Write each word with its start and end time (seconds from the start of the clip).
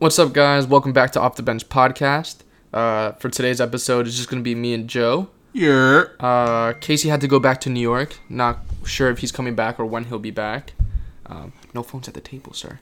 What's 0.00 0.18
up, 0.18 0.32
guys? 0.32 0.66
Welcome 0.66 0.94
back 0.94 1.10
to 1.10 1.20
Off 1.20 1.36
the 1.36 1.42
Bench 1.42 1.68
podcast. 1.68 2.36
Uh, 2.72 3.12
for 3.12 3.28
today's 3.28 3.60
episode, 3.60 4.06
it's 4.06 4.16
just 4.16 4.30
gonna 4.30 4.40
be 4.40 4.54
me 4.54 4.72
and 4.72 4.88
Joe. 4.88 5.28
Yeah. 5.52 6.04
Uh, 6.18 6.72
Casey 6.80 7.10
had 7.10 7.20
to 7.20 7.28
go 7.28 7.38
back 7.38 7.60
to 7.60 7.68
New 7.68 7.82
York. 7.82 8.16
Not 8.30 8.60
sure 8.86 9.10
if 9.10 9.18
he's 9.18 9.30
coming 9.30 9.54
back 9.54 9.78
or 9.78 9.84
when 9.84 10.04
he'll 10.04 10.18
be 10.18 10.30
back. 10.30 10.72
Um, 11.26 11.52
no 11.74 11.82
phones 11.82 12.08
at 12.08 12.14
the 12.14 12.22
table, 12.22 12.54
sir. 12.54 12.80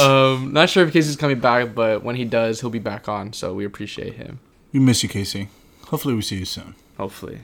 um, 0.04 0.52
not 0.52 0.70
sure 0.70 0.84
if 0.84 0.92
Casey's 0.92 1.14
coming 1.14 1.38
back, 1.38 1.72
but 1.72 2.02
when 2.02 2.16
he 2.16 2.24
does, 2.24 2.62
he'll 2.62 2.70
be 2.70 2.80
back 2.80 3.08
on. 3.08 3.32
So 3.32 3.54
we 3.54 3.64
appreciate 3.64 4.14
him. 4.14 4.40
We 4.72 4.80
miss 4.80 5.04
you, 5.04 5.08
Casey. 5.08 5.50
Hopefully, 5.86 6.14
we 6.14 6.22
see 6.22 6.38
you 6.38 6.46
soon. 6.46 6.74
Hopefully. 6.96 7.42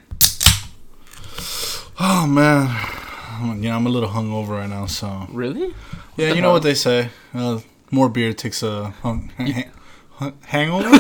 Oh 2.01 2.27
man, 2.27 2.67
yeah, 3.61 3.75
I'm 3.77 3.87
a 3.87 3.91
little 3.91 4.09
hungover 4.11 4.51
right 4.59 4.69
now. 4.69 4.87
So 4.87 5.27
Really? 5.33 5.75
yeah, 6.17 6.33
you 6.33 6.41
know 6.43 6.53
what 6.53 6.63
they 6.63 6.75
say. 6.75 7.11
Uh, 7.35 7.61
more 7.91 8.09
beer 8.09 8.33
takes 8.33 8.63
a 8.63 8.91
hung- 9.03 9.31
hang- 9.37 9.71
hang- 10.19 10.39
hangover. 10.47 10.89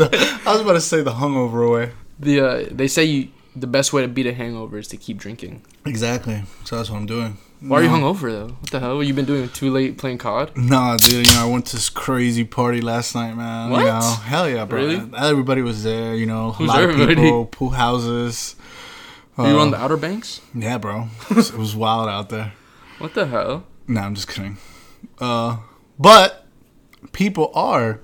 I 0.00 0.42
was 0.46 0.60
about 0.60 0.74
to 0.74 0.80
say 0.80 1.02
the 1.02 1.12
hungover 1.12 1.66
away. 1.66 1.92
The 2.20 2.40
uh, 2.40 2.64
they 2.70 2.88
say 2.88 3.04
you 3.04 3.28
the 3.56 3.66
best 3.66 3.92
way 3.92 4.02
to 4.02 4.08
beat 4.08 4.26
a 4.26 4.32
hangover 4.32 4.78
is 4.78 4.88
to 4.88 4.96
keep 4.96 5.18
drinking. 5.18 5.62
Exactly. 5.84 6.42
So 6.64 6.76
that's 6.76 6.90
what 6.90 6.96
I'm 6.98 7.06
doing. 7.06 7.38
Why 7.60 7.80
are 7.80 7.82
you 7.82 7.88
hungover 7.88 8.30
though? 8.30 8.46
What 8.60 8.70
the 8.70 8.78
hell? 8.78 8.96
What 8.96 9.06
you 9.08 9.14
been 9.14 9.24
doing 9.24 9.48
too 9.48 9.70
late 9.72 9.98
playing 9.98 10.18
COD? 10.18 10.56
Nah, 10.56 10.96
dude. 10.96 11.26
You 11.26 11.34
know, 11.34 11.42
I 11.42 11.50
went 11.50 11.66
to 11.66 11.76
this 11.76 11.88
crazy 11.88 12.44
party 12.44 12.80
last 12.80 13.16
night, 13.16 13.34
man. 13.34 13.70
What? 13.70 13.80
You 13.80 13.86
know, 13.86 14.00
hell 14.22 14.48
yeah, 14.48 14.64
bro. 14.64 14.78
Really? 14.78 15.10
Everybody 15.18 15.62
was 15.62 15.82
there. 15.82 16.14
You 16.14 16.26
know, 16.26 16.54
a 16.56 16.62
lot 16.62 16.80
everybody? 16.80 17.14
of 17.14 17.18
people, 17.18 17.46
pool 17.46 17.70
houses. 17.70 18.54
Were 19.38 19.48
you 19.48 19.58
Uh, 19.58 19.62
on 19.62 19.70
the 19.70 19.78
Outer 19.80 19.96
Banks? 19.96 20.40
Yeah, 20.54 20.78
bro. 20.78 21.08
It 21.30 21.54
was, 21.54 21.76
wild 21.76 22.08
out 22.08 22.28
there. 22.28 22.52
What 22.98 23.14
the 23.14 23.26
hell? 23.26 23.64
Nah, 23.86 24.02
I'm 24.02 24.14
just 24.16 24.26
kidding. 24.28 24.58
Uh, 25.20 25.58
but 25.98 26.44
people 27.12 27.52
are 27.54 28.00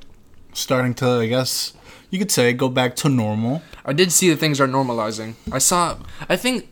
starting 0.52 0.94
to, 0.94 1.06
I 1.20 1.26
guess, 1.26 1.72
you 2.10 2.20
could 2.20 2.30
say, 2.30 2.52
go 2.52 2.68
back 2.68 2.94
to 2.96 3.08
normal. 3.08 3.62
I 3.84 3.92
did 3.92 4.12
see 4.12 4.30
that 4.30 4.36
things 4.38 4.60
are 4.60 4.68
normalizing. 4.68 5.34
I 5.50 5.58
saw. 5.58 5.96
I 6.28 6.36
think 6.36 6.68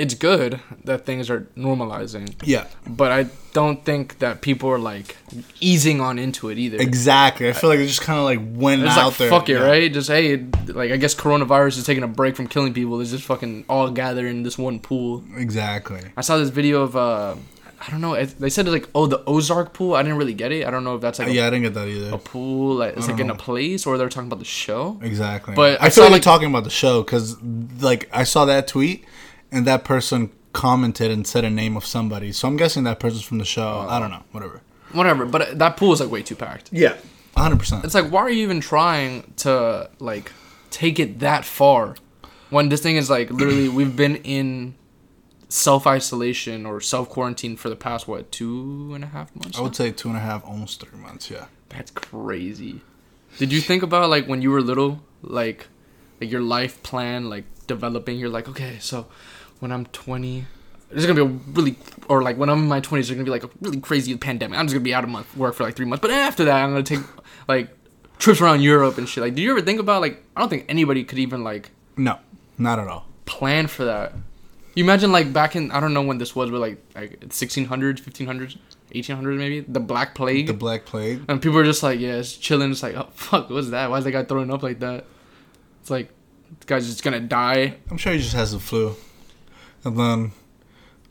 it's 0.00 0.14
good 0.14 0.60
that 0.84 1.04
things 1.06 1.28
are 1.30 1.40
normalizing, 1.56 2.34
Yeah, 2.44 2.64
but 2.86 3.12
I 3.12 3.26
don't 3.52 3.84
think 3.84 4.18
that 4.20 4.40
people 4.40 4.68
are 4.70 4.78
like 4.78 5.16
easing 5.60 6.00
on 6.00 6.18
into 6.18 6.48
it 6.50 6.58
either. 6.58 6.78
exactly. 6.78 7.48
I 7.48 7.52
feel 7.52 7.68
like 7.70 7.80
it 7.80 7.86
just 7.86 8.00
kind 8.02 8.18
of 8.18 8.24
like 8.24 8.40
went 8.64 8.82
It's 8.82 8.96
out 8.96 9.06
like 9.08 9.16
there. 9.18 9.30
fuck 9.30 9.48
it, 9.48 9.54
Yeah. 9.58 9.66
right? 9.70 9.92
Just 9.92 10.08
hey, 10.08 10.46
like 10.68 10.90
I 10.92 10.96
guess 10.96 11.14
coronavirus 11.14 11.78
is 11.78 11.84
taking 11.84 12.02
a 12.04 12.08
break 12.08 12.36
from 12.36 12.46
killing 12.46 12.72
people. 12.72 13.00
It's 13.00 13.10
just 13.10 13.24
fucking 13.24 13.64
all 13.68 13.90
gather 13.90 14.26
in 14.26 14.42
this 14.42 14.56
one 14.58 14.78
pool. 14.80 15.22
Exactly. 15.36 16.00
I 16.16 16.22
saw 16.22 16.38
this 16.38 16.50
video 16.50 16.82
of 16.82 16.96
uh, 16.96 17.34
I 17.86 17.90
don't 17.90 18.00
know. 18.02 18.14
They 18.24 18.50
said 18.50 18.68
like 18.68 18.88
oh 18.94 19.06
the 19.06 19.22
Ozark 19.26 19.72
pool. 19.72 19.94
I 19.94 20.02
didn't 20.02 20.18
really 20.18 20.34
get 20.34 20.52
it. 20.52 20.66
I 20.66 20.70
don't 20.70 20.84
know 20.84 20.94
if 20.96 21.00
that's 21.00 21.18
like 21.18 21.28
a, 21.28 21.32
yeah, 21.32 21.46
I 21.46 21.50
didn't 21.50 21.62
get 21.64 21.74
that 21.74 21.88
either. 21.88 22.14
a 22.14 22.18
pool 22.18 22.74
like 22.76 22.96
it's 22.96 23.08
like 23.08 23.16
don't 23.16 23.26
in 23.26 23.30
a 23.30 23.34
place 23.34 23.86
or 23.86 23.96
they're 23.98 24.08
talking 24.10 24.28
about 24.28 24.38
the 24.38 24.44
show. 24.44 24.98
Exactly. 25.02 25.54
But 25.54 25.80
I, 25.80 25.86
I 25.86 25.90
feel 25.90 25.90
saw, 25.90 26.02
like 26.04 26.12
like- 26.12 26.22
talking 26.22 26.48
about 26.48 26.64
the 26.64 26.70
show 26.70 27.02
because, 27.02 27.36
like, 27.80 28.08
I 28.12 28.24
saw 28.24 28.44
that 28.46 28.68
tweet 28.68 29.04
and 29.52 29.66
that 29.66 29.84
person 29.84 30.30
commented 30.52 31.10
and 31.10 31.26
said 31.26 31.44
a 31.44 31.50
name 31.50 31.76
of 31.76 31.84
somebody. 31.84 32.32
So 32.32 32.48
I'm 32.48 32.56
guessing 32.56 32.84
that 32.84 32.98
person's 33.00 33.22
from 33.22 33.38
the 33.38 33.44
show. 33.44 33.86
Oh. 33.86 33.88
I 33.88 33.98
don't 33.98 34.10
know. 34.10 34.22
Whatever. 34.32 34.62
Whatever, 34.92 35.24
but 35.24 35.58
that 35.58 35.76
pool 35.76 35.92
is 35.92 36.00
like 36.00 36.10
way 36.10 36.22
too 36.22 36.34
packed. 36.34 36.70
Yeah. 36.72 36.96
100%. 37.36 37.84
It's 37.84 37.94
like, 37.94 38.10
why 38.10 38.22
are 38.22 38.30
you 38.30 38.42
even 38.42 38.60
trying 38.60 39.32
to 39.38 39.88
like 40.00 40.32
take 40.70 40.98
it 40.98 41.20
that 41.20 41.44
far 41.44 41.96
when 42.50 42.68
this 42.68 42.82
thing 42.82 42.96
is 42.96 43.08
like 43.08 43.30
literally 43.30 43.68
we've 43.78 43.94
been 43.94 44.16
in 44.16 44.74
self 45.48 45.86
isolation 45.86 46.66
or 46.66 46.80
self 46.80 47.08
quarantine 47.08 47.56
for 47.56 47.68
the 47.68 47.76
past 47.76 48.08
what 48.08 48.32
two 48.32 48.90
and 48.94 49.04
a 49.04 49.08
half 49.08 49.34
months? 49.36 49.56
I 49.56 49.60
now? 49.60 49.64
would 49.64 49.76
say 49.76 49.92
two 49.92 50.08
and 50.08 50.16
a 50.16 50.20
half, 50.20 50.44
almost 50.44 50.80
three 50.80 50.98
months. 50.98 51.30
Yeah. 51.30 51.46
That's 51.68 51.92
crazy. 51.92 52.80
Did 53.38 53.52
you 53.52 53.60
think 53.60 53.82
about 53.82 54.10
like 54.10 54.26
when 54.26 54.42
you 54.42 54.50
were 54.50 54.60
little, 54.60 55.02
like 55.22 55.68
like 56.20 56.30
your 56.30 56.40
life 56.40 56.82
plan, 56.82 57.30
like 57.30 57.44
developing? 57.68 58.18
You're 58.18 58.28
like, 58.28 58.48
okay, 58.48 58.78
so 58.80 59.06
when 59.60 59.72
I'm 59.72 59.86
20. 59.86 60.44
There's 60.90 61.06
gonna 61.06 61.24
be 61.24 61.32
a 61.32 61.38
really, 61.52 61.76
or 62.08 62.22
like 62.22 62.36
when 62.36 62.48
I'm 62.48 62.58
in 62.60 62.68
my 62.68 62.80
20s, 62.80 62.90
there's 62.90 63.10
gonna 63.12 63.22
be 63.24 63.30
like 63.30 63.44
a 63.44 63.50
really 63.60 63.80
crazy 63.80 64.16
pandemic. 64.16 64.58
I'm 64.58 64.66
just 64.66 64.74
gonna 64.74 64.82
be 64.82 64.92
out 64.92 65.04
of 65.04 65.10
my 65.10 65.22
work 65.36 65.54
for 65.54 65.62
like 65.62 65.76
three 65.76 65.86
months, 65.86 66.02
but 66.02 66.10
after 66.10 66.44
that, 66.46 66.56
I'm 66.64 66.70
gonna 66.70 66.82
take 66.82 66.98
like 67.46 67.68
trips 68.18 68.40
around 68.40 68.62
Europe 68.62 68.98
and 68.98 69.08
shit. 69.08 69.22
Like, 69.22 69.34
do 69.36 69.42
you 69.42 69.52
ever 69.52 69.62
think 69.62 69.78
about 69.78 70.00
like? 70.00 70.24
I 70.36 70.40
don't 70.40 70.48
think 70.48 70.64
anybody 70.68 71.04
could 71.04 71.18
even 71.20 71.44
like 71.44 71.70
No, 71.96 72.18
not 72.58 72.78
at 72.80 72.88
all. 72.88 73.06
plan 73.24 73.68
for 73.68 73.84
that. 73.84 74.14
You 74.74 74.82
imagine 74.84 75.12
like 75.12 75.32
back 75.32 75.54
in 75.54 75.70
I 75.70 75.78
don't 75.80 75.94
know 75.94 76.02
when 76.02 76.18
this 76.18 76.34
was, 76.34 76.50
but 76.50 76.58
like 76.60 76.82
like 76.96 77.20
1600s, 77.20 78.00
1500s, 78.00 78.56
1800s 78.92 79.36
maybe 79.36 79.60
the 79.60 79.80
Black 79.80 80.14
Plague. 80.16 80.48
The 80.48 80.54
Black 80.54 80.86
Plague. 80.86 81.22
And 81.28 81.40
people 81.40 81.58
are 81.58 81.64
just 81.64 81.82
like, 81.84 82.00
yeah, 82.00 82.14
it's 82.16 82.36
chilling. 82.36 82.70
It's 82.72 82.82
like, 82.82 82.94
oh 82.96 83.08
fuck, 83.14 83.48
what's 83.50 83.70
that? 83.70 83.90
Why 83.90 83.98
is 83.98 84.04
that 84.04 84.10
guy 84.12 84.24
throwing 84.24 84.50
up 84.52 84.62
like 84.64 84.80
that? 84.80 85.04
It's 85.82 85.90
like, 85.90 86.08
this 86.58 86.66
guy's 86.66 86.86
just 86.88 87.02
gonna 87.04 87.20
die. 87.20 87.76
I'm 87.90 87.96
sure 87.96 88.12
he 88.12 88.18
just 88.18 88.34
has 88.34 88.50
the 88.52 88.58
flu. 88.60 88.94
And 89.84 89.98
then 89.98 90.32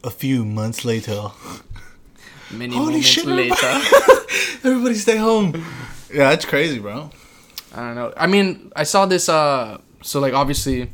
a 0.04 0.10
few 0.10 0.46
months 0.46 0.86
later, 0.86 1.30
Many 2.52 2.74
Holy 2.74 2.88
moments 2.88 3.08
shit, 3.08 3.26
later. 3.26 3.56
everybody 4.64 4.96
stay 4.96 5.18
home. 5.18 5.64
Yeah, 6.12 6.32
it's 6.32 6.46
crazy, 6.46 6.80
bro. 6.80 7.12
I 7.76 7.80
don't 7.82 7.96
know. 7.96 8.14
I 8.18 8.26
mean, 8.26 8.72
I 8.76 8.84
saw 8.84 9.06
this. 9.06 9.30
Uh, 9.30 9.80
so 10.02 10.20
like 10.20 10.34
obviously, 10.34 10.90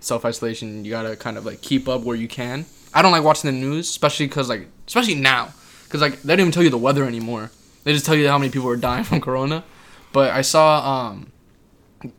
self 0.00 0.24
isolation. 0.24 0.84
You 0.84 0.90
gotta 0.90 1.14
kind 1.16 1.36
of 1.36 1.44
like 1.44 1.60
keep 1.60 1.88
up 1.88 2.02
where 2.02 2.16
you 2.16 2.28
can. 2.28 2.64
I 2.94 3.02
don't 3.02 3.12
like 3.12 3.22
watching 3.24 3.50
the 3.50 3.56
news, 3.56 3.88
especially 3.90 4.26
because 4.26 4.48
like, 4.48 4.66
especially 4.86 5.14
now, 5.14 5.52
because 5.84 6.00
like 6.00 6.22
they 6.22 6.34
don't 6.34 6.40
even 6.40 6.52
tell 6.52 6.62
you 6.62 6.70
the 6.70 6.78
weather 6.78 7.04
anymore. 7.04 7.50
They 7.84 7.92
just 7.92 8.06
tell 8.06 8.14
you 8.14 8.28
how 8.28 8.38
many 8.38 8.50
people 8.50 8.68
are 8.68 8.76
dying 8.76 9.04
from 9.04 9.20
corona. 9.20 9.64
But 10.12 10.30
I 10.30 10.42
saw, 10.42 11.08
um, 11.10 11.32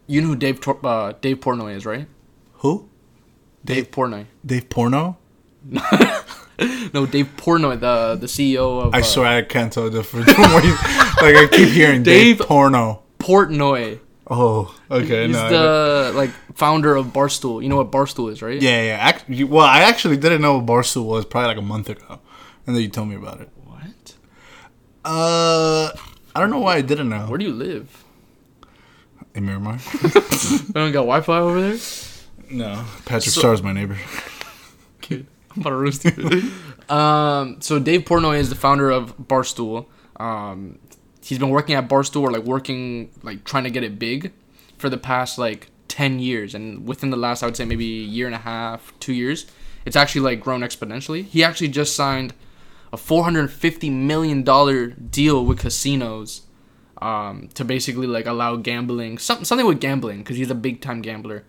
you 0.07 0.21
know 0.21 0.27
who 0.29 0.35
Dave 0.35 0.59
Tor- 0.59 0.79
uh, 0.83 1.13
Dave 1.21 1.39
Portnoy 1.39 1.75
is, 1.75 1.85
right? 1.85 2.07
Who? 2.55 2.89
Dave 3.65 3.91
Portnoy. 3.91 4.25
Dave 4.45 4.69
Porno? 4.69 5.17
No, 6.93 7.07
Dave 7.07 7.29
Portnoy, 7.35 7.79
the 7.79 8.15
the 8.15 8.27
CEO 8.27 8.83
of. 8.83 8.93
I 8.93 8.99
uh, 8.99 9.03
swear 9.03 9.25
I 9.25 9.41
can't 9.41 9.73
tell 9.73 9.89
the 9.89 9.97
difference. 9.97 10.27
like 10.27 11.35
I 11.35 11.47
keep 11.51 11.69
hearing 11.69 12.03
Dave, 12.03 12.37
Dave- 12.37 12.47
Porno. 12.47 13.01
Portnoy. 13.17 13.99
Oh, 14.29 14.73
okay. 14.89 15.27
He's 15.27 15.35
no, 15.35 15.49
the 15.49 16.13
like 16.15 16.29
founder 16.55 16.95
of 16.95 17.07
Barstool. 17.07 17.61
You 17.61 17.69
know 17.69 17.77
what 17.77 17.91
Barstool 17.91 18.31
is, 18.31 18.41
right? 18.41 18.61
yeah, 18.61 18.83
yeah. 18.83 18.97
Act, 18.97 19.27
well, 19.49 19.65
I 19.65 19.79
actually 19.81 20.17
didn't 20.17 20.41
know 20.41 20.59
what 20.59 20.65
Barstool 20.65 21.05
was 21.05 21.25
probably 21.25 21.47
like 21.47 21.57
a 21.57 21.61
month 21.61 21.89
ago, 21.89 22.19
and 22.67 22.75
then 22.75 22.83
you 22.83 22.89
told 22.89 23.09
me 23.09 23.15
about 23.15 23.41
it. 23.41 23.49
What? 23.65 24.13
Uh, 25.03 25.91
I 26.35 26.39
don't 26.39 26.51
know 26.51 26.59
why 26.59 26.75
I 26.75 26.81
didn't 26.81 27.09
know. 27.09 27.25
Where 27.25 27.37
do 27.37 27.45
you 27.45 27.53
live? 27.53 28.03
In 29.33 29.45
Miramar? 29.45 29.79
I 30.03 30.09
don't 30.73 30.91
got 30.91 31.05
Wi-Fi 31.05 31.39
over 31.39 31.59
there. 31.59 31.79
No. 32.53 32.85
Patrick 33.05 33.33
So- 33.33 33.39
Star's 33.39 33.61
my 33.63 33.73
neighbor. 33.73 33.97
Kid, 35.01 35.27
I'm 35.55 35.61
about 35.61 35.71
to 35.71 35.75
roast 35.75 36.05
you. 36.05 36.51
um, 36.95 37.57
so 37.61 37.79
Dave 37.79 38.01
Portnoy 38.01 38.39
is 38.39 38.49
the 38.49 38.55
founder 38.55 38.89
of 38.89 39.17
Barstool. 39.17 39.87
Um, 40.17 40.79
he's 41.21 41.39
been 41.39 41.49
working 41.49 41.75
at 41.75 41.89
Barstool, 41.89 42.21
or 42.21 42.31
like 42.31 42.43
working, 42.43 43.09
like 43.23 43.43
trying 43.43 43.63
to 43.65 43.69
get 43.69 43.83
it 43.83 43.99
big, 43.99 44.31
for 44.77 44.89
the 44.89 44.97
past 44.97 45.37
like 45.37 45.69
ten 45.87 46.19
years, 46.19 46.55
and 46.55 46.87
within 46.87 47.09
the 47.09 47.17
last, 47.17 47.43
I 47.43 47.47
would 47.47 47.57
say 47.57 47.65
maybe 47.65 47.85
a 48.01 48.05
year 48.05 48.27
and 48.27 48.35
a 48.35 48.39
half, 48.39 48.93
two 48.99 49.13
years, 49.13 49.45
it's 49.85 49.95
actually 49.95 50.21
like 50.21 50.39
grown 50.39 50.61
exponentially. 50.61 51.25
He 51.25 51.43
actually 51.43 51.67
just 51.69 51.95
signed 51.95 52.33
a 52.93 52.97
450 52.97 53.89
million 53.89 54.43
dollar 54.43 54.87
deal 54.87 55.43
with 55.45 55.59
casinos 55.59 56.43
um, 57.01 57.49
to 57.55 57.65
basically 57.65 58.07
like 58.07 58.25
allow 58.27 58.55
gambling, 58.55 59.17
some, 59.17 59.43
something 59.43 59.67
with 59.67 59.81
gambling, 59.81 60.19
because 60.19 60.37
he's 60.37 60.51
a 60.51 60.55
big 60.55 60.79
time 60.79 61.01
gambler. 61.01 61.43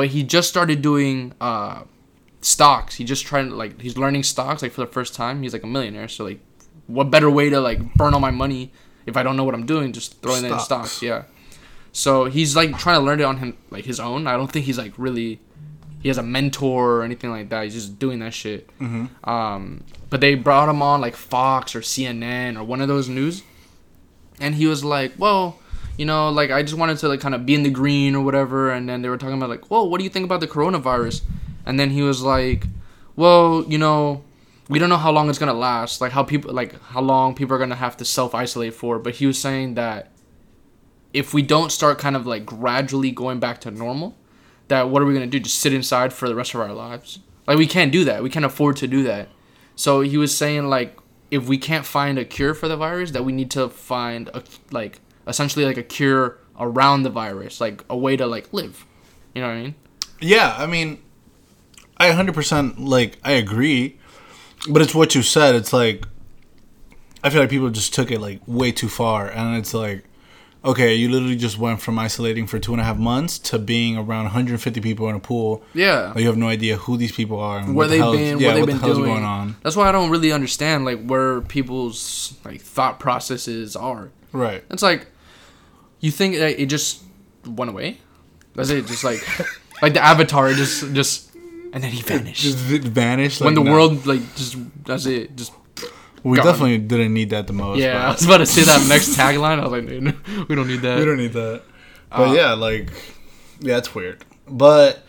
But 0.00 0.08
he 0.08 0.22
just 0.22 0.48
started 0.48 0.80
doing 0.80 1.34
uh, 1.42 1.82
stocks. 2.40 2.94
He 2.94 3.04
just 3.04 3.26
trying 3.26 3.50
to 3.50 3.54
like 3.54 3.82
he's 3.82 3.98
learning 3.98 4.22
stocks 4.22 4.62
like 4.62 4.72
for 4.72 4.80
the 4.80 4.90
first 4.90 5.14
time. 5.14 5.42
He's 5.42 5.52
like 5.52 5.62
a 5.62 5.66
millionaire, 5.66 6.08
so 6.08 6.24
like, 6.24 6.40
what 6.86 7.10
better 7.10 7.28
way 7.28 7.50
to 7.50 7.60
like 7.60 7.92
burn 7.96 8.14
all 8.14 8.20
my 8.20 8.30
money 8.30 8.72
if 9.04 9.18
I 9.18 9.22
don't 9.22 9.36
know 9.36 9.44
what 9.44 9.52
I'm 9.54 9.66
doing? 9.66 9.92
Just 9.92 10.22
throwing 10.22 10.42
it 10.46 10.50
in 10.50 10.58
Stocks. 10.58 10.92
stocks. 10.92 11.02
Yeah. 11.02 11.24
So 11.92 12.24
he's 12.24 12.56
like 12.56 12.78
trying 12.78 12.98
to 12.98 13.04
learn 13.04 13.20
it 13.20 13.24
on 13.24 13.36
him 13.36 13.58
like 13.68 13.84
his 13.84 14.00
own. 14.00 14.26
I 14.26 14.38
don't 14.38 14.50
think 14.50 14.64
he's 14.64 14.78
like 14.78 14.94
really 14.96 15.38
he 16.00 16.08
has 16.08 16.16
a 16.16 16.22
mentor 16.22 16.92
or 16.92 17.02
anything 17.02 17.28
like 17.30 17.50
that. 17.50 17.64
He's 17.64 17.74
just 17.74 17.98
doing 17.98 18.20
that 18.20 18.32
shit. 18.32 18.74
Mm-hmm. 18.78 19.28
Um, 19.28 19.84
but 20.08 20.22
they 20.22 20.34
brought 20.34 20.70
him 20.70 20.80
on 20.80 21.02
like 21.02 21.14
Fox 21.14 21.74
or 21.74 21.82
CNN 21.82 22.56
or 22.58 22.64
one 22.64 22.80
of 22.80 22.88
those 22.88 23.06
news, 23.06 23.42
and 24.40 24.54
he 24.54 24.66
was 24.66 24.82
like, 24.82 25.12
"Well, 25.18 25.58
you 25.96 26.04
know, 26.04 26.30
like 26.30 26.50
I 26.50 26.62
just 26.62 26.76
wanted 26.76 26.98
to 26.98 27.08
like 27.08 27.20
kind 27.20 27.34
of 27.34 27.44
be 27.46 27.54
in 27.54 27.62
the 27.62 27.70
green 27.70 28.14
or 28.14 28.24
whatever." 28.24 28.70
And 28.70 28.88
then 28.88 29.02
they 29.02 29.08
were 29.08 29.18
talking 29.18 29.36
about 29.36 29.50
like, 29.50 29.70
"Well, 29.70 29.88
what 29.88 29.98
do 29.98 30.04
you 30.04 30.10
think 30.10 30.24
about 30.24 30.40
the 30.40 30.48
coronavirus?" 30.48 31.22
And 31.66 31.78
then 31.78 31.90
he 31.90 32.02
was 32.02 32.22
like, 32.22 32.66
"Well, 33.16 33.64
you 33.68 33.78
know." 33.78 34.24
We 34.68 34.78
don't 34.78 34.88
know 34.88 34.98
how 34.98 35.10
long 35.10 35.28
it's 35.28 35.38
gonna 35.40 35.52
last, 35.52 36.00
like 36.00 36.12
how 36.12 36.22
people, 36.22 36.54
like 36.54 36.80
how 36.80 37.00
long 37.00 37.34
people 37.34 37.56
are 37.56 37.58
gonna 37.58 37.74
have 37.74 37.96
to 37.96 38.04
self 38.04 38.36
isolate 38.36 38.72
for. 38.72 39.00
But 39.00 39.16
he 39.16 39.26
was 39.26 39.36
saying 39.36 39.74
that 39.74 40.12
if 41.12 41.34
we 41.34 41.42
don't 41.42 41.72
start 41.72 41.98
kind 41.98 42.14
of 42.14 42.24
like 42.24 42.46
gradually 42.46 43.10
going 43.10 43.40
back 43.40 43.60
to 43.62 43.72
normal, 43.72 44.16
that 44.68 44.88
what 44.88 45.02
are 45.02 45.06
we 45.06 45.12
gonna 45.12 45.26
do? 45.26 45.40
Just 45.40 45.58
sit 45.58 45.72
inside 45.72 46.12
for 46.12 46.28
the 46.28 46.36
rest 46.36 46.54
of 46.54 46.60
our 46.60 46.72
lives? 46.72 47.18
Like 47.46 47.58
we 47.58 47.66
can't 47.66 47.90
do 47.90 48.04
that. 48.04 48.22
We 48.22 48.30
can't 48.30 48.44
afford 48.44 48.76
to 48.76 48.86
do 48.86 49.02
that. 49.02 49.28
So 49.74 50.02
he 50.02 50.16
was 50.16 50.36
saying 50.36 50.68
like 50.68 50.96
if 51.30 51.48
we 51.48 51.58
can't 51.58 51.84
find 51.86 52.18
a 52.18 52.24
cure 52.24 52.54
for 52.54 52.68
the 52.68 52.76
virus, 52.76 53.10
that 53.12 53.24
we 53.24 53.32
need 53.32 53.50
to 53.52 53.68
find 53.68 54.28
a 54.28 54.42
like 54.70 55.00
essentially 55.30 55.64
like 55.64 55.78
a 55.78 55.82
cure 55.82 56.38
around 56.58 57.04
the 57.04 57.10
virus, 57.10 57.60
like 57.60 57.82
a 57.88 57.96
way 57.96 58.16
to 58.16 58.26
like 58.26 58.52
live. 58.52 58.84
You 59.34 59.40
know 59.40 59.48
what 59.48 59.54
I 59.56 59.62
mean? 59.62 59.74
Yeah, 60.20 60.54
I 60.58 60.66
mean, 60.66 61.00
I 61.96 62.10
100% 62.10 62.74
like 62.78 63.18
I 63.24 63.32
agree, 63.32 63.98
but 64.68 64.82
it's 64.82 64.94
what 64.94 65.14
you 65.14 65.22
said. 65.22 65.54
It's 65.54 65.72
like 65.72 66.04
I 67.22 67.30
feel 67.30 67.40
like 67.40 67.50
people 67.50 67.70
just 67.70 67.94
took 67.94 68.10
it 68.10 68.20
like 68.20 68.40
way 68.46 68.72
too 68.72 68.88
far, 68.88 69.28
and 69.30 69.56
it's 69.56 69.72
like, 69.72 70.04
okay, 70.64 70.94
you 70.94 71.08
literally 71.08 71.36
just 71.36 71.58
went 71.58 71.80
from 71.80 71.98
isolating 71.98 72.46
for 72.46 72.58
two 72.58 72.72
and 72.72 72.80
a 72.80 72.84
half 72.84 72.98
months 72.98 73.38
to 73.38 73.58
being 73.58 73.96
around 73.96 74.24
150 74.24 74.80
people 74.82 75.08
in 75.08 75.16
a 75.16 75.20
pool. 75.20 75.62
Yeah. 75.72 76.16
You 76.18 76.26
have 76.26 76.36
no 76.36 76.48
idea 76.48 76.76
who 76.76 76.96
these 76.98 77.12
people 77.12 77.40
are 77.40 77.58
and 77.60 77.74
Where 77.74 77.86
the 77.86 77.92
they've 77.92 78.00
hell, 78.02 78.12
been, 78.12 78.38
yeah, 78.38 78.48
what 78.48 78.54
they've 78.54 78.60
what 78.62 78.66
been 78.66 78.76
the 78.76 78.82
hell's 78.82 78.98
doing. 78.98 79.10
going 79.10 79.24
on. 79.24 79.56
That's 79.62 79.74
why 79.76 79.88
I 79.88 79.92
don't 79.92 80.10
really 80.10 80.32
understand 80.32 80.84
like 80.84 81.02
where 81.06 81.40
people's 81.40 82.34
like 82.44 82.60
thought 82.60 83.00
processes 83.00 83.74
are. 83.74 84.10
Right. 84.32 84.62
It's 84.70 84.82
like 84.82 85.06
you 86.00 86.10
think 86.10 86.36
that 86.36 86.60
it 86.60 86.66
just 86.66 87.02
went 87.46 87.70
away. 87.70 87.98
That's 88.54 88.70
it. 88.70 88.86
Just 88.86 89.04
like 89.04 89.20
like 89.82 89.94
the 89.94 90.02
Avatar, 90.02 90.52
just 90.52 90.92
just 90.92 91.34
and 91.72 91.82
then 91.84 91.90
he 91.90 92.02
vanished. 92.02 92.42
Just 92.42 92.70
it 92.70 92.82
vanished. 92.82 93.40
when 93.40 93.54
the 93.54 93.62
no. 93.62 93.70
world 93.70 94.06
like 94.06 94.20
just 94.34 94.56
that's 94.84 95.06
it. 95.06 95.36
Just 95.36 95.52
we 96.22 96.36
gone. 96.36 96.46
definitely 96.46 96.78
didn't 96.78 97.14
need 97.14 97.30
that 97.30 97.46
the 97.46 97.52
most. 97.52 97.78
yeah. 97.78 98.08
I 98.08 98.12
was 98.12 98.24
about 98.24 98.38
to 98.38 98.46
say 98.46 98.62
that 98.62 98.86
next 98.88 99.16
tagline. 99.16 99.58
I 99.58 99.66
was 99.66 99.72
like, 99.72 99.86
dude, 99.86 100.48
we 100.48 100.54
don't 100.54 100.68
need 100.68 100.82
that. 100.82 100.98
We 100.98 101.04
don't 101.04 101.16
need 101.16 101.32
that. 101.32 101.62
But 102.10 102.30
Uh, 102.30 102.32
yeah, 102.32 102.52
like, 102.54 102.90
yeah, 103.60 103.78
it's 103.78 103.94
weird. 103.94 104.24
But 104.48 105.04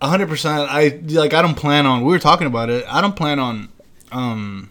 hundred 0.00 0.28
percent, 0.28 0.70
I 0.70 1.00
like. 1.08 1.34
I 1.34 1.42
don't 1.42 1.56
plan 1.56 1.86
on. 1.86 2.04
We 2.04 2.12
were 2.12 2.18
talking 2.18 2.46
about 2.46 2.70
it. 2.70 2.84
I 2.88 3.00
don't 3.00 3.16
plan 3.16 3.38
on 3.38 3.68
um 4.12 4.70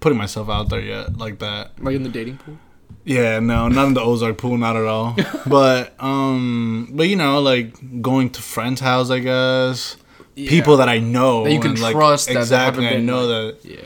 putting 0.00 0.16
myself 0.16 0.48
out 0.48 0.68
there 0.68 0.80
yet, 0.80 1.18
like 1.18 1.40
that. 1.40 1.82
like 1.82 1.96
in 1.96 2.02
the 2.04 2.08
dating 2.08 2.38
pool. 2.38 2.58
Yeah, 3.08 3.40
no, 3.40 3.68
not 3.68 3.86
in 3.86 3.94
the 3.94 4.02
Ozark 4.02 4.36
pool, 4.36 4.58
not 4.58 4.76
at 4.76 4.84
all. 4.84 5.16
but 5.46 5.94
um, 5.98 6.90
but 6.92 7.08
you 7.08 7.16
know, 7.16 7.40
like 7.40 8.02
going 8.02 8.28
to 8.30 8.42
friends' 8.42 8.80
house, 8.80 9.10
I 9.10 9.20
guess. 9.20 9.96
People 10.36 10.76
that 10.76 10.88
I 10.88 10.98
know 11.00 11.42
That 11.44 11.52
you 11.52 11.58
can 11.60 11.70
and, 11.72 11.80
like, 11.80 11.94
trust 11.96 12.28
that 12.28 12.36
exactly. 12.36 12.86
I 12.86 12.98
know 12.98 13.24
like- 13.26 13.62
that. 13.62 13.68
Yeah. 13.68 13.76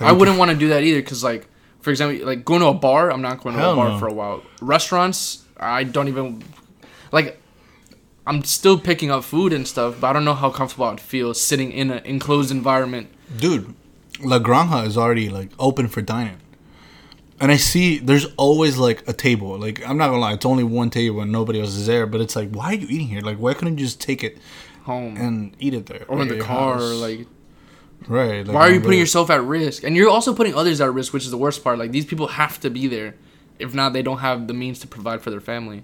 like, 0.00 0.10
I 0.10 0.12
wouldn't 0.12 0.38
want 0.38 0.50
to 0.50 0.56
do 0.56 0.68
that 0.68 0.82
either 0.82 1.00
because, 1.00 1.24
like, 1.24 1.46
for 1.80 1.88
example, 1.90 2.26
like 2.26 2.44
going 2.44 2.60
to 2.60 2.66
a 2.66 2.74
bar, 2.74 3.10
I'm 3.10 3.22
not 3.22 3.42
going 3.42 3.54
to 3.54 3.60
Hell 3.62 3.72
a 3.72 3.76
bar 3.76 3.88
no. 3.90 3.98
for 3.98 4.06
a 4.08 4.12
while. 4.12 4.42
Restaurants, 4.60 5.44
I 5.56 5.84
don't 5.84 6.08
even 6.08 6.42
like. 7.12 7.38
I'm 8.26 8.44
still 8.44 8.78
picking 8.78 9.10
up 9.10 9.24
food 9.24 9.52
and 9.52 9.66
stuff, 9.66 10.00
but 10.00 10.08
I 10.08 10.12
don't 10.12 10.24
know 10.24 10.34
how 10.34 10.50
comfortable 10.50 10.84
I'd 10.86 11.00
feel 11.00 11.32
sitting 11.34 11.72
in 11.72 11.90
an 11.90 12.04
enclosed 12.04 12.50
environment. 12.52 13.08
dude, 13.36 13.74
La 14.22 14.38
Granja 14.38 14.86
is 14.86 14.96
already 14.98 15.28
like 15.28 15.50
open 15.58 15.88
for 15.88 16.02
dining. 16.02 16.38
And 17.42 17.50
I 17.50 17.56
see 17.56 17.98
there's 17.98 18.26
always 18.36 18.78
like 18.78 19.06
a 19.08 19.12
table. 19.12 19.58
Like 19.58 19.84
I'm 19.86 19.98
not 19.98 20.06
gonna 20.08 20.20
lie, 20.20 20.32
it's 20.34 20.46
only 20.46 20.62
one 20.62 20.90
table 20.90 21.20
and 21.20 21.32
nobody 21.32 21.60
else 21.60 21.70
is 21.70 21.88
there. 21.88 22.06
But 22.06 22.20
it's 22.20 22.36
like, 22.36 22.50
why 22.52 22.66
are 22.66 22.74
you 22.74 22.86
eating 22.88 23.08
here? 23.08 23.20
Like, 23.20 23.38
why 23.38 23.52
couldn't 23.52 23.78
you 23.78 23.84
just 23.84 24.00
take 24.00 24.22
it 24.22 24.38
Home 24.84 25.16
and 25.16 25.56
eat 25.58 25.74
it 25.74 25.86
there 25.86 26.04
or 26.08 26.22
in 26.22 26.28
the 26.28 26.38
car, 26.38 26.74
house? 26.74 26.94
like 27.00 27.26
right? 28.06 28.46
Like, 28.46 28.54
why 28.54 28.68
are 28.68 28.72
you 28.72 28.80
putting 28.80 29.00
yourself 29.00 29.28
at 29.28 29.42
risk? 29.42 29.82
And 29.82 29.96
you're 29.96 30.08
also 30.08 30.32
putting 30.34 30.54
others 30.54 30.80
at 30.80 30.92
risk, 30.94 31.12
which 31.12 31.24
is 31.24 31.32
the 31.32 31.36
worst 31.36 31.64
part. 31.64 31.78
Like 31.80 31.90
these 31.90 32.06
people 32.06 32.28
have 32.28 32.60
to 32.60 32.70
be 32.70 32.86
there, 32.86 33.16
if 33.58 33.74
not, 33.74 33.92
they 33.92 34.02
don't 34.02 34.18
have 34.18 34.46
the 34.46 34.54
means 34.54 34.78
to 34.78 34.86
provide 34.86 35.20
for 35.20 35.30
their 35.30 35.40
family. 35.40 35.82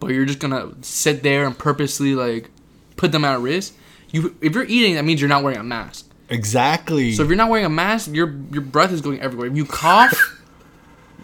But 0.00 0.08
you're 0.08 0.24
just 0.24 0.40
gonna 0.40 0.72
sit 0.82 1.22
there 1.22 1.46
and 1.46 1.56
purposely 1.56 2.16
like 2.16 2.50
put 2.96 3.12
them 3.12 3.24
at 3.24 3.38
risk. 3.40 3.74
You, 4.10 4.36
if 4.40 4.52
you're 4.54 4.64
eating, 4.64 4.96
that 4.96 5.04
means 5.04 5.20
you're 5.20 5.28
not 5.28 5.44
wearing 5.44 5.60
a 5.60 5.64
mask. 5.64 6.10
exactly? 6.28 7.12
So 7.12 7.22
if 7.22 7.28
you're 7.28 7.36
not 7.36 7.50
wearing 7.50 7.66
a 7.66 7.70
mask, 7.70 8.12
your 8.12 8.34
your 8.50 8.62
breath 8.62 8.90
is 8.90 9.00
going 9.00 9.20
everywhere. 9.20 9.48
If 9.48 9.56
you 9.56 9.64
cough, 9.64 10.37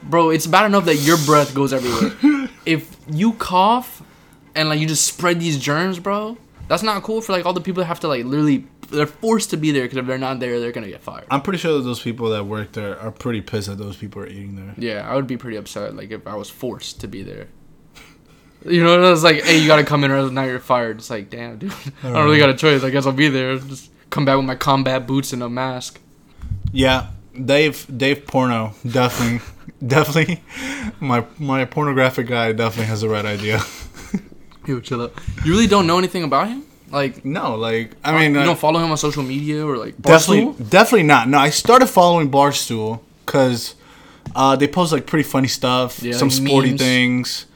bro, 0.04 0.30
it's 0.30 0.46
bad 0.46 0.66
enough 0.66 0.84
that 0.86 0.96
your 0.96 1.16
breath 1.24 1.54
goes 1.54 1.72
everywhere. 1.72 2.48
if 2.66 2.96
you 3.08 3.32
cough 3.34 4.02
and 4.54 4.68
like 4.68 4.80
you 4.80 4.86
just 4.86 5.06
spread 5.06 5.40
these 5.40 5.58
germs, 5.58 5.98
bro, 5.98 6.36
that's 6.68 6.82
not 6.82 7.02
cool 7.02 7.20
for 7.20 7.32
like 7.32 7.46
all 7.46 7.52
the 7.52 7.60
people 7.60 7.82
that 7.82 7.86
have 7.86 8.00
to 8.00 8.08
like 8.08 8.24
literally 8.24 8.66
they're 8.90 9.06
forced 9.06 9.50
to 9.50 9.56
be 9.56 9.70
there 9.70 9.82
because 9.84 9.98
if 9.98 10.06
they're 10.06 10.18
not 10.18 10.40
there, 10.40 10.60
they're 10.60 10.72
gonna 10.72 10.88
get 10.88 11.02
fired. 11.02 11.26
I'm 11.30 11.42
pretty 11.42 11.58
sure 11.58 11.74
that 11.74 11.82
those 11.84 12.00
people 12.00 12.30
that 12.30 12.44
work 12.44 12.72
there 12.72 12.98
are 12.98 13.10
pretty 13.10 13.40
pissed 13.40 13.68
that 13.68 13.76
those 13.76 13.96
people 13.96 14.22
are 14.22 14.26
eating 14.26 14.56
there. 14.56 14.74
Yeah, 14.76 15.08
I 15.08 15.14
would 15.14 15.26
be 15.26 15.36
pretty 15.36 15.56
upset 15.56 15.94
like 15.94 16.10
if 16.10 16.26
I 16.26 16.34
was 16.34 16.50
forced 16.50 17.00
to 17.00 17.08
be 17.08 17.22
there. 17.22 17.48
You 18.64 18.82
know, 18.82 19.12
it's 19.12 19.22
like, 19.22 19.42
hey, 19.42 19.58
you 19.58 19.66
gotta 19.66 19.84
come 19.84 20.04
in 20.04 20.10
or 20.10 20.16
else 20.16 20.32
now 20.32 20.44
you're 20.44 20.58
fired. 20.58 20.98
It's 20.98 21.10
like, 21.10 21.28
damn, 21.28 21.58
dude, 21.58 21.72
I 22.02 22.12
don't 22.12 22.24
really 22.24 22.38
got 22.38 22.50
a 22.50 22.54
choice. 22.54 22.82
I 22.82 22.90
guess 22.90 23.06
I'll 23.06 23.12
be 23.12 23.28
there. 23.28 23.58
Just 23.58 23.90
come 24.10 24.24
back 24.24 24.36
with 24.36 24.46
my 24.46 24.54
combat 24.54 25.06
boots 25.06 25.32
and 25.32 25.42
a 25.42 25.50
mask. 25.50 26.00
Yeah, 26.72 27.08
Dave, 27.42 27.86
Dave 27.94 28.26
Porno, 28.26 28.74
definitely, 28.86 29.46
definitely, 29.87 30.43
my 31.00 31.25
my 31.38 31.64
pornographic 31.64 32.26
guy 32.26 32.52
definitely 32.52 32.87
has 32.87 33.00
the 33.00 33.08
right 33.08 33.25
idea. 33.25 33.61
Yo, 34.66 34.81
chill 34.81 35.02
out. 35.02 35.12
You 35.44 35.52
really 35.52 35.66
don't 35.66 35.87
know 35.87 35.99
anything 35.99 36.25
about 36.25 36.49
him? 36.49 36.62
Like, 36.90 37.25
No, 37.25 37.55
like 37.56 37.93
I 38.05 38.12
mean, 38.19 38.34
you 38.34 38.40
uh, 38.40 38.44
don't 38.44 38.58
follow 38.58 38.81
him 38.81 38.90
on 38.90 38.96
social 38.96 39.22
media 39.22 39.66
or 39.66 39.76
like 39.76 40.00
definitely, 40.00 40.46
Barstool? 40.55 40.70
definitely 40.70 41.02
not. 41.02 41.28
No, 41.28 41.38
I 41.38 41.50
started 41.50 41.87
following 41.88 42.31
Barstool 42.31 43.00
because 43.26 43.75
uh, 44.34 44.56
they 44.56 44.69
post 44.69 44.93
like 44.93 45.06
pretty 45.06 45.25
funny 45.25 45.49
stuff, 45.49 46.02
Yeah, 46.02 46.12
some 46.17 46.28
like 46.28 46.37
sporty 46.37 46.69
memes. 46.70 46.81
things. 46.81 47.46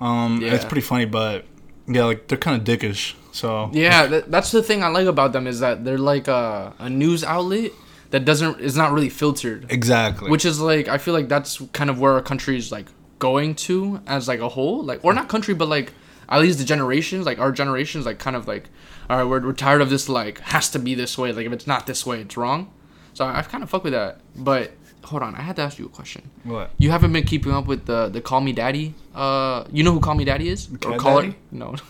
Um, 0.00 0.40
it's 0.42 0.64
pretty 0.64 0.82
funny, 0.82 1.04
but 1.06 1.44
yeah, 1.86 2.04
like 2.04 2.28
they're 2.28 2.38
kind 2.38 2.60
of 2.60 2.66
dickish. 2.66 3.14
So 3.32 3.70
Yeah, 3.72 4.06
that, 4.06 4.30
that's 4.30 4.50
the 4.50 4.62
thing 4.62 4.82
I 4.82 4.88
like 4.88 5.06
about 5.06 5.32
them 5.32 5.46
is 5.46 5.60
that 5.60 5.84
they're 5.84 5.96
like 5.98 6.28
a, 6.28 6.74
a 6.78 6.90
news 6.90 7.22
outlet 7.24 7.70
that 8.10 8.24
doesn't 8.24 8.60
is 8.60 8.76
not 8.76 8.92
really 8.92 9.08
filtered, 9.08 9.66
exactly. 9.70 10.30
which 10.30 10.44
is 10.44 10.60
like 10.60 10.88
I 10.88 10.98
feel 10.98 11.14
like 11.14 11.28
that's 11.28 11.60
kind 11.72 11.90
of 11.90 12.00
where 12.00 12.12
our 12.12 12.22
country 12.22 12.56
is 12.56 12.72
like 12.72 12.86
going 13.18 13.54
to 13.54 14.00
as 14.06 14.28
like 14.28 14.40
a 14.40 14.48
whole, 14.48 14.82
like 14.82 15.04
or 15.04 15.12
not 15.12 15.28
country, 15.28 15.54
but 15.54 15.68
like 15.68 15.92
at 16.28 16.40
least 16.40 16.58
the 16.58 16.64
generations, 16.64 17.26
like 17.26 17.38
our 17.38 17.52
generations, 17.52 18.06
like 18.06 18.18
kind 18.18 18.36
of 18.36 18.48
like 18.48 18.68
all 19.10 19.18
right, 19.18 19.24
we're 19.24 19.40
we're 19.40 19.52
tired 19.52 19.80
of 19.80 19.90
this 19.90 20.08
like 20.08 20.40
has 20.40 20.70
to 20.70 20.78
be 20.78 20.94
this 20.94 21.18
way. 21.18 21.32
Like 21.32 21.46
if 21.46 21.52
it's 21.52 21.66
not 21.66 21.86
this 21.86 22.06
way, 22.06 22.20
it's 22.20 22.36
wrong. 22.36 22.72
So 23.14 23.24
I, 23.24 23.38
I 23.38 23.42
kind 23.42 23.62
of 23.62 23.70
fuck 23.70 23.84
with 23.84 23.92
that. 23.92 24.20
But 24.36 24.72
hold 25.04 25.22
on, 25.22 25.34
I 25.34 25.42
had 25.42 25.56
to 25.56 25.62
ask 25.62 25.78
you 25.78 25.86
a 25.86 25.90
question. 25.90 26.30
what? 26.44 26.70
You 26.78 26.90
haven't 26.90 27.12
been 27.12 27.24
keeping 27.24 27.52
up 27.52 27.66
with 27.66 27.86
the 27.86 28.08
the 28.08 28.20
Call 28.20 28.40
Me 28.40 28.52
Daddy. 28.52 28.94
Uh, 29.14 29.64
you 29.70 29.82
know 29.82 29.92
who 29.92 30.00
Call 30.00 30.14
Me 30.14 30.24
Daddy 30.24 30.48
is? 30.48 30.72
Or 30.72 30.78
Cat 30.78 30.98
Caller? 30.98 31.22
Daddy? 31.22 31.36
No. 31.50 31.74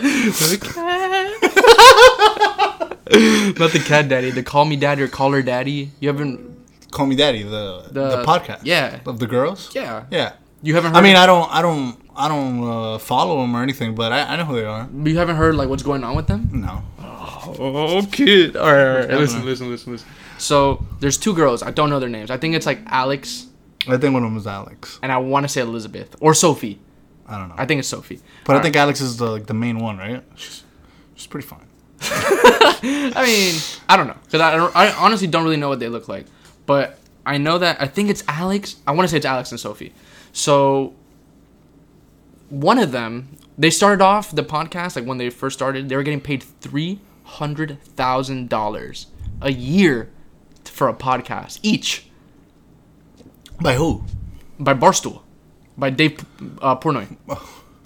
the 3.10 3.18
cat. 3.52 3.58
Not 3.58 3.72
the 3.72 3.78
cat 3.80 4.08
daddy. 4.08 4.30
The 4.30 4.42
Call 4.42 4.64
Me 4.64 4.76
Daddy 4.76 5.02
or 5.02 5.08
call 5.08 5.32
her 5.32 5.42
Daddy. 5.42 5.90
You 6.00 6.08
haven't. 6.08 6.90
Call 6.90 7.06
me 7.06 7.16
daddy. 7.16 7.42
The 7.42 7.88
the, 7.92 8.16
The- 8.16 8.24
podcast. 8.24 8.60
yeah. 8.64 9.00
Of 9.06 9.18
the 9.18 9.26
girls. 9.26 9.70
Yeah. 9.74 10.04
Yeah. 10.10 10.32
You 10.62 10.74
haven't. 10.74 10.92
Heard 10.92 10.98
I 10.98 11.02
mean, 11.02 11.16
I 11.16 11.24
don't, 11.26 11.50
I 11.52 11.62
don't, 11.62 11.96
I 12.14 12.28
don't 12.28 12.68
uh, 12.68 12.98
follow 12.98 13.40
them 13.40 13.54
or 13.56 13.62
anything, 13.62 13.94
but 13.94 14.12
I, 14.12 14.22
I 14.32 14.36
know 14.36 14.44
who 14.44 14.56
they 14.56 14.64
are. 14.66 14.88
you 15.04 15.16
haven't 15.16 15.36
heard 15.36 15.54
like 15.54 15.68
what's 15.68 15.82
going 15.82 16.04
on 16.04 16.16
with 16.16 16.26
them. 16.26 16.50
No. 16.52 16.82
Oh, 17.02 18.06
kid. 18.12 18.56
All 18.56 18.70
right, 18.72 18.86
all 18.86 18.94
right. 18.98 19.08
Listen, 19.10 19.36
happening? 19.36 19.44
listen, 19.46 19.70
listen, 19.70 19.92
listen. 19.92 20.08
So 20.38 20.84
there's 21.00 21.16
two 21.16 21.34
girls. 21.34 21.62
I 21.62 21.70
don't 21.70 21.88
know 21.90 21.98
their 22.00 22.08
names. 22.10 22.30
I 22.30 22.36
think 22.36 22.54
it's 22.54 22.66
like 22.66 22.80
Alex 22.86 23.46
I 23.88 23.96
think 23.96 24.12
one 24.12 24.22
of 24.22 24.30
them 24.30 24.36
is 24.36 24.46
Alex. 24.46 24.98
and 25.02 25.10
I 25.10 25.16
want 25.18 25.44
to 25.44 25.48
say 25.48 25.60
Elizabeth 25.62 26.14
or 26.20 26.34
Sophie. 26.34 26.78
I 27.26 27.38
don't 27.38 27.48
know. 27.48 27.54
I 27.56 27.64
think 27.64 27.78
it's 27.78 27.88
Sophie. 27.88 28.20
but 28.44 28.52
I 28.54 28.56
All 28.56 28.62
think 28.62 28.76
Alex 28.76 29.00
is 29.00 29.16
the 29.16 29.30
like 29.30 29.46
the 29.46 29.54
main 29.54 29.78
one, 29.78 29.96
right? 29.96 30.22
She's, 30.34 30.64
she's 31.14 31.26
pretty 31.26 31.46
fine. 31.46 31.66
I 32.02 33.22
mean, 33.26 33.60
I 33.88 33.96
don't 33.96 34.06
know 34.06 34.16
because 34.24 34.40
I, 34.40 34.56
I 34.56 34.92
honestly 34.94 35.26
don't 35.26 35.44
really 35.44 35.56
know 35.56 35.68
what 35.68 35.80
they 35.80 35.88
look 35.88 36.08
like, 36.08 36.26
but 36.66 36.98
I 37.26 37.36
know 37.38 37.58
that 37.58 37.80
I 37.80 37.86
think 37.86 38.08
it's 38.10 38.24
Alex. 38.26 38.76
I 38.86 38.92
want 38.92 39.04
to 39.06 39.10
say 39.10 39.18
it's 39.18 39.26
Alex 39.26 39.50
and 39.50 39.60
Sophie. 39.60 39.92
So 40.32 40.94
one 42.48 42.78
of 42.78 42.92
them, 42.92 43.36
they 43.58 43.70
started 43.70 44.02
off 44.02 44.30
the 44.34 44.42
podcast 44.42 44.96
like 44.96 45.04
when 45.04 45.18
they 45.18 45.30
first 45.30 45.58
started. 45.58 45.88
They 45.88 45.96
were 45.96 46.02
getting 46.02 46.20
paid 46.20 46.42
three 46.42 47.00
hundred 47.24 47.82
thousand 47.82 48.48
dollars 48.48 49.06
a 49.42 49.52
year 49.52 50.10
for 50.64 50.88
a 50.88 50.94
podcast 50.94 51.58
each 51.62 52.06
By 53.60 53.74
who? 53.74 54.04
by 54.58 54.74
Barstool, 54.74 55.22
by 55.76 55.90
Dave 55.90 56.24
uh, 56.60 56.76
Pornoy, 56.76 57.16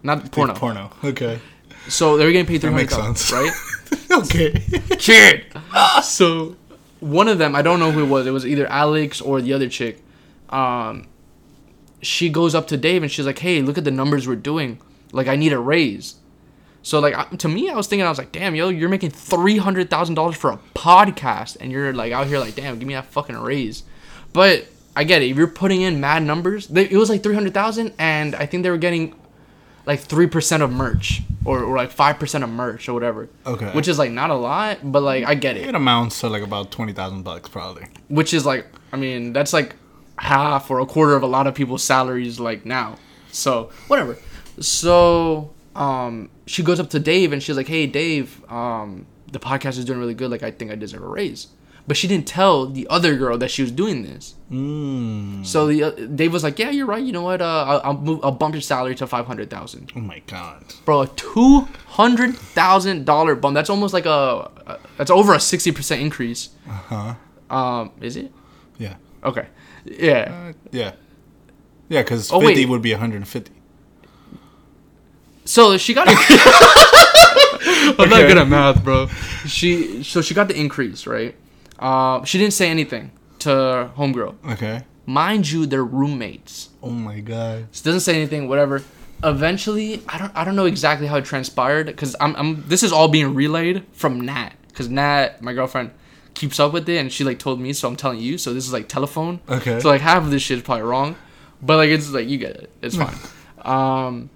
not 0.03 0.31
Porno. 0.33 0.55
Porno. 0.55 0.91
Okay. 1.03 1.41
So 1.89 2.17
they 2.17 2.25
were 2.25 2.33
getting 2.33 2.47
paid 2.47 2.61
three 2.61 2.71
hundred 2.73 2.91
thousand, 2.91 3.37
right? 3.37 3.53
okay. 4.11 4.53
kid. 4.99 5.47
so 6.03 6.57
one 7.01 7.29
of 7.29 7.39
them, 7.39 7.55
I 7.55 7.63
don't 7.63 7.81
know 7.81 7.93
who 7.93 8.03
it 8.03 8.09
was. 8.09 8.27
It 8.27 8.31
was 8.31 8.47
either 8.47 8.67
Alex 8.67 9.21
or 9.21 9.41
the 9.41 9.53
other 9.53 9.69
chick. 9.69 10.03
Um, 10.51 11.09
she 12.01 12.29
goes 12.29 12.55
up 12.55 12.69
to 12.69 12.77
Dave 12.77 13.03
and 13.03 13.11
she's 13.11 13.27
like, 13.27 13.39
"Hey, 13.39 13.63
look 13.63 13.79
at 13.79 13.85
the 13.85 13.91
numbers 13.91 14.29
we're 14.29 14.37
doing. 14.37 14.79
Like, 15.13 15.29
I 15.29 15.37
need 15.37 15.53
a 15.53 15.59
raise." 15.59 16.17
So 16.83 17.01
like 17.01 17.39
to 17.39 17.49
me, 17.49 17.71
I 17.71 17.75
was 17.75 17.87
thinking, 17.87 18.05
I 18.05 18.11
was 18.11 18.19
like, 18.19 18.31
"Damn, 18.31 18.55
yo, 18.55 18.69
you're 18.69 18.91
making 18.91 19.11
three 19.11 19.57
hundred 19.57 19.89
thousand 19.89 20.17
dollars 20.17 20.37
for 20.37 20.51
a 20.51 20.59
podcast, 20.75 21.57
and 21.61 21.73
you're 21.73 21.95
like 21.95 22.13
out 22.13 22.27
here 22.27 22.39
like, 22.39 22.55
damn, 22.55 22.79
give 22.79 22.87
me 22.87 22.95
that 22.95 23.07
fucking 23.07 23.37
raise." 23.37 23.85
But 24.35 24.67
I 24.95 25.05
get 25.05 25.23
it. 25.23 25.31
If 25.31 25.37
you're 25.37 25.47
putting 25.47 25.81
in 25.81 26.01
mad 26.01 26.23
numbers, 26.23 26.69
they, 26.69 26.85
it 26.85 26.97
was 26.97 27.09
like 27.09 27.23
three 27.23 27.35
hundred 27.35 27.55
thousand, 27.55 27.95
and 27.99 28.35
I 28.35 28.45
think 28.47 28.63
they 28.65 28.71
were 28.71 28.77
getting 28.77 29.15
like 29.87 30.01
three 30.01 30.27
percent 30.27 30.63
of 30.63 30.73
merch 30.73 31.23
or, 31.45 31.63
or 31.63 31.77
like 31.77 31.91
five 31.91 32.19
percent 32.19 32.45
of 32.45 32.51
merch 32.51 32.89
or 32.89 32.95
whatever. 32.95 33.29
Okay. 33.47 33.71
Which 33.71 33.89
is 33.89 33.99
like 33.99 34.11
not 34.11 34.31
a 34.31 34.35
lot, 34.35 34.79
but 34.83 35.03
like 35.03 35.25
I 35.25 35.35
get 35.35 35.57
it. 35.57 35.69
It 35.69 35.75
amounts 35.75 36.21
to 36.21 36.29
like 36.29 36.43
about 36.43 36.71
twenty 36.71 36.93
thousand 36.93 37.23
bucks, 37.23 37.49
probably. 37.49 37.87
Which 38.09 38.33
is 38.35 38.47
like 38.47 38.67
I 38.93 38.97
mean, 38.97 39.33
that's 39.33 39.53
like 39.53 39.77
half 40.19 40.71
or 40.71 40.79
a 40.81 40.87
quarter 40.87 41.17
of 41.17 41.23
a 41.23 41.27
lot 41.27 41.47
of 41.47 41.55
people's 41.55 41.83
salaries 41.83 42.39
like 42.41 42.65
now. 42.65 42.97
So 43.31 43.71
whatever. 43.89 44.17
So 44.61 45.53
um, 45.75 46.31
she 46.47 46.63
goes 46.63 46.79
up 46.79 46.91
to 46.91 47.01
Dave 47.01 47.33
and 47.33 47.43
she's 47.43 47.57
like, 47.57 47.69
"Hey, 47.69 47.87
Dave, 47.87 48.43
um, 48.51 49.07
the 49.33 49.41
podcast 49.41 49.79
is 49.79 49.85
doing 49.85 49.99
really 49.99 50.15
good. 50.15 50.31
Like, 50.31 50.43
I 50.43 50.51
think 50.51 50.71
I 50.71 50.77
deserve 50.77 51.03
a 51.03 51.09
raise." 51.09 51.49
But 51.87 51.99
she 51.99 52.09
didn't 52.09 52.27
tell 52.27 52.67
the 52.67 52.87
other 52.89 53.15
girl 53.17 53.37
that 53.37 53.51
she 53.51 53.61
was 53.61 53.71
doing 53.71 54.05
this. 54.05 54.37
Mm. 54.51 55.45
So 55.45 55.67
the 55.67 55.83
uh, 55.85 55.91
Dave 55.91 56.33
was 56.33 56.43
like, 56.43 56.59
"Yeah, 56.59 56.71
you're 56.71 56.87
right. 56.87 57.03
You 57.05 57.13
know 57.13 57.21
what? 57.23 57.43
Uh, 57.43 57.81
I'll, 57.85 57.99
move. 57.99 58.21
I'll 58.25 58.31
bump 58.33 58.55
your 58.55 58.63
salary 58.63 58.95
to 58.95 59.07
five 59.07 59.27
hundred 59.27 59.51
thousand. 59.51 59.93
Oh 59.95 60.01
my 60.01 60.21
god. 60.27 60.65
bro. 60.87 61.03
A 61.03 61.07
two 61.09 61.69
hundred 61.89 62.37
thousand 62.37 63.05
dollar 63.05 63.35
bump. 63.35 63.55
That's 63.55 63.69
almost 63.69 63.93
like 63.93 64.07
a. 64.07 64.51
a 64.67 64.79
that's 64.97 65.11
over 65.11 65.35
a 65.35 65.41
sixty 65.41 65.73
percent 65.73 66.01
increase. 66.01 66.49
Uh 66.67 66.71
huh. 66.71 67.15
Um, 67.55 67.91
is 68.01 68.17
it? 68.17 68.33
Yeah. 68.79 68.97
Okay. 69.23 69.47
Yeah. 69.85 70.49
Uh, 70.49 70.53
yeah. 70.71 70.93
Yeah, 71.91 72.01
because 72.03 72.33
Oh, 72.33 72.41
50 72.41 72.47
wait. 72.63 72.69
would 72.71 72.81
be 72.81 72.93
150. 72.93 73.53
So 75.45 75.77
she 75.77 75.93
got. 75.93 76.09
I'm 77.99 78.09
not 78.09 78.27
good 78.27 78.39
at 78.39 78.49
math, 78.49 78.83
bro. 78.83 79.09
She 79.47 80.03
so 80.03 80.23
she 80.23 80.33
got 80.35 80.49
the 80.49 80.59
increase, 80.59 81.07
right? 81.07 81.37
Uh, 81.79 82.25
she 82.25 82.39
didn't 82.39 82.53
say 82.55 82.71
anything 82.71 83.11
to 83.41 83.91
homegirl. 83.97 84.35
Okay. 84.53 84.85
Mind 85.07 85.51
you, 85.51 85.67
they're 85.67 85.85
roommates. 85.85 86.71
Oh 86.83 86.91
my 86.91 87.21
god. 87.21 87.67
She 87.73 87.83
doesn't 87.83 88.01
say 88.01 88.15
anything, 88.17 88.49
whatever. 88.49 88.83
Eventually, 89.23 90.03
I 90.09 90.19
don't 90.19 90.33
I 90.37 90.45
don't 90.45 90.57
know 90.57 90.67
exactly 90.67 91.07
how 91.07 91.17
it 91.17 91.25
transpired 91.25 91.87
because 91.87 92.15
I'm, 92.21 92.35
I'm 92.37 92.65
this 92.69 92.83
is 92.83 92.93
all 92.93 93.09
being 93.09 93.35
relayed 93.35 93.85
from 93.93 94.21
Nat 94.21 94.51
because 94.69 94.89
Nat, 94.89 95.41
my 95.43 95.53
girlfriend, 95.53 95.91
keeps 96.35 96.59
up 96.61 96.73
with 96.73 96.89
it 96.89 96.99
and 96.99 97.13
she 97.13 97.25
like 97.25 97.39
told 97.39 97.61
me, 97.61 97.73
so 97.73 97.89
I'm 97.89 97.97
telling 97.97 98.19
you. 98.19 98.39
So 98.39 98.53
this 98.53 98.67
is 98.67 98.73
like 98.73 98.89
telephone. 98.89 99.41
Okay. 99.49 99.81
So 99.81 99.89
like 99.89 100.01
half 100.01 100.23
of 100.25 100.31
this 100.31 100.43
shit 100.43 100.59
is 100.59 100.65
probably 100.65 100.83
wrong, 100.85 101.17
but 101.63 101.77
like 101.77 101.91
it's 101.91 102.11
like 102.11 102.29
you 102.29 102.39
get 102.39 102.57
it. 102.57 102.71
It's 102.83 102.97
fine. 103.05 103.17
um, 103.63 104.31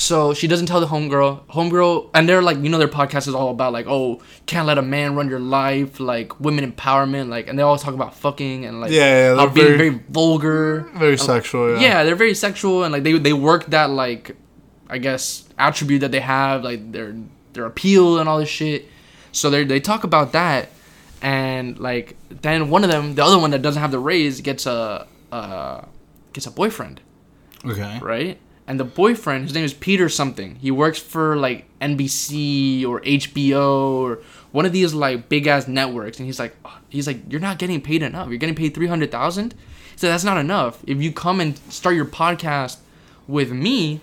so 0.00 0.34
she 0.34 0.46
doesn't 0.48 0.66
tell 0.66 0.80
the 0.80 0.86
homegirl. 0.86 1.44
Homegirl, 1.48 2.10
and 2.14 2.28
they're 2.28 2.42
like, 2.42 2.56
you 2.58 2.68
know, 2.70 2.78
their 2.78 2.88
podcast 2.88 3.28
is 3.28 3.34
all 3.34 3.50
about 3.50 3.72
like, 3.72 3.86
oh, 3.86 4.20
can't 4.46 4.66
let 4.66 4.78
a 4.78 4.82
man 4.82 5.14
run 5.14 5.28
your 5.28 5.38
life, 5.40 6.00
like 6.00 6.40
women 6.40 6.64
empowerment, 6.72 7.28
like, 7.28 7.48
and 7.48 7.58
they 7.58 7.62
always 7.62 7.82
talk 7.82 7.94
about 7.94 8.14
fucking 8.14 8.64
and 8.64 8.80
like, 8.80 8.90
Yeah, 8.90 8.98
yeah, 9.00 9.34
they're 9.34 9.46
being 9.50 9.66
very- 9.66 9.76
very 9.90 10.04
vulgar. 10.08 10.88
Very 10.94 11.18
sexual. 11.18 11.74
Yeah. 11.74 11.80
Yeah. 11.80 12.04
they're 12.04 12.16
very 12.16 12.34
sexual 12.34 12.82
and 12.84 12.92
like 12.92 13.02
they 13.02 13.12
they 13.18 13.32
work 13.34 13.66
that 13.66 13.90
like 13.90 14.36
I 14.88 14.98
guess 14.98 15.44
attribute 15.58 16.00
that 16.00 16.10
they 16.12 16.20
have, 16.20 16.64
like 16.64 16.92
their 16.92 17.14
their 17.52 17.66
appeal 17.66 18.18
and 18.18 18.28
all 18.28 18.38
this 18.38 18.48
shit. 18.48 18.88
So 19.32 19.50
they 19.50 19.64
they 19.64 19.80
talk 19.80 20.02
about 20.04 20.32
that 20.32 20.70
and 21.22 21.78
like 21.78 22.16
then 22.30 22.70
one 22.70 22.82
of 22.84 22.90
them, 22.90 23.14
the 23.14 23.22
other 23.24 23.38
one 23.38 23.50
that 23.50 23.60
doesn't 23.62 23.80
have 23.82 23.90
the 23.92 23.98
raise 23.98 24.40
gets 24.40 24.64
a 24.66 25.06
uh 25.30 25.82
gets 26.32 26.46
a 26.46 26.50
boyfriend, 26.50 27.00
Okay. 27.64 27.98
right? 28.00 28.38
And 28.70 28.78
the 28.78 28.84
boyfriend, 28.84 29.46
his 29.46 29.52
name 29.52 29.64
is 29.64 29.74
Peter 29.74 30.08
something. 30.08 30.54
He 30.54 30.70
works 30.70 31.00
for 31.00 31.34
like 31.34 31.64
NBC 31.80 32.86
or 32.86 33.00
HBO 33.00 33.94
or 33.94 34.20
one 34.52 34.64
of 34.64 34.70
these 34.70 34.94
like 34.94 35.28
big 35.28 35.48
ass 35.48 35.66
networks. 35.66 36.20
And 36.20 36.26
he's 36.26 36.38
like, 36.38 36.54
he's 36.88 37.08
like, 37.08 37.18
you're 37.28 37.40
not 37.40 37.58
getting 37.58 37.80
paid 37.80 38.00
enough. 38.00 38.28
You're 38.28 38.38
getting 38.38 38.54
paid 38.54 38.72
three 38.72 38.86
hundred 38.86 39.10
thousand. 39.10 39.56
Said 39.96 40.10
that's 40.10 40.22
not 40.22 40.38
enough. 40.38 40.84
If 40.86 41.02
you 41.02 41.10
come 41.10 41.40
and 41.40 41.58
start 41.68 41.96
your 41.96 42.04
podcast 42.04 42.76
with 43.26 43.50
me, 43.50 44.02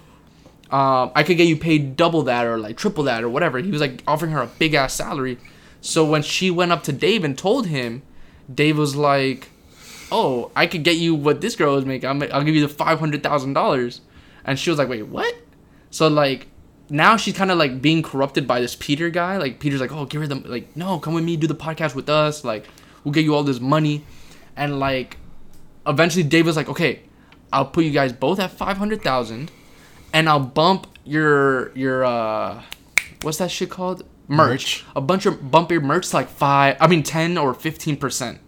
um, 0.69 1.13
I 1.15 1.23
could 1.23 1.37
get 1.37 1.47
you 1.47 1.55
paid 1.55 1.95
double 1.95 2.23
that 2.23 2.45
or 2.45 2.57
like 2.57 2.75
triple 2.75 3.05
that 3.05 3.23
or 3.23 3.29
whatever. 3.29 3.59
He 3.59 3.71
was 3.71 3.79
like 3.79 4.03
offering 4.05 4.31
her 4.33 4.41
a 4.41 4.47
big 4.47 4.73
ass 4.73 4.93
salary. 4.93 5.37
So 5.79 6.03
when 6.03 6.23
she 6.23 6.51
went 6.51 6.73
up 6.73 6.83
to 6.83 6.91
Dave 6.91 7.23
and 7.23 7.37
told 7.37 7.67
him, 7.67 8.01
Dave 8.53 8.77
was 8.77 8.97
like, 8.97 9.47
"Oh, 10.11 10.51
I 10.57 10.67
could 10.67 10.83
get 10.83 10.97
you 10.97 11.15
what 11.15 11.39
this 11.39 11.55
girl 11.55 11.77
is 11.77 11.85
making. 11.85 12.09
I'll, 12.09 12.15
ma- 12.15 12.27
I'll 12.33 12.43
give 12.43 12.53
you 12.53 12.67
the 12.67 12.73
five 12.73 12.99
hundred 12.99 13.23
thousand 13.23 13.53
dollars." 13.53 14.01
And 14.47 14.57
she 14.57 14.69
was 14.71 14.79
like, 14.79 14.89
"Wait, 14.89 15.03
what?" 15.03 15.35
So 15.91 16.07
like 16.07 16.47
now 16.89 17.17
she's 17.17 17.35
kind 17.35 17.51
of 17.51 17.57
like 17.57 17.81
being 17.81 18.01
corrupted 18.01 18.47
by 18.47 18.61
this 18.61 18.75
Peter 18.75 19.09
guy. 19.09 19.37
Like 19.37 19.59
Peter's 19.59 19.81
like, 19.81 19.91
"Oh, 19.91 20.05
give 20.05 20.21
her 20.21 20.27
the 20.27 20.35
like, 20.35 20.75
no, 20.75 20.99
come 20.99 21.13
with 21.13 21.23
me, 21.23 21.35
do 21.37 21.47
the 21.47 21.55
podcast 21.55 21.93
with 21.95 22.09
us. 22.09 22.43
Like, 22.43 22.65
we'll 23.03 23.11
get 23.13 23.23
you 23.23 23.35
all 23.35 23.43
this 23.43 23.59
money." 23.59 24.05
And 24.55 24.79
like, 24.79 25.17
eventually 25.85 26.23
Dave 26.23 26.45
was 26.45 26.55
like, 26.55 26.69
"Okay, 26.69 27.01
I'll 27.51 27.65
put 27.65 27.83
you 27.83 27.91
guys 27.91 28.13
both 28.13 28.39
at 28.39 28.51
five 28.51 28.77
hundred 28.77 29.01
thousand, 29.01 29.51
and 30.13 30.29
I'll 30.29 30.39
bump 30.39 30.87
your 31.03 31.75
your 31.75 32.05
uh, 32.05 32.61
what's 33.21 33.37
that 33.37 33.51
shit 33.51 33.69
called? 33.69 34.03
Merch. 34.27 34.83
Merch. 34.83 34.85
A 34.95 35.01
bunch 35.01 35.25
of 35.25 35.51
bump 35.51 35.71
your 35.71 35.81
merch 35.81 36.09
to 36.09 36.15
like 36.15 36.29
five. 36.29 36.77
I 36.79 36.87
mean 36.87 37.03
ten 37.03 37.37
or 37.37 37.53
fifteen 37.53 37.97
percent, 37.97 38.39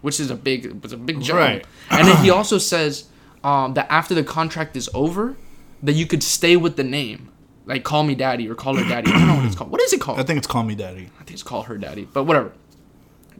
which 0.00 0.20
is 0.20 0.30
a 0.30 0.36
big, 0.36 0.66
it's 0.84 0.92
a 0.92 0.96
big 0.96 1.20
jump. 1.20 1.38
Right. 1.38 1.66
and 1.90 2.06
then 2.06 2.16
he 2.22 2.30
also 2.38 2.58
says 2.58 3.08
um, 3.46 3.74
that 3.74 3.86
after 3.88 4.12
the 4.12 4.24
contract 4.24 4.76
is 4.76 4.90
over, 4.92 5.36
that 5.82 5.92
you 5.92 6.04
could 6.04 6.22
stay 6.22 6.56
with 6.56 6.76
the 6.76 6.82
name, 6.82 7.30
like 7.64 7.84
call 7.84 8.02
me 8.02 8.16
daddy 8.16 8.48
or 8.50 8.56
call 8.56 8.74
her 8.76 8.86
daddy. 8.88 9.10
I 9.10 9.18
don't 9.18 9.28
know 9.28 9.36
what 9.36 9.44
it's 9.44 9.54
called. 9.54 9.70
What 9.70 9.80
is 9.82 9.92
it 9.92 10.00
called? 10.00 10.18
I 10.18 10.24
think 10.24 10.38
it's 10.38 10.48
Call 10.48 10.64
Me 10.64 10.74
Daddy. 10.74 11.10
I 11.20 11.24
think 11.24 11.30
it's 11.30 11.44
called 11.44 11.66
her 11.66 11.78
daddy, 11.78 12.08
but 12.12 12.24
whatever. 12.24 12.52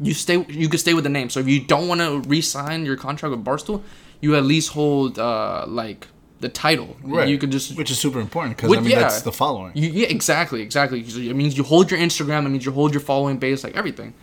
You 0.01 0.15
stay. 0.15 0.45
You 0.49 0.69
could 0.69 0.79
stay 0.79 0.95
with 0.95 1.03
the 1.03 1.11
name. 1.11 1.29
So 1.29 1.41
if 1.41 1.49
you 1.49 1.59
don't 1.59 1.89
want 1.89 2.01
to 2.03 2.21
re-sign 2.29 2.87
your 2.87 2.97
contract 2.97 3.35
with 3.35 3.45
Barstool, 3.45 3.83
you 4.21 4.37
at 4.37 4.45
least 4.45 4.73
hold 4.73 5.19
uh, 5.19 5.65
like 5.67 6.07
the 6.39 6.51
title. 6.51 6.97
Right. 7.03 7.29
You 7.29 7.39
could 7.39 7.51
just. 7.51 7.77
Which 7.77 7.91
is 7.91 7.99
super 7.99 8.21
important 8.21 8.57
because, 8.57 8.77
I 8.77 8.81
mean, 8.81 8.91
yeah. 8.91 9.01
that's 9.01 9.23
the 9.23 9.33
following. 9.33 9.73
You, 9.75 9.89
yeah, 9.89 10.07
exactly, 10.09 10.61
exactly. 10.63 11.01
It 11.01 11.35
means 11.35 11.57
you 11.57 11.65
hold 11.65 11.91
your 11.91 11.99
Instagram. 11.99 12.47
It 12.47 12.51
means 12.51 12.65
you 12.65 12.73
hold 12.73 12.93
your 12.93 13.01
following 13.01 13.39
base, 13.39 13.65
like 13.65 13.75
everything. 13.75 14.15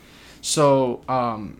So 0.42 1.02
um, 1.10 1.60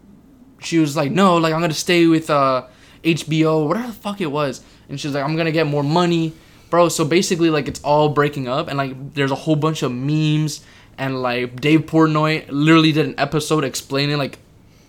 she 0.60 0.77
was 0.77 0.96
like, 0.96 1.12
no, 1.12 1.38
like 1.38 1.53
I'm 1.53 1.60
gonna 1.60 1.74
stay 1.74 2.06
with 2.06 2.30
uh 2.30 2.68
HBO, 3.03 3.67
whatever 3.67 3.88
the 3.88 3.93
fuck 3.93 4.22
it 4.22 4.27
was, 4.31 4.62
and 4.89 5.00
she's 5.00 5.13
like, 5.13 5.24
I'm 5.24 5.36
gonna 5.36 5.51
get 5.51 5.67
more 5.67 5.83
money, 5.83 6.33
bro. 6.69 6.89
So 6.89 7.05
basically, 7.05 7.50
like 7.50 7.67
it's 7.67 7.81
all 7.83 8.10
breaking 8.10 8.48
up, 8.48 8.67
and 8.67 8.77
like 8.77 9.13
there's 9.13 9.31
a 9.31 9.36
whole 9.36 9.55
bunch 9.55 9.83
of 9.83 9.91
memes, 9.91 10.62
and 10.98 11.22
like 11.22 11.60
Dave 11.60 11.81
Portnoy 11.81 12.45
literally 12.50 12.91
did 12.91 13.05
an 13.05 13.15
episode 13.17 13.63
explaining 13.63 14.17
like. 14.17 14.39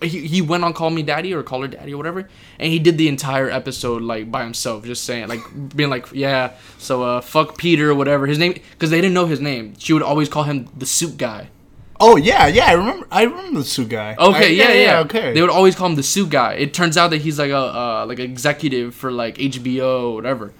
He, 0.01 0.27
he 0.27 0.41
went 0.41 0.63
on 0.65 0.73
Call 0.73 0.89
Me 0.89 1.01
Daddy 1.01 1.33
or 1.33 1.41
Call 1.41 1.61
Her 1.61 1.67
Daddy 1.69 1.93
or 1.93 1.97
whatever, 1.97 2.29
and 2.59 2.71
he 2.71 2.79
did 2.79 2.97
the 2.97 3.07
entire 3.07 3.49
episode 3.49 4.01
like 4.01 4.29
by 4.29 4.43
himself, 4.43 4.83
just 4.83 5.05
saying 5.05 5.29
like 5.29 5.39
being 5.75 5.89
like 5.89 6.11
yeah, 6.11 6.51
so 6.77 7.01
uh 7.01 7.21
fuck 7.21 7.57
Peter 7.57 7.91
or 7.91 7.95
whatever 7.95 8.27
his 8.27 8.37
name 8.37 8.53
because 8.53 8.89
they 8.89 8.99
didn't 8.99 9.13
know 9.13 9.25
his 9.25 9.39
name. 9.39 9.73
She 9.79 9.93
would 9.93 10.03
always 10.03 10.27
call 10.27 10.43
him 10.43 10.67
the 10.77 10.85
suit 10.85 11.17
guy. 11.17 11.47
Oh 11.99 12.17
yeah, 12.17 12.47
yeah. 12.47 12.65
I 12.65 12.73
remember. 12.73 13.07
I 13.11 13.23
remember 13.23 13.59
the 13.59 13.65
suit 13.65 13.89
guy. 13.89 14.15
Okay, 14.17 14.47
I- 14.47 14.49
yeah, 14.49 14.73
yeah, 14.73 14.99
Okay. 15.01 15.33
They 15.33 15.41
would 15.41 15.49
always 15.49 15.75
call 15.75 15.87
him 15.87 15.95
the 15.95 16.03
suit 16.03 16.29
guy. 16.29 16.53
It 16.53 16.73
turns 16.73 16.97
out 16.97 17.09
that 17.11 17.21
he's 17.21 17.39
like 17.39 17.51
a 17.51 17.57
uh, 17.57 18.05
like 18.07 18.19
executive 18.19 18.93
for 18.95 19.11
like 19.11 19.37
HBO 19.37 20.11
or 20.11 20.15
whatever. 20.15 20.53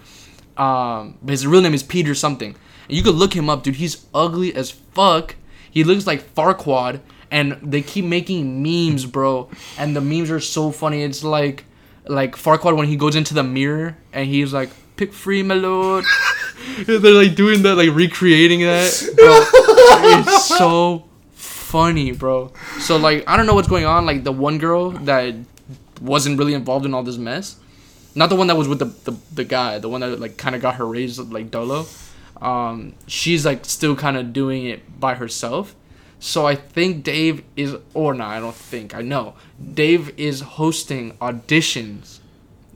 Um, 0.57 1.17
but 1.21 1.31
his 1.31 1.45
real 1.45 1.61
name 1.61 1.73
is 1.73 1.83
Peter 1.83 2.15
something. 2.15 2.55
And 2.87 2.97
you 2.97 3.03
could 3.03 3.15
look 3.15 3.33
him 3.35 3.49
up, 3.49 3.63
dude. 3.63 3.75
He's 3.75 4.05
ugly 4.13 4.55
as 4.55 4.71
fuck. 4.71 5.35
He 5.69 5.83
looks 5.83 6.07
like 6.07 6.33
Farquaad, 6.33 7.01
and 7.29 7.57
they 7.61 7.81
keep 7.81 8.05
making 8.05 8.63
memes, 8.63 9.05
bro. 9.05 9.49
And 9.77 9.93
the 9.95 10.01
memes 10.01 10.31
are 10.31 10.39
so 10.39 10.71
funny. 10.71 11.03
It's 11.03 11.23
like 11.23 11.65
like 12.07 12.35
Farquaad 12.37 12.77
when 12.77 12.87
he 12.87 12.95
goes 12.95 13.15
into 13.15 13.33
the 13.33 13.43
mirror 13.43 13.97
and 14.13 14.27
he's 14.27 14.53
like, 14.53 14.69
"Pick 14.95 15.11
free, 15.11 15.43
my 15.43 15.55
lord." 15.55 16.05
They're 16.85 16.99
like 16.99 17.35
doing 17.35 17.61
that, 17.63 17.75
like 17.75 17.89
recreating 17.93 18.61
that, 18.61 18.91
bro. 19.17 19.45
it's 20.21 20.45
so 20.45 21.05
funny, 21.75 22.11
bro. 22.13 22.53
So 22.79 22.95
like 22.95 23.27
I 23.27 23.35
don't 23.35 23.47
know 23.47 23.55
what's 23.57 23.67
going 23.67 23.85
on. 23.85 24.05
Like 24.05 24.23
the 24.23 24.31
one 24.31 24.57
girl 24.57 24.91
that 25.09 25.35
wasn't 26.01 26.39
really 26.39 26.53
involved 26.53 26.85
in 26.85 26.93
all 26.93 27.03
this 27.03 27.17
mess, 27.17 27.57
not 28.15 28.29
the 28.29 28.35
one 28.35 28.47
that 28.47 28.57
was 28.61 28.67
with 28.67 28.79
the 28.79 28.89
the, 29.07 29.13
the 29.33 29.43
guy, 29.43 29.79
the 29.79 29.89
one 29.89 30.01
that 30.01 30.19
like 30.19 30.37
kind 30.37 30.55
of 30.55 30.61
got 30.61 30.75
her 30.75 30.85
raised 30.85 31.19
like 31.37 31.51
Dolo. 31.51 31.85
Um, 32.41 32.93
she's 33.07 33.45
like 33.45 33.65
still 33.65 33.95
kind 33.95 34.15
of 34.17 34.31
doing 34.31 34.65
it 34.65 34.99
by 34.99 35.15
herself. 35.15 35.75
So 36.19 36.47
I 36.47 36.55
think 36.55 37.03
Dave 37.03 37.43
is, 37.55 37.75
or 37.93 38.13
not, 38.13 38.29
I 38.29 38.39
don't 38.39 38.55
think 38.55 38.95
I 38.95 39.01
know. 39.01 39.35
Dave 39.73 40.17
is 40.17 40.41
hosting 40.41 41.11
auditions 41.17 42.19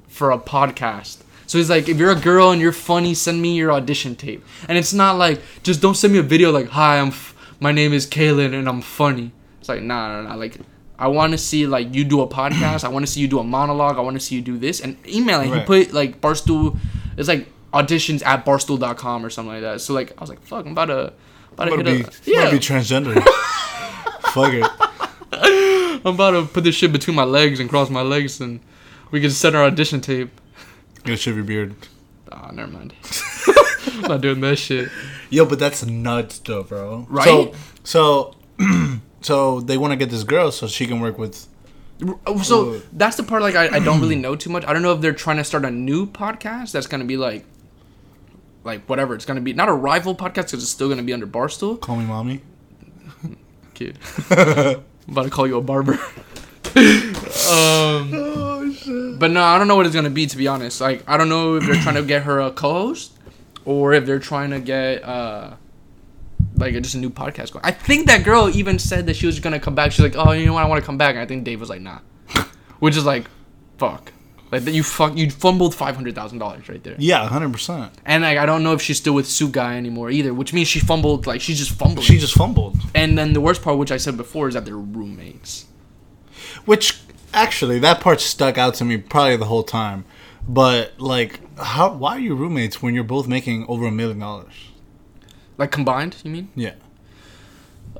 for 0.07 0.31
a 0.31 0.37
podcast. 0.37 1.23
So 1.47 1.57
he's 1.57 1.69
like, 1.69 1.89
if 1.89 1.97
you're 1.97 2.11
a 2.11 2.19
girl 2.19 2.51
and 2.51 2.61
you're 2.61 2.71
funny, 2.71 3.15
send 3.15 3.41
me 3.41 3.55
your 3.55 3.71
audition 3.71 4.15
tape. 4.15 4.45
And 4.67 4.77
it's 4.77 4.93
not 4.93 5.17
like 5.17 5.41
just 5.63 5.81
don't 5.81 5.95
send 5.95 6.13
me 6.13 6.19
a 6.19 6.23
video 6.23 6.51
like, 6.51 6.67
hi, 6.67 6.99
I'm, 6.99 7.11
my 7.59 7.71
name 7.71 7.93
is 7.93 8.07
Kaylin 8.07 8.53
and 8.53 8.67
I'm 8.67 8.81
funny. 8.81 9.31
It's 9.59 9.69
like, 9.69 9.81
nah, 9.81 10.21
nah, 10.21 10.29
nah. 10.29 10.35
Like, 10.35 10.57
I 10.97 11.07
want 11.07 11.31
to 11.31 11.37
see 11.37 11.67
like 11.67 11.93
you 11.93 12.03
do 12.03 12.21
a 12.21 12.27
podcast. 12.27 12.83
I 12.83 12.89
want 12.89 13.05
to 13.05 13.11
see 13.11 13.21
you 13.21 13.27
do 13.27 13.39
a 13.39 13.43
monologue. 13.43 13.97
I 13.97 14.01
want 14.01 14.15
to 14.15 14.19
see 14.19 14.35
you 14.35 14.41
do 14.41 14.57
this 14.57 14.81
and 14.81 14.97
email 15.07 15.41
it. 15.41 15.53
He 15.53 15.63
put 15.65 15.93
like 15.93 16.21
Barstool. 16.21 16.77
It's 17.17 17.27
like 17.27 17.47
auditions 17.73 18.25
at 18.25 18.45
barstool.com 18.45 19.25
or 19.25 19.29
something 19.29 19.53
like 19.53 19.61
that. 19.61 19.81
So 19.81 19.93
like, 19.93 20.13
I 20.17 20.21
was 20.21 20.29
like, 20.29 20.41
fuck, 20.41 20.65
I'm 20.65 20.71
about 20.71 20.85
to, 20.85 21.13
about 21.51 21.65
to 21.65 21.77
Might 21.77 21.85
hit 21.85 21.97
be, 21.97 22.05
up. 22.05 22.13
Yeah, 22.25 22.43
might 22.45 22.51
be 22.51 22.59
transgender. 22.59 23.21
Fuck 24.31 24.53
it. 24.53 26.01
I'm 26.05 26.15
about 26.15 26.31
to 26.31 26.45
put 26.45 26.63
this 26.63 26.75
shit 26.75 26.91
between 26.91 27.15
my 27.15 27.23
legs 27.23 27.59
and 27.59 27.69
cross 27.69 27.89
my 27.89 28.01
legs 28.01 28.39
and 28.39 28.59
we 29.11 29.21
can 29.21 29.31
send 29.31 29.55
our 29.55 29.63
audition 29.63 30.01
tape. 30.01 30.29
Gonna 31.03 31.17
shave 31.17 31.35
your 31.35 31.43
beard. 31.43 31.75
Ah, 32.31 32.51
never 32.51 32.71
mind. 32.71 32.93
I'm 33.93 34.01
not 34.01 34.21
doing 34.21 34.39
that 34.41 34.57
shit. 34.57 34.89
Yo, 35.29 35.45
but 35.45 35.59
that's 35.59 35.85
nuts, 35.85 36.39
though, 36.39 36.63
bro. 36.63 37.05
Right? 37.09 37.25
So, 37.25 37.53
so, 37.83 38.35
so 39.21 39.59
they 39.61 39.77
want 39.77 39.91
to 39.91 39.97
get 39.97 40.09
this 40.09 40.23
girl 40.23 40.51
so 40.51 40.67
she 40.67 40.85
can 40.87 40.99
work 40.99 41.17
with 41.17 41.47
Oh, 42.25 42.41
So 42.41 42.79
that's 42.93 43.17
the 43.17 43.23
part 43.23 43.41
like 43.41 43.55
I, 43.55 43.75
I 43.75 43.79
don't 43.79 43.99
really 43.99 44.15
know 44.25 44.35
too 44.35 44.49
much. 44.49 44.63
I 44.65 44.71
don't 44.73 44.81
know 44.81 44.93
if 44.93 45.01
they're 45.01 45.11
trying 45.13 45.37
to 45.37 45.43
start 45.43 45.65
a 45.65 45.71
new 45.71 46.07
podcast 46.07 46.71
that's 46.71 46.87
gonna 46.87 47.03
be 47.03 47.17
like, 47.17 47.45
like 48.63 48.85
whatever 48.87 49.13
it's 49.15 49.25
gonna 49.25 49.41
be. 49.41 49.51
Not 49.53 49.67
a 49.69 49.73
rival 49.73 50.15
podcast 50.15 50.35
because 50.45 50.63
it's 50.63 50.69
still 50.69 50.87
gonna 50.89 51.03
be 51.03 51.11
under 51.13 51.27
Barstool. 51.27 51.79
Call 51.79 51.97
me 51.97 52.05
mommy. 52.05 52.41
Kid, 53.73 53.99
I'm 54.31 54.83
about 55.11 55.23
to 55.23 55.29
call 55.29 55.45
you 55.45 55.57
a 55.57 55.61
barber. 55.61 55.93
um, 56.75 58.11
Oh 58.13 58.71
shit. 58.73 59.19
but 59.19 59.31
no, 59.31 59.41
I 59.43 59.57
don't 59.57 59.67
know 59.67 59.75
what 59.75 59.85
it's 59.85 59.95
gonna 59.95 60.09
be 60.09 60.25
to 60.27 60.37
be 60.37 60.47
honest. 60.47 60.79
Like 60.79 61.03
I 61.05 61.17
don't 61.17 61.27
know 61.29 61.55
if 61.55 61.65
they're 61.65 61.81
trying 61.81 61.95
to 61.95 62.03
get 62.03 62.23
her 62.23 62.39
a 62.39 62.51
co-host 62.51 63.11
or 63.69 63.93
if 63.93 64.03
they're 64.03 64.17
trying 64.17 64.49
to 64.49 64.59
get 64.59 65.03
uh 65.03 65.51
like 66.55 66.73
just 66.81 66.95
a 66.95 66.97
new 66.97 67.11
podcast 67.11 67.53
going. 67.53 67.63
I 67.63 67.71
think 67.71 68.07
that 68.07 68.23
girl 68.23 68.49
even 68.49 68.79
said 68.79 69.05
that 69.05 69.15
she 69.15 69.27
was 69.27 69.39
gonna 69.39 69.59
come 69.59 69.75
back. 69.75 69.91
She's 69.91 70.01
like, 70.01 70.15
oh, 70.15 70.31
you 70.31 70.47
know 70.47 70.53
what, 70.53 70.63
I 70.63 70.67
want 70.67 70.81
to 70.81 70.85
come 70.85 70.97
back. 70.97 71.11
And 71.11 71.19
I 71.19 71.27
think 71.27 71.43
Dave 71.43 71.59
was 71.59 71.69
like, 71.69 71.81
nah, 71.81 71.99
which 72.79 72.97
is 72.97 73.05
like, 73.05 73.25
fuck, 73.77 74.11
like 74.51 74.63
that 74.63 74.71
you 74.71 74.81
fuck 74.81 75.15
you 75.15 75.29
fumbled 75.29 75.75
five 75.75 75.95
hundred 75.95 76.15
thousand 76.15 76.39
dollars 76.39 76.67
right 76.67 76.83
there. 76.83 76.95
Yeah, 76.97 77.27
hundred 77.27 77.53
percent. 77.53 77.93
And 78.05 78.23
like 78.23 78.39
I 78.39 78.47
don't 78.47 78.63
know 78.63 78.73
if 78.73 78.81
she's 78.81 78.97
still 78.97 79.13
with 79.13 79.27
Sue 79.27 79.49
Guy 79.49 79.77
anymore 79.77 80.09
either, 80.09 80.33
which 80.33 80.51
means 80.51 80.67
she 80.67 80.79
fumbled 80.79 81.27
like 81.27 81.39
she's 81.39 81.59
just 81.59 81.71
fumbled. 81.71 82.03
She 82.03 82.17
just 82.17 82.33
fumbled. 82.33 82.75
and 82.95 83.17
then 83.19 83.33
the 83.33 83.41
worst 83.41 83.61
part, 83.61 83.77
which 83.77 83.91
I 83.91 83.97
said 83.97 84.17
before, 84.17 84.47
is 84.47 84.55
that 84.55 84.65
they're 84.65 84.75
roommates. 84.75 85.67
Which 86.65 86.99
actually, 87.35 87.77
that 87.79 88.01
part 88.01 88.19
stuck 88.19 88.57
out 88.57 88.73
to 88.75 88.85
me 88.85 88.97
probably 88.97 89.37
the 89.37 89.45
whole 89.45 89.63
time. 89.63 90.05
But 90.47 90.99
like, 90.99 91.48
how? 91.59 91.93
Why 91.93 92.11
are 92.17 92.19
you 92.19 92.35
roommates 92.35 92.81
when 92.81 92.93
you're 92.95 93.03
both 93.03 93.27
making 93.27 93.65
over 93.67 93.85
a 93.85 93.91
million 93.91 94.19
dollars? 94.19 94.53
Like 95.57 95.71
combined, 95.71 96.15
you 96.23 96.31
mean? 96.31 96.49
Yeah. 96.55 96.73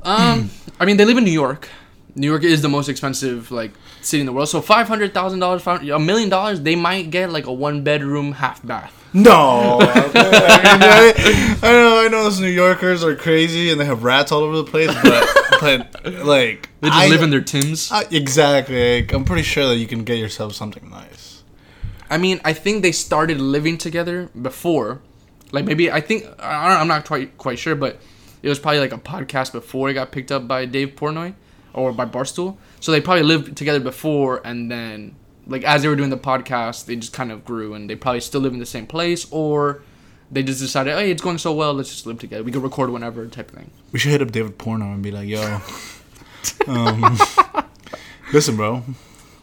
Um, 0.04 0.50
I 0.80 0.86
mean, 0.86 0.98
they 0.98 1.06
live 1.06 1.18
in 1.18 1.24
New 1.26 1.32
York. 1.32 1.68
New 2.16 2.28
York 2.28 2.44
is 2.44 2.62
the 2.62 2.70
most 2.70 2.90
expensive 2.90 3.52
like 3.52 3.72
city 4.02 4.22
in 4.22 4.26
the 4.26 4.34
world. 4.34 4.50
So 4.50 4.62
five 4.62 4.88
hundred 4.88 5.14
thousand 5.14 5.40
dollars, 5.40 5.66
a 5.68 6.00
million 6.00 6.30
dollars, 6.30 6.62
they 6.62 6.76
might 6.76 7.12
get 7.12 7.32
like 7.32 7.46
a 7.46 7.54
one 7.54 7.84
bedroom, 7.84 8.32
half 8.34 8.66
bath. 8.66 8.96
No, 9.12 9.80
I, 9.82 9.96
mean, 9.96 10.12
I, 10.16 11.60
I 11.64 11.72
know, 11.72 12.00
I 12.06 12.08
know, 12.10 12.24
those 12.26 12.40
New 12.40 12.48
Yorkers 12.48 13.04
are 13.04 13.16
crazy 13.16 13.72
and 13.72 13.82
they 13.82 13.86
have 13.86 14.04
rats 14.04 14.32
all 14.32 14.42
over 14.42 14.58
the 14.58 14.64
place, 14.64 14.94
but, 15.02 15.28
but 16.04 16.14
like, 16.24 16.70
They 16.82 16.90
just 16.90 17.00
I- 17.00 17.08
live 17.08 17.24
in 17.24 17.32
their 17.32 17.42
Tims. 17.42 17.92
Exactly. 18.12 19.02
Like, 19.02 19.12
I'm 19.12 19.26
pretty 19.26 19.42
sure 19.42 19.68
that 19.68 19.78
you 19.78 19.88
can 19.88 20.04
get 20.04 20.20
yourself 20.20 20.54
something 20.54 20.88
nice. 20.92 21.29
I 22.10 22.18
mean, 22.18 22.42
I 22.44 22.54
think 22.54 22.82
they 22.82 22.92
started 22.92 23.40
living 23.40 23.78
together 23.78 24.30
before. 24.40 25.02
Like 25.52 25.66
maybe 25.66 25.92
I 25.92 26.02
think 26.02 26.26
I 26.40 26.70
don't, 26.70 26.82
I'm 26.82 26.88
not 26.88 27.06
quite 27.06 27.38
quite 27.38 27.60
sure, 27.60 27.76
but 27.76 28.00
it 28.42 28.50
was 28.50 28.60
probably 28.60 28.80
like 28.80 28.94
a 28.94 28.98
podcast 28.98 29.52
before 29.52 29.90
it 29.90 29.94
got 29.94 30.12
picked 30.12 30.32
up 30.32 30.48
by 30.48 30.66
Dave 30.66 30.96
Portnoy 30.96 31.34
or 31.74 31.92
by 31.92 32.06
Barstool. 32.06 32.58
So 32.80 32.92
they 32.92 33.02
probably 33.02 33.24
lived 33.24 33.58
together 33.58 33.80
before, 33.80 34.42
and 34.46 34.72
then 34.72 35.16
like 35.48 35.64
as 35.64 35.82
they 35.82 35.88
were 35.88 35.96
doing 35.96 36.10
the 36.10 36.18
podcast, 36.18 36.86
they 36.86 36.96
just 36.96 37.14
kind 37.14 37.32
of 37.32 37.46
grew, 37.46 37.74
and 37.74 37.90
they 37.90 37.96
probably 37.96 38.22
still 38.22 38.42
live 38.42 38.54
in 38.54 38.60
the 38.60 38.66
same 38.66 38.88
place, 38.88 39.28
or 39.32 39.82
they 40.32 40.44
just 40.44 40.60
decided, 40.60 40.94
hey, 40.94 41.12
it's 41.12 41.22
going 41.22 41.38
so 41.38 41.54
well, 41.54 41.74
let's 41.74 41.90
just 41.90 42.06
live 42.06 42.20
together. 42.20 42.44
We 42.44 42.52
can 42.52 42.62
record 42.62 42.92
whenever, 42.92 43.26
type 43.28 43.50
of 43.50 43.58
thing. 43.58 43.72
We 43.92 44.00
should 44.00 44.12
hit 44.12 44.22
up 44.22 44.32
David 44.32 44.58
Porno 44.58 44.86
and 44.86 45.02
be 45.02 45.12
like, 45.12 45.28
"Yo, 45.28 45.62
um, 46.68 47.18
listen, 48.34 48.56
bro, 48.56 48.84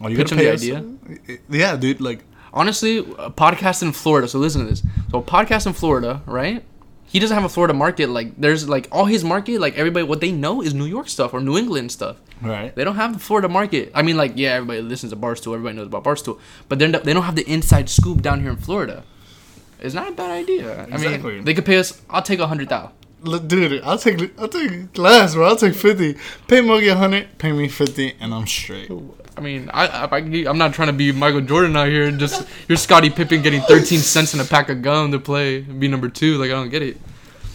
are 0.01 0.09
you 0.09 0.17
Pitch 0.17 0.29
gonna 0.29 0.41
pay 0.41 0.55
the 0.55 0.75
us? 0.75 1.39
Yeah, 1.49 1.75
dude. 1.75 2.01
Like, 2.01 2.23
Honestly, 2.53 2.99
a 2.99 3.29
podcast 3.29 3.81
in 3.81 3.91
Florida. 3.91 4.27
So 4.27 4.39
listen 4.39 4.61
to 4.63 4.67
this. 4.69 4.83
So 5.11 5.19
a 5.19 5.23
podcast 5.23 5.67
in 5.67 5.73
Florida, 5.73 6.21
right? 6.25 6.63
He 7.09 7.19
doesn't 7.19 7.33
have 7.35 7.45
a 7.45 7.49
Florida 7.49 7.73
market. 7.73 8.09
Like 8.09 8.35
there's 8.39 8.67
like 8.67 8.87
all 8.91 9.05
his 9.05 9.23
market, 9.23 9.61
like 9.61 9.77
everybody, 9.77 10.05
what 10.05 10.19
they 10.19 10.31
know 10.31 10.61
is 10.61 10.73
New 10.73 10.85
York 10.85 11.07
stuff 11.07 11.33
or 11.33 11.39
New 11.39 11.57
England 11.57 11.91
stuff. 11.91 12.17
right? 12.41 12.75
They 12.75 12.83
don't 12.83 12.95
have 12.97 13.13
the 13.13 13.19
Florida 13.19 13.47
market. 13.47 13.91
I 13.95 14.01
mean, 14.01 14.17
like 14.17 14.33
yeah, 14.35 14.53
everybody 14.55 14.81
listens 14.81 15.11
to 15.13 15.17
Barstool. 15.17 15.53
Everybody 15.53 15.77
knows 15.77 15.87
about 15.87 16.03
Barstool, 16.03 16.39
but 16.67 16.79
then 16.79 16.91
they 16.91 17.13
don't 17.13 17.23
have 17.23 17.35
the 17.35 17.49
inside 17.49 17.89
scoop 17.89 18.21
down 18.21 18.41
here 18.41 18.49
in 18.51 18.57
Florida. 18.57 19.03
It's 19.79 19.93
not 19.93 20.09
a 20.09 20.11
bad 20.11 20.31
idea. 20.31 20.83
I 20.91 20.97
mean, 20.97 21.11
they 21.45 21.53
could 21.53 21.65
pay 21.65 21.77
us. 21.77 22.01
I'll 22.09 22.21
take 22.23 22.39
a 22.39 22.47
hundred 22.47 22.67
thousand. 22.69 22.91
Dude, 23.47 23.81
I'll 23.83 23.97
take 23.97 24.37
I'll 24.39 24.47
take 24.49 24.97
less, 24.97 25.33
bro. 25.35 25.47
I'll 25.47 25.55
take 25.55 25.75
fifty. 25.75 26.15
Pay 26.47 26.59
Mogi 26.61 26.91
a 26.91 26.95
hundred, 26.95 27.37
pay 27.37 27.51
me 27.51 27.67
fifty, 27.69 28.15
and 28.19 28.33
I'm 28.33 28.45
straight. 28.47 28.91
I 29.37 29.39
mean, 29.39 29.69
I, 29.71 29.85
I, 29.85 30.17
I 30.17 30.17
I'm 30.17 30.57
not 30.57 30.73
trying 30.73 30.87
to 30.87 30.93
be 30.93 31.11
Michael 31.11 31.41
Jordan 31.41 31.77
out 31.77 31.89
here 31.89 32.09
just 32.11 32.47
you're 32.67 32.77
Scottie 32.77 33.11
Pippen 33.11 33.43
getting 33.43 33.61
13 33.61 33.99
cents 33.99 34.33
in 34.33 34.39
a 34.39 34.43
pack 34.45 34.69
of 34.69 34.81
gum 34.81 35.11
to 35.11 35.19
play 35.19 35.57
and 35.57 35.79
be 35.79 35.87
number 35.87 36.09
two. 36.09 36.37
Like 36.37 36.49
I 36.49 36.53
don't 36.53 36.69
get 36.69 36.81
it. 36.81 36.97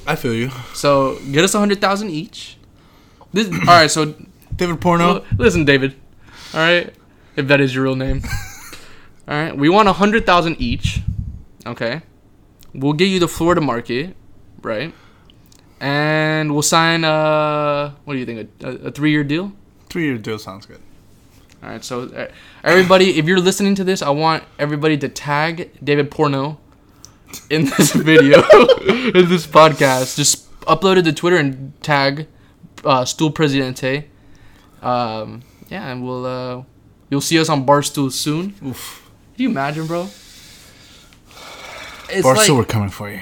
I 0.07 0.15
feel 0.17 0.33
you, 0.33 0.51
So 0.75 1.19
get 1.33 1.45
us 1.45 1.53
hundred 1.53 1.81
thousand 1.81 2.11
each. 2.11 2.57
This 3.33 3.49
all 3.49 3.67
right. 3.67 3.91
So 3.91 4.15
David 4.55 4.81
Porno. 4.81 5.25
listen, 5.37 5.65
David. 5.65 5.95
All 6.55 6.61
right, 6.61 6.95
if 7.35 7.49
that 7.49 7.61
is 7.61 7.75
your 7.75 7.85
real 7.85 7.97
name. 7.97 8.23
All 9.29 9.35
right, 9.41 9.57
we 9.57 9.69
want 9.69 9.89
hundred 9.89 10.27
thousand 10.27 10.57
each. 10.61 11.01
Okay, 11.65 12.03
we'll 12.75 12.93
get 12.93 13.07
you 13.07 13.21
the 13.21 13.29
Florida 13.29 13.61
market, 13.61 14.17
right? 14.61 14.93
And 15.81 16.53
we'll 16.53 16.63
sign 16.63 17.05
uh 17.05 17.93
what 18.05 18.15
do 18.15 18.19
you 18.19 18.27
think 18.27 18.51
a, 18.61 18.67
a, 18.67 18.71
a 18.89 18.91
three 18.91 19.13
year 19.13 19.25
deal? 19.25 19.53
Three 19.89 20.05
year 20.05 20.19
deal 20.19 20.39
sounds 20.39 20.67
good. 20.67 20.81
All 21.63 21.69
right, 21.69 21.85
so 21.85 22.09
uh, 22.09 22.27
everybody, 22.65 23.19
if 23.19 23.27
you're 23.27 23.39
listening 23.39 23.77
to 23.77 23.85
this, 23.85 24.03
I 24.03 24.11
want 24.11 24.43
everybody 24.59 24.99
to 24.99 25.09
tag 25.09 25.71
David 25.83 26.11
Porno 26.11 26.59
in 27.51 27.67
this 27.67 27.93
video, 27.95 28.39
in 28.89 29.29
this 29.29 29.47
podcast. 29.47 30.17
Just 30.17 30.51
upload 30.63 30.97
it 30.97 31.03
to 31.03 31.13
Twitter 31.13 31.37
and 31.37 31.73
tag 31.81 32.27
uh, 32.85 33.05
Stool 33.05 33.31
Presidente. 33.31 34.09
Um, 34.83 35.43
yeah, 35.69 35.87
and 35.89 36.05
we'll 36.05 36.27
uh, 36.27 36.65
you'll 37.11 37.21
see 37.21 37.39
us 37.39 37.49
on 37.49 37.65
Barstool 37.65 38.11
soon. 38.11 38.55
Oof. 38.67 39.09
Can 39.37 39.45
you 39.45 39.51
imagine, 39.51 39.87
bro? 39.87 40.03
It's 42.09 42.27
Barstool, 42.27 42.37
like, 42.37 42.51
we're 42.51 42.65
coming 42.65 42.91
for 42.91 43.09
you. 43.09 43.21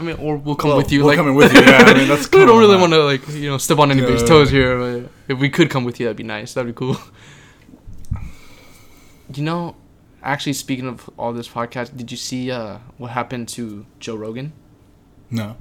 I 0.00 0.02
mean, 0.02 0.16
or 0.16 0.36
we'll 0.36 0.56
come 0.56 0.68
Well, 0.70 0.78
with 0.78 0.90
you. 0.90 1.00
we're 1.02 1.08
like, 1.08 1.16
coming 1.18 1.34
with 1.34 1.52
you, 1.52 1.60
yeah, 1.60 1.84
I 1.86 1.94
mean, 1.94 2.08
that's 2.08 2.26
Cool, 2.26 2.40
we 2.40 2.46
don't 2.46 2.58
really 2.58 2.76
want 2.78 2.92
to 2.94 3.04
like 3.04 3.28
you 3.28 3.50
know 3.50 3.58
step 3.58 3.78
on 3.78 3.90
anybody's 3.90 4.22
Yeah. 4.22 4.28
toes 4.28 4.50
here. 4.50 4.78
But 4.78 5.10
if 5.28 5.38
we 5.38 5.50
could 5.50 5.68
come 5.70 5.84
with 5.84 6.00
you, 6.00 6.06
that'd 6.06 6.16
be 6.16 6.22
nice. 6.22 6.54
That'd 6.54 6.74
be 6.74 6.78
cool. 6.78 6.96
You 9.32 9.44
know, 9.44 9.76
actually, 10.22 10.54
speaking 10.54 10.88
of 10.88 11.08
all 11.16 11.32
this 11.32 11.48
podcast, 11.48 11.96
did 11.96 12.10
you 12.10 12.16
see 12.16 12.50
uh, 12.50 12.78
what 12.98 13.12
happened 13.12 13.48
to 13.50 13.86
Joe 14.00 14.16
Rogan? 14.16 14.52
No. 15.30 15.56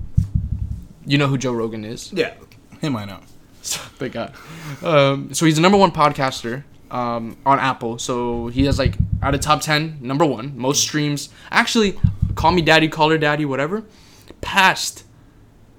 You 1.05 1.19
know 1.19 1.27
who 1.27 1.37
Joe 1.37 1.53
Rogan 1.53 1.85
is? 1.85 2.11
Yeah. 2.11 2.33
Him, 2.81 2.95
I 2.95 3.05
know. 3.05 3.19
Thank 3.61 4.13
God. 4.13 4.33
Um, 4.81 5.33
so 5.35 5.45
he's 5.45 5.55
the 5.55 5.61
number 5.61 5.77
one 5.77 5.91
podcaster 5.91 6.63
um, 6.89 7.37
on 7.45 7.59
Apple. 7.59 7.99
So 7.99 8.47
he 8.47 8.65
has 8.65 8.79
like 8.79 8.95
out 9.21 9.35
of 9.35 9.41
top 9.41 9.61
ten, 9.61 9.99
number 10.01 10.25
one, 10.25 10.57
most 10.57 10.81
streams. 10.81 11.29
Actually, 11.51 11.99
call 12.33 12.51
me 12.51 12.63
daddy, 12.63 12.87
call 12.87 13.11
her 13.11 13.17
daddy, 13.19 13.45
whatever. 13.45 13.83
Passed 14.41 15.03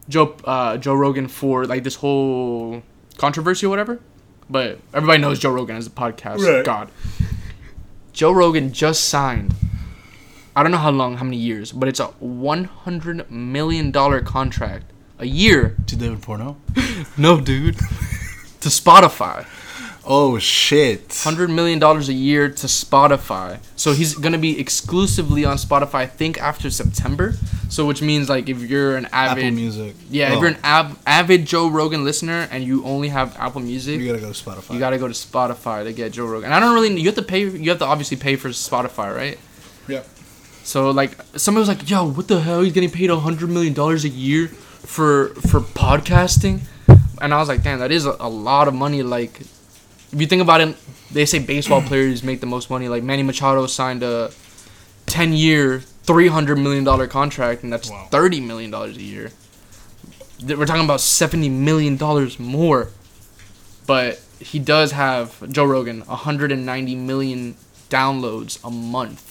Joe 0.08 0.36
uh, 0.44 0.76
Joe 0.76 0.94
Rogan 0.94 1.28
for 1.28 1.66
like 1.66 1.84
this 1.84 1.96
whole 1.96 2.82
controversy 3.16 3.66
or 3.66 3.68
whatever. 3.70 4.00
But 4.48 4.78
everybody 4.92 5.20
knows 5.20 5.38
Joe 5.38 5.50
Rogan 5.52 5.76
as 5.76 5.86
a 5.86 5.90
podcast 5.90 6.38
Right. 6.38 6.64
god. 6.64 6.90
Joe 8.12 8.32
Rogan 8.32 8.72
just 8.72 9.04
signed. 9.08 9.54
I 10.56 10.62
don't 10.64 10.72
know 10.72 10.78
how 10.78 10.90
long, 10.90 11.16
how 11.18 11.24
many 11.24 11.36
years, 11.36 11.70
but 11.72 11.88
it's 11.88 12.00
a 12.00 12.06
one 12.18 12.64
hundred 12.64 13.30
million 13.30 13.90
dollar 13.92 14.20
contract 14.20 14.86
a 15.18 15.26
year. 15.26 15.76
To 15.86 15.96
David 15.96 16.22
Porno. 16.22 16.56
No, 17.16 17.40
dude. 17.40 17.76
to 18.60 18.68
Spotify. 18.68 19.46
Oh 20.04 20.38
shit. 20.38 21.20
hundred 21.24 21.48
million 21.50 21.78
dollars 21.78 22.08
a 22.08 22.12
year 22.12 22.48
to 22.50 22.66
Spotify. 22.66 23.58
So 23.76 23.92
he's 23.92 24.14
gonna 24.14 24.38
be 24.38 24.58
exclusively 24.60 25.44
on 25.44 25.56
Spotify. 25.56 25.94
I 25.94 26.06
think 26.06 26.38
after 26.42 26.68
September. 26.70 27.34
So 27.70 27.86
which 27.86 28.02
means 28.02 28.28
like 28.28 28.48
if 28.48 28.60
you're 28.60 28.96
an 28.96 29.06
avid, 29.12 29.44
Apple 29.44 29.54
Music. 29.56 29.94
yeah, 30.10 30.32
if 30.32 30.38
Oh, 30.38 30.40
you're 30.40 30.48
an 30.50 30.58
av- 30.64 30.98
avid 31.06 31.46
Joe 31.46 31.68
Rogan 31.70 32.04
listener 32.04 32.48
and 32.50 32.62
you 32.64 32.84
only 32.84 33.08
have 33.08 33.36
Apple 33.38 33.60
Music, 33.62 33.98
you 34.00 34.06
gotta 34.06 34.18
go 34.20 34.32
to 34.32 34.44
Spotify. 34.44 34.74
you 34.74 34.78
gotta 34.80 34.98
go 34.98 35.06
to 35.08 35.14
Spotify 35.14 35.84
to 35.84 35.92
get 35.92 36.12
Joe 36.12 36.26
Rogan. 36.26 36.46
And 36.46 36.54
I 36.54 36.58
don't 36.60 36.74
really. 36.74 36.92
You 37.00 37.06
have 37.06 37.14
to 37.14 37.22
pay. 37.22 37.40
You 37.48 37.70
have 37.70 37.78
to 37.78 37.86
obviously 37.86 38.16
pay 38.16 38.34
for 38.36 38.48
Spotify, 38.50 39.14
right? 39.14 39.38
Yeah. 39.88 40.02
So 40.64 40.90
like 40.90 41.12
somebody 41.36 41.60
was 41.62 41.68
like, 41.68 41.88
"Yo, 41.88 42.10
what 42.10 42.26
the 42.28 42.40
hell? 42.40 42.60
He's 42.62 42.72
getting 42.72 42.90
paid 42.90 43.08
a 43.08 43.18
hundred 43.18 43.50
million 43.50 43.72
dollars 43.72 44.04
a 44.04 44.08
year 44.08 44.48
for 44.48 45.28
for 45.48 45.60
podcasting," 45.60 46.60
and 47.22 47.32
I 47.32 47.38
was 47.38 47.48
like, 47.48 47.62
"Damn, 47.62 47.78
that 47.78 47.92
is 47.92 48.04
a, 48.04 48.16
a 48.20 48.28
lot 48.28 48.66
of 48.68 48.74
money." 48.74 49.02
Like, 49.04 49.40
if 49.40 50.20
you 50.20 50.26
think 50.26 50.42
about 50.42 50.60
it, 50.60 50.76
they 51.12 51.24
say 51.24 51.38
baseball 51.38 51.82
players 51.82 52.22
make 52.24 52.40
the 52.40 52.46
most 52.46 52.68
money. 52.68 52.88
Like 52.88 53.02
Manny 53.04 53.22
Machado 53.22 53.66
signed 53.66 54.02
a 54.02 54.30
ten 55.06 55.32
year, 55.32 55.82
three 56.10 56.28
hundred 56.28 56.56
million 56.58 56.84
dollar 56.84 57.06
contract, 57.06 57.62
and 57.62 57.72
that's 57.72 57.90
Wow. 57.90 58.08
thirty 58.10 58.40
million 58.40 58.70
dollars 58.70 58.96
a 58.96 59.02
year. 59.02 59.30
We're 60.46 60.66
talking 60.66 60.84
about 60.84 61.00
seventy 61.00 61.48
million 61.48 61.96
dollars 61.96 62.38
more, 62.38 62.88
but 63.86 64.20
he 64.40 64.58
does 64.58 64.92
have 64.92 65.50
Joe 65.50 65.64
Rogan 65.64 66.00
hundred 66.02 66.50
and 66.52 66.64
ninety 66.66 66.94
million 66.94 67.56
downloads 67.90 68.58
a 68.64 68.70
month 68.70 69.26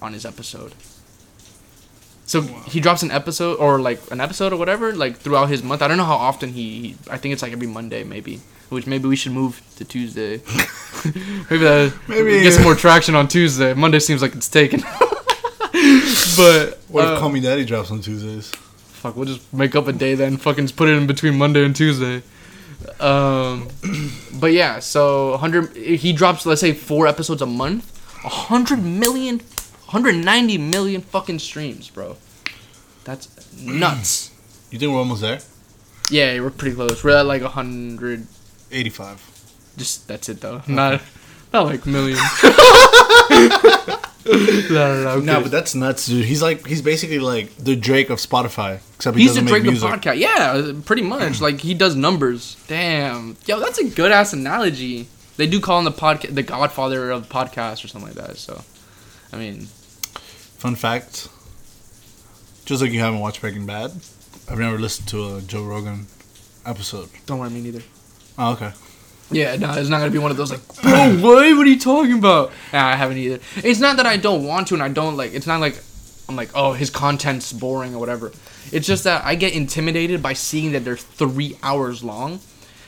on 0.00 0.12
his 0.12 0.24
episode. 0.24 0.74
So 2.24 2.40
he 2.42 2.80
drops 2.80 3.02
an 3.02 3.10
episode 3.10 3.58
or 3.58 3.78
like 3.80 4.00
an 4.10 4.20
episode 4.20 4.52
or 4.52 4.56
whatever 4.56 4.94
like 4.94 5.16
throughout 5.18 5.48
his 5.50 5.62
month. 5.62 5.82
I 5.82 5.88
don't 5.88 5.98
know 5.98 6.04
how 6.04 6.16
often 6.16 6.52
he, 6.52 6.80
he 6.80 6.96
I 7.10 7.18
think 7.18 7.32
it's 7.34 7.42
like 7.42 7.52
every 7.52 7.66
Monday 7.66 8.04
maybe 8.04 8.40
which 8.70 8.86
maybe 8.86 9.06
we 9.06 9.16
should 9.16 9.32
move 9.32 9.60
to 9.76 9.84
Tuesday. 9.84 10.40
maybe 11.50 11.58
that 11.64 11.92
Maybe- 12.08 12.40
get 12.40 12.54
some 12.54 12.62
more 12.62 12.74
traction 12.74 13.14
on 13.14 13.28
Tuesday. 13.28 13.74
Monday 13.74 13.98
seems 13.98 14.22
like 14.22 14.34
it's 14.34 14.48
taken. 14.48 14.82
but 16.36 16.78
What 16.88 17.04
uh, 17.06 17.12
if 17.14 17.18
Call 17.20 17.30
Me 17.30 17.40
Daddy 17.40 17.64
drops 17.64 17.90
on 17.90 18.00
Tuesdays? 18.00 18.50
fuck, 18.50 19.16
we'll 19.16 19.26
just 19.26 19.52
make 19.52 19.74
up 19.74 19.88
a 19.88 19.92
day 19.92 20.14
then. 20.14 20.36
Fucking 20.36 20.64
just 20.64 20.76
put 20.76 20.88
it 20.88 20.92
in 20.92 21.06
between 21.08 21.36
Monday 21.36 21.64
and 21.64 21.74
Tuesday. 21.74 22.22
Um, 23.00 23.68
but 24.40 24.52
yeah, 24.52 24.78
so 24.78 25.30
100. 25.32 25.76
He 25.76 26.12
drops, 26.12 26.46
let's 26.46 26.60
say, 26.60 26.72
four 26.72 27.06
episodes 27.08 27.42
a 27.42 27.46
month. 27.46 27.84
100 28.22 28.76
million, 28.82 29.38
190 29.38 30.58
million 30.58 31.00
fucking 31.00 31.40
streams, 31.40 31.90
bro. 31.90 32.16
That's 33.04 33.28
nuts. 33.62 34.30
You 34.70 34.78
think 34.78 34.92
we're 34.92 34.98
almost 34.98 35.20
there? 35.22 35.40
yeah, 36.10 36.38
we're 36.40 36.50
pretty 36.50 36.76
close. 36.76 37.02
We're 37.02 37.16
at 37.16 37.26
like 37.26 37.42
hundred 37.42 38.26
eighty-five. 38.70 39.20
Just 39.76 40.06
that's 40.08 40.28
it 40.28 40.40
though. 40.40 40.62
Not 40.68 41.00
not 41.52 41.66
like 41.66 41.86
million. 41.86 42.18
no, 44.26 44.68
no, 44.70 45.02
no. 45.02 45.20
No, 45.20 45.40
but 45.42 45.50
that's 45.50 45.74
nuts, 45.74 46.06
dude. 46.06 46.24
He's 46.24 46.42
like, 46.42 46.66
he's 46.66 46.82
basically 46.82 47.18
like 47.18 47.54
the 47.56 47.74
Drake 47.74 48.10
of 48.10 48.18
Spotify, 48.18 48.80
except 48.94 49.16
he 49.16 49.24
He's 49.24 49.34
the 49.34 49.40
doesn't 49.40 49.46
Drake 49.46 49.64
make 49.64 49.74
of 49.74 49.82
podcast. 49.82 50.18
Yeah, 50.18 50.72
pretty 50.84 51.02
much. 51.02 51.40
Like 51.40 51.60
he 51.60 51.74
does 51.74 51.96
numbers. 51.96 52.56
Damn. 52.68 53.36
Yo, 53.46 53.58
that's 53.58 53.78
a 53.78 53.84
good 53.84 54.12
ass 54.12 54.32
analogy. 54.32 55.08
They 55.36 55.46
do 55.46 55.60
call 55.60 55.78
him 55.78 55.84
the 55.84 55.92
podcast, 55.92 56.34
the 56.34 56.42
Godfather 56.42 57.10
of 57.10 57.28
podcasts 57.28 57.84
or 57.84 57.88
something 57.88 58.14
like 58.14 58.26
that. 58.26 58.36
So, 58.36 58.62
I 59.32 59.36
mean, 59.38 59.66
Fun 60.62 60.76
fact: 60.76 61.28
just 62.64 62.80
like 62.80 62.92
you 62.92 63.00
haven't 63.00 63.18
watched 63.18 63.40
Breaking 63.40 63.66
Bad, 63.66 63.90
I've 64.48 64.58
never 64.58 64.78
listened 64.78 65.08
to 65.08 65.36
a 65.36 65.40
Joe 65.40 65.64
Rogan 65.64 66.06
episode. 66.64 67.08
don't 67.26 67.40
worry, 67.40 67.50
me 67.50 67.60
neither. 67.62 67.82
Oh, 68.38 68.52
okay. 68.52 68.70
Yeah, 69.32 69.56
no, 69.56 69.72
it's 69.72 69.88
not 69.88 69.98
gonna 69.98 70.10
be 70.10 70.18
one 70.18 70.30
of 70.30 70.36
those 70.36 70.50
like, 70.50 70.60
bro, 70.82 71.16
what? 71.20 71.56
What 71.56 71.66
are 71.66 71.70
you 71.70 71.78
talking 71.78 72.18
about? 72.18 72.52
Nah, 72.72 72.86
I 72.86 72.96
haven't 72.96 73.18
either. 73.18 73.40
It's 73.56 73.80
not 73.80 73.96
that 73.96 74.06
I 74.06 74.16
don't 74.16 74.44
want 74.44 74.68
to, 74.68 74.74
and 74.74 74.82
I 74.82 74.88
don't 74.88 75.16
like. 75.16 75.34
It's 75.34 75.46
not 75.46 75.60
like 75.60 75.82
I'm 76.28 76.36
like, 76.36 76.50
oh, 76.54 76.72
his 76.72 76.90
content's 76.90 77.52
boring 77.52 77.94
or 77.94 77.98
whatever. 77.98 78.32
It's 78.70 78.86
just 78.86 79.04
that 79.04 79.24
I 79.24 79.34
get 79.34 79.54
intimidated 79.54 80.22
by 80.22 80.32
seeing 80.32 80.72
that 80.72 80.84
they're 80.84 80.96
three 80.96 81.58
hours 81.62 82.02
long, 82.02 82.40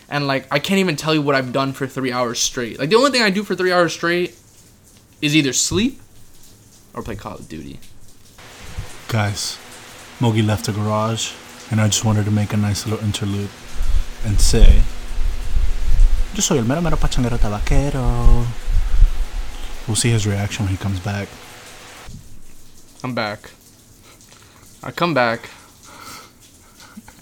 and 0.09 0.27
like 0.27 0.47
I 0.51 0.59
can't 0.59 0.81
even 0.81 0.97
tell 0.97 1.15
you 1.15 1.23
what 1.23 1.35
I've 1.35 1.53
done 1.53 1.73
for 1.73 1.87
three 1.87 2.13
hours 2.13 2.41
straight. 2.41 2.79
Like 2.79 2.91
the 2.91 2.97
only 2.97 3.11
thing 3.11 3.23
I 3.23 3.31
do 3.31 3.43
for 3.43 3.55
three 3.55 3.73
hours 3.73 3.93
straight 3.93 4.37
is 5.21 5.35
either 5.35 5.53
sleep 5.53 6.01
or 6.95 7.03
play 7.03 7.17
Call 7.17 7.35
of 7.35 7.49
Duty. 7.49 7.81
Guys, 9.09 9.59
Mogi 10.21 10.47
left 10.47 10.67
the 10.67 10.73
garage, 10.73 11.33
and 11.71 11.81
I 11.81 11.87
just 11.87 12.05
wanted 12.05 12.25
to 12.25 12.31
make 12.31 12.53
a 12.53 12.57
nice 12.57 12.87
little 12.87 13.05
interlude 13.05 13.51
and 14.25 14.41
say, 14.41 14.83
Yo 16.35 16.41
soy 16.41 16.59
el 16.59 16.65
mero 16.65 16.83
mero 16.83 16.97
pachanguero 16.97 17.39
tabaquero. 17.39 18.45
We'll 19.87 19.95
see 19.95 20.11
his 20.11 20.27
reaction 20.27 20.65
when 20.65 20.73
he 20.73 20.77
comes 20.77 20.99
back. 20.99 21.29
I'm 23.05 23.15
back. 23.15 23.51
I 24.83 24.91
come 24.91 25.15
back, 25.15 25.49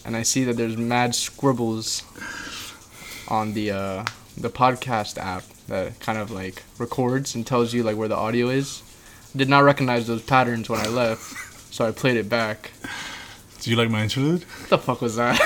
and 0.07 0.16
I 0.16 0.22
see 0.22 0.44
that 0.44 0.57
there's 0.57 0.79
mad 0.79 1.14
scribbles 1.14 2.05
on 3.29 3.53
the 3.53 3.72
uh, 3.72 4.05
the 4.38 4.48
podcast 4.48 5.18
app 5.18 5.44
that 5.68 6.01
kind 6.01 6.16
of 6.16 6.31
like 6.31 6.62
records 6.79 7.35
and 7.35 7.46
tells 7.46 7.75
you 7.75 7.83
like 7.83 7.98
where 7.98 8.09
the 8.09 8.16
audio 8.16 8.48
is. 8.48 8.83
Did 9.37 9.51
not 9.51 9.61
recognize 9.61 10.07
those 10.07 10.22
patterns 10.22 10.70
when 10.70 10.81
I 10.81 10.88
left, 10.88 11.22
so 11.70 11.87
I 11.87 11.90
played 11.90 12.16
it 12.16 12.31
back. 12.31 12.70
Do 13.61 13.70
you 13.70 13.77
like 13.77 13.90
my 13.90 14.05
interlude? 14.05 14.44
What 14.44 14.70
the 14.70 14.79
fuck 14.79 15.03
was 15.03 15.16
that? 15.16 15.38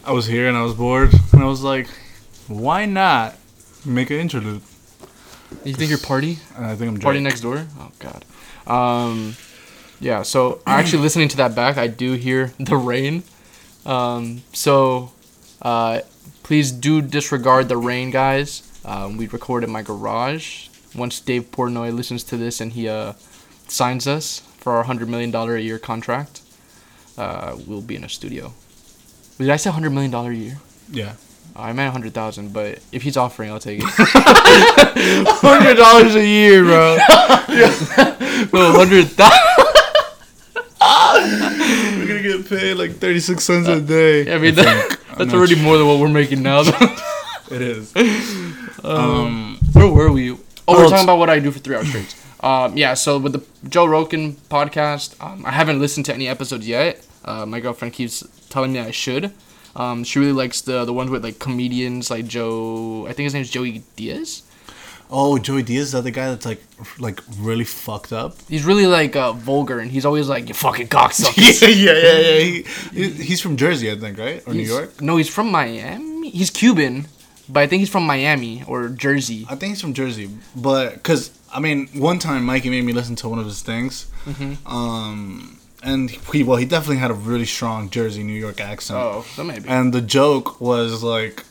I 0.04 0.10
was 0.10 0.26
here 0.26 0.48
and 0.48 0.56
I 0.56 0.62
was 0.62 0.74
bored, 0.74 1.14
and 1.32 1.40
I 1.40 1.46
was 1.46 1.62
like, 1.62 1.88
why 2.48 2.86
not 2.86 3.36
make 3.84 4.10
an 4.10 4.16
interlude? 4.16 4.62
you 5.64 5.74
think 5.74 5.90
your 5.90 5.98
party? 5.98 6.38
I 6.58 6.74
think 6.74 6.90
I'm 6.90 7.00
Party 7.00 7.20
next 7.20 7.40
door? 7.40 7.66
Oh 7.78 7.90
god. 7.98 8.24
Um, 8.66 9.36
yeah. 10.00 10.22
So 10.22 10.60
actually, 10.66 11.02
listening 11.02 11.28
to 11.28 11.36
that 11.38 11.54
back, 11.54 11.78
I 11.78 11.86
do 11.86 12.12
hear 12.14 12.52
the 12.58 12.76
rain. 12.76 13.22
Um, 13.86 14.42
so 14.52 15.12
uh, 15.62 16.00
please 16.42 16.72
do 16.72 17.00
disregard 17.00 17.68
the 17.68 17.76
rain, 17.76 18.10
guys. 18.10 18.62
Um, 18.84 19.16
we 19.16 19.26
record 19.26 19.64
in 19.64 19.70
my 19.70 19.82
garage. 19.82 20.68
Once 20.94 21.20
Dave 21.20 21.50
Portnoy 21.50 21.94
listens 21.94 22.24
to 22.24 22.36
this 22.36 22.60
and 22.60 22.72
he 22.72 22.88
uh, 22.88 23.12
signs 23.68 24.06
us 24.06 24.40
for 24.58 24.74
our 24.74 24.84
hundred 24.84 25.08
million 25.08 25.30
dollar 25.30 25.56
a 25.56 25.60
year 25.60 25.78
contract, 25.78 26.42
uh, 27.16 27.56
we'll 27.66 27.82
be 27.82 27.96
in 27.96 28.04
a 28.04 28.08
studio. 28.08 28.52
Did 29.38 29.50
I 29.50 29.56
say 29.56 29.70
hundred 29.70 29.90
million 29.90 30.10
dollar 30.10 30.30
a 30.30 30.34
year? 30.34 30.58
Yeah. 30.90 31.14
I 31.58 31.72
meant 31.72 31.88
a 31.88 31.92
hundred 31.92 32.14
thousand, 32.14 32.52
but 32.52 32.78
if 32.92 33.02
he's 33.02 33.16
offering, 33.16 33.50
I'll 33.50 33.58
take 33.58 33.80
it. 33.82 33.84
hundred 35.40 35.74
dollars 35.74 36.14
a 36.14 36.24
year, 36.24 36.62
bro. 36.64 36.96
no, 38.52 38.72
hundred 38.78 39.08
thousand. 39.08 39.64
We're 40.80 42.06
gonna 42.06 42.22
get 42.22 42.48
paid 42.48 42.74
like 42.74 42.92
36 42.96 43.42
cents 43.42 43.68
a 43.68 43.80
day. 43.80 44.32
I 44.32 44.38
mean, 44.38 44.54
that, 44.54 44.98
that's 45.16 45.32
not 45.32 45.34
already 45.34 45.60
more 45.60 45.76
than 45.76 45.86
what 45.86 45.98
we're 45.98 46.08
making 46.08 46.42
now. 46.42 46.62
It 47.50 47.62
is. 47.62 47.96
um, 48.84 49.58
Where 49.72 49.86
were 49.88 50.12
we? 50.12 50.32
Oh, 50.32 50.38
Oh, 50.68 50.74
we're 50.74 50.90
talking 50.90 51.04
about 51.04 51.16
what 51.16 51.30
I 51.30 51.38
do 51.40 51.50
for 51.50 51.58
three 51.58 51.76
hours 51.76 51.88
straight. 51.88 52.14
Um, 52.44 52.76
yeah, 52.76 52.92
so 52.92 53.18
with 53.18 53.32
the 53.32 53.42
Joe 53.70 53.86
Rogan 53.86 54.34
podcast, 54.50 55.14
um, 55.24 55.46
I 55.46 55.52
haven't 55.52 55.80
listened 55.80 56.04
to 56.06 56.14
any 56.14 56.28
episodes 56.28 56.68
yet. 56.68 57.02
Uh, 57.24 57.46
my 57.46 57.58
girlfriend 57.60 57.94
keeps 57.94 58.22
telling 58.50 58.74
me 58.74 58.80
I 58.80 58.90
should. 58.90 59.32
Um, 59.78 60.02
she 60.04 60.18
really 60.18 60.32
likes 60.32 60.60
the 60.60 60.84
the 60.84 60.92
ones 60.92 61.08
with 61.10 61.22
like 61.24 61.38
comedians 61.38 62.10
like 62.10 62.26
Joe. 62.26 63.06
I 63.08 63.12
think 63.12 63.24
his 63.24 63.34
name's 63.34 63.50
Joey 63.50 63.82
Diaz. 63.96 64.42
oh, 65.10 65.38
Joey 65.38 65.62
Diaz 65.62 65.86
is 65.86 65.92
the 65.92 65.98
other 65.98 66.10
guy 66.10 66.26
that's 66.28 66.44
like, 66.44 66.60
like 66.98 67.20
really 67.38 67.64
fucked 67.64 68.12
up. 68.12 68.34
He's 68.48 68.64
really 68.64 68.86
like 68.86 69.16
uh, 69.16 69.32
vulgar, 69.32 69.78
and 69.78 69.90
he's 69.90 70.04
always 70.04 70.28
like, 70.28 70.48
"You 70.48 70.54
fucking 70.54 70.88
cocksucker." 70.88 71.36
yeah, 71.62 71.68
yeah, 71.68 71.92
yeah, 71.92 72.18
yeah. 72.18 72.38
He, 72.40 72.64
he- 72.92 73.22
he's 73.28 73.40
from 73.40 73.56
Jersey, 73.56 73.90
I 73.90 73.96
think, 73.96 74.18
right, 74.18 74.42
or 74.46 74.52
New 74.52 74.62
York. 74.74 75.00
No, 75.00 75.16
he's 75.16 75.28
from 75.30 75.50
Miami. 75.50 76.30
He's 76.30 76.50
Cuban, 76.50 77.06
but 77.48 77.60
I 77.60 77.66
think 77.68 77.80
he's 77.80 77.88
from 77.90 78.04
Miami 78.04 78.64
or 78.66 78.88
Jersey. 78.88 79.46
I 79.48 79.54
think 79.54 79.70
he's 79.72 79.80
from 79.80 79.94
Jersey, 79.94 80.28
but 80.56 80.94
because 80.94 81.30
I 81.54 81.60
mean, 81.60 81.86
one 81.94 82.18
time 82.18 82.44
Mikey 82.44 82.68
made 82.68 82.84
me 82.84 82.92
listen 82.92 83.16
to 83.16 83.28
one 83.28 83.38
of 83.38 83.46
his 83.46 83.62
things, 83.62 84.06
Mm-hmm. 84.26 84.66
um, 84.66 85.57
and 85.82 86.10
he 86.10 86.42
well, 86.42 86.56
he 86.56 86.64
definitely 86.64 86.98
had 86.98 87.10
a 87.10 87.14
really 87.14 87.44
strong 87.44 87.90
Jersey, 87.90 88.22
New 88.22 88.38
York 88.38 88.60
accent. 88.60 88.98
Oh, 88.98 89.24
so 89.34 89.44
maybe. 89.44 89.68
and 89.68 89.92
the 89.92 90.00
joke 90.00 90.60
was 90.60 91.02
like 91.02 91.44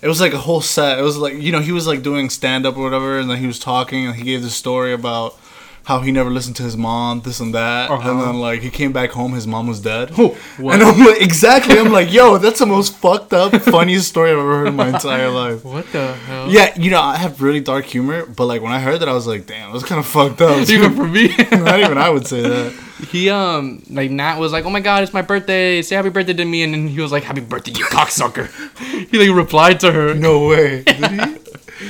it 0.00 0.08
was 0.08 0.20
like 0.20 0.32
a 0.32 0.38
whole 0.38 0.60
set 0.60 0.98
it 0.98 1.02
was 1.02 1.16
like 1.16 1.34
you 1.34 1.52
know 1.52 1.60
he 1.60 1.72
was 1.72 1.86
like 1.86 2.02
doing 2.02 2.28
stand 2.28 2.66
up 2.66 2.76
or 2.76 2.82
whatever 2.82 3.18
and 3.18 3.30
then 3.30 3.38
he 3.38 3.46
was 3.46 3.58
talking 3.58 4.06
and 4.06 4.16
he 4.16 4.24
gave 4.24 4.42
this 4.42 4.54
story 4.54 4.92
about 4.92 5.38
how 5.84 6.00
he 6.00 6.12
never 6.12 6.30
listened 6.30 6.54
to 6.56 6.62
his 6.62 6.76
mom 6.76 7.20
this 7.22 7.40
and 7.40 7.54
that 7.54 7.90
Uh-huh. 7.90 8.10
and 8.10 8.20
then 8.20 8.38
like 8.40 8.60
he 8.62 8.70
came 8.70 8.92
back 8.92 9.10
home 9.10 9.32
his 9.32 9.46
mom 9.46 9.66
was 9.66 9.80
dead 9.80 10.10
Oh, 10.18 10.28
what? 10.58 10.74
and 10.74 10.82
i'm 10.82 10.98
like 10.98 11.20
exactly 11.20 11.78
i'm 11.78 11.90
like 11.92 12.12
yo 12.12 12.38
that's 12.38 12.60
the 12.60 12.66
most 12.66 12.96
fucked 12.96 13.32
up 13.32 13.54
funniest 13.62 14.08
story 14.08 14.30
i've 14.30 14.38
ever 14.38 14.58
heard 14.58 14.68
in 14.68 14.76
my 14.76 14.88
entire 14.88 15.28
life 15.30 15.64
What 15.64 15.90
the 15.92 16.12
hell? 16.14 16.50
yeah 16.50 16.72
you 16.78 16.90
know 16.90 17.00
i 17.00 17.16
have 17.16 17.42
really 17.42 17.60
dark 17.60 17.84
humor 17.84 18.24
but 18.26 18.46
like 18.46 18.62
when 18.62 18.72
i 18.72 18.78
heard 18.80 18.98
that 19.00 19.08
i 19.08 19.12
was 19.12 19.26
like 19.26 19.46
damn 19.46 19.72
that's 19.72 19.84
kind 19.84 19.98
of 19.98 20.06
fucked 20.06 20.40
up 20.40 20.68
Even 20.76 20.94
for 20.94 21.06
me. 21.06 21.28
not 21.52 21.80
even 21.80 21.98
i 21.98 22.08
would 22.08 22.26
say 22.26 22.42
that 22.42 22.72
He 23.10 23.28
um 23.30 23.82
like 23.90 24.12
Nat 24.12 24.38
was 24.38 24.52
like, 24.52 24.64
"Oh 24.64 24.70
my 24.70 24.78
god, 24.78 25.02
it's 25.02 25.12
my 25.12 25.22
birthday! 25.22 25.82
Say 25.82 25.96
happy 25.96 26.10
birthday 26.10 26.34
to 26.34 26.44
me!" 26.44 26.62
And 26.62 26.72
then 26.72 26.86
he 26.86 27.00
was 27.00 27.10
like, 27.10 27.24
"Happy 27.24 27.40
birthday, 27.40 27.72
you 27.74 27.84
cocksucker!" 27.86 28.46
he 29.10 29.18
like 29.18 29.34
replied 29.36 29.80
to 29.80 29.90
her. 29.90 30.14
no 30.14 30.46
way 30.46 30.84
did 30.84 31.10
he 31.10 31.18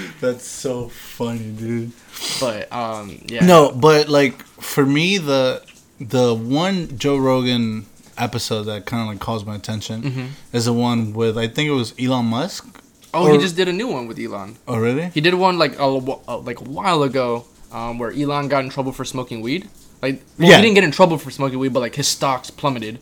that's 0.20 0.46
so 0.46 0.88
funny 0.88 1.50
dude 1.50 1.92
But 2.40 2.72
um 2.72 3.18
yeah. 3.26 3.44
No, 3.44 3.72
but 3.72 4.08
like 4.08 4.42
for 4.60 4.84
me, 4.86 5.18
the 5.18 5.62
the 6.00 6.34
one 6.34 6.96
Joe 6.98 7.16
Rogan 7.16 7.86
episode 8.18 8.64
that 8.64 8.86
kind 8.86 9.02
of 9.02 9.08
like 9.08 9.20
calls 9.20 9.44
my 9.44 9.54
attention 9.56 10.30
is 10.52 10.64
the 10.66 10.72
one 10.72 11.12
with 11.12 11.36
I 11.38 11.48
think 11.48 11.68
it 11.68 11.72
was 11.72 11.94
Elon 11.98 12.26
Musk. 12.26 12.78
Oh, 13.14 13.30
he 13.30 13.38
just 13.38 13.56
did 13.56 13.68
a 13.68 13.72
new 13.72 13.88
one 13.88 14.06
with 14.06 14.18
Elon. 14.18 14.56
Oh, 14.66 14.78
really? 14.78 15.08
He 15.10 15.20
did 15.20 15.34
one 15.34 15.58
like 15.58 15.78
a 15.78 16.00
wh- 16.00 16.20
uh, 16.26 16.38
like 16.38 16.60
a 16.60 16.64
while 16.64 17.02
ago, 17.02 17.44
um, 17.70 17.98
where 17.98 18.10
Elon 18.10 18.48
got 18.48 18.64
in 18.64 18.70
trouble 18.70 18.90
for 18.92 19.04
smoking 19.04 19.42
weed. 19.42 19.68
Like, 20.00 20.22
well, 20.38 20.48
Yeah. 20.48 20.56
he 20.56 20.62
didn't 20.62 20.74
get 20.76 20.84
in 20.84 20.92
trouble 20.92 21.18
for 21.18 21.30
smoking 21.30 21.58
weed, 21.58 21.72
but 21.74 21.80
like 21.80 21.94
his 21.94 22.08
stocks 22.08 22.50
plummeted. 22.50 23.00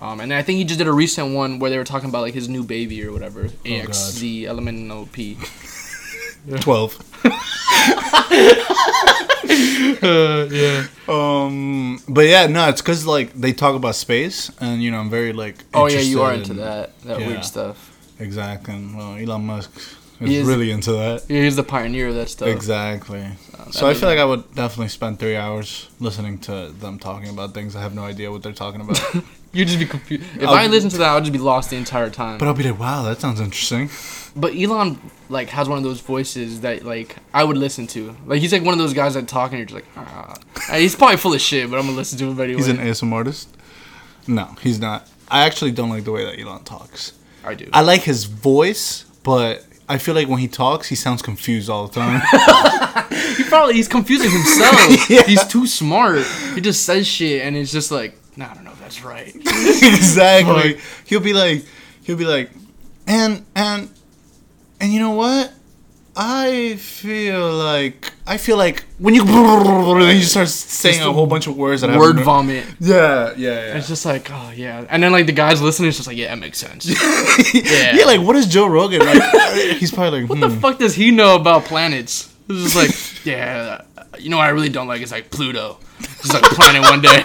Um, 0.00 0.18
and 0.20 0.34
I 0.34 0.42
think 0.42 0.58
he 0.58 0.64
just 0.64 0.78
did 0.78 0.88
a 0.88 0.92
recent 0.92 1.32
one 1.32 1.58
where 1.60 1.70
they 1.70 1.78
were 1.78 1.84
talking 1.84 2.08
about 2.08 2.22
like 2.22 2.34
his 2.34 2.48
new 2.48 2.64
baby 2.64 3.04
or 3.04 3.12
whatever, 3.12 3.44
AXZ 3.64 4.42
LMNOP. 4.42 5.38
Twelve. 6.60 6.96
Uh, 10.02 10.46
yeah. 10.50 10.86
Um, 11.08 12.00
but 12.08 12.26
yeah, 12.26 12.46
no, 12.46 12.68
it's 12.68 12.82
because 12.82 13.06
like 13.06 13.32
they 13.32 13.52
talk 13.52 13.74
about 13.74 13.94
space, 13.94 14.50
and 14.60 14.82
you 14.82 14.90
know 14.90 14.98
I'm 14.98 15.08
very 15.10 15.32
like. 15.32 15.56
Oh 15.72 15.86
yeah, 15.86 16.00
you 16.00 16.22
are 16.22 16.34
into 16.34 16.52
in- 16.52 16.58
that 16.58 16.98
that 17.02 17.20
yeah. 17.20 17.26
weird 17.26 17.44
stuff. 17.44 17.92
Exactly. 18.18 18.74
Well, 18.94 19.16
Elon 19.16 19.46
Musk 19.46 19.70
is, 20.20 20.46
really 20.46 20.70
into 20.70 20.92
that. 20.92 21.24
He's 21.28 21.56
the 21.56 21.62
pioneer 21.62 22.08
of 22.08 22.14
that 22.14 22.28
stuff. 22.28 22.48
Exactly. 22.48 23.20
that 23.20 23.74
so 23.74 23.88
I 23.88 23.94
feel 23.94 24.08
like 24.08 24.18
I 24.18 24.24
would 24.24 24.54
definitely 24.54 24.88
spend 24.88 25.18
three 25.18 25.36
hours 25.36 25.88
listening 26.00 26.38
to 26.40 26.68
them 26.68 26.98
talking 26.98 27.28
about 27.28 27.54
things 27.54 27.76
I 27.76 27.80
have 27.82 27.94
no 27.94 28.04
idea 28.04 28.30
what 28.30 28.42
they're 28.42 28.52
talking 28.52 28.80
about. 28.80 29.00
You'd 29.52 29.68
just 29.68 29.78
be 29.78 29.86
confused. 29.86 30.24
If 30.36 30.48
I'll- 30.48 30.54
I 30.54 30.66
listen 30.66 30.90
to 30.90 30.98
that, 30.98 31.16
I'd 31.16 31.20
just 31.24 31.32
be 31.32 31.38
lost 31.38 31.70
the 31.70 31.76
entire 31.76 32.10
time. 32.10 32.38
but 32.38 32.46
I'll 32.46 32.54
be 32.54 32.64
like, 32.64 32.78
wow, 32.78 33.02
that 33.04 33.20
sounds 33.20 33.40
interesting. 33.40 33.90
But 34.38 34.54
Elon 34.54 34.98
like 35.30 35.48
has 35.50 35.68
one 35.68 35.78
of 35.78 35.84
those 35.84 36.00
voices 36.00 36.60
that 36.60 36.84
like 36.84 37.16
I 37.32 37.42
would 37.42 37.56
listen 37.56 37.86
to. 37.88 38.14
Like 38.26 38.40
he's 38.40 38.52
like 38.52 38.62
one 38.62 38.72
of 38.74 38.78
those 38.78 38.92
guys 38.92 39.14
that 39.14 39.26
talk 39.28 39.52
and 39.52 39.58
you're 39.58 39.66
just 39.66 39.74
like, 39.74 39.86
ah. 39.96 40.34
He's 40.72 40.94
probably 40.94 41.16
full 41.16 41.32
of 41.32 41.40
shit, 41.40 41.70
but 41.70 41.78
I'm 41.78 41.86
gonna 41.86 41.96
listen 41.96 42.18
to 42.18 42.26
him 42.30 42.40
anyway. 42.40 42.58
He's 42.58 42.68
an 42.68 42.78
ASMR 42.78 43.12
artist. 43.12 43.56
No, 44.26 44.56
he's 44.60 44.78
not. 44.78 45.08
I 45.28 45.46
actually 45.46 45.70
don't 45.72 45.88
like 45.88 46.04
the 46.04 46.12
way 46.12 46.24
that 46.24 46.38
Elon 46.38 46.64
talks. 46.64 47.12
I 47.44 47.54
do. 47.54 47.68
I 47.72 47.80
like 47.80 48.02
his 48.02 48.24
voice, 48.24 49.04
but 49.22 49.64
I 49.88 49.98
feel 49.98 50.14
like 50.14 50.28
when 50.28 50.38
he 50.40 50.48
talks, 50.48 50.88
he 50.88 50.96
sounds 50.96 51.22
confused 51.22 51.70
all 51.70 51.86
the 51.86 51.94
time. 51.94 52.20
he 53.36 53.44
probably 53.44 53.74
he's 53.74 53.88
confusing 53.88 54.30
himself. 54.30 55.10
Yeah. 55.10 55.22
He's 55.22 55.46
too 55.46 55.66
smart. 55.66 56.24
He 56.54 56.60
just 56.60 56.84
says 56.84 57.06
shit 57.06 57.42
and 57.42 57.56
it's 57.56 57.70
just 57.70 57.90
like, 57.92 58.18
nah, 58.36 58.50
I 58.50 58.54
don't 58.54 58.64
know 58.64 58.72
if 58.72 58.80
that's 58.80 59.04
right. 59.04 59.34
exactly. 59.36 60.80
He'll 61.04 61.20
be 61.20 61.32
like, 61.32 61.64
he'll 62.02 62.16
be 62.16 62.24
like, 62.24 62.50
and 63.06 63.44
and 63.54 63.88
and 64.80 64.92
you 64.92 64.98
know 64.98 65.12
what? 65.12 65.52
I 66.18 66.76
feel 66.76 67.52
like 67.52 68.10
I 68.26 68.38
feel 68.38 68.56
like 68.56 68.84
when 68.98 69.14
you 69.14 69.24
then 69.24 70.16
he 70.16 70.22
starts 70.22 70.52
saying 70.54 71.02
a 71.02 71.12
whole 71.12 71.26
bunch 71.26 71.46
of 71.46 71.56
words 71.56 71.82
that 71.82 71.90
I 71.90 71.98
Word 71.98 72.16
haven't- 72.16 72.24
vomit. 72.24 72.64
Yeah, 72.80 73.34
yeah, 73.36 73.50
yeah. 73.50 73.76
It's 73.76 73.86
just 73.86 74.06
like, 74.06 74.30
oh 74.30 74.50
yeah. 74.56 74.86
And 74.88 75.02
then 75.02 75.12
like 75.12 75.26
the 75.26 75.32
guys 75.32 75.60
listening, 75.60 75.88
it's 75.88 75.98
just 75.98 76.08
like, 76.08 76.16
yeah, 76.16 76.32
it 76.32 76.36
makes 76.36 76.58
sense. 76.58 76.86
yeah. 77.54 78.02
like 78.06 78.22
what 78.22 78.34
is 78.34 78.46
Joe 78.46 78.66
Rogan 78.66 79.00
like? 79.00 79.22
He's 79.76 79.90
probably 79.92 80.22
like, 80.22 80.30
What 80.30 80.38
hmm. 80.38 80.48
the 80.48 80.60
fuck 80.60 80.78
does 80.78 80.94
he 80.94 81.10
know 81.10 81.36
about 81.36 81.66
planets? 81.66 82.32
This 82.46 82.58
is 82.58 82.76
like, 82.76 83.26
yeah, 83.26 83.82
you 84.18 84.30
know 84.30 84.38
what 84.38 84.46
I 84.46 84.50
really 84.50 84.68
don't 84.70 84.86
like 84.86 85.02
is 85.02 85.12
like 85.12 85.30
Pluto. 85.30 85.78
It's 85.98 86.32
like 86.32 86.44
a 86.44 86.54
planet 86.54 86.82
one 86.82 87.02
day, 87.02 87.24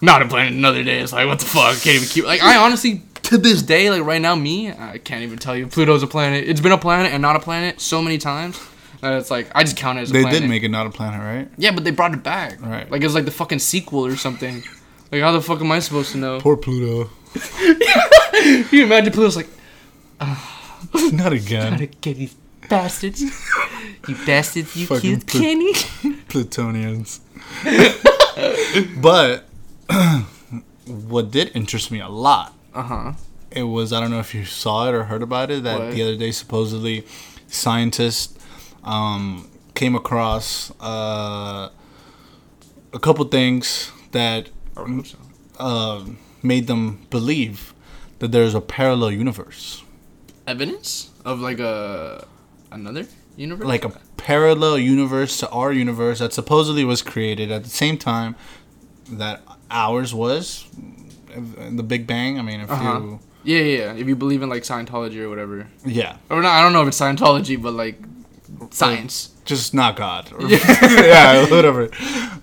not 0.00 0.22
a 0.22 0.26
planet 0.26 0.52
another 0.52 0.82
day. 0.82 0.98
It's 0.98 1.12
like, 1.12 1.26
what 1.28 1.38
the 1.38 1.44
fuck? 1.46 1.74
Can't 1.80 1.96
even 1.96 2.08
keep. 2.08 2.24
Like, 2.24 2.42
I 2.42 2.56
honestly, 2.56 3.02
to 3.30 3.38
this 3.38 3.62
day, 3.62 3.90
like 3.90 4.02
right 4.04 4.20
now, 4.20 4.34
me, 4.34 4.70
I 4.70 4.98
can't 4.98 5.22
even 5.22 5.38
tell 5.38 5.56
you 5.56 5.66
Pluto's 5.66 6.02
a 6.02 6.06
planet. 6.06 6.46
It's 6.48 6.60
been 6.60 6.72
a 6.72 6.78
planet 6.78 7.12
and 7.12 7.22
not 7.22 7.36
a 7.36 7.40
planet 7.40 7.80
so 7.80 8.02
many 8.02 8.18
times. 8.18 8.60
that 9.00 9.14
it's 9.14 9.30
like 9.30 9.50
I 9.54 9.64
just 9.64 9.76
count 9.76 9.98
it 9.98 10.02
as 10.02 10.10
a 10.10 10.12
They 10.12 10.22
planet. 10.22 10.40
did 10.42 10.48
make 10.50 10.62
it 10.62 10.68
not 10.70 10.86
a 10.86 10.90
planet, 10.90 11.20
right? 11.20 11.48
Yeah, 11.56 11.70
but 11.72 11.84
they 11.84 11.90
brought 11.90 12.12
it 12.12 12.22
back. 12.22 12.60
Right. 12.60 12.90
Like 12.90 13.00
it 13.02 13.06
was 13.06 13.14
like 13.14 13.24
the 13.24 13.30
fucking 13.30 13.60
sequel 13.60 14.04
or 14.06 14.16
something. 14.16 14.62
Like 15.10 15.22
how 15.22 15.32
the 15.32 15.40
fuck 15.40 15.60
am 15.60 15.72
I 15.72 15.78
supposed 15.80 16.12
to 16.12 16.18
know? 16.18 16.40
Poor 16.40 16.56
Pluto. 16.56 17.10
You 18.72 18.84
imagine 18.84 19.12
Pluto's 19.12 19.36
like, 19.36 19.48
ah. 20.20 20.80
not 21.12 21.32
again. 21.32 21.72
gotta 21.72 21.86
get 21.86 22.16
these 22.16 22.34
bastards. 22.70 23.20
you 24.08 24.16
bastards, 24.24 24.74
you 24.76 24.86
Fucking 24.86 25.20
killed 25.20 25.26
Plu- 25.26 25.40
Kenny. 25.40 25.74
Plutonians. 26.28 27.20
but 29.00 29.44
what 30.86 31.30
did 31.30 31.50
interest 31.54 31.90
me 31.90 32.00
a 32.00 32.08
lot 32.08 32.54
Uh 32.74 32.82
huh. 32.82 33.12
it 33.50 33.64
was 33.64 33.92
I 33.92 34.00
don't 34.00 34.10
know 34.10 34.20
if 34.20 34.34
you 34.34 34.44
saw 34.44 34.88
it 34.88 34.94
or 34.94 35.04
heard 35.04 35.22
about 35.22 35.50
it 35.50 35.62
that 35.64 35.78
What? 35.80 35.90
the 35.92 36.02
other 36.02 36.16
day 36.16 36.30
supposedly 36.30 37.04
scientists 37.48 38.36
um, 38.84 39.48
came 39.74 39.94
across 39.94 40.70
uh, 40.80 41.68
a 42.92 42.98
couple 43.00 43.24
things 43.26 43.90
that 44.12 44.48
I 44.76 44.80
would 44.82 44.90
hope 44.90 45.06
so. 45.06 45.18
uh, 45.58 46.04
made 46.42 46.66
them 46.66 47.06
believe 47.10 47.74
that 48.20 48.32
there's 48.32 48.54
a 48.54 48.60
parallel 48.60 49.10
universe, 49.12 49.82
Evidence 50.46 51.10
of 51.24 51.40
like 51.40 51.60
a 51.60 52.26
another 52.70 53.06
universe. 53.36 53.66
like 53.66 53.84
a 53.84 53.90
parallel 54.16 54.78
universe 54.78 55.36
to 55.38 55.48
our 55.50 55.72
universe 55.72 56.18
that 56.20 56.32
supposedly 56.32 56.84
was 56.84 57.02
created 57.02 57.50
at 57.50 57.62
the 57.64 57.70
same 57.70 57.96
time 57.98 58.34
that 59.10 59.42
ours 59.70 60.14
was 60.14 60.66
in 60.76 60.99
the 61.76 61.82
Big 61.82 62.06
Bang. 62.06 62.38
I 62.38 62.42
mean, 62.42 62.60
if 62.60 62.70
Uh-huh. 62.70 63.00
you 63.00 63.20
yeah, 63.42 63.60
yeah. 63.62 63.92
If 63.94 64.06
you 64.06 64.16
believe 64.16 64.42
in 64.42 64.48
like 64.48 64.62
Scientology 64.64 65.18
or 65.20 65.28
whatever, 65.30 65.66
yeah, 65.84 66.16
or 66.28 66.42
not, 66.42 66.52
I 66.58 66.62
don't 66.62 66.72
know 66.72 66.82
if 66.82 66.88
it's 66.88 67.00
Scientology, 67.00 67.60
but 67.60 67.72
like 67.72 67.96
science. 68.70 69.30
just 69.44 69.72
not 69.74 69.96
God. 69.96 70.30
Yeah, 70.40 71.48
whatever. 71.50 71.88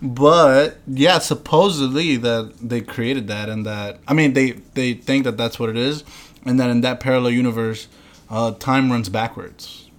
But 0.01 0.77
yeah, 0.87 1.19
supposedly 1.19 2.17
that 2.17 2.53
they 2.61 2.81
created 2.81 3.27
that, 3.27 3.49
and 3.49 3.65
that 3.65 3.99
I 4.07 4.13
mean 4.13 4.33
they 4.33 4.51
they 4.73 4.93
think 4.93 5.23
that 5.25 5.37
that's 5.37 5.59
what 5.59 5.69
it 5.69 5.77
is, 5.77 6.03
and 6.45 6.59
that 6.59 6.69
in 6.69 6.81
that 6.81 6.99
parallel 6.99 7.31
universe, 7.31 7.87
uh, 8.29 8.51
time 8.53 8.91
runs 8.91 9.09
backwards. 9.09 9.89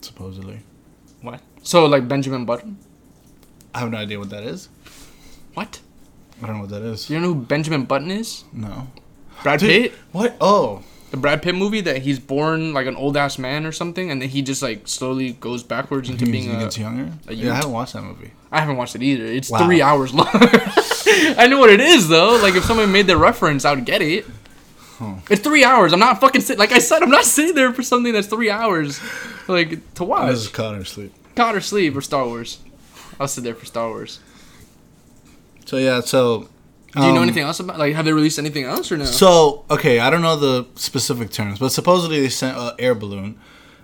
Supposedly, 0.00 0.60
What? 1.22 1.40
So 1.62 1.84
like 1.86 2.08
Benjamin 2.08 2.44
Button? 2.46 2.78
I 3.74 3.80
have 3.80 3.90
no 3.90 3.98
idea 3.98 4.18
what 4.18 4.30
that 4.30 4.42
is. 4.44 4.68
What? 5.54 5.80
I 6.42 6.46
don't 6.46 6.56
know 6.56 6.60
what 6.62 6.70
that 6.70 6.82
is. 6.82 7.06
Do 7.06 7.14
you 7.14 7.20
know 7.20 7.34
who 7.34 7.40
Benjamin 7.42 7.84
Button 7.84 8.10
is? 8.10 8.44
No. 8.52 8.88
Brad 9.42 9.60
Dude, 9.60 9.70
Pitt. 9.70 9.92
What? 10.12 10.36
Oh, 10.40 10.82
The 11.10 11.16
Brad 11.16 11.42
Pitt 11.42 11.54
movie 11.54 11.80
that 11.82 12.02
he's 12.02 12.18
born 12.18 12.72
like 12.72 12.86
an 12.86 12.96
old 12.96 13.16
ass 13.16 13.38
man 13.38 13.66
or 13.66 13.72
something, 13.72 14.10
and 14.10 14.20
then 14.22 14.28
he 14.28 14.42
just 14.42 14.62
like 14.62 14.86
slowly 14.88 15.32
goes 15.32 15.62
backwards 15.62 16.08
into 16.10 16.24
he, 16.26 16.32
being 16.32 16.44
he 16.50 16.56
a. 16.56 16.58
gets 16.58 16.78
younger. 16.78 17.12
a 17.28 17.34
yeah. 17.34 17.52
I 17.52 17.56
haven't 17.56 17.72
watched 17.72 17.92
that 17.94 18.02
movie. 18.02 18.30
I 18.52 18.60
haven't 18.60 18.76
watched 18.76 18.94
it 18.96 19.02
either. 19.02 19.24
It's 19.24 19.50
Wow. 19.50 19.64
three 19.66 19.82
hours 19.82 20.12
long. 20.14 20.28
I 20.32 21.46
know 21.48 21.58
what 21.58 21.70
it 21.70 21.80
is 21.80 22.08
though. 22.08 22.38
Like 22.42 22.54
if 22.54 22.64
someone 22.64 22.90
made 22.92 23.06
the 23.06 23.16
reference, 23.16 23.64
I 23.64 23.74
would 23.74 23.84
get 23.84 24.02
it. 24.02 24.26
Huh. 24.98 25.14
It's 25.30 25.42
three 25.42 25.64
hours. 25.64 25.92
I'm 25.92 26.00
not 26.00 26.20
fucking 26.20 26.40
sit. 26.40 26.58
Like 26.58 26.72
I 26.72 26.78
said, 26.80 27.02
I'm 27.02 27.10
not 27.10 27.24
sitting 27.24 27.54
there 27.54 27.72
for 27.72 27.82
something 27.82 28.12
that's 28.12 28.26
three 28.26 28.50
hours, 28.50 29.00
like 29.48 29.94
to 29.94 30.10
I 30.12 30.26
was 30.30 30.46
watch. 30.46 30.52
Connor 30.52 30.84
sleep. 30.84 31.12
God 31.36 31.54
or 31.54 31.60
sleep 31.60 31.94
or 31.96 32.00
Star 32.00 32.26
Wars. 32.26 32.58
I'll 33.20 33.28
sit 33.28 33.44
there 33.44 33.54
for 33.54 33.64
Star 33.64 33.88
Wars. 33.88 34.18
So 35.68 35.76
yeah, 35.76 36.00
so. 36.00 36.48
Do 36.92 37.02
you 37.02 37.12
know 37.12 37.16
um, 37.18 37.24
anything 37.24 37.42
else 37.42 37.60
about? 37.60 37.78
Like, 37.78 37.94
have 37.94 38.06
they 38.06 38.12
released 38.14 38.38
anything 38.38 38.64
else 38.64 38.90
or 38.90 38.96
no? 38.96 39.04
So 39.04 39.66
okay, 39.70 39.98
I 39.98 40.08
don't 40.08 40.22
know 40.22 40.34
the 40.34 40.66
specific 40.76 41.30
terms, 41.30 41.58
but 41.58 41.68
supposedly 41.72 42.20
they 42.20 42.30
sent 42.30 42.56
an 42.56 42.72
air 42.78 42.94
balloon, 42.94 43.38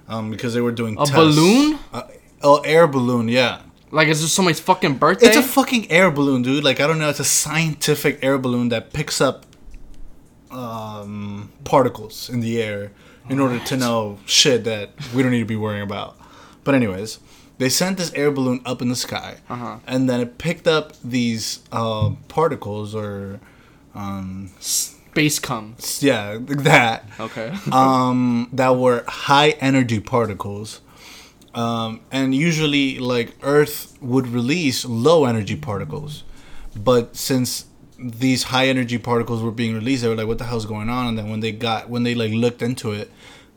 um, 0.09 0.31
because 0.31 0.55
they 0.55 0.63
were 0.63 0.73
doing 0.73 0.95
A 0.95 1.05
tests. 1.05 1.15
balloon? 1.15 1.79
Uh, 1.93 2.05
oh, 2.43 2.61
air 2.61 2.87
balloon, 2.87 3.29
yeah. 3.29 3.61
like, 3.91 4.09
is 4.09 4.23
this 4.23 4.33
somebody's 4.33 4.61
fucking 4.61 4.95
birthday? 4.95 5.27
It's 5.27 5.37
a 5.37 5.43
fucking 5.43 5.91
air 5.91 6.11
balloon, 6.11 6.41
dude. 6.41 6.65
Like 6.65 6.81
I 6.81 6.87
don't 6.87 6.99
know, 6.99 7.11
it's 7.11 7.21
a 7.21 7.25
scientific 7.25 8.19
air 8.25 8.39
balloon 8.39 8.71
that 8.71 8.95
picks 8.95 9.21
up 9.21 9.45
um, 10.51 11.53
particles 11.65 12.31
in 12.31 12.41
the 12.41 12.63
air 12.63 12.93
in 13.29 13.39
order 13.39 13.59
to 13.59 13.77
know 13.77 14.19
shit 14.25 14.65
that 14.65 14.93
we 15.15 15.23
don't 15.23 15.33
need 15.33 15.41
to 15.41 15.45
be 15.45 15.57
worrying 15.57 15.83
about. 15.83 16.17
But 16.65 16.75
anyways, 16.75 17.19
they 17.65 17.71
sent 17.71 17.97
this 17.97 18.13
air 18.23 18.31
balloon 18.31 18.61
up 18.71 18.79
in 18.85 18.89
the 18.95 18.97
sky, 19.09 19.31
Uh-huh. 19.55 19.77
and 19.93 20.01
then 20.09 20.19
it 20.25 20.31
picked 20.47 20.67
up 20.77 20.87
these 21.17 21.45
uh, 21.73 22.11
particles 22.29 22.95
or 22.95 23.41
um, 23.95 24.51
Space 24.61 25.39
cum. 25.39 25.65
yeah, 26.01 26.25
that 26.69 26.99
Okay. 27.27 27.49
um, 27.73 28.49
that 28.61 28.73
were 28.83 28.99
high 29.09 29.51
energy 29.71 30.01
particles. 30.01 30.81
Um, 31.55 32.01
and 32.11 32.35
usually, 32.35 32.99
like 32.99 33.29
Earth 33.43 33.97
would 34.13 34.27
release 34.27 34.85
low 34.85 35.25
energy 35.25 35.57
particles, 35.57 36.25
but 36.91 37.15
since 37.31 37.67
these 37.99 38.43
high 38.55 38.67
energy 38.75 38.99
particles 38.99 39.41
were 39.41 39.53
being 39.63 39.75
released, 39.81 40.03
they 40.03 40.09
were 40.09 40.17
like, 40.23 40.27
"What 40.33 40.39
the 40.39 40.45
hell's 40.51 40.67
going 40.67 40.89
on?" 40.97 41.07
And 41.07 41.17
then 41.19 41.29
when 41.31 41.41
they 41.45 41.53
got 41.53 41.89
when 41.89 42.03
they 42.03 42.15
like 42.23 42.33
looked 42.45 42.61
into 42.61 42.91
it, 43.01 43.09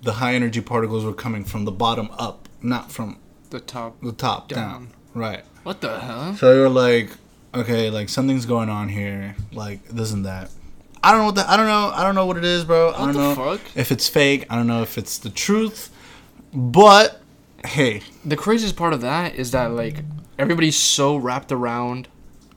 the 0.08 0.14
high 0.22 0.36
energy 0.36 0.62
particles 0.62 1.04
were 1.04 1.18
coming 1.26 1.44
from 1.52 1.66
the 1.66 1.72
bottom 1.72 2.08
up, 2.28 2.48
not 2.62 2.92
from 2.92 3.18
the 3.50 3.60
top. 3.60 4.00
the 4.02 4.12
top 4.12 4.48
down. 4.50 4.70
Down. 4.70 4.88
Right. 5.14 5.44
What 5.64 5.82
the 5.82 6.00
hell? 6.00 6.36
So 6.36 6.54
they 6.54 6.60
were 6.60 6.70
like, 6.70 7.10
"Okay, 7.54 7.90
like 7.90 8.10
something's 8.10 8.46
going 8.46 8.70
on 8.70 8.90
here, 8.90 9.36
like 9.52 9.86
this 9.88 10.12
and 10.12 10.26
that." 10.26 10.50
I 11.04 11.12
don't 11.12 11.20
know 11.22 11.26
what 11.28 11.36
the, 11.36 11.50
I 11.50 11.56
don't 11.58 11.68
know 11.68 11.92
I 11.94 12.04
don't 12.04 12.16
know 12.16 12.26
what 12.26 12.38
it 12.38 12.44
is, 12.46 12.64
bro. 12.66 12.94
I 12.94 12.98
don't 13.06 13.14
the 13.14 13.20
know 13.20 13.36
fuck? 13.36 13.62
if 13.76 13.92
it's 13.92 14.08
fake. 14.10 14.46
I 14.50 14.56
don't 14.56 14.68
know 14.68 14.82
if 14.82 14.98
it's 14.98 15.18
the 15.18 15.30
truth. 15.30 15.90
But 16.54 17.22
hey, 17.66 18.02
The 18.26 18.36
craziest 18.36 18.76
part 18.76 18.94
of 18.94 19.02
that 19.02 19.36
is 19.36 19.52
that 19.52 19.72
like 19.72 20.04
everybody's 20.40 20.76
so 20.78 21.16
wrapped 21.18 21.52
around 21.52 22.08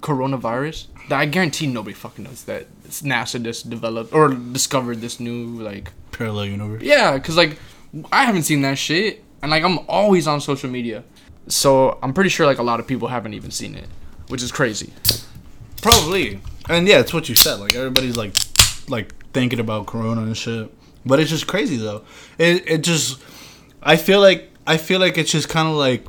coronavirus 0.01 0.87
that 1.09 1.19
I 1.21 1.27
guarantee 1.27 1.67
nobody 1.67 1.95
fucking 1.95 2.25
knows 2.25 2.45
that 2.45 2.67
NASA 2.89 3.43
just 3.43 3.69
developed 3.69 4.13
or 4.15 4.29
discovered 4.35 5.01
this 5.01 5.21
new 5.21 5.47
like 5.61 5.93
parallel 6.13 6.47
universe. 6.47 6.83
yeah, 6.83 7.19
cause 7.19 7.37
like 7.37 7.59
I 8.13 8.25
haven't 8.25 8.45
seen 8.45 8.63
that 8.63 8.79
shit 8.79 9.23
and 9.43 9.51
like 9.51 9.65
I'm 9.65 9.79
always 9.89 10.27
on 10.27 10.41
social 10.41 10.71
media, 10.71 11.05
so 11.49 11.99
I'm 12.03 12.13
pretty 12.13 12.31
sure 12.31 12.47
like 12.47 12.59
a 12.59 12.63
lot 12.63 12.81
of 12.81 12.87
people 12.87 13.09
haven't 13.09 13.35
even 13.35 13.51
seen 13.51 13.75
it, 13.75 13.87
which 14.29 14.43
is 14.43 14.53
crazy. 14.53 14.93
Probably. 15.83 16.41
And 16.69 16.87
yeah, 16.87 17.01
it's 17.01 17.13
what 17.13 17.29
you 17.29 17.35
said. 17.35 17.55
Like 17.61 17.75
everybody's 17.75 18.17
like 18.17 18.35
like 18.89 19.15
thinking 19.33 19.61
about 19.61 19.87
corona 19.87 20.23
and 20.23 20.37
shit. 20.37 20.73
But 21.07 21.21
it's 21.21 21.31
just 21.31 21.47
crazy 21.47 21.77
though. 21.77 22.05
It 22.39 22.69
it 22.69 22.79
just 22.83 23.21
I 23.83 23.97
feel 23.97 24.21
like 24.21 24.51
I 24.67 24.77
feel 24.77 25.01
like 25.01 25.17
it's 25.17 25.33
just 25.33 25.49
kind 25.49 25.69
of 25.69 25.75
like 25.75 26.05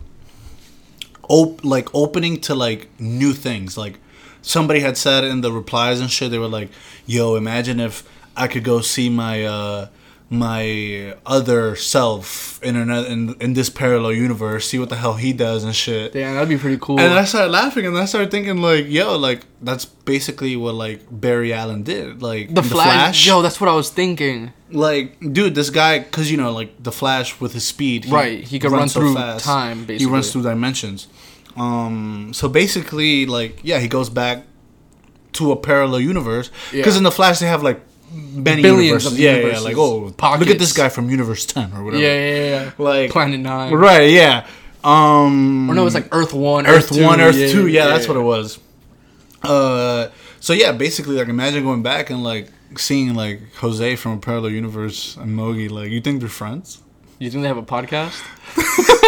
op- 1.30 1.64
like 1.64 1.94
opening 1.96 2.42
to 2.42 2.56
like 2.56 2.90
new 3.00 3.34
things. 3.34 3.78
Like 3.78 4.00
somebody 4.42 4.82
had 4.82 4.98
said 4.98 5.24
in 5.24 5.42
the 5.42 5.52
replies 5.52 6.02
and 6.02 6.12
shit 6.12 6.32
they 6.32 6.38
were 6.38 6.48
like, 6.48 6.70
"Yo, 7.06 7.36
imagine 7.36 7.80
if 7.80 8.04
I 8.36 8.48
could 8.48 8.64
go 8.64 8.82
see 8.82 9.10
my 9.10 9.46
uh 9.46 9.88
my 10.34 11.14
other 11.26 11.76
self 11.76 12.58
in 12.64 12.78
another 12.78 13.06
in, 13.10 13.36
in 13.42 13.54
this 13.54 13.70
parallel 13.70 14.14
universe, 14.14 14.66
see 14.70 14.80
what 14.80 14.88
the 14.88 14.96
hell 14.96 15.16
he 15.16 15.34
does 15.34 15.66
and 15.66 15.76
shit. 15.76 16.14
Damn, 16.14 16.36
that'd 16.36 16.48
be 16.48 16.58
pretty 16.58 16.78
cool. 16.82 17.02
And 17.02 17.14
I 17.14 17.26
started 17.26 17.52
laughing, 17.52 17.86
and 17.86 17.98
I 17.98 18.06
started 18.06 18.32
thinking, 18.32 18.62
like, 18.62 18.86
yo, 18.88 19.18
like 19.18 19.46
that's 19.62 19.84
basically 19.84 20.56
what 20.56 20.74
like 20.76 21.02
Barry 21.12 21.52
Allen 21.52 21.84
did, 21.84 22.22
like 22.22 22.56
the, 22.56 22.64
Flash, 22.64 23.28
Yo, 23.28 23.42
that's 23.42 23.60
what 23.60 23.70
I 23.70 23.76
was 23.76 23.90
thinking. 23.90 24.54
Like, 24.72 25.20
dude, 25.20 25.54
this 25.54 25.70
guy, 25.70 26.00
because 26.00 26.32
you 26.32 26.38
know, 26.38 26.54
like 26.54 26.82
the 26.82 26.94
Flash 26.94 27.42
with 27.42 27.52
his 27.54 27.66
speed, 27.66 28.06
right? 28.06 28.42
He 28.42 28.58
can 28.58 28.72
run 28.72 28.88
through 28.88 29.16
time. 29.40 29.80
Basically, 29.84 29.98
he 29.98 30.06
runs 30.06 30.32
through 30.32 30.44
dimensions. 30.44 31.10
Um, 31.58 32.32
so 32.34 32.48
basically, 32.48 33.26
like, 33.26 33.60
yeah, 33.64 33.80
he 33.80 33.90
goes 33.90 34.10
back 34.10 34.46
to 35.34 35.52
a 35.52 35.58
parallel 35.58 36.00
universe 36.00 36.50
because 36.72 36.94
Yeah. 36.94 37.00
in 37.00 37.04
the 37.04 37.12
Flash 37.12 37.40
they 37.40 37.48
have 37.48 37.64
like 37.64 37.82
many 38.14 38.62
Billions 38.62 39.06
universes. 39.06 39.14
of 39.14 39.20
yeah, 39.20 39.38
yeah, 39.38 39.60
like 39.60 39.78
oh, 39.78 40.14
look 40.40 40.48
at 40.48 40.60
this 40.60 40.74
guy 40.74 40.90
from 40.90 41.10
Universe 41.10 41.46
Ten 41.46 41.72
or 41.74 41.84
whatever. 41.84 42.04
Yeah, 42.04 42.14
yeah, 42.14 42.50
yeah. 42.64 42.72
Like 42.78 43.12
Planet 43.12 43.40
Nine. 43.40 43.74
right? 43.74 44.10
Yeah. 44.10 44.48
Um, 44.84 45.70
Or 45.70 45.76
no, 45.76 45.86
it's 45.86 45.96
like 45.96 46.08
Earth 46.12 46.34
One, 46.34 46.66
Earth, 46.66 46.90
Two. 46.92 47.04
One, 47.04 47.22
Earth 47.22 47.36
Two. 47.36 47.68
Yeah, 47.68 47.88
that's 47.88 48.08
what 48.08 48.18
it 48.18 48.22
was. 48.22 48.60
Uh, 49.44 50.10
so 50.40 50.54
yeah, 50.54 50.72
basically, 50.72 51.16
like 51.16 51.28
imagine 51.28 51.64
going 51.64 51.84
back 51.84 52.10
and 52.10 52.24
like 52.24 52.50
seeing 52.78 53.14
like 53.14 53.54
Jose 53.56 53.96
from 53.96 54.14
a 54.14 54.18
parallel 54.18 54.52
universe 54.52 55.18
and 55.18 55.38
Mogi. 55.38 55.70
Like, 55.70 55.90
you 55.90 56.02
think 56.02 56.20
they're 56.20 56.30
friends? 56.30 56.80
You 57.20 57.30
think 57.30 57.44
they 57.44 57.48
have 57.48 57.58
a 57.58 57.64
podcast? 57.64 58.20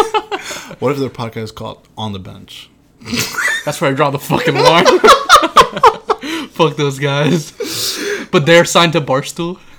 What 0.78 0.92
if 0.92 0.98
their 0.98 1.10
podcast 1.10 1.42
is 1.44 1.52
called 1.52 1.86
On 1.96 2.12
the 2.12 2.18
Bench? 2.18 2.68
That's 3.64 3.80
where 3.80 3.90
I 3.90 3.94
draw 3.94 4.10
the 4.10 4.18
fucking 4.18 4.54
line. 4.54 4.84
Fuck 6.50 6.76
those 6.76 6.98
guys. 6.98 7.52
But 8.34 8.46
they're 8.46 8.64
signed 8.64 8.92
to 8.94 9.00
Barstool. 9.00 9.58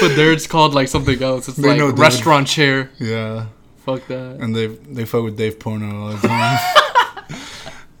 but 0.00 0.14
there 0.16 0.32
it's 0.32 0.46
called 0.46 0.74
like 0.74 0.86
something 0.88 1.20
else. 1.22 1.48
It's 1.48 1.56
They 1.58 1.68
like 1.70 1.78
know, 1.78 1.90
dude. 1.90 1.98
restaurant 1.98 2.46
chair. 2.46 2.90
Yeah, 2.98 3.46
Fuck 3.84 4.06
that. 4.06 4.38
and 4.40 4.54
they 4.54 4.66
they 4.68 5.04
fuck 5.04 5.24
with 5.24 5.36
Dave 5.36 5.58
Porno 5.58 5.88
all 6.02 6.12
the 6.16 6.28
time. 6.28 6.58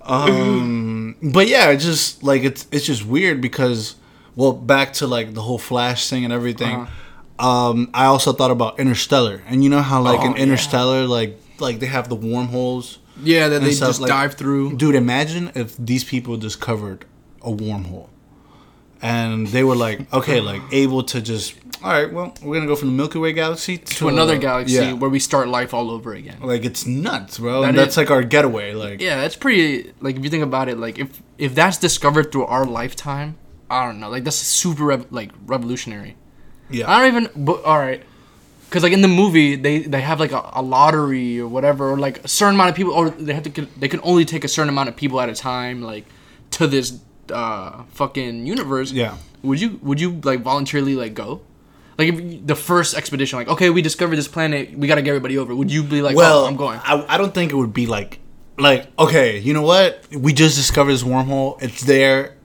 um, 0.02 1.16
but 1.22 1.48
yeah, 1.48 1.70
it's 1.70 1.84
just 1.84 2.22
like 2.22 2.42
it's 2.44 2.66
it's 2.70 2.86
just 2.86 3.04
weird 3.04 3.40
because 3.40 3.96
well, 4.36 4.52
back 4.52 4.92
to 4.94 5.06
like 5.06 5.34
the 5.34 5.42
whole 5.42 5.58
Flash 5.58 6.08
thing 6.08 6.24
and 6.24 6.32
everything. 6.32 6.76
Uh-huh. 6.82 7.46
Um, 7.70 7.90
I 7.94 8.06
also 8.06 8.32
thought 8.32 8.50
about 8.50 8.78
Interstellar, 8.80 9.42
and 9.46 9.62
you 9.62 9.70
know 9.70 9.82
how 9.82 10.00
like 10.02 10.20
Oh, 10.20 10.26
in 10.26 10.32
yeah. 10.36 10.42
Interstellar, 10.44 11.06
like 11.06 11.38
like 11.58 11.80
they 11.80 11.86
have 11.86 12.08
the 12.08 12.16
wormholes. 12.16 12.98
Yeah, 13.22 13.48
that 13.48 13.62
they 13.62 13.72
stuff, 13.72 13.88
just 13.90 14.00
like- 14.00 14.08
dive 14.08 14.34
through. 14.34 14.76
Dude, 14.76 14.94
imagine 14.94 15.50
if 15.56 15.76
these 15.76 16.04
people 16.04 16.36
discovered 16.36 17.04
a 17.42 17.50
wormhole, 17.50 18.08
and 19.02 19.46
they 19.48 19.64
were 19.64 19.76
like, 19.76 20.12
okay, 20.12 20.40
like 20.40 20.62
able 20.72 21.02
to 21.04 21.20
just, 21.20 21.54
all 21.82 21.92
right, 21.92 22.12
well, 22.12 22.34
we're 22.42 22.56
gonna 22.56 22.66
go 22.66 22.76
from 22.76 22.88
the 22.88 22.94
Milky 22.94 23.18
Way 23.18 23.32
galaxy 23.32 23.78
to, 23.78 23.94
to 23.96 24.08
another 24.08 24.38
galaxy 24.38 24.74
yeah. 24.74 24.92
where 24.92 25.10
we 25.10 25.18
start 25.18 25.48
life 25.48 25.72
all 25.72 25.90
over 25.90 26.12
again. 26.14 26.38
Like 26.40 26.64
it's 26.64 26.86
nuts, 26.86 27.38
bro. 27.38 27.62
That 27.62 27.70
and 27.70 27.78
that's 27.78 27.92
is- 27.92 27.96
like 27.96 28.10
our 28.10 28.22
getaway. 28.22 28.74
Like 28.74 29.00
Yeah, 29.00 29.16
that's 29.20 29.36
pretty. 29.36 29.92
Like 30.00 30.16
if 30.16 30.24
you 30.24 30.30
think 30.30 30.42
about 30.42 30.68
it, 30.68 30.78
like 30.78 30.98
if 30.98 31.22
if 31.38 31.54
that's 31.54 31.78
discovered 31.78 32.32
through 32.32 32.46
our 32.46 32.64
lifetime, 32.64 33.36
I 33.70 33.86
don't 33.86 34.00
know. 34.00 34.08
Like 34.08 34.24
that's 34.24 34.36
super 34.36 34.84
rev- 34.84 35.12
like 35.12 35.30
revolutionary. 35.46 36.16
yeah, 36.70 36.90
I 36.90 36.98
don't 36.98 37.16
even. 37.26 37.44
But 37.44 37.62
all 37.64 37.78
right, 37.78 38.02
because 38.68 38.82
like 38.82 38.92
in 38.92 39.02
the 39.02 39.08
movie, 39.08 39.56
they 39.56 39.80
they 39.80 40.00
have 40.00 40.20
like 40.20 40.32
a, 40.32 40.50
a 40.54 40.62
lottery 40.62 41.38
or 41.38 41.48
whatever, 41.48 41.90
or 41.90 41.98
like 41.98 42.24
a 42.24 42.28
certain 42.28 42.54
amount 42.54 42.70
of 42.70 42.76
people, 42.76 42.92
or 42.92 43.10
they 43.10 43.34
have 43.34 43.44
to 43.44 43.66
they 43.78 43.88
can 43.88 44.00
only 44.02 44.24
take 44.24 44.44
a 44.44 44.48
certain 44.48 44.68
amount 44.68 44.88
of 44.88 44.96
people 44.96 45.20
at 45.20 45.28
a 45.28 45.34
time, 45.34 45.82
like 45.82 46.06
to 46.52 46.66
this 46.66 46.98
uh 47.32 47.84
fucking 47.90 48.46
universe. 48.46 48.92
Yeah. 48.92 49.16
Would 49.42 49.60
you 49.60 49.78
would 49.82 50.00
you 50.00 50.20
like 50.24 50.40
voluntarily 50.40 50.94
like 50.94 51.14
go? 51.14 51.42
Like 51.98 52.14
if 52.14 52.46
the 52.46 52.54
first 52.54 52.94
expedition, 52.94 53.38
like 53.38 53.48
okay, 53.48 53.70
we 53.70 53.82
discovered 53.82 54.16
this 54.16 54.28
planet, 54.28 54.76
we 54.76 54.86
gotta 54.86 55.02
get 55.02 55.10
everybody 55.10 55.36
over. 55.38 55.54
Would 55.54 55.70
you 55.70 55.82
be 55.82 56.00
like, 56.02 56.16
well, 56.16 56.44
oh, 56.44 56.46
I'm 56.46 56.56
going? 56.56 56.80
I, 56.82 57.04
I 57.08 57.18
don't 57.18 57.34
think 57.34 57.52
it 57.52 57.56
would 57.56 57.72
be 57.74 57.86
like 57.86 58.20
like 58.58 58.86
okay, 58.98 59.38
you 59.38 59.52
know 59.52 59.62
what? 59.62 60.06
We 60.12 60.32
just 60.32 60.56
discovered 60.56 60.92
this 60.92 61.02
wormhole. 61.02 61.60
It's 61.62 61.82
there, 61.82 62.36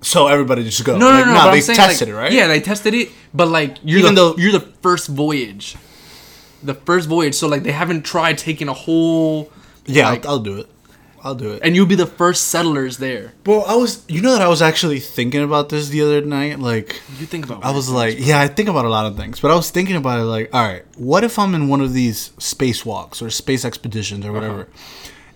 so 0.00 0.26
everybody 0.28 0.64
just 0.64 0.84
go. 0.84 0.96
No, 0.96 1.06
like, 1.06 1.26
no, 1.26 1.32
no. 1.32 1.34
nah, 1.34 1.50
they 1.50 1.60
saying, 1.60 1.76
tested 1.76 2.08
like, 2.08 2.14
it, 2.14 2.18
right? 2.18 2.32
Yeah, 2.32 2.46
they 2.48 2.60
tested 2.60 2.94
it, 2.94 3.08
but 3.34 3.48
like 3.48 3.78
you're 3.82 3.98
Even 4.00 4.14
the, 4.14 4.30
though- 4.30 4.36
you're 4.36 4.52
the 4.52 4.60
first 4.60 5.08
voyage, 5.08 5.76
the 6.62 6.74
first 6.74 7.08
voyage. 7.08 7.34
So 7.34 7.48
like 7.48 7.62
they 7.62 7.72
haven't 7.72 8.02
tried 8.02 8.38
taking 8.38 8.68
a 8.68 8.72
whole 8.74 9.50
yeah. 9.86 10.08
like- 10.08 10.24
I'll, 10.24 10.32
I'll 10.32 10.38
do 10.38 10.58
it. 10.58 10.68
I'll 11.22 11.34
do 11.34 11.52
it. 11.52 11.60
and 11.62 11.76
you'll 11.76 11.86
be 11.86 11.94
the 11.96 12.06
first 12.06 12.48
settlers 12.48 12.96
there. 12.96 13.32
Well, 13.46 13.64
I 13.66 13.74
was, 13.74 14.04
you 14.08 14.20
know, 14.22 14.32
that 14.32 14.42
I 14.42 14.48
was 14.48 14.62
actually 14.62 15.00
thinking 15.00 15.42
about 15.42 15.68
this 15.68 15.88
the 15.88 16.02
other 16.02 16.20
night. 16.22 16.58
Like, 16.58 17.00
You 17.18 17.26
think 17.26 17.44
about 17.46 17.64
I 17.64 17.70
was 17.72 17.88
like, 17.90 18.16
yeah, 18.18 18.40
I 18.40 18.48
think 18.48 18.68
about 18.68 18.84
a 18.84 18.88
lot 18.88 19.06
of 19.06 19.16
things, 19.16 19.38
but 19.40 19.50
I 19.50 19.54
was 19.54 19.70
thinking 19.70 19.96
about 19.96 20.18
it 20.20 20.24
like, 20.24 20.48
all 20.54 20.66
right, 20.66 20.84
what 20.96 21.22
if 21.24 21.38
I'm 21.38 21.54
in 21.54 21.68
one 21.68 21.80
of 21.80 21.92
these 21.92 22.30
spacewalks 22.38 23.20
or 23.22 23.30
space 23.30 23.64
expeditions 23.64 24.24
or 24.24 24.32
whatever, 24.32 24.68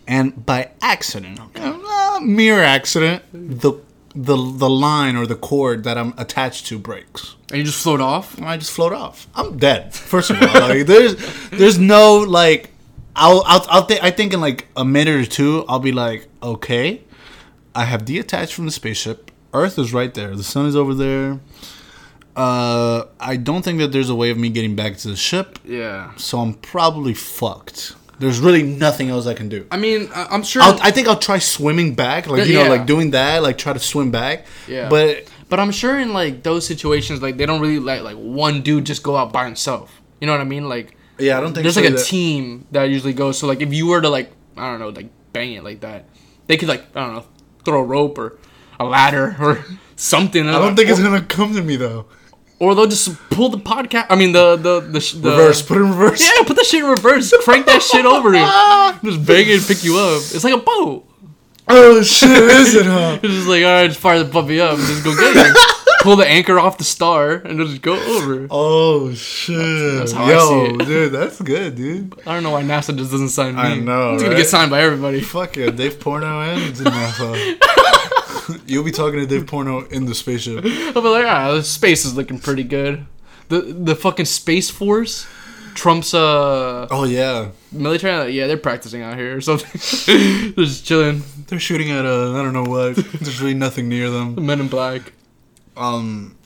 and 0.06 0.44
by 0.44 0.70
accident, 0.82 1.40
uh, 1.56 2.20
mere 2.22 2.62
accident, 2.62 3.22
the 3.32 3.72
the 4.14 4.36
the 4.36 4.70
line 4.70 5.16
or 5.16 5.26
the 5.26 5.34
cord 5.34 5.82
that 5.84 5.98
I'm 5.98 6.14
attached 6.16 6.66
to 6.66 6.78
breaks. 6.78 7.34
and 7.50 7.58
you 7.58 7.64
just 7.64 7.82
float 7.82 8.00
off. 8.00 8.40
I 8.40 8.56
just 8.56 8.70
float 8.70 8.92
off. 8.92 9.26
I'm 9.34 9.56
dead. 9.58 9.92
First 9.92 10.30
of 10.30 10.40
all, 10.40 10.60
like 10.68 10.86
there's 10.86 11.16
there's 11.50 11.78
no 11.78 12.18
like 12.18 12.70
I'll 13.16 13.42
I'll, 13.46 13.66
I'll 13.68 13.86
th- 13.86 14.00
I 14.02 14.10
think 14.10 14.32
in 14.32 14.40
like 14.40 14.66
a 14.76 14.84
minute 14.84 15.14
or 15.14 15.24
two 15.26 15.64
I'll 15.68 15.78
be 15.78 15.92
like 15.92 16.26
okay, 16.42 17.02
I 17.74 17.84
have 17.84 18.04
detached 18.04 18.54
from 18.54 18.66
the 18.66 18.72
spaceship. 18.72 19.30
Earth 19.52 19.78
is 19.78 19.92
right 19.92 20.12
there. 20.12 20.34
The 20.34 20.42
sun 20.44 20.66
is 20.66 20.74
over 20.74 20.94
there. 20.94 21.38
Uh, 22.36 23.04
I 23.20 23.36
don't 23.36 23.62
think 23.62 23.78
that 23.78 23.92
there's 23.92 24.10
a 24.10 24.14
way 24.14 24.30
of 24.30 24.38
me 24.38 24.48
getting 24.48 24.74
back 24.74 24.96
to 24.98 25.08
the 25.08 25.14
ship, 25.16 25.60
Yeah. 25.64 26.12
so 26.16 26.40
I'm 26.40 26.54
probably 26.54 27.14
fucked. 27.14 27.94
There's 28.18 28.40
really 28.40 28.62
nothing 28.64 29.08
else 29.10 29.26
I 29.28 29.34
can 29.34 29.48
do. 29.48 29.66
I 29.70 29.76
mean, 29.76 30.08
I- 30.12 30.26
I'm 30.30 30.42
sure. 30.42 30.62
I'll, 30.62 30.78
I 30.82 30.90
think 30.90 31.06
I'll 31.06 31.18
try 31.18 31.38
swimming 31.38 31.94
back, 31.94 32.26
like 32.26 32.46
you 32.48 32.54
know, 32.54 32.64
Yeah. 32.64 32.68
like 32.70 32.86
doing 32.86 33.12
that, 33.12 33.42
like 33.42 33.56
try 33.58 33.72
to 33.72 33.78
swim 33.78 34.10
back. 34.10 34.46
Yeah. 34.66 34.88
but 34.88 35.24
but 35.48 35.60
I'm 35.60 35.70
sure 35.70 35.98
in 35.98 36.12
like 36.12 36.42
those 36.42 36.66
situations, 36.66 37.22
like 37.22 37.36
they 37.36 37.46
don't 37.46 37.60
really 37.60 37.78
let 37.78 38.02
like 38.02 38.16
one 38.16 38.62
dude 38.62 38.84
just 38.86 39.02
go 39.04 39.16
out 39.16 39.32
by 39.32 39.44
himself. 39.44 40.00
You 40.20 40.26
know 40.26 40.32
what 40.32 40.40
I 40.40 40.44
mean? 40.44 40.68
Like 40.68 40.96
yeah, 41.18 41.38
I 41.38 41.40
don't 41.40 41.52
think 41.52 41.62
there's 41.62 41.74
so 41.74 41.82
like 41.82 41.94
a 41.94 42.02
team 42.02 42.66
that 42.72 42.84
usually 42.84 43.12
goes. 43.12 43.38
So 43.38 43.46
like 43.46 43.60
if 43.60 43.72
you 43.72 43.86
were 43.86 44.00
to 44.00 44.08
like 44.08 44.32
I 44.56 44.70
don't 44.70 44.80
know 44.80 44.88
like 44.88 45.08
bang 45.32 45.52
it 45.52 45.64
like 45.64 45.80
that, 45.80 46.06
they 46.46 46.56
could 46.56 46.68
like 46.68 46.84
I 46.96 47.00
don't 47.06 47.14
know 47.14 47.26
throw 47.64 47.80
a 47.80 47.84
rope 47.84 48.18
or 48.18 48.38
a 48.78 48.84
ladder 48.84 49.36
or 49.40 49.64
something. 49.96 50.46
I 50.48 50.52
don't 50.52 50.76
think 50.76 50.88
it's 50.90 51.00
oh. 51.00 51.04
gonna 51.04 51.22
come 51.22 51.54
to 51.54 51.62
me 51.62 51.76
though. 51.76 52.06
Or 52.60 52.74
they'll 52.74 52.86
just 52.86 53.18
pull 53.30 53.48
the 53.48 53.58
podcast. 53.58 54.06
I 54.10 54.16
mean 54.16 54.32
the 54.32 54.56
the 54.56 54.80
the, 54.80 55.00
sh- 55.00 55.14
the 55.14 55.30
Reverse, 55.30 55.62
put 55.62 55.76
it 55.76 55.80
in 55.80 55.90
reverse. 55.90 56.22
Yeah, 56.22 56.44
put 56.46 56.56
that 56.56 56.66
shit 56.66 56.82
in 56.82 56.90
reverse. 56.90 57.34
Crank 57.42 57.66
that 57.66 57.82
shit 57.82 58.06
over 58.06 58.30
you. 58.30 59.10
Just 59.10 59.26
bang 59.26 59.48
it 59.48 59.58
and 59.58 59.66
pick 59.66 59.84
you 59.84 59.98
up. 59.98 60.18
It's 60.18 60.44
like 60.44 60.54
a 60.54 60.58
boat. 60.58 61.06
Oh 61.66 62.02
shit, 62.02 62.30
is 62.30 62.74
it, 62.74 62.86
huh? 62.86 63.18
It's 63.22 63.34
just 63.34 63.48
like, 63.48 63.64
all 63.64 63.70
right, 63.70 63.88
just 63.88 63.98
fire 63.98 64.22
the 64.22 64.30
puppy 64.30 64.60
up 64.60 64.78
and 64.78 64.86
just 64.86 65.02
go 65.02 65.14
get 65.14 65.34
it. 65.34 65.56
Pull 66.04 66.16
the 66.16 66.26
anchor 66.26 66.58
off 66.60 66.76
the 66.76 66.84
star 66.84 67.32
and 67.32 67.52
it'll 67.58 67.66
just 67.66 67.80
go 67.80 67.94
over. 67.94 68.46
Oh 68.50 69.14
shit! 69.14 69.56
That's 69.98 70.12
how 70.12 70.24
I 70.24 70.30
Yo, 70.32 70.76
dude, 70.76 71.12
that's 71.12 71.40
good, 71.40 71.76
dude. 71.76 72.12
I 72.26 72.34
don't 72.34 72.42
know 72.42 72.50
why 72.50 72.62
NASA 72.62 72.94
just 72.94 73.10
doesn't 73.10 73.30
sign 73.30 73.54
me. 73.54 73.62
I 73.62 73.74
know, 73.76 74.12
It's 74.12 74.22
gonna 74.22 74.36
get 74.36 74.46
signed 74.46 74.70
by 74.70 74.82
everybody. 74.82 75.22
Fuck 75.22 75.56
yeah, 75.56 75.70
Dave 75.70 75.98
Porno 75.98 76.42
and 76.42 76.74
NASA. 76.74 78.60
You'll 78.68 78.84
be 78.84 78.90
talking 78.90 79.18
to 79.18 79.24
Dave 79.26 79.46
Porno 79.46 79.86
in 79.86 80.04
the 80.04 80.14
spaceship. 80.14 80.62
I'll 80.64 81.02
be 81.02 81.08
like, 81.08 81.24
ah, 81.24 81.52
the 81.54 81.62
space 81.62 82.04
is 82.04 82.14
looking 82.14 82.38
pretty 82.38 82.64
good. 82.64 83.06
The 83.48 83.62
the 83.62 83.96
fucking 83.96 84.26
space 84.26 84.68
force, 84.68 85.26
Trump's 85.74 86.12
uh 86.12 86.86
Oh 86.90 87.04
yeah, 87.04 87.48
military. 87.72 88.32
Yeah, 88.32 88.46
they're 88.46 88.58
practicing 88.58 89.00
out 89.00 89.16
here 89.16 89.36
or 89.36 89.40
something. 89.40 89.70
they're 90.54 90.64
just 90.66 90.84
chilling. 90.84 91.22
they're 91.46 91.58
shooting 91.58 91.90
at 91.90 92.04
uh, 92.04 92.38
I 92.38 92.42
don't 92.42 92.52
know 92.52 92.64
what. 92.64 92.96
There's 92.96 93.40
really 93.40 93.54
nothing 93.54 93.88
near 93.88 94.10
them. 94.10 94.34
The 94.34 94.40
Men 94.50 94.60
in 94.60 94.68
Black. 94.68 95.12
Um, 95.76 96.36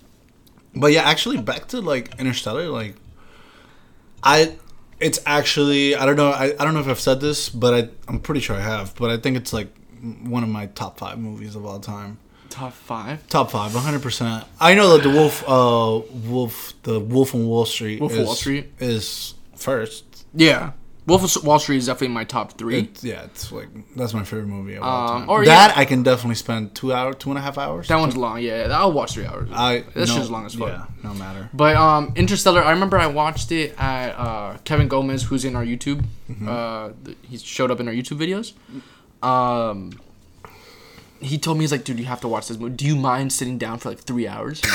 but 0.75 0.93
yeah, 0.93 1.03
actually, 1.03 1.39
back 1.39 1.69
to 1.69 1.81
like 1.81 2.19
Interstellar. 2.19 2.69
Like, 2.69 2.97
I, 4.23 4.57
it's 5.01 5.21
actually 5.27 5.95
I 5.95 6.07
don't 6.07 6.17
know 6.17 6.31
I, 6.31 6.55
I 6.59 6.65
don't 6.65 6.75
know 6.75 6.81
if 6.81 6.89
I've 6.89 7.01
said 7.01 7.21
this, 7.21 7.49
but 7.49 7.75
I 7.75 7.89
I'm 8.09 8.21
pretty 8.21 8.41
sure 8.41 8.57
I 8.57 8.61
have. 8.61 8.95
But 8.97 9.11
I 9.11 9.17
think 9.17 9.37
it's 9.37 9.53
like 9.53 9.69
one 10.23 10.43
of 10.43 10.49
my 10.49 10.67
top 10.67 10.99
five 10.99 11.19
movies 11.19 11.57
of 11.57 11.65
all 11.67 11.81
time. 11.81 12.19
Top 12.51 12.73
five. 12.73 13.27
Top 13.29 13.51
five, 13.51 13.75
100. 13.75 14.03
percent 14.03 14.45
I 14.59 14.75
know 14.75 14.97
that 14.97 15.03
the 15.03 15.11
Wolf, 15.11 15.45
uh, 15.47 16.01
Wolf, 16.27 16.73
the 16.83 16.99
Wolf 16.99 17.35
on 17.35 17.47
Wall 17.47 17.67
Street, 17.67 18.01
Wolf 18.01 18.13
is, 18.13 18.27
Wall 18.27 18.35
Street? 18.35 18.73
is 18.79 19.35
first. 19.55 20.05
Yeah, 20.35 20.73
Wolf 21.09 21.25
of 21.37 21.45
Wall 21.45 21.59
Street 21.59 21.79
is 21.79 21.87
definitely 21.87 22.09
my 22.15 22.25
top 22.25 22.53
three. 22.59 22.79
It's, 22.81 23.03
yeah, 23.03 23.25
it's 23.25 23.51
like 23.51 23.69
that's 23.97 24.15
my 24.15 24.23
favorite 24.25 24.47
movie 24.47 24.75
of 24.77 24.83
all 24.85 25.09
Um, 25.15 25.21
time. 25.23 25.31
or 25.31 25.45
that 25.45 25.71
yeah. 25.75 25.81
I 25.81 25.85
can 25.85 26.03
definitely 26.03 26.35
spend 26.37 26.75
two 26.75 26.93
hour, 26.93 27.15
two 27.15 27.31
and 27.31 27.39
a 27.39 27.43
half 27.43 27.59
hours. 27.59 27.89
that 27.89 27.97
one's 27.99 28.17
long. 28.17 28.41
Yeah, 28.41 28.69
I'll 28.71 28.93
watch 28.93 29.15
three 29.15 29.27
hours. 29.27 29.49
I 29.53 29.85
That's 29.95 30.11
no, 30.11 30.19
just 30.19 30.31
long 30.31 30.47
as 30.47 30.55
fuck. 30.55 30.69
Yeah, 30.69 30.85
no 31.03 31.15
matter. 31.15 31.49
But 31.53 31.75
um, 31.77 32.13
Interstellar. 32.15 32.63
I 32.63 32.71
remember 32.73 32.99
I 32.99 33.07
watched 33.09 33.51
it 33.53 33.75
at 33.79 34.11
uh, 34.11 34.59
Kevin 34.65 34.87
Gomez, 34.89 35.25
who's 35.25 35.45
in 35.45 35.57
our 35.57 35.65
YouTube. 35.65 36.05
Mm-hmm. 36.31 36.49
Uh, 36.49 36.91
he 37.23 37.39
showed 37.39 37.71
up 37.71 37.81
in 37.81 37.89
our 37.89 37.95
YouTube 37.95 38.19
videos. 38.19 38.53
Um, 39.27 39.99
he 41.21 41.39
told 41.39 41.57
me 41.59 41.65
he's 41.65 41.73
like, 41.73 41.83
dude, 41.85 41.99
you 41.99 42.05
have 42.05 42.21
to 42.21 42.29
watch 42.29 42.47
this 42.49 42.59
movie. 42.59 42.77
Do 42.77 42.87
you 42.87 42.95
mind 42.97 43.33
sitting 43.33 43.59
down 43.59 43.79
for 43.79 43.89
like 43.89 43.99
three 44.01 44.29
hours? 44.29 44.61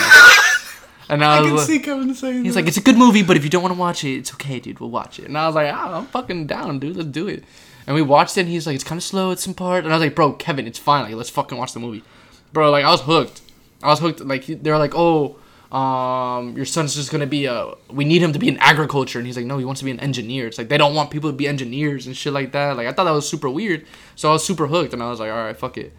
and 1.14 1.24
I, 1.24 1.38
I 1.38 1.42
was 1.42 1.48
can 1.48 1.58
like, 1.58 1.68
see 1.68 1.80
Kevin 1.80 2.14
saying 2.16 2.44
he's 2.44 2.54
that. 2.54 2.62
like, 2.62 2.68
it's 2.68 2.78
a 2.78 2.82
good 2.82 2.98
movie, 2.98 3.24
but 3.24 3.38
if 3.38 3.44
you 3.44 3.50
don't 3.50 3.62
want 3.62 3.74
to 3.74 3.80
watch 3.80 4.04
it, 4.04 4.18
it's 4.18 4.34
okay, 4.34 4.60
dude. 4.60 4.80
We'll 4.80 4.90
watch 4.90 5.20
it. 5.20 5.26
And 5.26 5.38
I 5.38 5.46
was 5.48 5.56
like, 5.56 5.74
ah, 5.74 6.00
I'm 6.00 6.06
fucking 6.08 6.48
down, 6.48 6.80
dude. 6.80 6.96
Let's 6.96 7.10
do 7.10 7.28
it. 7.28 7.44
And 7.86 7.96
we 7.96 8.02
watched 8.02 8.38
it. 8.38 8.42
and 8.42 8.50
He's 8.50 8.66
like, 8.66 8.76
it's 8.76 8.84
kind 8.84 8.98
of 8.98 9.04
slow 9.04 9.32
at 9.32 9.40
some 9.40 9.54
part. 9.54 9.84
And 9.84 9.94
I 9.94 9.98
was 9.98 10.06
like, 10.06 10.16
bro, 10.16 10.34
Kevin, 10.34 10.68
it's 10.68 10.80
fine. 10.80 11.04
Like, 11.04 11.16
let's 11.16 11.30
fucking 11.30 11.58
watch 11.58 11.74
the 11.74 11.80
movie, 11.80 12.04
bro. 12.52 12.72
Like, 12.72 12.86
I 12.86 12.92
was 12.92 13.02
hooked. 13.02 13.42
I 13.82 13.88
was 13.88 14.00
hooked. 14.00 14.22
Like, 14.22 14.46
they're 14.46 14.78
like, 14.78 14.94
oh, 14.96 15.38
um, 15.76 16.56
your 16.56 16.66
son's 16.66 16.94
just 16.94 17.12
gonna 17.12 17.26
be 17.26 17.46
a. 17.46 17.74
We 17.90 18.06
need 18.06 18.22
him 18.22 18.32
to 18.34 18.40
be 18.40 18.48
in 18.48 18.58
agriculture, 18.58 19.18
and 19.18 19.26
he's 19.26 19.36
like, 19.36 19.48
no, 19.48 19.58
he 19.58 19.66
wants 19.66 19.80
to 19.80 19.86
be 19.86 19.92
an 19.92 20.00
engineer. 20.00 20.46
It's 20.46 20.60
like 20.60 20.70
they 20.70 20.78
don't 20.78 20.94
want 20.94 21.10
people 21.10 21.32
to 21.32 21.36
be 21.36 21.48
engineers 21.48 22.06
and 22.06 22.16
shit 22.16 22.32
like 22.32 22.52
that. 22.52 22.78
Like, 22.78 22.86
I 22.86 22.92
thought 22.92 23.06
that 23.06 23.12
was 23.12 23.28
super 23.28 23.50
weird. 23.50 23.88
So 24.16 24.30
I 24.30 24.34
was 24.34 24.46
super 24.46 24.68
hooked, 24.68 24.94
and 24.94 25.02
I 25.02 25.10
was 25.10 25.20
like, 25.20 25.32
all 25.32 25.38
right, 25.44 25.58
fuck 25.58 25.80
it. 25.80 25.92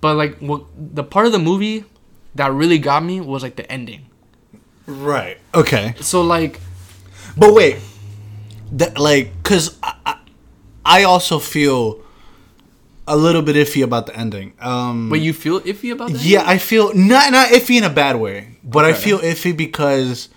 But 0.00 0.14
like, 0.14 0.38
what 0.38 0.64
the 0.78 1.02
part 1.02 1.26
of 1.26 1.32
the 1.32 1.40
movie 1.40 1.84
that 2.36 2.52
really 2.52 2.78
got 2.78 3.02
me 3.02 3.20
was 3.20 3.42
like 3.42 3.56
the 3.56 3.70
ending. 3.70 4.06
Right. 4.86 5.38
Okay. 5.54 5.94
So 6.00 6.22
like, 6.22 6.60
But 7.36 7.52
wait, 7.54 7.76
that 8.72 8.98
like, 8.98 9.30
cause 9.42 9.78
I, 9.82 10.18
I, 10.84 11.02
also 11.04 11.38
feel 11.38 12.00
a 13.06 13.16
little 13.16 13.42
bit 13.42 13.56
iffy 13.56 13.82
about 13.84 14.06
the 14.06 14.16
ending. 14.16 14.54
Um, 14.60 15.08
but 15.10 15.20
you 15.20 15.32
feel 15.32 15.60
iffy 15.60 15.92
about 15.92 16.12
that? 16.12 16.22
yeah, 16.22 16.42
I 16.46 16.58
feel 16.58 16.94
not 16.94 17.32
not 17.32 17.48
iffy 17.50 17.76
in 17.78 17.84
a 17.84 17.90
bad 17.90 18.16
way, 18.16 18.56
but 18.64 18.84
I 18.84 18.92
feel 18.92 19.18
iffy 19.18 19.56
because 19.56 20.28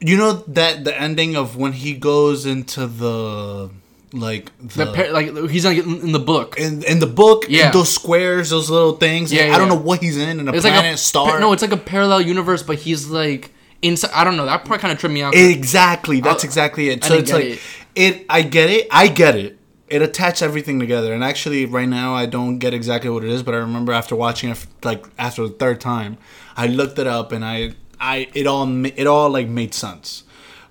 you 0.00 0.16
know 0.16 0.44
that 0.48 0.84
the 0.84 0.98
ending 0.98 1.36
of 1.36 1.56
when 1.56 1.72
he 1.72 1.94
goes 1.94 2.46
into 2.46 2.86
the 2.86 3.70
like 4.12 4.50
the, 4.58 4.84
The 4.86 4.92
par- 4.92 5.10
like 5.12 5.50
he's 5.50 5.64
like 5.64 5.78
in 5.78 6.00
in 6.00 6.12
the 6.12 6.18
book. 6.18 6.56
in, 6.58 6.82
in 6.84 6.98
the 6.98 7.06
book, 7.06 7.46
Yeah. 7.48 7.70
those 7.70 7.92
squares, 7.92 8.50
those 8.50 8.68
little 8.70 8.96
things. 8.96 9.32
Yeah, 9.32 9.54
I 9.54 9.58
don't 9.58 9.68
yeah. 9.68 9.74
know 9.74 9.80
what 9.80 10.00
he's 10.00 10.16
in, 10.16 10.40
in 10.40 10.48
a 10.48 10.52
It's 10.52 10.62
planet, 10.62 10.84
like 10.84 10.94
a 10.94 10.96
star. 10.96 11.38
No, 11.40 11.52
it's 11.52 11.62
like 11.62 11.72
a 11.72 11.76
parallel 11.76 12.20
universe, 12.22 12.62
but 12.62 12.78
he's 12.78 13.08
like 13.08 13.52
inside. 13.82 14.10
I 14.14 14.24
don't 14.24 14.36
know. 14.36 14.46
That 14.46 14.64
part 14.64 14.80
kind 14.80 14.92
of 14.92 14.98
tripped 14.98 15.12
me 15.12 15.22
out. 15.22 15.34
Exactly. 15.34 16.20
That's 16.20 16.44
I- 16.44 16.46
exactly 16.46 16.88
it. 16.90 17.04
So 17.04 17.14
it's 17.14 17.32
like 17.32 17.44
it. 17.44 17.60
it. 17.94 18.26
I 18.28 18.42
get 18.42 18.70
it. 18.70 18.88
I 18.90 19.08
get 19.08 19.36
it. 19.36 19.58
It 19.88 20.02
attached 20.02 20.42
everything 20.42 20.78
together. 20.78 21.12
And 21.12 21.24
actually, 21.24 21.66
right 21.66 21.88
now, 21.88 22.14
I 22.14 22.26
don't 22.26 22.58
get 22.58 22.72
exactly 22.72 23.10
what 23.10 23.24
it 23.24 23.30
is. 23.30 23.42
But 23.42 23.54
I 23.54 23.58
remember 23.58 23.92
after 23.92 24.14
watching 24.14 24.50
it, 24.50 24.66
like 24.84 25.04
after 25.18 25.42
the 25.48 25.54
third 25.54 25.80
time, 25.80 26.16
I 26.56 26.68
looked 26.68 26.98
it 26.98 27.08
up 27.08 27.32
and 27.32 27.44
I, 27.44 27.72
I, 27.98 28.28
it 28.34 28.46
all, 28.46 28.86
it 28.86 29.06
all 29.06 29.30
like 29.30 29.48
made 29.48 29.74
sense. 29.74 30.22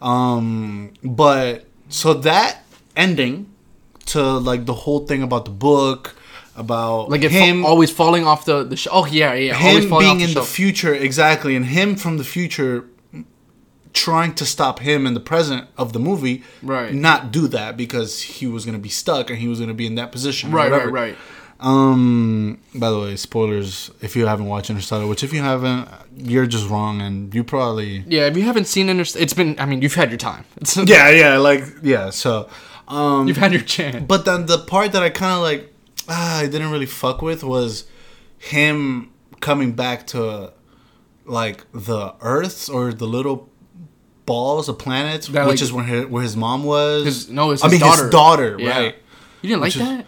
Um, 0.02 0.94
but 1.04 1.66
so 1.90 2.14
that 2.14 2.64
ending 2.96 3.52
to 4.08 4.22
like 4.24 4.66
the 4.66 4.74
whole 4.74 5.06
thing 5.06 5.22
about 5.22 5.46
the 5.46 5.52
book 5.52 6.16
about 6.56 7.10
like 7.10 7.22
him 7.22 7.66
always 7.66 7.92
falling 7.92 8.26
off 8.26 8.46
the 8.46 8.64
the. 8.64 8.76
Sh- 8.76 8.88
oh 8.92 9.06
yeah, 9.06 9.34
yeah. 9.34 9.58
always 9.58 9.84
him 9.84 9.90
falling 9.90 10.06
being 10.08 10.18
the 10.20 10.26
in 10.26 10.34
the 10.34 10.42
future 10.42 10.94
exactly 10.94 11.56
and 11.56 11.66
him 11.66 11.96
from 11.96 12.18
the 12.18 12.24
future 12.24 12.86
trying 13.94 14.34
to 14.36 14.46
stop 14.46 14.80
him 14.80 15.08
in 15.08 15.14
the 15.14 15.20
present 15.20 15.68
of 15.78 15.94
the 15.94 16.00
movie 16.00 16.44
Right. 16.62 16.94
not 16.94 17.32
do 17.32 17.48
that 17.48 17.76
because 17.76 18.22
he 18.22 18.46
was 18.48 18.64
going 18.66 18.76
to 18.78 18.82
be 18.82 18.90
stuck 18.90 19.30
and 19.30 19.40
he 19.40 19.48
was 19.48 19.60
going 19.60 19.70
to 19.70 19.74
be 19.74 19.88
in 19.88 19.96
that 19.96 20.12
position 20.12 20.52
Right, 20.52 20.72
right, 20.72 20.92
right. 20.92 21.18
um 21.60 22.60
by 22.76 22.90
the 22.90 23.00
way 23.00 23.16
spoilers 23.16 23.92
if 24.02 24.16
you 24.16 24.26
haven't 24.26 24.46
watched 24.46 24.70
interstellar 24.70 25.08
which 25.08 25.24
if 25.24 25.34
you 25.34 25.42
haven't 25.42 25.88
you're 26.16 26.46
just 26.46 26.70
wrong 26.70 27.02
and 27.02 27.34
you 27.36 27.44
probably 27.44 28.04
Yeah, 28.08 28.28
if 28.28 28.38
you 28.38 28.44
haven't 28.44 28.66
seen 28.66 28.90
Inter- 28.90 29.20
it's 29.24 29.34
been. 29.34 29.60
I 29.60 29.66
mean, 29.66 29.82
you've 29.82 29.96
had 29.96 30.10
your 30.10 30.18
time. 30.18 30.46
Yeah 30.86 31.10
yeah 31.10 31.38
like 31.38 31.64
yeah 31.82 32.10
so 32.12 32.50
um 32.88 33.28
you've 33.28 33.38
had 33.38 33.52
your 33.54 33.62
chance. 33.62 34.06
But 34.08 34.26
then 34.26 34.46
the 34.46 34.58
part 34.60 34.92
that 34.94 35.04
I 35.04 35.10
kind 35.10 35.34
of 35.34 35.42
like, 35.42 35.74
ah, 36.08 36.40
I 36.40 36.46
didn't 36.48 36.72
really 36.72 36.86
fuck 36.88 37.22
with 37.22 37.44
was 37.44 37.86
him 38.38 39.12
coming 39.40 39.72
back 39.74 40.08
to 40.08 40.54
like 41.26 41.66
the 41.74 42.16
Earths 42.22 42.68
or 42.70 42.92
the 42.94 43.06
little 43.08 43.50
balls 44.34 44.70
of 44.70 44.78
planets, 44.78 45.28
That, 45.28 45.46
which 45.48 45.56
like- 45.60 45.62
is 45.62 45.74
where 45.74 45.84
his, 45.94 46.06
where 46.06 46.24
his 46.24 46.36
mom 46.38 46.64
was. 46.64 47.06
His- 47.06 47.30
no, 47.30 47.52
it's 47.52 47.64
I 47.64 47.68
his 47.68 47.72
mean 47.74 47.82
daughter. 47.82 48.04
his 48.04 48.12
daughter, 48.12 48.58
Yeah. 48.60 48.70
right? 48.80 48.96
You 49.42 49.50
didn't 49.50 49.62
like 49.62 49.74
Which 49.76 49.84
is-? 49.84 50.04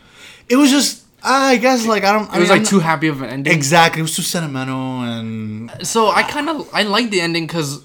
It 0.49 0.55
was 0.57 0.69
just, 0.69 1.03
I 1.23 1.57
guess, 1.57 1.85
like 1.85 2.03
I 2.03 2.11
don't. 2.15 2.29
I 2.31 2.35
It 2.37 2.39
was 2.39 2.49
mean, 2.49 2.49
like 2.49 2.59
I'm 2.61 2.65
too 2.73 2.77
not- 2.77 2.85
happy 2.91 3.07
of 3.07 3.21
an 3.21 3.29
ending. 3.29 3.53
Exactly, 3.53 3.99
it 3.99 4.03
was 4.03 4.15
too 4.15 4.21
sentimental 4.23 5.01
and 5.01 5.71
so 5.93 6.09
I 6.09 6.23
kind 6.23 6.47
of 6.49 6.67
I 6.73 6.83
like 6.83 7.09
the 7.11 7.21
ending 7.21 7.45
because 7.47 7.81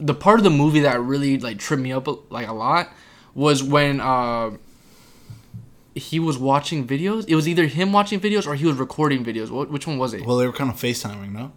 the 0.00 0.14
part 0.14 0.38
of 0.40 0.44
the 0.44 0.50
movie 0.62 0.80
that 0.80 1.00
really 1.12 1.38
like 1.38 1.58
tripped 1.58 1.82
me 1.82 1.92
up 1.92 2.06
like 2.30 2.48
a 2.48 2.52
lot 2.66 2.84
was 3.34 3.62
when 3.62 4.00
uh 4.00 4.50
he 5.94 6.18
was 6.20 6.36
watching 6.38 6.86
videos. 6.86 7.24
It 7.28 7.34
was 7.34 7.46
either 7.48 7.66
him 7.66 7.92
watching 7.92 8.18
videos 8.20 8.46
or 8.46 8.54
he 8.54 8.64
was 8.66 8.76
recording 8.76 9.24
videos. 9.24 9.50
What 9.50 9.70
which 9.70 9.86
one 9.86 9.98
was 9.98 10.14
it? 10.14 10.24
well, 10.26 10.36
they 10.38 10.46
were 10.46 10.52
kind 10.60 10.70
of 10.70 10.76
FaceTiming, 10.76 11.32
no? 11.40 11.52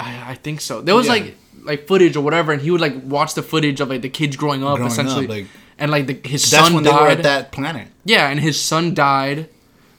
I, 0.00 0.32
I 0.32 0.34
think 0.34 0.60
so. 0.60 0.80
There 0.82 0.94
was 0.94 1.06
Yeah. 1.06 1.12
like 1.12 1.36
like 1.62 1.86
footage 1.86 2.16
or 2.16 2.20
whatever, 2.22 2.52
and 2.52 2.60
he 2.62 2.70
would 2.70 2.80
like 2.80 2.94
watch 3.04 3.34
the 3.34 3.42
footage 3.42 3.80
of 3.80 3.88
like 3.88 4.02
the 4.02 4.08
kids 4.08 4.36
growing 4.36 4.62
up 4.62 4.76
Growing 4.76 4.82
up, 4.84 4.90
essentially, 4.92 5.26
like- 5.26 5.46
and 5.78 5.90
like 5.90 6.06
the, 6.06 6.14
his 6.28 6.48
That's 6.50 6.64
son 6.64 6.74
when 6.74 6.84
they 6.84 6.90
were 6.90 6.98
died. 6.98 7.18
at 7.18 7.22
that 7.24 7.52
planet. 7.52 7.88
Yeah, 8.04 8.28
and 8.28 8.38
his 8.38 8.60
son 8.60 8.94
died, 8.94 9.48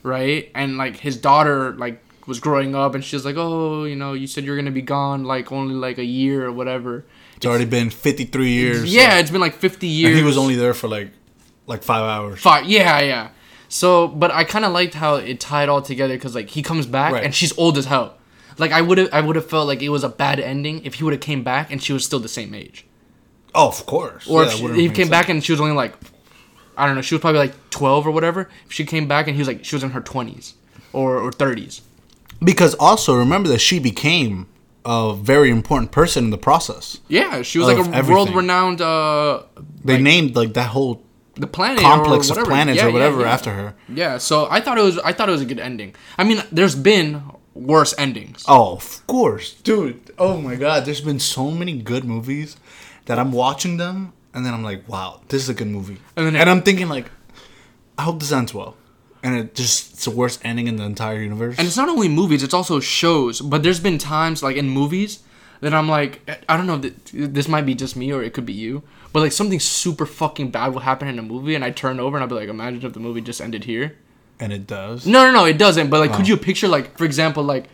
right? 0.02 0.50
And 0.54 0.76
like 0.76 0.96
his 0.98 1.16
daughter 1.16 1.72
like 1.76 2.00
was 2.26 2.40
growing 2.40 2.74
up, 2.74 2.94
and 2.94 3.04
she's 3.04 3.24
like, 3.24 3.36
"Oh, 3.36 3.84
you 3.84 3.96
know, 3.96 4.12
you 4.14 4.26
said 4.26 4.44
you're 4.44 4.56
gonna 4.56 4.70
be 4.70 4.82
gone 4.82 5.24
like 5.24 5.52
only 5.52 5.74
like 5.74 5.98
a 5.98 6.04
year 6.04 6.46
or 6.46 6.52
whatever." 6.52 7.04
It's 7.36 7.44
already 7.46 7.64
been 7.66 7.90
53 7.90 8.48
years. 8.50 8.94
Yeah, 8.94 9.18
it's 9.18 9.30
been 9.30 9.40
like 9.40 9.54
50 9.56 9.86
years. 9.86 10.10
and 10.10 10.18
he 10.18 10.24
was 10.24 10.38
only 10.38 10.54
there 10.54 10.72
for 10.72 10.88
like, 10.88 11.10
like 11.66 11.82
five 11.82 12.02
hours. 12.02 12.40
five. 12.40 12.64
Yeah, 12.66 13.00
yeah. 13.00 13.28
So, 13.68 14.06
but 14.08 14.30
I 14.30 14.44
kind 14.44 14.64
of 14.64 14.72
liked 14.72 14.94
how 14.94 15.16
it 15.16 15.40
tied 15.40 15.68
all 15.68 15.82
together 15.82 16.14
because 16.14 16.34
like 16.34 16.48
he 16.50 16.62
comes 16.62 16.86
back 16.86 17.12
Right. 17.12 17.24
and 17.24 17.34
she's 17.34 17.56
old 17.58 17.76
as 17.76 17.86
hell. 17.86 18.14
Like 18.58 18.72
I 18.72 18.80
would 18.80 18.98
have, 18.98 19.08
I 19.12 19.20
would 19.20 19.36
have 19.36 19.48
felt 19.48 19.66
like 19.66 19.82
it 19.82 19.88
was 19.88 20.04
a 20.04 20.08
bad 20.08 20.38
ending 20.40 20.84
if 20.84 20.94
he 20.94 21.04
would 21.04 21.12
have 21.12 21.20
came 21.22 21.42
back 21.42 21.70
and 21.72 21.82
she 21.82 21.92
was 21.92 22.04
still 22.04 22.20
the 22.20 22.28
same 22.28 22.54
age, 22.54 22.86
Oh, 23.54 23.68
of 23.68 23.86
course. 23.86 24.26
or 24.28 24.42
Yeah, 24.42 24.48
if 24.48 24.54
she, 24.56 24.66
he 24.66 24.86
came 24.88 24.94
sense. 25.06 25.10
back 25.10 25.28
and 25.28 25.42
she 25.44 25.52
was 25.52 25.60
only 25.60 25.74
like, 25.74 25.94
I 26.76 26.86
don't 26.86 26.94
know, 26.96 27.02
she 27.02 27.14
was 27.14 27.20
probably 27.20 27.40
like 27.40 27.54
12 27.70 28.06
or 28.06 28.10
whatever. 28.10 28.48
If 28.66 28.72
she 28.72 28.84
came 28.84 29.06
back 29.08 29.26
and 29.28 29.34
he 29.36 29.40
was 29.40 29.48
like, 29.48 29.64
she 29.64 29.74
was 29.76 29.82
in 29.82 29.90
her 29.90 30.00
20s 30.00 30.54
or 30.92 31.18
or 31.18 31.30
30s. 31.30 31.80
Because 32.42 32.74
also 32.74 33.14
remember 33.16 33.48
that 33.48 33.60
she 33.60 33.78
became 33.78 34.46
a 34.84 35.14
very 35.14 35.50
important 35.50 35.92
person 35.92 36.24
in 36.24 36.30
the 36.30 36.38
process. 36.38 36.98
Yeah, 37.08 37.42
she 37.42 37.58
was 37.58 37.68
like 37.68 37.78
a 37.78 37.80
everything. 37.96 38.14
world-renowned 38.14 38.80
uh, 38.82 39.42
They 39.84 39.94
like, 39.94 40.02
named 40.02 40.36
like 40.36 40.52
that 40.54 40.68
whole 40.68 41.02
the 41.36 41.46
planet 41.48 41.80
complex 41.80 42.30
of 42.30 42.44
planets 42.44 42.76
Yeah, 42.76 42.84
or 42.84 42.88
yeah, 42.88 42.92
whatever 42.92 43.20
yeah. 43.22 43.32
after 43.32 43.50
her. 43.52 43.74
Yeah, 43.88 44.18
so 44.18 44.46
I 44.50 44.60
thought 44.60 44.78
it 44.78 44.82
was 44.82 44.98
I 44.98 45.12
thought 45.12 45.28
it 45.28 45.32
was 45.32 45.40
a 45.42 45.46
good 45.46 45.58
ending. 45.58 45.94
I 46.18 46.22
mean, 46.24 46.42
there's 46.52 46.74
been 46.76 47.22
worse 47.54 47.94
endings. 47.98 48.44
Oh, 48.48 48.72
of 48.76 49.06
course, 49.06 49.54
dude. 49.62 50.10
Oh 50.18 50.40
my 50.40 50.56
god, 50.56 50.84
there's 50.84 51.00
been 51.00 51.20
so 51.20 51.50
many 51.50 51.72
good 51.78 52.04
movies 52.04 52.56
that 53.06 53.18
I'm 53.18 53.32
watching 53.32 53.76
them 53.76 54.12
and 54.32 54.44
then 54.44 54.52
I'm 54.54 54.62
like, 54.64 54.88
wow, 54.88 55.20
this 55.28 55.42
is 55.42 55.48
a 55.48 55.54
good 55.54 55.68
movie. 55.68 55.98
And 56.16 56.26
And 56.26 56.36
then 56.36 56.48
it- 56.48 56.50
I'm 56.50 56.62
thinking 56.62 56.88
like, 56.88 57.10
I 57.96 58.02
hope 58.02 58.18
this 58.20 58.32
ends 58.32 58.52
well. 58.52 58.76
And 59.22 59.36
it 59.36 59.54
just 59.54 59.94
it's 59.94 60.04
the 60.04 60.10
worst 60.10 60.40
ending 60.44 60.66
in 60.66 60.76
the 60.76 60.84
entire 60.84 61.18
universe. 61.22 61.56
And 61.58 61.66
it's 61.66 61.78
not 61.78 61.88
only 61.88 62.08
movies; 62.08 62.42
it's 62.42 62.52
also 62.52 62.78
shows. 62.78 63.40
But 63.40 63.62
there's 63.62 63.80
been 63.80 63.96
times 63.96 64.42
like 64.42 64.56
in 64.56 64.68
movies 64.68 65.20
that 65.60 65.72
I'm 65.72 65.88
like, 65.88 66.20
I 66.46 66.58
don't 66.58 66.66
know, 66.66 66.76
this 66.76 67.48
might 67.48 67.64
be 67.64 67.74
just 67.74 67.96
me 67.96 68.12
or 68.12 68.22
it 68.22 68.34
could 68.34 68.44
be 68.44 68.52
you. 68.52 68.82
But 69.14 69.20
like 69.20 69.32
something 69.32 69.60
super 69.60 70.04
fucking 70.04 70.50
bad 70.50 70.74
will 70.74 70.80
happen 70.80 71.08
in 71.08 71.18
a 71.18 71.22
movie, 71.22 71.54
and 71.54 71.64
I 71.64 71.70
turn 71.70 72.00
over 72.00 72.16
and 72.18 72.22
I'll 72.22 72.28
be 72.28 72.34
like, 72.34 72.50
imagine 72.50 72.84
if 72.84 72.92
the 72.92 73.00
movie 73.00 73.22
just 73.22 73.40
ended 73.40 73.64
here. 73.64 73.96
And 74.40 74.52
it 74.52 74.66
does. 74.66 75.06
No, 75.06 75.24
no, 75.26 75.32
no, 75.32 75.44
it 75.44 75.58
doesn't. 75.58 75.90
But 75.90 76.00
like, 76.00 76.12
could 76.12 76.24
Oh. 76.26 76.28
you 76.28 76.36
picture 76.36 76.68
like, 76.68 76.96
for 76.98 77.04
example, 77.04 77.42
like. 77.42 77.66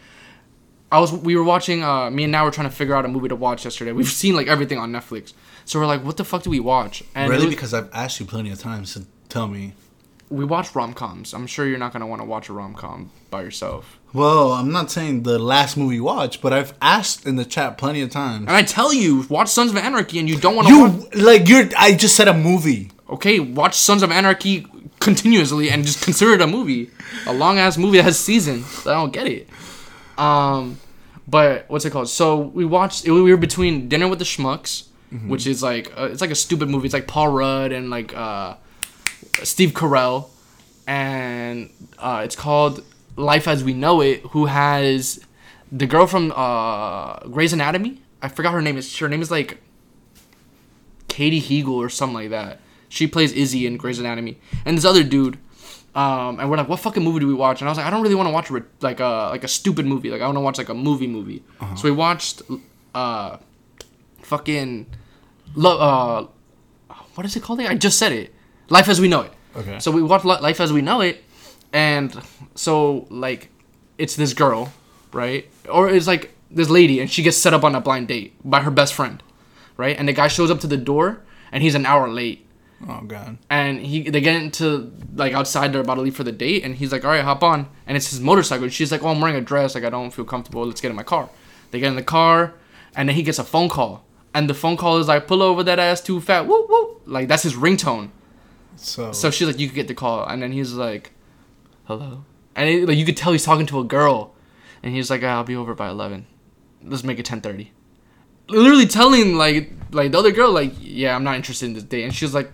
I 0.93 0.99
was 0.99 1.13
we 1.13 1.37
were 1.37 1.45
watching 1.45 1.85
uh 1.85 2.11
me 2.11 2.25
and 2.25 2.33
now 2.33 2.45
we're 2.45 2.51
trying 2.51 2.69
to 2.69 2.75
figure 2.75 2.97
out 2.97 3.05
a 3.05 3.09
movie 3.09 3.29
to 3.29 3.37
watch 3.37 3.65
yesterday. 3.65 3.93
We've 3.93 4.09
seen 4.09 4.35
like 4.35 4.49
everything 4.49 4.77
on 4.77 4.91
Netflix. 4.91 5.33
So 5.65 5.79
we're 5.79 5.87
like, 5.87 6.03
what 6.05 6.17
the 6.17 6.25
fuck 6.25 6.43
do 6.43 6.51
we 6.51 6.59
watch? 6.59 7.05
And 7.15 7.31
really? 7.31 7.47
was- 7.47 7.55
because 7.55 7.73
I've 7.73 7.89
asked 7.93 8.19
you 8.19 8.27
plenty 8.27 8.51
of 8.51 8.59
times 8.59 8.95
to 8.95 9.05
tell 9.29 9.47
me. 9.47 9.75
we 10.31 10.45
watch 10.45 10.75
rom 10.75 10.93
coms. 10.95 11.33
I'm 11.33 11.47
sure 11.47 11.65
you're 11.67 11.79
not 11.79 11.93
gonna 11.93 12.09
want 12.09 12.23
to 12.23 12.27
watch 12.27 12.49
a 12.49 12.53
rom 12.53 12.75
com 12.75 13.11
by 13.31 13.43
yourself. 13.43 13.99
Well, 14.13 14.51
I'm 14.53 14.73
not 14.73 14.91
saying 14.91 15.23
the 15.23 15.39
last 15.39 15.77
movie 15.77 15.95
you 15.95 16.03
watched, 16.03 16.43
but 16.43 16.53
I've 16.53 16.75
asked 16.83 17.25
in 17.25 17.37
the 17.37 17.45
chat 17.45 17.79
plenty 17.79 18.01
of 18.01 18.11
times. 18.11 18.47
And 18.49 18.57
I 18.57 18.63
tell 18.63 18.93
you, 18.93 19.27
watch 19.29 19.49
Sons 19.49 19.71
of 19.71 19.77
Anarchy, 19.77 20.19
and 20.19 20.29
you 20.29 20.37
don't 20.37 20.57
want 20.57 20.67
to 20.67 20.81
watch. 20.81 21.15
You 21.15 21.23
like 21.23 21.49
you're. 21.49 21.69
I 21.79 21.95
just 21.95 22.17
said 22.17 22.27
a 22.27 22.35
movie. 22.35 22.91
Okay, 23.09 23.39
watch 23.39 23.77
Sons 23.77 24.03
of 24.03 24.11
Anarchy 24.11 24.67
continuously 25.01 25.71
and 25.71 25.85
just 25.85 26.03
consider 26.03 26.35
it 26.35 26.41
a 26.43 26.47
movie, 26.47 26.91
a 27.27 27.33
long 27.33 27.59
ass 27.59 27.77
movie 27.77 27.97
that 27.97 28.05
has 28.05 28.19
seasons. 28.19 28.87
I 28.87 28.93
don't 28.93 29.13
get 29.13 29.27
it. 29.27 29.49
Um, 30.19 30.79
but 31.27 31.65
what's 31.69 31.85
it 31.85 31.91
called? 31.91 32.09
So 32.09 32.37
we 32.39 32.65
watched. 32.65 33.07
We 33.09 33.23
were 33.23 33.37
between 33.37 33.89
Dinner 33.89 34.09
with 34.09 34.19
the 34.19 34.25
Schmucks, 34.25 34.87
which 35.27 35.47
is 35.47 35.63
like 35.63 35.93
uh, 35.99 36.09
it's 36.11 36.21
like 36.21 36.31
a 36.31 36.35
stupid 36.37 36.69
movie. 36.69 36.87
It's 36.87 36.95
like 36.95 37.07
Paul 37.07 37.29
Rudd 37.29 37.73
and 37.73 37.91
like 37.91 38.15
uh, 38.17 38.55
Steve 39.43 39.71
Carell, 39.71 40.29
and 40.87 41.71
uh, 41.99 42.23
it's 42.25 42.37
called 42.37 42.85
Life 43.17 43.49
as 43.49 43.65
We 43.65 43.73
Know 43.73 44.01
It. 44.03 44.21
Who 44.31 44.47
has 44.47 45.25
the 45.73 45.87
girl 45.87 46.07
from 46.07 46.33
uh, 46.35 47.21
Grey's 47.29 47.53
Anatomy? 47.53 48.03
I 48.23 48.29
forgot 48.29 48.53
her 48.53 48.61
name. 48.61 48.77
Is 48.77 48.97
her 48.99 49.09
name 49.09 49.23
is 49.23 49.31
like 49.31 49.59
Katie 51.09 51.41
Heagle 51.41 51.75
or 51.75 51.89
something 51.89 52.15
like 52.15 52.31
that. 52.31 52.61
She 52.91 53.07
plays 53.07 53.33
Izzy 53.33 53.67
in 53.67 53.79
Grey's 53.79 53.99
Anatomy, 53.99 54.39
and 54.67 54.77
this 54.77 54.85
other 54.85 55.03
dude. 55.03 55.39
Um, 55.95 56.39
and 56.39 56.49
we're 56.51 56.57
like, 56.57 56.69
what 56.69 56.79
fucking 56.81 57.03
movie 57.03 57.19
do 57.21 57.27
we 57.27 57.35
watch? 57.35 57.61
And 57.63 57.69
I 57.69 57.71
was 57.73 57.79
like, 57.79 57.87
I 57.87 57.91
don't 57.91 58.03
really 58.03 58.15
want 58.15 58.29
to 58.29 58.33
watch 58.33 58.51
a, 58.51 58.63
like 58.81 59.01
a 59.01 59.31
like 59.31 59.43
a 59.43 59.49
stupid 59.49 59.87
movie. 59.87 60.11
Like 60.11 60.21
I 60.21 60.27
want 60.27 60.37
to 60.37 60.41
watch 60.41 60.59
like 60.59 60.69
a 60.69 60.75
movie 60.75 61.07
movie. 61.09 61.43
So 61.77 61.85
we 61.85 61.91
watched 61.91 62.43
uh, 62.95 63.39
fucking, 64.23 64.87
lo- 65.55 65.79
uh, 66.91 66.95
what 67.15 67.27
is 67.27 67.35
it 67.37 67.43
called? 67.43 67.61
I 67.61 67.75
just 67.75 67.99
said 67.99 68.13
it. 68.13 68.35
Life 68.69 68.89
as 68.89 69.01
we 69.01 69.09
know 69.09 69.23
it. 69.23 69.33
Okay. 69.57 69.79
So 69.81 69.91
we 69.91 70.03
watched 70.03 70.25
Li- 70.25 70.39
Life 70.41 70.61
as 70.61 70.73
we 70.73 70.81
know 70.81 71.01
it, 71.01 71.25
and 71.73 72.15
so 72.55 73.07
like, 73.11 73.49
it's 73.99 74.15
this 74.15 74.33
girl, 74.33 74.73
right? 75.13 75.49
Or 75.69 75.91
it's 75.91 76.07
like 76.07 76.35
this 76.53 76.69
lady, 76.71 77.01
and 77.01 77.11
she 77.11 77.23
gets 77.23 77.37
set 77.37 77.53
up 77.53 77.65
on 77.65 77.75
a 77.75 77.81
blind 77.81 78.07
date 78.09 78.35
by 78.45 78.61
her 78.61 78.71
best 78.71 78.95
friend, 78.95 79.23
right? 79.77 79.97
And 79.99 80.07
the 80.09 80.13
guy 80.13 80.29
shows 80.29 80.51
up 80.53 80.61
to 80.61 80.69
the 80.69 80.77
door, 80.77 81.23
and 81.51 81.63
he's 81.65 81.75
an 81.75 81.85
hour 81.85 82.09
late 82.09 82.47
Oh 82.89 83.03
god. 83.07 83.37
and 83.51 83.79
he 83.81 84.09
they 84.09 84.21
get 84.23 84.37
into 84.41 84.91
like 85.15 85.35
outside 85.35 85.73
they're 85.73 85.83
about 85.83 85.97
to 85.97 86.01
leave 86.01 86.17
for 86.17 86.25
the 86.25 86.33
date 86.33 86.65
and 86.65 86.77
he's 86.77 86.93
like 86.93 87.05
all 87.05 87.11
right 87.11 87.23
hop 87.23 87.43
on. 87.43 87.69
And 87.87 87.97
it's 87.97 88.11
his 88.11 88.21
motorcycle 88.21 88.65
and 88.65 88.73
she's 88.73 88.91
like 88.91 89.03
oh 89.03 89.09
i'm 89.09 89.21
wearing 89.21 89.37
a 89.37 89.41
dress 89.43 89.75
like 89.75 89.85
i 89.85 89.91
don't 89.91 90.11
feel 90.13 90.25
comfortable 90.25 90.65
let's 90.67 90.81
get 90.81 90.91
in 90.91 90.97
my 90.97 91.03
car. 91.03 91.29
They 91.71 91.81
get 91.81 91.89
in 91.89 91.97
the 91.97 92.03
car 92.03 92.55
and 92.97 93.09
then 93.09 93.17
he 93.17 93.23
gets 93.23 93.39
a 93.39 93.45
phone 93.45 93.69
call. 93.69 94.05
And 94.33 94.49
the 94.49 94.55
phone 94.55 94.77
call 94.77 94.99
is 94.99 95.09
like 95.09 95.27
pull 95.27 95.43
over 95.43 95.63
that 95.65 95.79
ass 95.79 96.01
too 96.01 96.21
fat 96.21 96.47
whoop 96.47 96.69
whoop. 96.71 97.03
Like 97.05 97.29
that's 97.29 97.43
his 97.43 97.55
ringtone. 97.55 98.11
So, 98.77 99.13
so 99.13 99.31
she's 99.31 99.47
like 99.47 99.59
you 99.59 99.67
could 99.69 99.75
get 99.75 99.89
the 99.89 99.95
call. 99.95 100.25
And 100.27 100.43
then 100.43 100.53
he's 100.53 100.73
like 100.73 101.13
hello? 101.85 102.25
And 102.57 102.69
it, 102.69 102.89
like 102.89 102.97
you 102.97 103.05
could 103.05 103.17
tell 103.17 103.33
he's 103.33 103.45
talking 103.45 103.67
to 103.67 103.81
a 103.81 103.85
girl. 103.85 104.35
And 104.83 104.95
he's 104.95 105.11
like 105.11 105.23
ah, 105.23 105.37
i'll 105.37 105.45
be 105.45 105.55
over 105.57 105.75
by 105.75 105.89
11 105.91 106.27
let's 106.83 107.05
make 107.05 107.19
it 107.19 107.27
10.30 107.27 107.69
literally 108.49 108.87
telling 108.87 109.35
like 109.35 109.71
like 109.91 110.13
the 110.13 110.19
other 110.19 110.31
girl 110.33 110.51
like 110.51 110.73
yeah 110.81 111.15
i'm 111.15 111.23
not 111.23 111.37
interested 111.37 111.67
in 111.67 111.75
this 111.75 111.83
date. 111.83 112.05
And 112.05 112.15
she's 112.15 112.33
like 112.33 112.51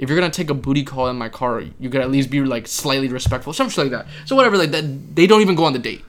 if 0.00 0.08
you're 0.08 0.18
gonna 0.18 0.32
take 0.32 0.48
a 0.48 0.54
booty 0.54 0.82
call 0.82 1.08
in 1.08 1.16
my 1.16 1.28
car 1.28 1.60
you 1.60 1.90
could 1.90 2.00
at 2.00 2.10
least 2.10 2.30
be 2.30 2.40
like 2.40 2.66
slightly 2.66 3.06
respectful 3.06 3.52
something 3.52 3.84
like 3.84 3.92
that. 3.92 4.06
So 4.24 4.34
whatever 4.34 4.56
like 4.56 4.72
that 4.72 5.14
they 5.14 5.26
don't 5.26 5.42
even 5.42 5.54
go 5.54 5.64
on 5.64 5.74
the 5.74 5.78
date. 5.78 6.02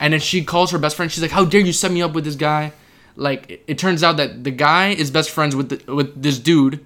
And 0.00 0.12
then 0.12 0.20
she 0.20 0.42
calls 0.44 0.70
her 0.72 0.78
best 0.78 0.96
friend 0.96 1.12
she's 1.12 1.22
like 1.22 1.30
how 1.30 1.44
dare 1.44 1.60
you 1.60 1.72
set 1.72 1.92
me 1.92 2.02
up 2.02 2.14
with 2.14 2.24
this 2.24 2.36
guy? 2.36 2.72
Like 3.14 3.50
it, 3.50 3.64
it 3.66 3.78
turns 3.78 4.02
out 4.02 4.16
that 4.16 4.42
the 4.44 4.50
guy 4.50 4.88
is 4.88 5.10
best 5.10 5.30
friends 5.30 5.54
with 5.54 5.68
the, 5.68 5.94
with 5.94 6.20
this 6.20 6.38
dude 6.38 6.84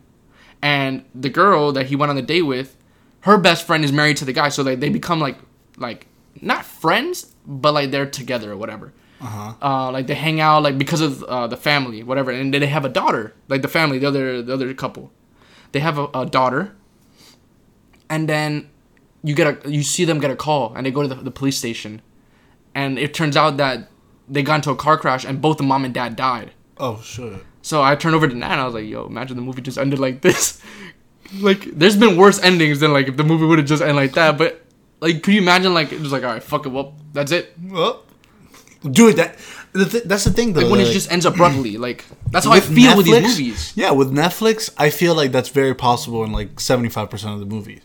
and 0.60 1.04
the 1.14 1.30
girl 1.30 1.72
that 1.72 1.86
he 1.86 1.96
went 1.96 2.10
on 2.10 2.16
the 2.16 2.22
date 2.22 2.42
with 2.42 2.76
her 3.20 3.38
best 3.38 3.66
friend 3.66 3.84
is 3.84 3.92
married 3.92 4.16
to 4.18 4.24
the 4.24 4.32
guy 4.32 4.48
so 4.48 4.62
like 4.62 4.80
they 4.80 4.88
become 4.90 5.20
like 5.20 5.38
like 5.76 6.06
not 6.42 6.64
friends 6.64 7.32
but 7.46 7.72
like 7.72 7.92
they're 7.92 8.10
together 8.10 8.52
or 8.52 8.56
whatever. 8.56 8.92
Uh-huh. 9.22 9.52
uh, 9.60 9.90
like 9.92 10.06
they 10.06 10.14
hang 10.14 10.40
out 10.40 10.62
like 10.62 10.78
because 10.78 11.02
of 11.02 11.22
uh, 11.24 11.46
the 11.46 11.56
family, 11.56 12.02
whatever, 12.02 12.30
and 12.30 12.54
then 12.54 12.60
they 12.62 12.66
have 12.66 12.86
a 12.86 12.88
daughter, 12.88 13.34
like 13.48 13.60
the 13.60 13.68
family, 13.68 13.98
the 13.98 14.06
other 14.06 14.40
the 14.40 14.54
other 14.54 14.72
couple, 14.72 15.12
they 15.72 15.80
have 15.80 15.98
a, 15.98 16.08
a 16.14 16.26
daughter, 16.26 16.74
and 18.08 18.28
then 18.28 18.68
you 19.22 19.34
get 19.34 19.66
a 19.66 19.70
you 19.70 19.82
see 19.82 20.04
them 20.04 20.18
get 20.18 20.30
a 20.30 20.36
call, 20.36 20.74
and 20.74 20.86
they 20.86 20.90
go 20.90 21.02
to 21.02 21.08
the, 21.08 21.14
the 21.16 21.30
police 21.30 21.58
station, 21.58 22.02
and 22.74 22.98
it 22.98 23.14
turns 23.14 23.36
out 23.36 23.56
that 23.58 23.88
they 24.28 24.42
got 24.42 24.56
into 24.56 24.70
a 24.70 24.76
car 24.76 24.96
crash, 24.96 25.24
and 25.24 25.40
both 25.40 25.56
the 25.56 25.62
mom 25.62 25.84
and 25.84 25.94
dad 25.94 26.16
died. 26.16 26.52
Oh 26.78 27.00
shit. 27.02 27.44
So 27.62 27.82
I 27.82 27.94
turned 27.94 28.14
over 28.14 28.26
to 28.26 28.34
Nat, 28.34 28.52
and 28.52 28.60
I 28.60 28.64
was 28.64 28.74
like, 28.74 28.86
"Yo, 28.86 29.06
imagine 29.06 29.36
the 29.36 29.42
movie 29.42 29.62
just 29.62 29.78
ended 29.78 29.98
like 29.98 30.22
this." 30.22 30.60
like, 31.40 31.64
there's 31.64 31.96
been 31.96 32.16
worse 32.16 32.42
endings 32.42 32.80
than 32.80 32.92
like 32.92 33.08
if 33.08 33.16
the 33.16 33.24
movie 33.24 33.44
would 33.44 33.58
have 33.58 33.68
just 33.68 33.82
ended 33.82 33.96
like 33.96 34.12
that, 34.12 34.38
but. 34.38 34.64
Like, 35.02 35.22
could 35.22 35.32
you 35.32 35.40
imagine, 35.40 35.72
like, 35.72 35.92
it 35.94 36.00
was 36.00 36.12
like, 36.12 36.24
all 36.24 36.28
right, 36.34 36.42
fuck 36.42 36.66
it, 36.66 36.68
well, 36.68 36.94
that's 37.14 37.32
it. 37.32 37.54
Well, 37.58 38.04
dude, 38.88 39.16
that 39.16 39.36
the 39.72 39.84
th- 39.84 40.04
that's 40.04 40.24
the 40.24 40.32
thing 40.32 40.52
though. 40.52 40.62
Like 40.62 40.70
when 40.70 40.80
it 40.80 40.92
just 40.92 41.10
ends 41.12 41.26
abruptly, 41.26 41.76
like 41.78 42.04
that's 42.30 42.46
how 42.46 42.52
I 42.52 42.60
feel 42.60 42.96
with 42.96 43.06
these 43.06 43.22
movies. 43.22 43.72
Yeah, 43.76 43.90
with 43.92 44.12
Netflix, 44.12 44.70
I 44.78 44.90
feel 44.90 45.14
like 45.14 45.32
that's 45.32 45.48
very 45.50 45.74
possible 45.74 46.24
in 46.24 46.32
like 46.32 46.60
seventy 46.60 46.88
five 46.88 47.10
percent 47.10 47.34
of 47.34 47.40
the 47.40 47.46
movies. 47.46 47.82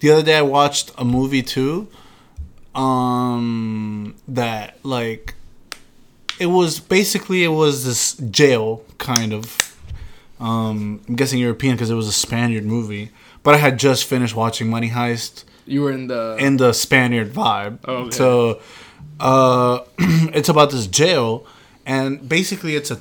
The 0.00 0.10
other 0.10 0.22
day, 0.22 0.36
I 0.36 0.42
watched 0.42 0.92
a 0.98 1.04
movie 1.04 1.42
too, 1.42 1.88
um, 2.74 4.14
that 4.28 4.78
like 4.82 5.34
it 6.38 6.46
was 6.46 6.80
basically 6.80 7.44
it 7.44 7.48
was 7.48 7.84
this 7.84 8.14
jail 8.30 8.84
kind 8.98 9.32
of. 9.32 9.76
Um, 10.38 11.00
I'm 11.08 11.16
guessing 11.16 11.38
European 11.38 11.76
because 11.76 11.90
it 11.90 11.94
was 11.94 12.08
a 12.08 12.12
Spaniard 12.12 12.64
movie, 12.66 13.10
but 13.42 13.54
I 13.54 13.58
had 13.58 13.78
just 13.78 14.04
finished 14.04 14.34
watching 14.36 14.68
Money 14.68 14.90
Heist 14.90 15.44
You 15.64 15.80
were 15.80 15.92
in 15.92 16.08
the 16.08 16.36
in 16.38 16.58
the 16.58 16.72
Spaniard 16.74 17.32
vibe. 17.32 17.78
Oh, 17.86 17.94
Okay. 18.04 18.10
So 18.10 18.60
uh, 19.20 19.80
it's 19.98 20.48
about 20.48 20.70
this 20.70 20.86
jail, 20.86 21.46
and 21.84 22.28
basically 22.28 22.74
it's 22.76 22.90
a 22.90 22.96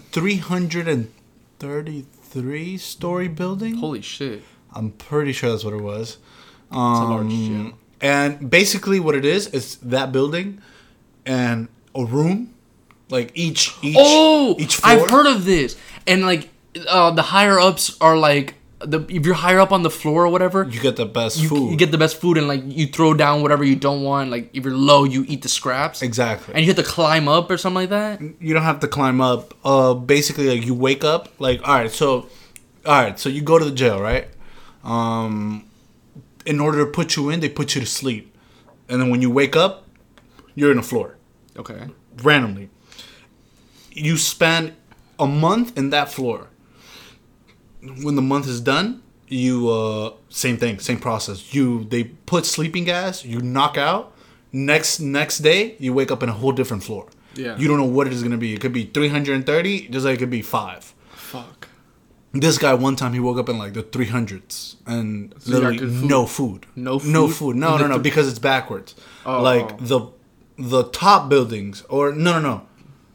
333 1.60 2.78
story 2.78 3.28
building. 3.28 3.76
holy 3.76 4.02
shit. 4.02 4.42
I'm 4.74 4.92
pretty 4.92 5.32
sure 5.32 5.50
that's 5.52 5.64
what 5.64 5.74
it 5.74 5.82
was. 5.82 6.18
It's 6.68 6.76
a 6.76 6.78
large 7.06 7.26
Um, 7.26 7.30
jail. 7.30 7.78
And 8.02 8.50
basically, 8.50 9.00
what 9.00 9.16
it 9.16 9.24
is 9.24 9.48
is 9.48 9.78
that 9.78 10.12
building 10.12 10.62
and 11.26 11.70
a 11.96 12.04
room, 12.04 12.54
like 13.10 13.32
each 13.36 13.72
each 13.82 13.96
Oh, 13.98 14.56
each 14.60 14.76
floor. 14.76 14.92
I've 15.04 15.10
heard 15.10 15.28
of 15.28 15.46
this, 15.46 15.78
and 16.06 16.26
like 16.26 16.50
uh, 16.90 17.12
the 17.12 17.22
higher 17.22 17.58
ups 17.60 17.96
are 18.02 18.18
like 18.18 18.56
the 18.80 19.06
if 19.10 19.26
you're 19.26 19.36
higher 19.36 19.60
up 19.60 19.72
on 19.72 19.84
the 19.84 19.90
floor 19.90 20.26
or 20.26 20.30
whatever, 20.30 20.64
you 20.70 20.80
get 20.82 20.96
the 20.98 21.06
best 21.06 21.38
you, 21.38 21.48
food. 21.50 21.72
you 21.72 21.78
get 21.78 21.92
the 21.92 21.98
best 21.98 22.20
food, 22.20 22.38
and 22.38 22.48
like 22.48 22.62
you 22.66 22.88
throw 22.88 23.14
down 23.14 23.42
whatever 23.42 23.64
you 23.64 23.76
don't 23.76 24.04
want. 24.04 24.30
Like 24.32 24.50
if 24.54 24.64
you're 24.66 24.76
low, 24.76 25.04
you 25.06 25.24
eat 25.28 25.42
the 25.44 25.50
scraps, 25.50 26.02
exactly. 26.02 26.54
and 26.54 26.64
you 26.66 26.74
have 26.74 26.84
to 26.84 26.90
climb 26.90 27.28
up 27.28 27.50
or 27.50 27.58
something 27.58 27.76
like 27.76 27.90
that. 27.90 28.22
you 28.40 28.54
don't 28.54 28.64
have 28.64 28.82
to 28.82 28.88
climb 28.88 29.22
up. 29.22 29.54
Uh, 29.64 29.94
basically, 29.94 30.50
like 30.50 30.66
you 30.66 30.74
wake 30.74 31.04
up, 31.04 31.30
like 31.40 31.66
all 31.68 31.76
right, 31.76 31.92
so, 31.92 32.28
all 32.86 33.02
right, 33.02 33.18
so 33.20 33.30
you 33.30 33.42
go 33.42 33.58
to 33.58 33.66
the 33.66 33.72
jail, 33.72 34.02
right? 34.02 34.28
Um, 34.84 35.66
in 36.46 36.60
order 36.60 36.86
to 36.86 36.92
put 36.92 37.16
you 37.16 37.30
in, 37.30 37.40
they 37.40 37.50
put 37.50 37.76
you 37.76 37.82
to 37.82 37.88
sleep, 37.88 38.36
and 38.90 39.02
then 39.02 39.10
when 39.10 39.22
you 39.22 39.32
wake 39.32 39.56
up, 39.56 39.88
you're 40.54 40.72
in 40.72 40.78
the 40.78 40.84
floor 40.84 41.18
Okay. 41.58 41.88
randomly. 42.24 42.70
You 43.92 44.18
spend 44.18 44.74
a 45.18 45.26
month 45.26 45.78
in 45.78 45.90
that 45.92 46.12
floor. 46.12 46.48
When 48.04 48.16
the 48.16 48.22
month 48.22 48.48
is 48.48 48.62
done, 48.62 49.02
you 49.28 49.70
uh, 49.70 50.14
same 50.30 50.58
thing, 50.58 50.80
same 50.80 51.00
process. 51.00 51.54
You 51.54 51.84
they 51.86 52.04
put 52.04 52.46
sleeping 52.46 52.86
gas, 52.86 53.24
you 53.26 53.40
knock 53.42 53.78
out. 53.78 54.14
Next 54.52 55.00
next 55.00 55.40
day, 55.40 55.76
you 55.80 55.94
wake 55.94 56.12
up 56.12 56.24
in 56.24 56.30
a 56.30 56.34
whole 56.34 56.52
different 56.54 56.84
floor. 56.84 57.08
Yeah. 57.36 57.58
You 57.58 57.68
don't 57.68 57.78
know 57.78 57.84
what 57.98 58.08
it 58.08 58.14
is 58.14 58.24
gonna 58.24 58.38
be. 58.38 58.54
It 58.54 58.62
could 58.62 58.72
be 58.74 58.86
330, 58.86 59.90
just 59.90 60.06
like 60.06 60.16
it 60.16 60.20
could 60.20 60.30
be 60.30 60.42
five. 60.42 60.94
Fuck. 61.12 61.68
This 62.32 62.58
guy 62.58 62.74
one 62.74 62.96
time 62.96 63.14
he 63.14 63.20
woke 63.20 63.38
up 63.38 63.50
in 63.50 63.58
like 63.58 63.74
the 63.74 63.84
300s 63.84 64.76
and 64.86 65.34
So 65.40 65.52
literally 65.52 65.78
food? 65.80 66.04
no 66.10 66.26
food. 66.26 66.66
No 66.76 67.00
No 67.04 67.28
food? 67.28 67.36
food. 67.36 67.56
No, 67.58 67.78
no, 67.78 67.88
no, 67.88 68.00
because 68.10 68.28
it's 68.30 68.40
backwards. 68.40 68.96
Oh. 69.26 69.42
Like 69.42 69.78
the 69.80 70.08
the 70.58 70.84
top 70.84 71.30
buildings 71.30 71.84
or 71.90 72.14
no, 72.14 72.40
no, 72.40 72.42
no. 72.42 72.62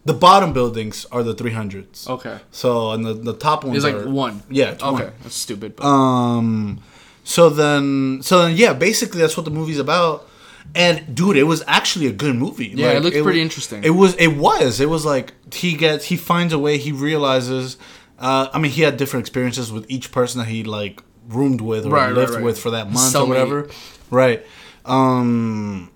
The 0.05 0.15
bottom 0.15 0.53
buildings 0.55 1.05
are 1.13 1.23
the 1.23 1.35
300s. 1.35 2.09
Okay. 2.09 2.39
So 2.51 2.93
and 2.93 3.05
the 3.05 3.13
the 3.13 3.35
top 3.35 3.65
ones 3.65 3.77
It's 3.77 3.85
like 3.85 3.95
are 4.07 4.09
one. 4.09 4.43
Yeah, 4.49 4.71
Okay, 4.81 5.05
one. 5.05 5.13
that's 5.23 5.35
stupid. 5.37 5.77
But 5.77 5.85
Um 5.87 6.81
so 7.23 7.51
then 7.51 8.21
so 8.23 8.43
then 8.43 8.57
yeah, 8.57 8.73
basically 8.73 9.21
that's 9.21 9.37
what 9.37 9.45
the 9.45 9.51
movie's 9.51 9.79
about. 9.79 10.27
And 10.75 11.15
dude, 11.15 11.37
it 11.37 11.43
was 11.45 11.63
actually 11.67 12.07
a 12.07 12.13
good 12.13 12.35
movie. 12.37 12.69
Yeah, 12.69 12.93
it 12.93 13.03
looked 13.03 13.17
wa- 13.17 13.23
pretty 13.25 13.43
interesting. 13.43 13.85
It 13.85 13.91
was 13.91 14.15
it 14.17 14.29
was. 14.37 14.81
It 14.81 14.89
was 14.89 15.05
like 15.05 15.35
he 15.53 15.75
gets 15.75 16.07
he 16.07 16.17
finds 16.17 16.53
a 16.55 16.59
way, 16.59 16.79
he 16.79 16.93
realizes 16.93 17.77
uh 18.19 18.49
I 18.55 18.59
mean 18.59 18.71
he 18.73 18.83
had 18.83 18.97
different 18.97 19.23
experiences 19.25 19.71
with 19.71 19.85
each 19.91 20.13
person 20.13 20.39
that 20.41 20.49
he 20.49 20.65
like 20.65 21.03
roomed 21.29 21.61
with 21.61 21.85
or 21.87 21.91
Right, 21.91 22.07
right, 22.07 22.15
lived 22.15 22.35
right. 22.35 22.43
with 22.45 22.59
for 22.59 22.71
that 22.71 22.87
month 22.91 23.13
Cellmate. 23.15 23.25
or 23.25 23.29
whatever. 23.29 23.69
Right. 24.11 24.47
Um 24.87 25.91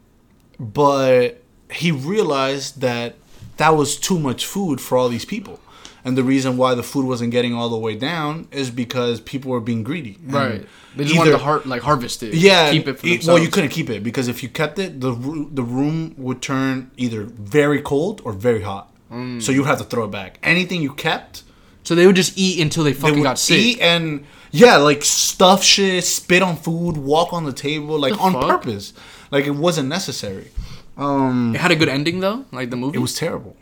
but 0.61 1.43
he 1.71 1.91
realized 1.91 2.81
that 2.83 3.17
that 3.57 3.71
was 3.71 3.97
too 3.97 4.19
much 4.19 4.47
food 4.47 4.81
for 4.81 4.97
all 4.99 5.09
these 5.09 5.25
people. 5.25 5.61
And 6.07 6.19
the 6.19 6.23
reason 6.25 6.59
why 6.59 6.75
the 6.75 6.83
food 6.83 7.07
wasn't 7.07 7.31
getting 7.31 7.55
all 7.55 7.71
the 7.71 7.79
way 7.79 7.95
down 7.95 8.47
is 8.51 8.71
because 8.71 9.21
people 9.23 9.51
were 9.51 9.61
being 9.61 9.83
greedy. 9.83 10.19
Right, 10.27 10.67
they 10.97 11.05
just 11.05 11.17
wanted 11.17 11.31
to 11.31 11.39
har- 11.39 11.63
like 11.65 11.81
harvest 11.81 12.23
it. 12.23 12.35
yeah, 12.35 12.71
keep 12.73 12.87
it 12.87 12.99
for 12.99 13.07
themselves. 13.07 13.27
well, 13.27 13.39
you 13.39 13.49
couldn't 13.49 13.71
keep 13.71 13.89
it 13.89 14.03
because 14.05 14.29
if 14.29 14.43
you 14.43 14.51
kept 14.51 14.79
it, 14.79 15.01
the 15.01 15.13
the 15.51 15.63
room 15.63 16.15
would 16.19 16.43
turn 16.43 16.91
either 16.99 17.23
very 17.25 17.81
cold 17.81 18.21
or 18.25 18.33
very 18.35 18.61
hot. 18.63 18.93
Mm. 19.11 19.41
So 19.41 19.51
you'd 19.51 19.65
have 19.65 19.79
to 19.79 19.85
throw 19.85 20.05
it 20.05 20.11
back. 20.11 20.39
Anything 20.43 20.83
you 20.83 20.93
kept, 20.93 21.43
So 21.85 21.95
they 21.95 22.07
would 22.07 22.17
just 22.17 22.37
eat 22.37 22.61
until 22.61 22.85
they 22.85 22.93
they 22.93 23.01
fucking 23.01 23.19
would 23.21 23.25
got 23.25 23.39
sick. 23.39 23.59
eat 23.59 23.81
and 23.81 24.27
yeah, 24.51 24.77
like 24.77 25.03
stuff 25.05 25.63
shit, 25.65 26.05
spit 26.05 26.43
on 26.43 26.57
food, 26.57 26.99
walk 26.99 27.33
on 27.33 27.45
the 27.45 27.53
table, 27.53 27.99
like 27.99 28.13
The 28.13 28.19
on 28.21 28.33
fuck? 28.35 28.47
purpose. 28.47 28.93
Like 29.31 29.47
it 29.47 29.53
wasn't 29.57 29.89
necessary. 29.89 30.49
Um, 30.97 31.55
It 31.55 31.61
had 31.61 31.71
a 31.73 31.77
good 31.77 31.89
ending 31.89 32.21
though, 32.21 32.45
like 32.53 32.71
the 32.71 32.77
movie. 32.77 32.97
it 32.97 33.01
was 33.01 33.15
terrible. 33.15 33.57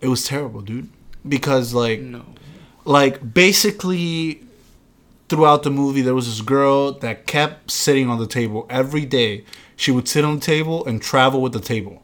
It 0.00 0.08
was 0.08 0.24
terrible, 0.24 0.60
dude. 0.60 0.88
Because 1.26 1.72
like 1.74 2.00
no. 2.00 2.24
like 2.84 3.32
basically 3.34 4.40
throughout 5.28 5.62
the 5.62 5.70
movie 5.70 6.02
there 6.02 6.14
was 6.14 6.26
this 6.26 6.42
girl 6.42 6.92
that 6.92 7.26
kept 7.26 7.70
sitting 7.70 8.10
on 8.10 8.18
the 8.18 8.26
table 8.26 8.66
every 8.68 9.06
day 9.06 9.42
she 9.74 9.90
would 9.90 10.06
sit 10.06 10.22
on 10.24 10.34
the 10.34 10.40
table 10.40 10.84
and 10.84 11.00
travel 11.00 11.40
with 11.40 11.52
the 11.54 11.60
table 11.60 12.02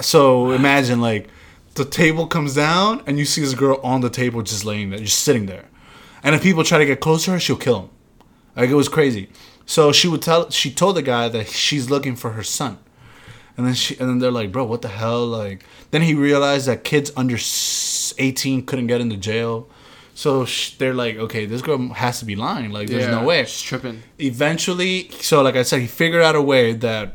so 0.00 0.50
imagine 0.50 1.00
like 1.00 1.28
the 1.76 1.84
table 1.84 2.26
comes 2.26 2.54
down 2.54 3.02
and 3.06 3.18
you 3.18 3.24
see 3.24 3.40
this 3.40 3.54
girl 3.54 3.80
on 3.82 4.02
the 4.02 4.10
table 4.10 4.42
just 4.42 4.66
laying 4.66 4.90
there 4.90 4.98
just 4.98 5.22
sitting 5.22 5.46
there 5.46 5.64
and 6.22 6.34
if 6.34 6.42
people 6.42 6.62
try 6.62 6.76
to 6.76 6.84
get 6.84 7.00
close 7.00 7.24
to 7.24 7.30
her 7.30 7.40
she'll 7.40 7.56
kill 7.56 7.80
them 7.80 7.90
like 8.54 8.68
it 8.68 8.74
was 8.74 8.88
crazy 8.88 9.30
so 9.64 9.90
she 9.90 10.06
would 10.06 10.20
tell 10.20 10.50
she 10.50 10.70
told 10.70 10.94
the 10.94 11.02
guy 11.02 11.26
that 11.26 11.48
she's 11.48 11.88
looking 11.88 12.14
for 12.14 12.32
her 12.32 12.42
son 12.42 12.76
And 13.58 13.66
then 13.66 13.74
she, 13.74 13.98
and 13.98 14.08
then 14.08 14.18
they're 14.20 14.30
like, 14.30 14.52
bro, 14.52 14.64
what 14.64 14.82
the 14.82 14.88
hell? 14.88 15.26
Like, 15.26 15.64
then 15.90 16.00
he 16.02 16.14
realized 16.14 16.68
that 16.68 16.84
kids 16.84 17.10
under 17.16 17.36
18 17.36 18.64
couldn't 18.64 18.86
get 18.86 19.00
into 19.00 19.16
jail. 19.16 19.68
So 20.14 20.44
sh- 20.44 20.76
they're 20.78 20.94
like, 20.94 21.16
okay, 21.16 21.44
this 21.44 21.60
girl 21.60 21.88
has 21.88 22.20
to 22.20 22.24
be 22.24 22.36
lying. 22.36 22.70
Like, 22.70 22.88
there's 22.88 23.06
no 23.08 23.24
way. 23.24 23.44
She's 23.44 23.60
tripping. 23.62 24.02
Eventually, 24.20 25.10
so 25.10 25.42
like 25.42 25.56
I 25.56 25.62
said, 25.62 25.80
he 25.80 25.88
figured 25.88 26.22
out 26.22 26.36
a 26.36 26.40
way 26.42 26.72
that 26.72 27.14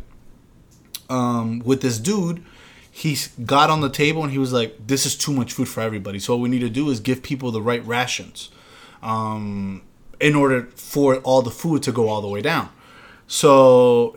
um, 1.09 1.59
with 1.65 1.81
this 1.81 1.97
dude, 1.97 2.43
he 2.91 3.17
got 3.45 3.69
on 3.69 3.79
the 3.79 3.89
table 3.89 4.21
and 4.23 4.31
he 4.31 4.37
was 4.37 4.51
like, 4.51 4.85
this 4.85 5.05
is 5.05 5.15
too 5.15 5.31
much 5.31 5.53
food 5.53 5.69
for 5.69 5.79
everybody. 5.81 6.19
So 6.19 6.35
what 6.35 6.41
we 6.43 6.49
need 6.49 6.59
to 6.59 6.69
do 6.69 6.89
is 6.89 6.99
give 6.99 7.23
people 7.23 7.51
the 7.51 7.61
right 7.61 7.85
rations 7.85 8.49
um, 9.01 9.81
in 10.19 10.35
order 10.35 10.67
for 10.75 11.17
all 11.17 11.41
the 11.41 11.51
food 11.51 11.83
to 11.83 11.91
go 11.93 12.09
all 12.09 12.21
the 12.21 12.27
way 12.27 12.41
down. 12.41 12.69
So 13.27 14.15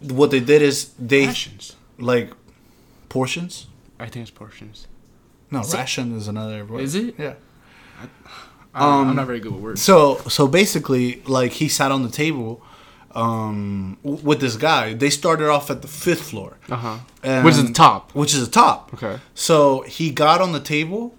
what 0.00 0.30
they 0.30 0.40
did 0.40 0.62
is 0.62 0.90
they 0.98 1.26
Rations. 1.26 1.76
like 1.98 2.30
portions. 3.08 3.66
I 3.98 4.06
think 4.06 4.22
it's 4.22 4.30
portions. 4.30 4.86
No, 5.50 5.60
Is 5.60 5.74
ration 5.74 6.16
is 6.16 6.28
another 6.28 6.64
word. 6.64 6.80
Is 6.82 6.94
it? 6.94 7.14
Yeah. 7.18 7.34
I 8.00 8.04
know, 8.80 8.86
Um, 8.86 9.08
I'm 9.10 9.16
not 9.16 9.26
very 9.26 9.40
good 9.40 9.52
with 9.52 9.62
words. 9.62 9.82
So 9.82 10.18
so 10.28 10.46
basically, 10.46 11.22
like 11.26 11.52
he 11.52 11.68
sat 11.68 11.90
on 11.92 12.02
the 12.02 12.08
table 12.10 12.62
um, 13.14 13.98
w- 14.04 14.22
with 14.24 14.40
this 14.40 14.56
guy. 14.56 14.94
They 14.94 15.10
started 15.10 15.48
off 15.48 15.70
at 15.70 15.82
the 15.82 15.88
fifth 15.88 16.22
floor, 16.30 16.56
Uh 16.70 16.76
huh. 16.76 17.42
Which 17.42 17.56
is 17.56 17.66
the 17.66 17.72
top. 17.72 18.14
which 18.14 18.32
is 18.34 18.44
the 18.46 18.50
top. 18.52 18.94
Okay. 18.94 19.18
So 19.34 19.82
he 19.82 20.10
got 20.10 20.40
on 20.40 20.52
the 20.52 20.60
table, 20.60 21.14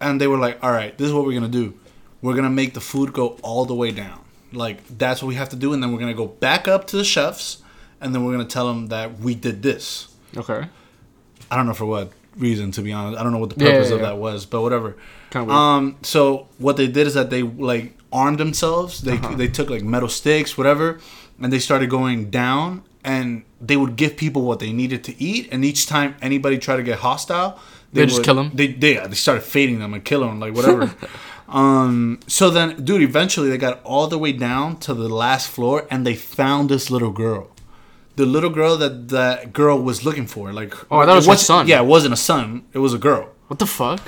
and 0.00 0.20
they 0.20 0.28
were 0.28 0.38
like, 0.38 0.62
"All 0.62 0.70
right, 0.70 0.96
this 0.96 1.08
is 1.08 1.12
what 1.12 1.24
we're 1.26 1.34
gonna 1.34 1.48
do. 1.48 1.74
We're 2.22 2.34
gonna 2.36 2.50
make 2.62 2.74
the 2.74 2.80
food 2.80 3.12
go 3.12 3.36
all 3.42 3.64
the 3.64 3.74
way 3.74 3.90
down. 3.90 4.20
Like 4.52 4.78
that's 4.96 5.20
what 5.22 5.28
we 5.28 5.34
have 5.34 5.48
to 5.50 5.56
do, 5.56 5.72
and 5.72 5.82
then 5.82 5.92
we're 5.92 5.98
gonna 5.98 6.14
go 6.14 6.28
back 6.28 6.68
up 6.68 6.86
to 6.88 6.96
the 6.96 7.04
chefs, 7.04 7.58
and 8.00 8.14
then 8.14 8.24
we're 8.24 8.32
gonna 8.32 8.44
tell 8.44 8.66
them 8.68 8.88
that 8.88 9.18
we 9.20 9.34
did 9.34 9.62
this. 9.62 10.08
Okay. 10.36 10.66
I 11.50 11.56
don't 11.56 11.66
know 11.66 11.74
for 11.74 11.86
what 11.86 12.12
reason, 12.36 12.70
to 12.72 12.82
be 12.82 12.92
honest. 12.92 13.18
I 13.18 13.22
don't 13.22 13.32
know 13.32 13.38
what 13.38 13.50
the 13.50 13.56
purpose 13.56 13.88
yeah, 13.88 13.94
of 13.94 14.00
yeah. 14.00 14.06
that 14.08 14.18
was, 14.18 14.46
but 14.46 14.62
whatever. 14.62 14.96
Kind 15.30 15.50
of. 15.50 15.56
Um, 15.56 15.96
so 16.02 16.48
what 16.58 16.76
they 16.76 16.86
did 16.86 17.06
is 17.06 17.14
that 17.14 17.30
they 17.30 17.42
like 17.42 17.94
armed 18.12 18.38
themselves. 18.38 19.00
They 19.02 19.14
Uh-huh. 19.18 19.34
they 19.36 19.48
took 19.48 19.70
like 19.70 19.82
metal 19.82 20.08
sticks, 20.08 20.56
whatever, 20.58 20.98
and 21.40 21.52
they 21.52 21.58
started 21.58 21.88
going 21.90 22.30
down. 22.30 22.82
And 23.04 23.44
they 23.60 23.76
would 23.76 23.96
give 23.96 24.16
people 24.16 24.42
what 24.42 24.58
they 24.58 24.72
needed 24.72 25.02
to 25.04 25.22
eat. 25.22 25.48
And 25.50 25.64
each 25.64 25.86
time 25.86 26.16
anybody 26.20 26.58
tried 26.58 26.76
to 26.76 26.82
get 26.82 26.98
hostile, 26.98 27.58
They 27.92 28.04
just 28.04 28.26
would- 28.26 28.36
them. 28.36 28.50
They 28.54 28.66
they 28.68 28.94
they 29.06 29.14
started 29.14 29.42
fading 29.44 29.78
them 29.78 29.94
and 29.94 30.04
killing 30.04 30.28
them 30.28 30.40
like 30.40 30.54
whatever. 30.54 30.94
um. 31.48 32.18
So 32.26 32.50
then, 32.50 32.84
dude, 32.84 33.02
eventually 33.02 33.48
they 33.48 33.56
got 33.58 33.80
all 33.84 34.06
the 34.08 34.18
way 34.18 34.32
down 34.32 34.76
to 34.80 34.94
the 34.94 35.08
last 35.08 35.48
floor, 35.48 35.86
and 35.90 36.06
they 36.06 36.14
found 36.14 36.68
this 36.68 36.90
little 36.90 37.10
girl. 37.12 37.48
The 38.18 38.26
little 38.26 38.50
girl 38.50 38.76
that 38.78 38.94
that 39.10 39.52
girl 39.52 39.76
was 39.80 40.04
looking 40.04 40.26
for, 40.26 40.52
like 40.52 40.74
Oh, 40.90 40.98
I 40.98 41.06
thought 41.06 41.12
it 41.12 41.26
was 41.26 41.26
her 41.28 41.36
son. 41.36 41.68
Yeah, 41.68 41.80
it 41.84 41.86
wasn't 41.86 42.14
a 42.14 42.22
son; 42.30 42.64
it 42.72 42.80
was 42.86 42.92
a 42.92 42.98
girl. 42.98 43.24
what 43.46 43.58
the 43.60 43.66
fuck? 43.80 44.00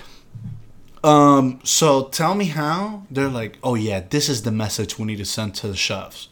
Um, 1.05 1.61
so 1.63 2.09
tell 2.09 2.35
me 2.35 2.47
how 2.47 3.05
they're 3.09 3.35
like, 3.41 3.53
oh 3.63 3.77
yeah, 3.77 4.01
this 4.15 4.29
is 4.29 4.43
the 4.43 4.51
message 4.51 4.99
we 4.99 5.05
need 5.05 5.19
to 5.19 5.25
send 5.25 5.55
to 5.61 5.69
the 5.69 5.77
chefs, 5.77 6.29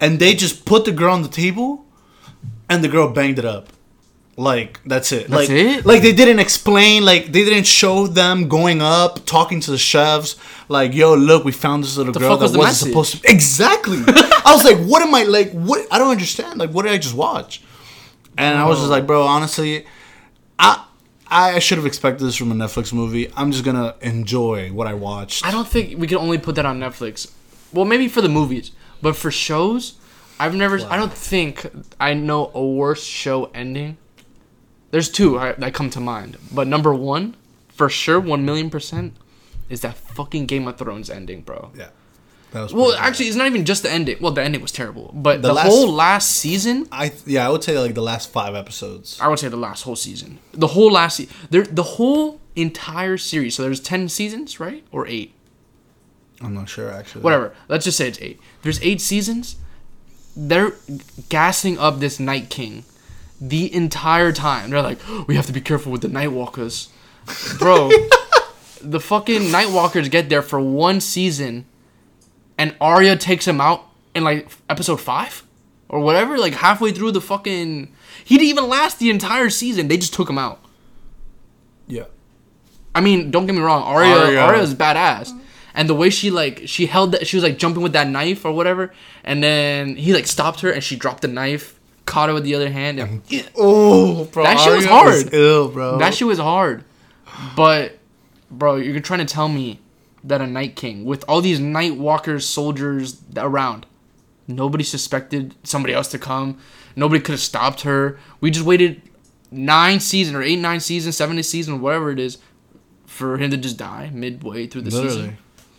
and 0.00 0.18
they 0.18 0.34
just 0.34 0.64
put 0.64 0.84
the 0.84 0.92
girl 1.00 1.14
on 1.14 1.22
the 1.22 1.28
table, 1.44 1.86
and 2.68 2.82
the 2.82 2.88
girl 2.88 3.08
banged 3.12 3.38
it 3.38 3.44
up, 3.44 3.68
like 4.36 4.80
that's 4.84 5.12
it. 5.12 5.28
That's 5.28 5.48
like, 5.48 5.50
it? 5.50 5.86
Like 5.86 6.02
they 6.02 6.12
didn't 6.12 6.38
explain, 6.40 7.04
like 7.04 7.26
they 7.26 7.44
didn't 7.44 7.66
show 7.66 8.06
them 8.06 8.48
going 8.48 8.82
up, 8.82 9.24
talking 9.26 9.60
to 9.60 9.70
the 9.70 9.78
chefs, 9.78 10.36
like 10.68 10.94
yo, 10.94 11.14
look, 11.14 11.44
we 11.44 11.52
found 11.52 11.84
this 11.84 11.96
little 11.96 12.12
The 12.12 12.20
girl 12.20 12.36
that 12.36 12.44
was 12.44 12.56
wasn't 12.56 12.88
supposed 12.90 13.22
to. 13.22 13.30
Exactly. 13.30 13.98
I 14.06 14.52
was 14.54 14.64
like, 14.64 14.78
what 14.78 15.02
am 15.02 15.14
I 15.14 15.24
like? 15.24 15.52
What 15.52 15.86
I 15.90 15.98
don't 15.98 16.10
understand. 16.10 16.58
Like, 16.58 16.70
what 16.70 16.82
did 16.84 16.92
I 16.92 16.98
just 16.98 17.14
watch? 17.14 17.62
And 18.36 18.58
I 18.58 18.66
was 18.66 18.78
just 18.78 18.88
oh. 18.88 18.90
like, 18.90 19.06
bro, 19.06 19.22
honestly, 19.22 19.86
I 20.58 20.84
I 21.28 21.58
should 21.58 21.78
have 21.78 21.86
expected 21.86 22.24
this 22.24 22.36
from 22.36 22.50
a 22.52 22.54
Netflix 22.54 22.92
movie. 22.92 23.30
I'm 23.36 23.52
just 23.52 23.64
gonna 23.64 23.94
enjoy 24.00 24.70
what 24.70 24.86
I 24.86 24.94
watched. 24.94 25.44
I 25.46 25.50
don't 25.50 25.68
think 25.68 25.98
we 25.98 26.06
can 26.06 26.18
only 26.18 26.38
put 26.38 26.56
that 26.56 26.66
on 26.66 26.80
Netflix. 26.80 27.32
Well, 27.72 27.84
maybe 27.84 28.08
for 28.08 28.20
the 28.20 28.28
movies, 28.28 28.72
but 29.00 29.16
for 29.16 29.30
shows, 29.30 29.94
I've 30.38 30.54
never. 30.54 30.80
I 30.88 30.96
don't 30.96 31.12
think 31.12 31.70
I 32.00 32.14
know 32.14 32.50
a 32.54 32.64
worse 32.64 33.04
show 33.04 33.50
ending. 33.54 33.96
There's 34.94 35.08
two 35.08 35.36
I, 35.40 35.52
that 35.52 35.74
come 35.74 35.90
to 35.90 35.98
mind, 36.00 36.36
but 36.52 36.68
number 36.68 36.94
one, 36.94 37.34
for 37.68 37.88
sure, 37.88 38.20
one 38.20 38.44
million 38.44 38.70
percent, 38.70 39.16
is 39.68 39.80
that 39.80 39.96
fucking 39.96 40.46
Game 40.46 40.68
of 40.68 40.78
Thrones 40.78 41.10
ending, 41.10 41.40
bro. 41.42 41.72
Yeah, 41.74 41.88
that 42.52 42.62
was 42.62 42.72
Well, 42.72 42.92
bad. 42.92 43.00
actually, 43.06 43.26
it's 43.26 43.34
not 43.36 43.48
even 43.48 43.64
just 43.64 43.82
the 43.82 43.90
ending. 43.90 44.18
Well, 44.20 44.30
the 44.30 44.42
ending 44.44 44.62
was 44.62 44.70
terrible, 44.70 45.10
but 45.12 45.42
The 45.42 45.48
the, 45.48 45.54
last- 45.54 45.66
whole 45.66 45.90
last 45.92 46.30
season, 46.30 46.86
I 46.92 47.10
yeah, 47.26 47.44
I 47.44 47.50
would 47.50 47.64
say 47.64 47.76
like 47.76 47.94
the 47.94 48.02
last 48.12 48.30
five 48.30 48.54
episodes. 48.54 49.18
I 49.20 49.26
would 49.26 49.40
say 49.40 49.48
the 49.48 49.56
last 49.68 49.82
whole 49.82 49.96
season, 49.96 50.38
the 50.52 50.68
whole 50.68 50.92
last, 50.92 51.16
se- 51.16 51.28
there, 51.50 51.64
the 51.64 51.82
whole 51.98 52.40
entire 52.54 53.16
series. 53.18 53.56
So 53.56 53.64
there's 53.64 53.80
ten 53.80 54.08
seasons, 54.08 54.60
right, 54.60 54.84
or 54.92 55.08
eight? 55.08 55.32
I'm 56.40 56.54
not 56.54 56.68
sure 56.68 56.88
actually. 56.92 57.22
whatever. 57.22 57.52
Let's 57.68 57.84
just 57.84 57.98
say 57.98 58.06
it's 58.06 58.20
eight. 58.20 58.38
There's 58.62 58.80
eight 58.80 59.00
seasons. 59.00 59.56
They're 60.36 60.72
gassing 61.28 61.78
up 61.78 61.98
this 61.98 62.20
Night 62.20 62.48
King 62.48 62.84
the 63.48 63.72
entire 63.74 64.32
time. 64.32 64.70
They're 64.70 64.82
like, 64.82 64.98
we 65.26 65.36
have 65.36 65.46
to 65.46 65.52
be 65.52 65.60
careful 65.60 65.92
with 65.92 66.00
the 66.00 66.08
Night 66.08 66.32
Walkers, 66.32 66.88
bro. 67.58 67.90
the 68.80 69.00
fucking 69.00 69.50
Night 69.50 69.70
Walkers 69.70 70.08
get 70.08 70.28
there 70.28 70.42
for 70.42 70.60
one 70.60 71.00
season, 71.00 71.66
and 72.58 72.74
Arya 72.80 73.16
takes 73.16 73.46
him 73.46 73.60
out 73.60 73.86
in 74.14 74.24
like 74.24 74.48
episode 74.70 75.00
five 75.00 75.44
or 75.88 76.00
whatever. 76.00 76.38
Like 76.38 76.54
halfway 76.54 76.92
through 76.92 77.12
the 77.12 77.20
fucking, 77.20 77.92
he 78.24 78.38
didn't 78.38 78.48
even 78.50 78.68
last 78.68 78.98
the 78.98 79.10
entire 79.10 79.50
season. 79.50 79.88
They 79.88 79.96
just 79.96 80.14
took 80.14 80.28
him 80.30 80.38
out. 80.38 80.60
Yeah. 81.86 82.04
I 82.94 83.00
mean, 83.00 83.30
don't 83.30 83.46
get 83.46 83.54
me 83.54 83.60
wrong, 83.60 83.82
Arya 83.82 84.14
Arya- 84.14 84.40
Arya 84.40 84.62
is 84.62 84.74
badass. 84.74 85.38
And 85.76 85.88
the 85.88 85.94
way 85.94 86.08
she 86.08 86.30
like 86.30 86.62
she 86.66 86.86
held 86.86 87.10
that 87.12 87.26
she 87.26 87.36
was 87.36 87.42
like 87.42 87.58
jumping 87.58 87.82
with 87.82 87.92
that 87.94 88.08
knife 88.08 88.44
or 88.44 88.52
whatever, 88.52 88.92
and 89.24 89.42
then 89.42 89.96
he 89.96 90.14
like 90.14 90.28
stopped 90.28 90.60
her 90.60 90.70
and 90.70 90.84
she 90.84 90.94
dropped 90.94 91.22
the 91.22 91.28
knife, 91.28 91.80
caught 92.06 92.28
her 92.28 92.34
with 92.34 92.44
the 92.44 92.54
other 92.54 92.70
hand, 92.70 92.98
and 93.00 93.22
Oh, 93.56 94.24
bro, 94.26 94.44
That 94.44 94.58
shit 94.60 94.76
was 94.76 94.86
hard. 94.86 95.32
ill, 95.34 95.68
bro. 95.68 95.98
that 95.98 96.14
shit 96.14 96.26
was 96.28 96.38
hard. 96.38 96.84
But 97.56 97.98
bro, 98.50 98.76
you're 98.76 99.00
trying 99.00 99.26
to 99.26 99.32
tell 99.32 99.48
me 99.48 99.80
that 100.22 100.40
a 100.40 100.46
Night 100.46 100.76
King 100.76 101.04
with 101.04 101.24
all 101.28 101.40
these 101.40 101.60
Night 101.60 101.96
Walkers 101.96 102.46
soldiers 102.46 103.20
around, 103.36 103.86
nobody 104.46 104.84
suspected 104.84 105.54
somebody 105.64 105.92
else 105.94 106.08
to 106.08 106.18
come. 106.18 106.58
Nobody 106.96 107.20
could 107.20 107.32
have 107.32 107.40
stopped 107.40 107.82
her. 107.82 108.18
We 108.40 108.50
just 108.50 108.64
waited 108.64 109.02
nine 109.50 109.98
season 110.00 110.36
or 110.36 110.42
eight, 110.42 110.58
nine 110.60 110.80
season, 110.80 111.10
seven 111.12 111.42
season, 111.42 111.80
whatever 111.80 112.10
it 112.10 112.18
is, 112.20 112.38
for 113.06 113.36
him 113.38 113.50
to 113.50 113.56
just 113.56 113.76
die 113.76 114.10
midway 114.12 114.66
through 114.66 114.82
the 114.82 114.90
Literally. 114.90 115.16
season. 115.16 115.38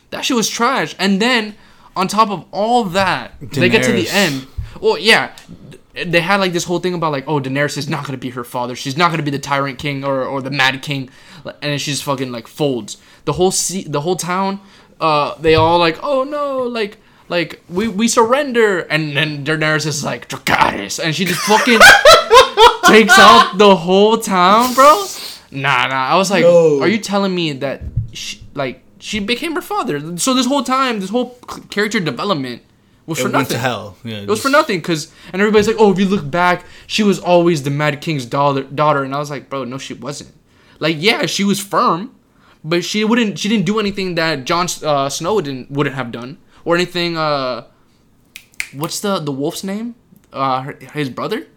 That 0.10 0.26
shit 0.26 0.36
was 0.36 0.50
trash. 0.50 0.96
And 1.00 1.22
then 1.22 1.56
on 1.96 2.08
top 2.08 2.30
of 2.30 2.46
all 2.52 2.84
that, 2.86 3.34
they 3.40 3.70
get 3.70 3.84
to 3.86 3.92
the 3.94 4.10
end. 4.10 4.48
Well, 4.82 4.98
yeah, 4.98 5.34
they 6.06 6.20
had 6.22 6.40
like 6.42 6.52
this 6.54 6.66
whole 6.66 6.80
thing 6.80 6.94
about 6.94 7.12
like, 7.12 7.26
oh, 7.28 7.40
Daenerys 7.40 7.78
is 7.78 7.88
not 7.88 8.06
gonna 8.06 8.18
be 8.18 8.32
her 8.32 8.44
father. 8.44 8.76
She's 8.76 8.98
not 8.98 9.12
gonna 9.12 9.24
be 9.24 9.32
the 9.32 9.40
Tyrant 9.40 9.80
King 9.80 10.04
or, 10.04 10.24
or 10.24 10.42
the 10.42 10.52
Mad 10.52 10.82
King, 10.82 11.10
and 11.46 11.56
then 11.62 11.78
she's 11.80 12.02
fucking 12.02 12.32
like 12.32 12.48
folds. 12.48 12.98
The 13.26 13.34
whole 13.34 13.52
se- 13.52 13.86
the 13.88 14.02
whole 14.02 14.16
town, 14.16 14.60
uh, 15.00 15.36
they 15.40 15.56
all 15.56 15.80
like, 15.80 15.98
oh 16.04 16.24
no, 16.24 16.64
like 16.64 16.98
like 17.30 17.62
we 17.70 17.88
we 17.88 18.08
surrender, 18.08 18.80
and 18.82 19.16
then 19.16 19.46
Daenerys 19.46 19.86
is 19.86 20.04
like 20.04 20.28
Dracarys, 20.30 21.04
and 21.04 21.16
she 21.16 21.24
just 21.26 21.42
fucking 21.42 21.80
takes 22.86 23.18
out 23.18 23.58
the 23.58 23.76
whole 23.76 24.18
town, 24.18 24.74
bro. 24.74 25.06
Nah, 25.52 25.88
nah. 25.88 26.08
I 26.08 26.16
was 26.16 26.30
like, 26.30 26.44
No. 26.44 26.82
are 26.82 26.88
you 26.88 26.98
telling 26.98 27.34
me 27.34 27.54
that 27.54 27.82
she, 28.12 28.42
like 28.54 28.82
she 29.00 29.20
became 29.20 29.54
her 29.56 29.62
father? 29.62 30.18
So 30.18 30.34
this 30.34 30.46
whole 30.46 30.64
time, 30.64 31.00
this 31.00 31.10
whole 31.10 31.38
character 31.70 32.00
development 32.00 32.62
was 33.06 33.20
it 33.20 33.22
for 33.22 33.26
went 33.28 33.34
nothing. 33.34 33.56
to 33.56 33.58
hell. 33.60 33.98
Yeah, 34.04 34.18
It 34.22 34.28
was 34.28 34.42
for 34.42 34.50
nothing, 34.50 34.82
cause 34.82 35.12
and 35.32 35.42
everybody's 35.42 35.68
like, 35.68 35.78
oh, 35.80 35.92
if 35.92 36.00
you 36.00 36.06
look 36.06 36.30
back, 36.30 36.66
she 36.88 37.04
was 37.04 37.20
always 37.20 37.64
the 37.64 37.70
Mad 37.70 38.02
King's 38.02 38.26
daughter. 38.26 38.64
Daughter, 38.64 39.04
and 39.04 39.14
I 39.14 39.20
was 39.20 39.30
like, 39.30 39.50
bro, 39.50 39.64
no, 39.64 39.78
she 39.78 39.94
wasn't. 39.94 40.34
Like, 40.80 40.98
yeah, 41.00 41.26
she 41.26 41.44
was 41.44 41.60
firm, 41.60 42.16
but 42.64 42.84
she 42.84 43.04
wouldn't. 43.04 43.38
She 43.40 43.48
didn't 43.50 43.66
do 43.66 43.80
anything 43.80 44.16
that 44.16 44.46
Jon 44.46 44.68
uh, 44.84 45.08
Snow 45.10 45.40
didn't 45.42 45.70
wouldn't 45.72 45.96
have 45.96 46.12
done, 46.12 46.38
or 46.66 46.76
anything. 46.76 47.16
Uh, 47.18 47.66
what's 48.74 49.00
the 49.00 49.20
the 49.20 49.32
wolf's 49.32 49.64
name? 49.64 49.96
Uh, 50.34 50.62
her, 50.62 50.80
his 50.94 51.10
brother. 51.10 51.48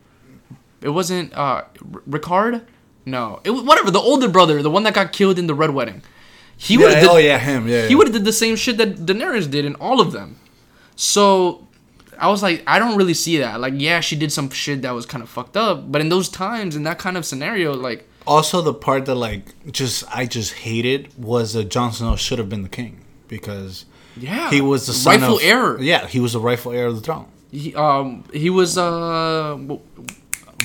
It 0.80 0.90
wasn't 0.90 1.32
uh, 1.34 1.64
R- 1.64 1.66
Ricard. 2.08 2.64
No, 3.04 3.40
it 3.42 3.50
was 3.50 3.62
whatever. 3.62 3.90
The 3.90 3.98
older 3.98 4.28
brother, 4.28 4.62
the 4.62 4.70
one 4.70 4.82
that 4.84 4.94
got 4.94 5.12
killed 5.12 5.38
in 5.38 5.46
the 5.46 5.54
Red 5.54 5.70
Wedding. 5.70 6.02
He 6.56 6.76
would 6.76 6.92
Yeah, 6.92 6.98
have. 7.00 7.08
oh 7.10 7.16
yeah, 7.16 7.38
him. 7.38 7.66
Yeah, 7.68 7.82
He 7.86 7.90
yeah. 7.90 7.96
would 7.96 8.06
have 8.08 8.14
did 8.14 8.24
the 8.24 8.32
same 8.32 8.54
shit 8.56 8.76
that 8.78 8.96
Daenerys 8.96 9.50
did 9.50 9.64
in 9.64 9.74
all 9.76 10.00
of 10.00 10.12
them. 10.12 10.36
So 10.98 11.64
I 12.18 12.28
was 12.28 12.42
like, 12.42 12.64
I 12.66 12.80
don't 12.80 12.96
really 12.98 13.14
see 13.14 13.38
that. 13.38 13.60
Like, 13.60 13.74
yeah, 13.76 14.00
she 14.00 14.16
did 14.16 14.32
some 14.32 14.50
shit 14.50 14.82
that 14.82 14.90
was 14.90 15.06
kind 15.06 15.22
of 15.22 15.28
fucked 15.30 15.56
up, 15.56 15.90
but 15.92 16.00
in 16.00 16.08
those 16.08 16.28
times, 16.28 16.74
in 16.74 16.82
that 16.82 16.98
kind 16.98 17.16
of 17.16 17.24
scenario, 17.24 17.72
like, 17.72 18.08
Also, 18.26 18.60
the 18.60 18.74
part 18.74 19.06
that 19.06 19.14
like 19.14 19.54
just 19.72 20.02
I 20.14 20.26
just 20.26 20.52
hated 20.66 21.14
was 21.16 21.52
that 21.52 21.68
Jon 21.70 21.92
Snow 21.92 22.16
should 22.16 22.40
have 22.40 22.48
been 22.48 22.62
the 22.62 22.68
king 22.68 23.04
because 23.28 23.86
yeah, 24.16 24.50
he 24.50 24.60
was 24.60 24.86
the 24.88 24.92
son 24.92 25.20
rightful 25.20 25.36
of, 25.36 25.42
heir. 25.44 25.80
Yeah, 25.80 26.06
he 26.08 26.18
was 26.18 26.32
the 26.32 26.40
rightful 26.40 26.72
heir 26.72 26.88
of 26.88 26.96
the 26.96 27.00
throne. 27.00 27.26
He, 27.52 27.74
um, 27.76 28.24
he 28.32 28.50
was 28.50 28.76
uh, 28.76 29.56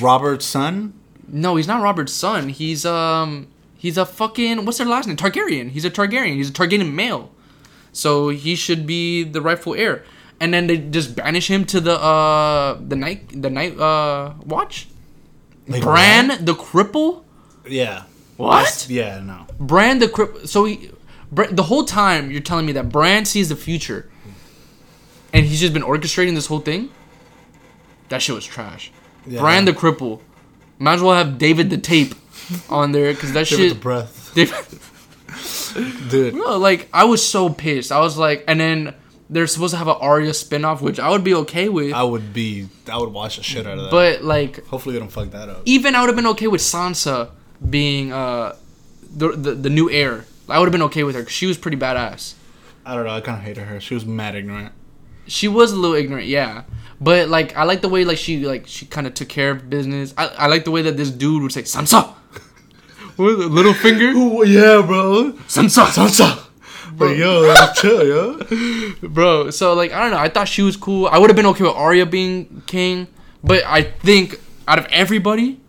Robert's 0.02 0.46
son. 0.46 0.94
No, 1.28 1.56
he's 1.56 1.68
not 1.68 1.82
Robert's 1.84 2.12
son. 2.14 2.50
He's 2.50 2.86
um 2.86 3.48
he's 3.78 3.98
a 3.98 4.06
fucking 4.06 4.66
what's 4.66 4.80
their 4.80 4.88
last 4.88 5.08
name? 5.08 5.16
Targaryen. 5.16 5.70
He's 5.70 5.86
a 5.86 5.92
Targaryen. 5.92 6.36
He's 6.36 6.50
a 6.50 6.54
Targaryen 6.54 6.92
male. 6.92 7.30
So 7.94 8.30
he 8.30 8.56
should 8.56 8.86
be 8.88 9.24
the 9.24 9.40
rightful 9.40 9.76
heir. 9.76 10.04
And 10.40 10.54
then 10.54 10.68
they 10.68 10.78
just 10.78 11.16
banish 11.16 11.50
him 11.50 11.66
to 11.66 11.80
the 11.80 12.00
uh 12.00 12.78
the 12.86 12.96
night 12.96 13.42
the 13.42 13.50
night 13.50 13.78
uh 13.80 14.34
watch. 14.46 14.88
Like 15.68 15.82
Bran 15.82 16.44
the 16.44 16.54
cripple? 16.54 17.24
Yeah. 17.68 18.04
What? 18.38 18.88
Yeah. 18.90 19.20
No. 19.22 19.46
Bran 19.60 20.00
the 20.00 20.08
cripple. 20.08 20.48
So 20.48 20.66
he 20.66 20.92
the 21.32 21.64
whole 21.64 21.86
time 21.86 22.30
you're 22.32 22.42
telling 22.42 22.66
me 22.66 22.74
that 22.74 22.90
Bran 22.90 23.26
sees 23.26 23.50
the 23.50 23.56
future. 23.56 24.10
And 25.32 25.46
he's 25.46 25.60
just 25.60 25.74
been 25.74 25.84
orchestrating 25.84 26.36
this 26.36 26.46
whole 26.46 26.60
thing? 26.60 26.90
That 28.10 28.22
shit 28.22 28.36
was 28.36 28.46
trash. 28.46 28.92
Yeah. 29.26 29.40
Bran 29.40 29.66
the 29.66 29.74
cripple. 29.74 30.22
Might 30.78 30.96
as 30.96 31.02
well 31.02 31.16
have 31.16 31.38
David 31.38 31.70
the 31.70 31.78
tape 31.78 32.14
on 32.70 32.92
there 32.92 33.14
because 33.14 33.34
that 33.34 33.48
Give 33.48 33.60
it 33.60 33.70
the 33.70 33.76
breath, 33.76 34.32
David, 34.36 34.56
dude. 36.10 36.34
Bro, 36.34 36.58
like 36.58 36.90
I 36.94 37.06
was 37.06 37.28
so 37.28 37.50
pissed. 37.50 37.92
I 37.92 38.00
was 38.00 38.18
like, 38.18 38.44
and 38.48 38.60
then 38.60 38.94
they're 39.34 39.48
supposed 39.48 39.72
to 39.74 39.78
have 39.78 39.88
an 39.88 39.96
Arya 40.00 40.32
spinoff, 40.32 40.80
which 40.82 41.00
I 41.00 41.10
would 41.10 41.24
be 41.24 41.34
okay 41.34 41.68
with. 41.70 41.94
I 41.94 42.04
would 42.04 42.34
be. 42.34 42.68
I 42.92 42.98
would 42.98 43.10
watch 43.10 43.38
the 43.38 43.44
shit 43.44 43.66
out 43.68 43.78
of 43.78 43.84
that. 43.86 43.92
but 43.92 44.24
like, 44.24 44.66
hopefully 44.68 44.94
they 44.94 45.00
don't 45.00 45.12
fuck 45.12 45.32
that 45.32 45.50
up. 45.50 45.62
even 45.66 45.96
I 45.96 46.02
would 46.02 46.08
have 46.10 46.16
been 46.16 46.28
okay 46.28 46.48
with 46.48 46.62
Sansa 46.62 47.32
being 47.70 48.12
uh 48.14 48.56
the 49.16 49.30
the, 49.30 49.52
the 49.56 49.70
new 49.70 49.90
heir. 49.90 50.26
I 50.50 50.60
would 50.60 50.66
have 50.66 50.72
been 50.72 50.84
okay 50.84 51.04
with 51.04 51.16
her 51.16 51.22
because 51.22 51.34
she 51.34 51.46
was 51.48 51.58
pretty 51.58 51.78
badass. 51.78 52.34
I 52.86 52.96
don't 52.96 53.06
know. 53.06 53.12
I 53.12 53.22
kind 53.22 53.38
of 53.38 53.44
hated 53.44 53.64
her. 53.64 53.80
She 53.80 53.94
was 53.94 54.06
mad 54.06 54.36
ignorant. 54.36 54.74
She 55.26 55.48
was 55.48 55.72
a 55.72 55.76
little 55.78 55.96
ignorant, 55.96 56.28
yeah. 56.28 56.64
But 57.00 57.30
like, 57.30 57.56
I 57.56 57.64
like 57.64 57.82
the 57.82 57.88
way 57.90 58.04
like 58.04 58.18
she 58.18 58.46
like 58.46 58.68
she 58.68 58.86
kind 58.86 59.08
of 59.08 59.14
took 59.14 59.30
care 59.30 59.52
of 59.52 59.70
business. 59.70 60.14
I, 60.18 60.28
I 60.28 60.48
like 60.48 60.66
the 60.66 60.72
way 60.72 60.82
that 60.84 60.98
this 60.98 61.10
dude 61.10 61.42
would 61.44 61.52
say 61.54 61.64
Sansa. 61.64 62.14
What, 63.16 63.38
Littlefinger, 63.38 64.12
Ooh, 64.16 64.44
yeah, 64.46 64.82
bro. 64.86 65.34
Sansa, 65.48 65.86
Sansa. 65.86 66.44
But 66.98 67.18
yo, 67.18 67.54
chill, 67.76 68.06
yo. 68.06 68.94
bro. 69.10 69.50
So 69.50 69.74
like, 69.74 69.92
I 69.92 70.02
don't 70.02 70.12
know. 70.12 70.18
I 70.18 70.30
thought 70.30 70.48
she 70.48 70.62
was 70.62 70.76
cool. 70.78 71.08
I 71.08 71.18
would 71.18 71.30
have 71.30 71.38
been 71.38 71.46
okay 71.48 71.64
with 71.64 71.74
Arya 71.74 72.06
being 72.06 72.64
king, 72.68 73.08
but 73.44 73.64
I 73.66 73.84
think 73.84 74.40
out 74.68 74.80
of 74.80 74.86
everybody, 74.86 75.60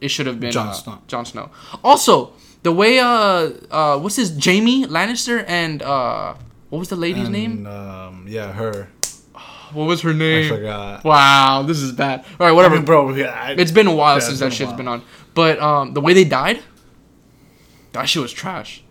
it 0.00 0.08
should 0.08 0.26
have 0.26 0.40
been 0.40 0.52
Jon 0.52 0.68
uh, 0.68 0.72
Snow. 0.72 0.98
Jon 1.06 1.24
Snow. 1.24 1.50
Also, 1.82 2.32
the 2.62 2.72
way 2.72 2.98
uh 2.98 3.50
uh 3.70 3.98
what's 3.98 4.16
his 4.16 4.32
Jaime 4.44 4.86
Lannister 4.86 5.44
and 5.46 5.82
uh 5.82 6.34
what 6.70 6.78
was 6.78 6.88
the 6.88 6.96
lady's 6.96 7.28
name? 7.28 7.66
Um, 7.66 8.26
yeah, 8.28 8.52
her. 8.52 8.88
What 9.72 9.84
was 9.84 10.00
her 10.00 10.12
name? 10.12 10.46
I 10.52 10.56
forgot. 10.56 11.04
Wow, 11.04 11.62
this 11.62 11.78
is 11.78 11.92
bad. 11.92 12.24
All 12.40 12.46
right, 12.46 12.50
whatever. 12.50 12.74
I 12.74 12.78
mean, 12.78 12.84
bro, 12.84 13.14
yeah. 13.14 13.28
I, 13.28 13.52
It's 13.52 13.70
been 13.70 13.86
a 13.86 13.94
while 13.94 14.16
Yeah, 14.16 14.24
since 14.24 14.40
that 14.40 14.52
shit's 14.52 14.72
been 14.72 14.88
on. 14.88 15.04
But 15.32 15.60
um, 15.60 15.94
the 15.94 16.00
way 16.00 16.12
they 16.12 16.24
died, 16.24 16.60
that 17.92 18.08
shit 18.08 18.20
was 18.20 18.32
trash. 18.32 18.82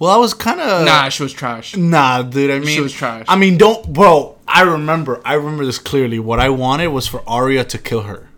Well, 0.00 0.10
I 0.10 0.16
was 0.16 0.32
kind 0.32 0.60
of. 0.60 0.86
nah, 0.86 1.10
She 1.10 1.22
was 1.22 1.32
trash. 1.32 1.76
Nah, 1.76 2.22
dude. 2.22 2.50
I 2.50 2.58
mean, 2.58 2.68
she 2.68 2.80
was 2.80 2.92
trash. 2.92 3.26
I 3.28 3.36
mean, 3.36 3.58
don't, 3.58 3.92
bro. 3.92 4.38
I 4.48 4.62
remember. 4.62 5.20
I 5.24 5.34
remember 5.34 5.66
this 5.66 5.78
clearly. 5.78 6.18
What 6.18 6.40
I 6.40 6.48
wanted 6.48 6.88
was 6.88 7.06
for 7.06 7.22
Arya 7.28 7.64
to 7.64 7.78
kill 7.78 8.02
her. 8.02 8.30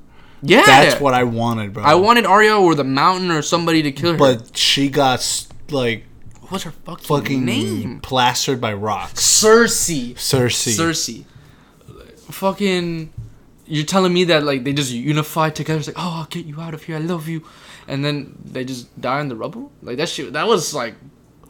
Yeah, 0.42 0.66
That's 0.66 1.00
what 1.00 1.14
I 1.14 1.22
wanted, 1.22 1.72
bro. 1.72 1.84
I 1.84 1.94
wanted 1.94 2.26
Arya 2.26 2.56
or 2.58 2.74
the 2.74 2.82
Mountain 2.82 3.30
or 3.30 3.42
somebody 3.42 3.80
to 3.84 3.92
kill 3.92 4.12
her. 4.12 4.18
But 4.18 4.56
she 4.56 4.88
got 4.88 5.46
like 5.70 6.04
what's 6.48 6.64
her 6.64 6.72
fucking, 6.72 7.04
fucking 7.06 7.44
name? 7.44 8.00
plastered 8.00 8.60
by 8.60 8.72
rocks. 8.72 9.20
Cersei. 9.22 10.14
Cersei. 10.14 10.76
Cersei. 10.76 11.24
Fucking. 12.32 13.12
You're 13.66 13.86
telling 13.86 14.12
me 14.12 14.24
that 14.24 14.42
like 14.42 14.64
they 14.64 14.72
just 14.72 14.90
unified 14.90 15.54
together? 15.54 15.78
It's 15.78 15.86
like, 15.86 15.96
oh, 15.98 16.18
I'll 16.18 16.26
get 16.26 16.44
you 16.44 16.60
out 16.60 16.74
of 16.74 16.82
here. 16.82 16.96
I 16.96 16.98
love 16.98 17.28
you, 17.28 17.44
and 17.86 18.04
then 18.04 18.36
they 18.44 18.64
just 18.64 19.00
die 19.00 19.20
in 19.20 19.28
the 19.28 19.36
rubble. 19.36 19.70
Like 19.80 19.98
that 19.98 20.08
shit. 20.08 20.32
That 20.32 20.48
was 20.48 20.74
like 20.74 20.94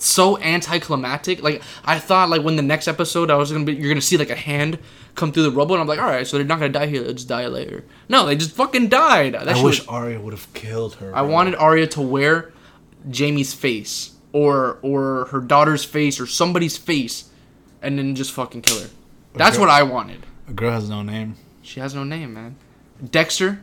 so 0.06 0.38
anticlimactic. 0.38 1.42
Like 1.42 1.62
I 1.84 1.98
thought, 1.98 2.28
like 2.30 2.42
when 2.42 2.56
the 2.56 2.62
next 2.62 2.88
episode, 2.88 3.30
I 3.30 3.36
was 3.36 3.52
gonna 3.52 3.64
be, 3.64 3.74
you're 3.74 3.88
gonna 3.88 4.00
see 4.00 4.16
like 4.16 4.30
a 4.30 4.34
hand 4.36 4.78
come 5.14 5.32
through 5.32 5.42
the 5.44 5.50
rubble, 5.50 5.74
and 5.74 5.82
I'm 5.82 5.88
like, 5.88 5.98
all 5.98 6.06
right, 6.06 6.26
so 6.26 6.36
they're 6.36 6.46
not 6.46 6.58
gonna 6.58 6.72
die 6.72 6.86
here. 6.86 7.02
They'll 7.02 7.12
just 7.14 7.28
die 7.28 7.46
later. 7.46 7.84
No, 8.08 8.26
they 8.26 8.36
just 8.36 8.52
fucking 8.52 8.88
died. 8.88 9.34
That 9.34 9.48
I 9.48 9.62
wish 9.62 9.80
was- 9.80 9.86
Arya 9.88 10.20
would 10.20 10.32
have 10.32 10.52
killed 10.54 10.94
her. 10.96 11.14
I 11.16 11.22
bro. 11.22 11.30
wanted 11.30 11.54
Arya 11.56 11.86
to 11.88 12.00
wear 12.00 12.52
Jaime's 13.10 13.52
face 13.54 14.12
or 14.32 14.78
or 14.82 15.26
her 15.26 15.40
daughter's 15.40 15.84
face 15.84 16.18
or 16.20 16.26
somebody's 16.26 16.76
face, 16.76 17.28
and 17.82 17.98
then 17.98 18.14
just 18.14 18.32
fucking 18.32 18.62
kill 18.62 18.80
her. 18.80 18.88
That's 19.34 19.56
Okay. 19.56 19.60
what 19.60 19.70
I 19.70 19.82
wanted. 19.82 20.26
a 20.48 20.52
girl 20.52 20.72
has 20.72 20.88
no 20.90 21.02
name. 21.02 21.36
She 21.62 21.80
has 21.80 21.94
no 21.94 22.02
name, 22.04 22.34
man. 22.34 22.56
Dexter, 23.10 23.60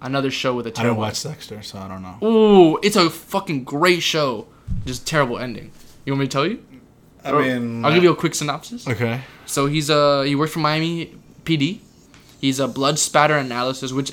another 0.00 0.30
show 0.30 0.54
with 0.54 0.66
a 0.66 0.70
I 0.70 0.72
didn't 0.72 0.82
terrible. 0.84 1.00
watch 1.02 1.22
Dexter, 1.22 1.62
so 1.62 1.78
I 1.78 1.88
don't 1.88 2.02
know. 2.02 2.16
Ooh, 2.26 2.78
it's 2.82 2.96
a 2.96 3.08
fucking 3.10 3.64
great 3.64 4.02
show. 4.02 4.46
Just 4.86 5.06
terrible 5.06 5.38
ending. 5.38 5.70
You 6.04 6.12
want 6.12 6.20
me 6.20 6.26
to 6.26 6.32
tell 6.32 6.46
you? 6.46 6.58
I 7.24 7.30
Or- 7.30 7.42
mean, 7.42 7.84
I'll 7.84 7.92
give 7.94 8.02
you 8.02 8.10
a 8.10 8.16
quick 8.16 8.34
synopsis. 8.34 8.86
Okay. 8.88 9.20
So 9.46 9.66
he's 9.66 9.90
a 9.90 10.24
he 10.26 10.34
works 10.34 10.52
for 10.52 10.58
Miami 10.60 11.14
PD. 11.44 11.78
He's 12.40 12.58
a 12.58 12.66
blood 12.66 12.98
spatter 12.98 13.36
analysis, 13.36 13.92
which, 13.92 14.12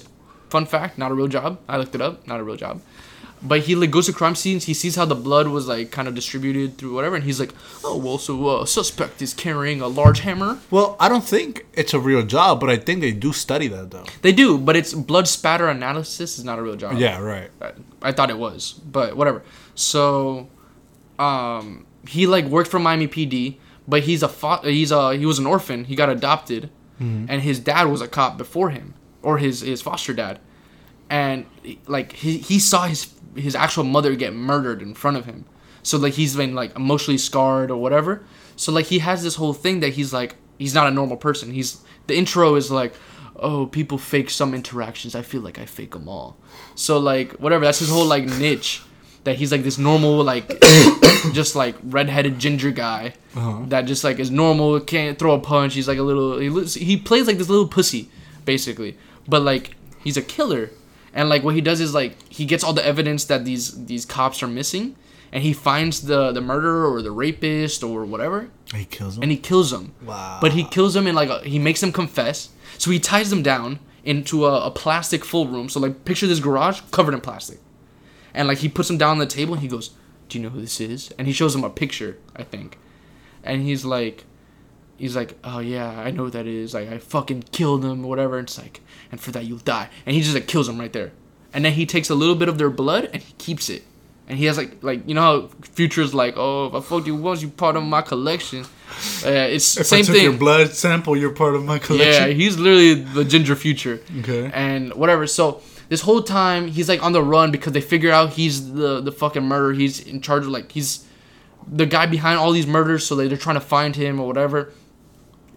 fun 0.49 0.65
fact, 0.67 0.97
not 0.99 1.09
a 1.09 1.15
real 1.15 1.27
job. 1.27 1.57
I 1.67 1.77
looked 1.77 1.95
it 1.95 2.01
up, 2.01 2.27
not 2.27 2.39
a 2.39 2.43
real 2.43 2.55
job. 2.57 2.81
But 3.41 3.61
he 3.61 3.73
like 3.73 3.89
goes 3.89 4.05
to 4.07 4.13
crime 4.13 4.35
scenes. 4.35 4.65
He 4.65 4.73
sees 4.73 4.95
how 4.97 5.05
the 5.05 5.15
blood 5.15 5.47
was 5.47 5.65
like 5.67 5.91
kind 5.91 6.07
of 6.09 6.13
distributed 6.13 6.77
through 6.77 6.93
whatever, 6.93 7.15
and 7.15 7.23
he's 7.23 7.39
like, 7.39 7.53
"Oh 7.85 7.95
well, 7.97 8.17
so 8.17 8.45
uh, 8.47 8.65
suspect 8.65 9.21
is 9.21 9.33
carrying 9.33 9.79
a 9.81 9.87
large 9.87 10.19
hammer." 10.19 10.59
Well, 10.69 10.97
I 10.99 11.07
don't 11.07 11.23
think 11.23 11.65
it's 11.73 11.93
a 11.93 11.99
real 12.01 12.21
job, 12.23 12.59
but 12.59 12.69
I 12.69 12.75
think 12.75 12.99
they 12.99 13.13
do 13.13 13.31
study 13.31 13.69
that 13.69 13.91
though. 13.91 14.03
They 14.23 14.33
do, 14.33 14.57
but 14.57 14.75
it's 14.75 14.93
blood 14.93 15.27
spatter 15.29 15.69
analysis 15.69 16.37
is 16.37 16.43
not 16.43 16.59
a 16.59 16.61
real 16.61 16.75
job. 16.75 16.97
Yeah, 16.99 17.17
right. 17.19 17.49
I, 17.61 17.71
I 18.01 18.11
thought 18.11 18.29
it 18.29 18.37
was, 18.37 18.73
but 18.73 19.15
whatever. 19.15 19.41
So, 19.73 20.49
um, 21.19 21.85
he 22.07 22.25
like 22.27 22.45
worked 22.45 22.69
for 22.71 22.79
Miami 22.79 23.07
PD, 23.07 23.57
but 23.87 24.03
he's 24.03 24.23
a 24.23 24.29
fa- 24.29 24.61
he's 24.63 24.91
a 24.91 25.15
he 25.15 25.25
was 25.25 25.37
an 25.39 25.45
orphan. 25.45 25.83
He 25.85 25.95
got 25.95 26.09
adopted, 26.09 26.69
and 26.99 27.41
his 27.41 27.59
dad 27.59 27.85
was 27.87 28.01
a 28.01 28.07
cop 28.07 28.37
before 28.37 28.69
him, 28.71 28.93
or 29.21 29.37
his 29.37 29.61
his 29.61 29.81
foster 29.81 30.13
dad, 30.13 30.39
and 31.09 31.45
like 31.87 32.13
he 32.13 32.37
he 32.37 32.59
saw 32.59 32.87
his 32.87 33.13
his 33.35 33.55
actual 33.55 33.83
mother 33.83 34.15
get 34.15 34.33
murdered 34.33 34.81
in 34.81 34.93
front 34.93 35.17
of 35.17 35.25
him. 35.25 35.45
So 35.83 35.97
like 35.97 36.13
he's 36.13 36.35
been 36.35 36.55
like 36.55 36.75
emotionally 36.75 37.17
scarred 37.17 37.71
or 37.71 37.77
whatever. 37.81 38.23
So 38.55 38.71
like 38.71 38.87
he 38.87 38.99
has 38.99 39.23
this 39.23 39.35
whole 39.35 39.53
thing 39.53 39.79
that 39.81 39.93
he's 39.93 40.11
like 40.13 40.35
he's 40.57 40.73
not 40.73 40.87
a 40.87 40.91
normal 40.91 41.17
person. 41.17 41.51
He's 41.53 41.81
the 42.07 42.17
intro 42.17 42.55
is 42.55 42.69
like, 42.69 42.93
oh 43.37 43.65
people 43.67 43.97
fake 43.97 44.29
some 44.29 44.53
interactions. 44.53 45.15
I 45.15 45.21
feel 45.21 45.41
like 45.41 45.57
I 45.59 45.65
fake 45.65 45.91
them 45.91 46.09
all. 46.09 46.37
So 46.75 46.97
like 46.99 47.33
whatever. 47.33 47.63
That's 47.65 47.79
his 47.79 47.89
whole 47.89 48.05
like 48.05 48.25
niche. 48.25 48.81
That 49.25 49.35
he's 49.35 49.51
like 49.51 49.63
this 49.63 49.77
normal 49.77 50.23
like 50.23 50.47
just 51.33 51.55
like 51.55 51.75
redheaded 51.83 52.39
ginger 52.39 52.71
guy 52.71 53.13
uh-huh. 53.35 53.65
that 53.67 53.81
just 53.81 54.03
like 54.03 54.17
is 54.17 54.31
normal 54.31 54.79
can't 54.79 55.19
throw 55.19 55.33
a 55.33 55.39
punch. 55.39 55.73
He's 55.73 55.87
like 55.87 55.97
a 55.97 56.03
little 56.03 56.39
he 56.39 56.49
looks, 56.49 56.73
he 56.75 56.97
plays 56.97 57.27
like 57.27 57.37
this 57.37 57.49
little 57.49 57.67
pussy 57.67 58.09
basically, 58.45 58.97
but 59.27 59.41
like 59.41 59.75
he's 60.03 60.17
a 60.17 60.21
killer. 60.21 60.71
And 61.13 61.27
like 61.27 61.43
what 61.43 61.55
he 61.55 61.61
does 61.61 61.81
is 61.81 61.93
like 61.93 62.15
he 62.31 62.45
gets 62.45 62.63
all 62.63 62.73
the 62.73 62.85
evidence 62.85 63.25
that 63.25 63.43
these 63.43 63.85
these 63.85 64.05
cops 64.05 64.41
are 64.41 64.47
missing, 64.47 64.95
and 65.31 65.43
he 65.43 65.53
finds 65.53 66.01
the 66.01 66.31
the 66.31 66.41
murderer 66.41 66.91
or 66.91 67.01
the 67.01 67.11
rapist 67.11 67.83
or 67.83 68.05
whatever, 68.05 68.49
He 68.73 68.85
kills 68.85 69.17
him. 69.17 69.23
and 69.23 69.31
he 69.31 69.37
kills 69.37 69.73
him 69.73 69.93
Wow. 70.05 70.37
But 70.41 70.53
he 70.53 70.63
kills 70.63 70.95
him 70.95 71.07
and 71.07 71.15
like 71.15 71.29
a, 71.29 71.39
he 71.41 71.59
makes 71.59 71.81
them 71.81 71.91
confess. 71.91 72.49
So 72.77 72.91
he 72.91 72.99
ties 72.99 73.29
them 73.29 73.43
down 73.43 73.79
into 74.03 74.45
a, 74.45 74.67
a 74.67 74.71
plastic 74.71 75.25
full 75.25 75.47
room. 75.47 75.67
So 75.67 75.79
like 75.79 76.05
picture 76.05 76.27
this 76.27 76.39
garage 76.39 76.81
covered 76.91 77.13
in 77.13 77.21
plastic, 77.21 77.59
and 78.33 78.47
like 78.47 78.59
he 78.59 78.69
puts 78.69 78.89
him 78.89 78.97
down 78.97 79.11
on 79.11 79.17
the 79.19 79.25
table 79.25 79.53
and 79.53 79.61
he 79.61 79.67
goes, 79.67 79.91
"Do 80.27 80.37
you 80.37 80.43
know 80.43 80.49
who 80.49 80.61
this 80.61 80.79
is?" 80.79 81.11
And 81.17 81.27
he 81.27 81.33
shows 81.33 81.55
him 81.55 81.63
a 81.63 81.69
picture, 81.69 82.17
I 82.35 82.43
think, 82.43 82.77
and 83.43 83.61
he's 83.61 83.85
like, 83.85 84.25
he's 84.97 85.15
like, 85.15 85.37
"Oh 85.43 85.59
yeah, 85.59 85.99
I 85.99 86.11
know 86.11 86.25
who 86.25 86.29
that 86.31 86.45
is. 86.47 86.73
Like 86.73 86.89
I 86.89 86.97
fucking 86.97 87.43
killed 87.51 87.81
them, 87.81 88.03
whatever." 88.03 88.37
And 88.37 88.47
it's 88.47 88.57
like, 88.57 88.81
and 89.11 89.19
for 89.19 89.31
that 89.31 89.45
you'll 89.45 89.57
die. 89.59 89.89
And 90.05 90.15
he 90.15 90.21
just 90.21 90.35
like 90.35 90.47
kills 90.47 90.67
him 90.69 90.79
right 90.79 90.93
there, 90.93 91.11
and 91.53 91.63
then 91.65 91.73
he 91.73 91.85
takes 91.85 92.09
a 92.09 92.15
little 92.15 92.35
bit 92.35 92.49
of 92.49 92.57
their 92.57 92.69
blood 92.69 93.09
and 93.13 93.21
he 93.21 93.33
keeps 93.37 93.69
it. 93.69 93.83
And 94.27 94.37
he 94.37 94.45
has 94.45 94.57
like 94.57 94.83
like 94.83 95.07
you 95.07 95.15
know 95.15 95.21
how 95.21 95.49
Future's 95.61 96.13
like, 96.13 96.35
oh, 96.37 96.67
if 96.67 96.73
I 96.75 96.81
fucked 96.81 97.07
you 97.07 97.15
once, 97.15 97.41
you 97.41 97.49
part 97.49 97.75
of 97.75 97.83
my 97.83 98.03
collection. 98.03 98.63
Uh, 99.25 99.29
it's 99.29 99.77
if 99.77 99.87
same 99.87 99.99
I 99.99 100.03
took 100.03 100.15
thing. 100.15 100.23
your 100.23 100.33
blood 100.33 100.69
sample, 100.73 101.17
you're 101.17 101.31
part 101.33 101.55
of 101.55 101.63
my 101.63 101.79
collection. 101.79 102.27
Yeah, 102.27 102.33
he's 102.33 102.57
literally 102.59 102.93
the 102.93 103.23
ginger 103.23 103.55
future. 103.55 104.01
Okay. 104.19 104.51
And 104.53 104.93
whatever. 104.93 105.25
So 105.25 105.61
this 105.89 106.01
whole 106.01 106.21
time 106.21 106.67
he's 106.67 106.87
like 106.87 107.03
on 107.03 107.11
the 107.11 107.21
run 107.21 107.51
because 107.51 107.73
they 107.73 107.81
figure 107.81 108.11
out 108.11 108.31
he's 108.33 108.73
the 108.73 109.01
the 109.01 109.11
fucking 109.11 109.43
murderer. 109.43 109.73
He's 109.73 109.99
in 109.99 110.21
charge 110.21 110.43
of 110.43 110.49
like 110.49 110.71
he's 110.71 111.05
the 111.67 111.85
guy 111.85 112.05
behind 112.05 112.39
all 112.39 112.51
these 112.51 112.67
murders. 112.67 113.05
So 113.05 113.15
they, 113.15 113.27
they're 113.27 113.37
trying 113.37 113.55
to 113.55 113.61
find 113.61 113.95
him 113.95 114.19
or 114.19 114.27
whatever. 114.27 114.71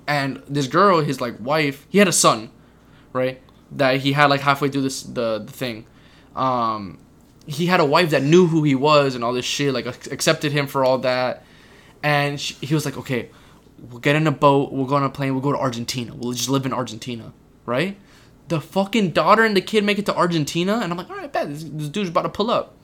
And 0.07 0.43
this 0.49 0.67
girl, 0.67 1.01
his 1.01 1.21
like 1.21 1.37
wife, 1.39 1.87
he 1.89 1.99
had 1.99 2.09
a 2.09 2.13
son, 2.13 2.51
right? 3.13 3.41
That 3.71 4.01
he 4.01 4.13
had 4.13 4.27
like 4.27 4.41
halfway 4.41 4.69
through 4.69 4.83
this 4.83 5.03
the 5.03 5.39
the 5.39 5.53
thing. 5.53 5.87
Um, 6.35 6.99
he 7.47 7.67
had 7.67 7.81
a 7.81 7.85
wife 7.85 8.11
that 8.11 8.23
knew 8.23 8.47
who 8.47 8.63
he 8.63 8.75
was 8.75 9.15
and 9.15 9.23
all 9.23 9.33
this 9.33 9.45
shit, 9.45 9.75
like 9.75 9.87
accepted 9.87 10.53
him 10.53 10.67
for 10.67 10.85
all 10.85 10.99
that. 10.99 11.45
And 12.03 12.41
she, 12.41 12.55
he 12.55 12.75
was 12.75 12.85
like, 12.85 12.97
okay, 12.97 13.29
we'll 13.79 14.01
get 14.01 14.17
in 14.17 14.27
a 14.27 14.33
boat, 14.33 14.73
we'll 14.73 14.87
go 14.87 14.97
on 14.97 15.03
a 15.03 15.11
plane, 15.11 15.35
we'll 15.35 15.43
go 15.43 15.53
to 15.53 15.59
Argentina, 15.59 16.15
we'll 16.15 16.33
just 16.33 16.49
live 16.49 16.67
in 16.67 16.73
Argentina, 16.73 17.33
right? 17.67 17.97
The 18.53 18.61
fucking 18.61 19.13
daughter 19.13 19.45
and 19.45 19.57
the 19.57 19.63
kid 19.63 19.83
make 19.83 19.99
it 19.99 20.05
to 20.05 20.15
Argentina, 20.15 20.81
and 20.83 20.93
I'm 20.93 20.99
like, 20.99 21.09
all 21.09 21.17
right, 21.17 21.33
bet 21.33 21.49
this, 21.49 21.65
this 21.65 21.89
dude's 21.89 22.11
about 22.11 22.25
to 22.25 22.29
pull 22.29 22.51
up. 22.51 22.75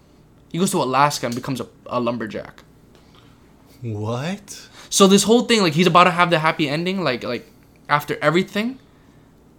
He 0.50 0.58
goes 0.58 0.70
to 0.70 0.78
Alaska 0.78 1.26
and 1.26 1.34
becomes 1.34 1.60
a, 1.60 1.66
a 1.84 2.00
lumberjack. 2.00 2.62
What? 3.82 4.66
So 4.88 5.06
this 5.06 5.24
whole 5.24 5.42
thing, 5.42 5.60
like 5.60 5.74
he's 5.74 5.86
about 5.86 6.04
to 6.04 6.10
have 6.10 6.30
the 6.30 6.38
happy 6.38 6.70
ending, 6.70 7.04
like 7.04 7.22
like 7.22 7.50
after 7.86 8.16
everything, 8.22 8.78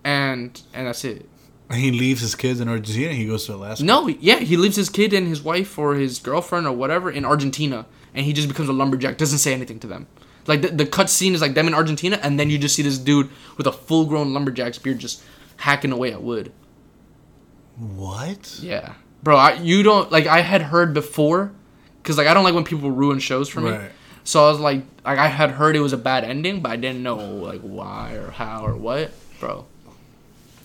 and 0.04 0.60
and 0.74 0.88
that's 0.88 1.06
it. 1.06 1.30
And 1.70 1.80
he 1.80 1.92
leaves 1.92 2.22
his 2.22 2.34
kids 2.34 2.60
in 2.60 2.68
Argentina. 2.68 3.14
He 3.14 3.28
goes 3.28 3.46
to 3.46 3.54
Alaska. 3.54 3.86
No, 3.86 4.08
yeah, 4.08 4.40
he 4.40 4.58
leaves 4.58 4.78
his 4.78 4.90
kid 4.90 5.14
and 5.14 5.28
his 5.28 5.44
wife 5.44 5.78
or 5.78 5.94
his 5.94 6.18
girlfriend 6.18 6.66
or 6.66 6.76
whatever 6.76 7.12
in 7.12 7.24
Argentina, 7.24 7.86
and 8.16 8.26
he 8.26 8.34
just 8.34 8.48
becomes 8.48 8.68
a 8.68 8.74
lumberjack. 8.74 9.20
Doesn't 9.20 9.38
say 9.38 9.54
anything 9.54 9.80
to 9.82 9.86
them. 9.86 10.08
Like 10.48 10.64
the, 10.64 10.70
the 10.70 10.88
cut 10.88 11.12
scene 11.12 11.36
is 11.36 11.42
like 11.42 11.54
them 11.54 11.68
in 11.68 11.76
Argentina, 11.76 12.20
and 12.24 12.40
then 12.40 12.50
you 12.50 12.58
just 12.58 12.76
see 12.76 12.82
this 12.82 12.98
dude 12.98 13.30
with 13.58 13.68
a 13.68 13.72
full 13.72 14.06
grown 14.06 14.34
lumberjack's 14.34 14.80
beard 14.80 14.98
just 14.98 15.22
hacking 15.60 15.92
away 15.92 16.12
at 16.12 16.24
wood. 16.24 16.52
What? 17.78 18.60
Yeah, 18.62 18.94
bro, 19.24 19.38
I, 19.38 19.54
you 19.54 19.84
don't 19.84 20.12
like. 20.12 20.26
I 20.26 20.42
had 20.42 20.64
heard 20.64 20.94
before, 20.94 21.52
cause 22.04 22.18
like 22.18 22.28
I 22.28 22.34
don't 22.34 22.44
like 22.44 22.56
when 22.56 22.64
people 22.66 22.92
ruin 22.92 23.20
shows 23.20 23.48
for 23.48 23.62
me. 23.62 23.72
Right. 23.72 23.92
So 24.24 24.46
I 24.46 24.50
was 24.50 24.60
like, 24.60 24.84
like 25.06 25.20
I 25.20 25.28
had 25.28 25.52
heard 25.52 25.76
it 25.76 25.80
was 25.80 25.94
a 25.94 25.98
bad 25.98 26.24
ending, 26.24 26.62
but 26.62 26.72
I 26.72 26.76
didn't 26.76 27.04
know 27.04 27.16
like 27.16 27.62
why 27.62 28.14
or 28.14 28.32
how 28.32 28.66
or 28.66 28.76
what, 28.76 29.12
bro. 29.40 29.66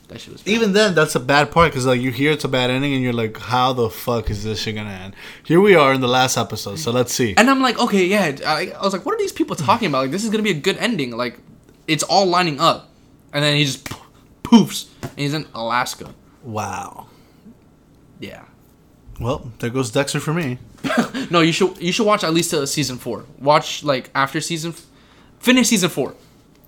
That 0.09 0.21
shit 0.21 0.33
was. 0.33 0.43
Bad. 0.43 0.51
Even 0.51 0.73
then, 0.73 0.95
that's 0.95 1.15
a 1.15 1.21
bad 1.21 1.51
part 1.51 1.71
because 1.71 1.87
like 1.87 2.01
you 2.01 2.11
hear 2.11 2.33
it's 2.33 2.45
a 2.45 2.49
bad 2.49 2.71
ending 2.71 2.93
and 2.93 3.03
you're 3.03 3.13
like, 3.13 3.39
how 3.39 3.73
the 3.73 3.89
fuck 3.89 4.29
is 4.29 4.45
this 4.45 4.61
shit 4.61 4.75
gonna 4.75 4.91
end? 4.91 5.15
Here 5.45 5.61
we 5.61 5.75
are 5.75 5.95
in 5.95 6.01
the 6.01 6.09
last 6.09 6.37
episode, 6.37 6.79
so 6.79 6.91
let's 6.91 7.13
see. 7.13 7.35
And 7.37 7.49
I'm 7.49 7.63
like, 7.63 7.79
okay, 7.79 8.05
yeah. 8.05 8.37
I, 8.45 8.73
I 8.79 8.83
was 8.83 8.93
like, 8.93 9.07
what 9.07 9.15
are 9.15 9.19
these 9.19 9.33
people 9.33 9.57
talking 9.57 9.89
about? 9.89 10.03
Like, 10.03 10.11
this 10.11 10.25
is 10.25 10.31
gonna 10.31 10.43
be 10.43 10.51
a 10.51 10.61
good 10.61 10.77
ending. 10.79 11.13
Like, 11.13 11.39
it's 11.87 12.03
all 12.03 12.27
lining 12.27 12.61
up, 12.61 12.91
and 13.33 13.43
then 13.43 13.57
he 13.57 13.65
just 13.65 13.89
poofs, 14.45 14.87
and 15.03 15.11
he's 15.17 15.35
in 15.35 15.47
Alaska. 15.55 16.15
Wow. 16.45 17.07
Yeah. 18.21 18.45
Well, 19.21 19.51
there 19.59 19.71
goes 19.71 19.91
Dexter 19.91 20.21
for 20.21 20.33
me. 20.35 20.59
No, 21.31 21.41
you 21.41 21.53
should 21.53 21.81
you 21.81 21.91
should 21.91 22.07
watch 22.07 22.23
at 22.23 22.35
least 22.35 22.51
till 22.51 22.67
season 22.67 22.99
four. 22.99 23.25
Watch 23.41 23.83
like 23.83 24.11
after 24.15 24.41
season, 24.43 24.73
f- 24.73 24.85
finish 25.39 25.69
season 25.69 25.89
four, 25.89 26.15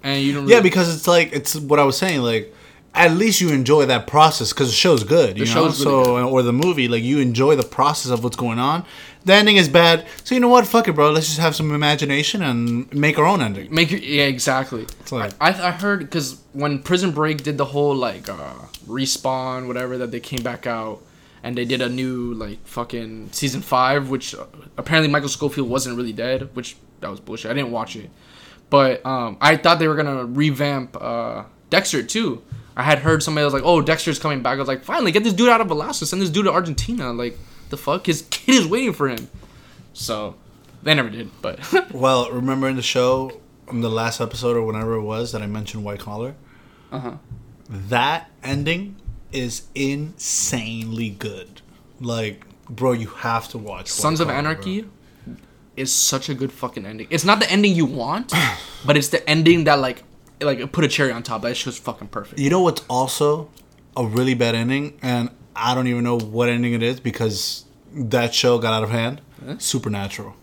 and 0.03 0.23
you 0.23 0.33
don't. 0.33 0.49
Yeah, 0.49 0.61
because 0.61 0.95
it's 0.97 1.07
like 1.07 1.31
it's 1.33 1.55
what 1.57 1.79
I 1.79 1.85
was 1.85 1.99
saying. 1.99 2.23
Like, 2.23 2.55
at 2.95 3.11
least 3.13 3.41
you 3.43 3.51
enjoy 3.51 3.85
that 3.87 4.07
process 4.07 4.53
because 4.55 4.69
the 4.69 4.75
show's 4.75 5.05
good. 5.05 5.37
You 5.37 5.45
The 5.45 5.55
know, 5.55 5.61
show's 5.69 5.85
really 5.85 6.05
so 6.05 6.29
or 6.29 6.43
the 6.43 6.55
movie, 6.55 6.89
like 6.89 7.03
you 7.03 7.19
enjoy 7.19 7.55
the 7.57 7.65
process 7.67 8.11
of 8.11 8.25
what's 8.25 8.37
going 8.37 8.59
on. 8.59 8.87
The 9.27 9.35
ending 9.35 9.57
is 9.57 9.69
bad, 9.69 10.07
so 10.23 10.35
you 10.37 10.41
know 10.41 10.49
what? 10.49 10.67
Fuck 10.69 10.87
it, 10.87 10.93
bro. 10.93 11.11
Let's 11.11 11.27
just 11.27 11.41
have 11.41 11.57
some 11.57 11.75
imagination 11.75 12.43
and 12.43 12.93
make 12.95 13.19
our 13.19 13.25
own 13.25 13.43
ending. 13.43 13.75
Make 13.75 13.91
your, 13.91 13.99
yeah, 14.01 14.23
exactly. 14.27 14.87
like- 15.11 15.33
I, 15.41 15.49
I 15.49 15.71
heard 15.73 15.99
because 15.99 16.41
when 16.53 16.81
Prison 16.81 17.11
Break 17.11 17.43
did 17.43 17.59
the 17.59 17.65
whole 17.65 17.95
like 17.95 18.29
uh, 18.29 18.55
respawn, 18.87 19.67
whatever, 19.67 19.99
that 19.99 20.13
they 20.13 20.21
came 20.21 20.43
back 20.45 20.67
out 20.67 21.03
and 21.43 21.59
they 21.59 21.65
did 21.65 21.81
a 21.83 21.89
new 21.89 22.35
like 22.35 22.65
fucking 22.67 23.31
season 23.33 23.63
five, 23.63 24.11
which 24.11 24.33
uh, 24.35 24.47
apparently 24.79 25.11
Michael 25.11 25.29
Scofield 25.29 25.69
wasn't 25.69 25.97
really 25.97 26.13
dead, 26.13 26.55
which 26.55 26.77
that 27.01 27.11
was 27.11 27.19
bullshit. 27.19 27.51
I 27.51 27.55
didn't 27.55 27.73
watch 27.73 27.97
it, 27.97 28.09
but 28.71 29.05
um, 29.05 29.39
I 29.41 29.57
thought 29.57 29.81
they 29.81 29.89
were 29.89 29.97
gonna 29.97 30.25
revamp 30.25 30.97
uh, 31.01 31.43
Dexter 31.69 32.05
too. 32.05 32.43
I 32.77 32.85
had 32.85 33.01
heard 33.01 33.25
somebody 33.25 33.45
was 33.45 33.55
like, 33.55 33.65
"Oh, 33.65 33.81
Dexter's 33.81 34.21
coming 34.21 34.41
back." 34.43 34.55
I 34.57 34.61
was 34.61 34.69
like, 34.69 34.85
"Finally, 34.85 35.11
get 35.11 35.25
this 35.25 35.33
dude 35.33 35.49
out 35.49 35.61
of 35.61 35.69
Alaska, 35.71 36.07
send 36.07 36.23
this 36.23 36.31
dude 36.31 36.45
to 36.45 36.53
Argentina." 36.53 37.13
Like, 37.13 37.37
the 37.71 37.77
fuck, 37.77 38.07
his 38.07 38.23
kid 38.31 38.55
is 38.55 38.67
waiting 38.67 38.93
for 38.93 39.09
him. 39.09 39.29
So, 39.93 40.37
they 40.83 40.95
never 40.95 41.11
did, 41.11 41.31
but 41.43 41.61
Well, 41.93 42.31
remember 42.31 42.69
in 42.69 42.77
the 42.77 42.83
show, 42.83 43.41
in 43.71 43.81
the 43.81 43.91
last 43.91 44.21
episode 44.21 44.57
or 44.57 44.63
whenever 44.63 44.95
it 44.95 45.03
was 45.03 45.33
that 45.33 45.43
I 45.43 45.47
mentioned 45.47 45.85
White 45.85 46.01
Collar, 46.01 46.35
uh 46.93 46.99
huh. 47.01 47.17
that 47.69 48.31
ending 48.43 48.97
is 49.33 49.67
insanely 49.75 51.11
good. 51.11 51.63
Like, 52.01 52.45
bro, 52.69 52.93
you 52.93 53.09
have 53.09 53.49
to 53.49 53.59
watch 53.59 53.67
White 53.67 53.89
Sons 53.89 54.21
of 54.21 54.29
Collar, 54.29 54.43
bro. 54.43 54.51
Anarchy 54.51 54.85
is 55.77 55.93
such 55.93 56.29
a 56.29 56.35
good 56.35 56.53
fucking 56.53 56.87
ending. 56.87 57.07
It's 57.11 57.25
not 57.25 57.41
the 57.41 57.51
ending 57.51 57.75
you 57.75 57.87
want, 57.87 58.33
but 58.87 58.97
it's 58.97 59.09
the 59.09 59.29
ending 59.29 59.65
that 59.65 59.79
like 59.79 60.05
like 60.41 60.71
put 60.73 60.85
a 60.85 60.89
cherry 60.89 61.13
on 61.13 61.23
top. 61.23 61.43
That 61.43 61.57
shit's 61.57 61.79
fucking 61.79 62.09
perfect. 62.09 62.39
You 62.41 62.51
know 62.51 62.61
what's 62.61 62.85
also 62.89 63.51
a 63.97 64.05
really 64.07 64.35
bad 64.35 64.55
ending, 64.55 64.99
and 65.03 65.31
I 65.57 65.75
don't 65.75 65.87
even 65.87 66.05
know 66.05 66.19
what 66.19 66.49
ending 66.49 66.75
it 66.75 66.83
is 66.83 67.01
because 67.01 67.65
that 67.95 68.35
show 68.35 68.59
got 68.59 68.73
out 68.75 68.85
of 68.85 68.91
hand. 68.91 69.21
Eh? 69.49 69.57
Supernatural. 69.59 70.35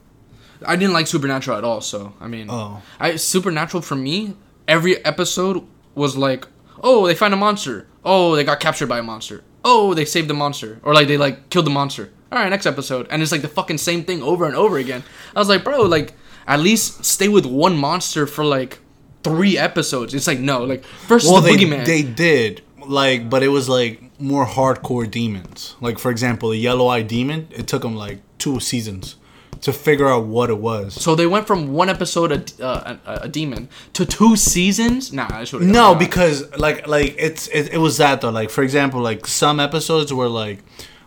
I 0.65 0.75
didn't 0.75 0.93
like 0.93 1.07
Supernatural 1.07 1.57
at 1.57 1.63
all, 1.63 1.81
so 1.81 2.13
I 2.19 2.27
mean, 2.27 2.47
Oh. 2.49 2.81
I 2.99 3.15
Supernatural 3.17 3.81
for 3.81 3.95
me, 3.95 4.35
every 4.67 5.03
episode 5.05 5.65
was 5.93 6.15
like, 6.17 6.47
oh, 6.81 7.05
they 7.05 7.15
find 7.15 7.33
a 7.33 7.37
monster. 7.37 7.87
Oh, 8.05 8.35
they 8.35 8.43
got 8.43 8.59
captured 8.59 8.87
by 8.87 8.99
a 8.99 9.03
monster. 9.03 9.43
Oh, 9.65 9.93
they 9.93 10.05
saved 10.05 10.29
the 10.29 10.33
monster, 10.33 10.79
or 10.83 10.93
like 10.93 11.07
they 11.07 11.17
like 11.17 11.49
killed 11.49 11.65
the 11.65 11.69
monster. 11.71 12.11
All 12.31 12.39
right, 12.39 12.49
next 12.49 12.65
episode, 12.65 13.07
and 13.11 13.21
it's 13.21 13.31
like 13.31 13.41
the 13.43 13.47
fucking 13.47 13.77
same 13.77 14.03
thing 14.03 14.23
over 14.23 14.45
and 14.45 14.55
over 14.55 14.77
again. 14.77 15.03
I 15.35 15.39
was 15.39 15.47
like, 15.49 15.63
bro, 15.63 15.83
like 15.83 16.13
at 16.47 16.59
least 16.59 17.05
stay 17.05 17.27
with 17.27 17.45
one 17.45 17.77
monster 17.77 18.25
for 18.25 18.43
like 18.43 18.79
three 19.23 19.57
episodes. 19.57 20.13
It's 20.13 20.27
like 20.27 20.39
no, 20.39 20.63
like 20.63 20.83
first 20.83 21.27
Well, 21.31 21.41
the 21.41 21.51
they 21.51 21.57
boogeyman. 21.57 21.85
they 21.85 22.03
did 22.03 22.61
like, 22.85 23.29
but 23.29 23.43
it 23.43 23.49
was 23.49 23.69
like 23.69 24.02
more 24.19 24.45
hardcore 24.45 25.09
demons. 25.09 25.75
Like 25.81 25.99
for 25.99 26.11
example, 26.11 26.49
the 26.49 26.57
yellow 26.57 26.87
eye 26.87 27.01
demon. 27.01 27.47
It 27.51 27.67
took 27.67 27.81
them 27.81 27.95
like 27.95 28.19
two 28.37 28.59
seasons 28.59 29.15
to 29.61 29.71
figure 29.71 30.09
out 30.09 30.25
what 30.25 30.49
it 30.49 30.57
was. 30.57 30.93
So 31.01 31.15
they 31.15 31.25
went 31.27 31.47
from 31.47 31.71
one 31.71 31.89
episode 31.89 32.31
a, 32.59 32.65
uh, 32.65 32.97
a, 33.05 33.13
a 33.23 33.27
demon 33.29 33.69
to 33.93 34.05
two 34.05 34.35
seasons. 34.35 35.13
Nah, 35.13 35.27
I 35.31 35.45
should 35.45 35.61
No, 35.61 35.95
because 35.95 36.43
like 36.57 36.85
like 36.87 37.15
it's 37.17 37.47
it, 37.47 37.73
it 37.73 37.77
was 37.77 37.97
that 37.97 38.21
though. 38.21 38.29
Like 38.29 38.49
for 38.49 38.61
example, 38.63 39.01
like 39.01 39.25
some 39.27 39.59
episodes 39.59 40.13
were 40.13 40.27
like 40.29 40.59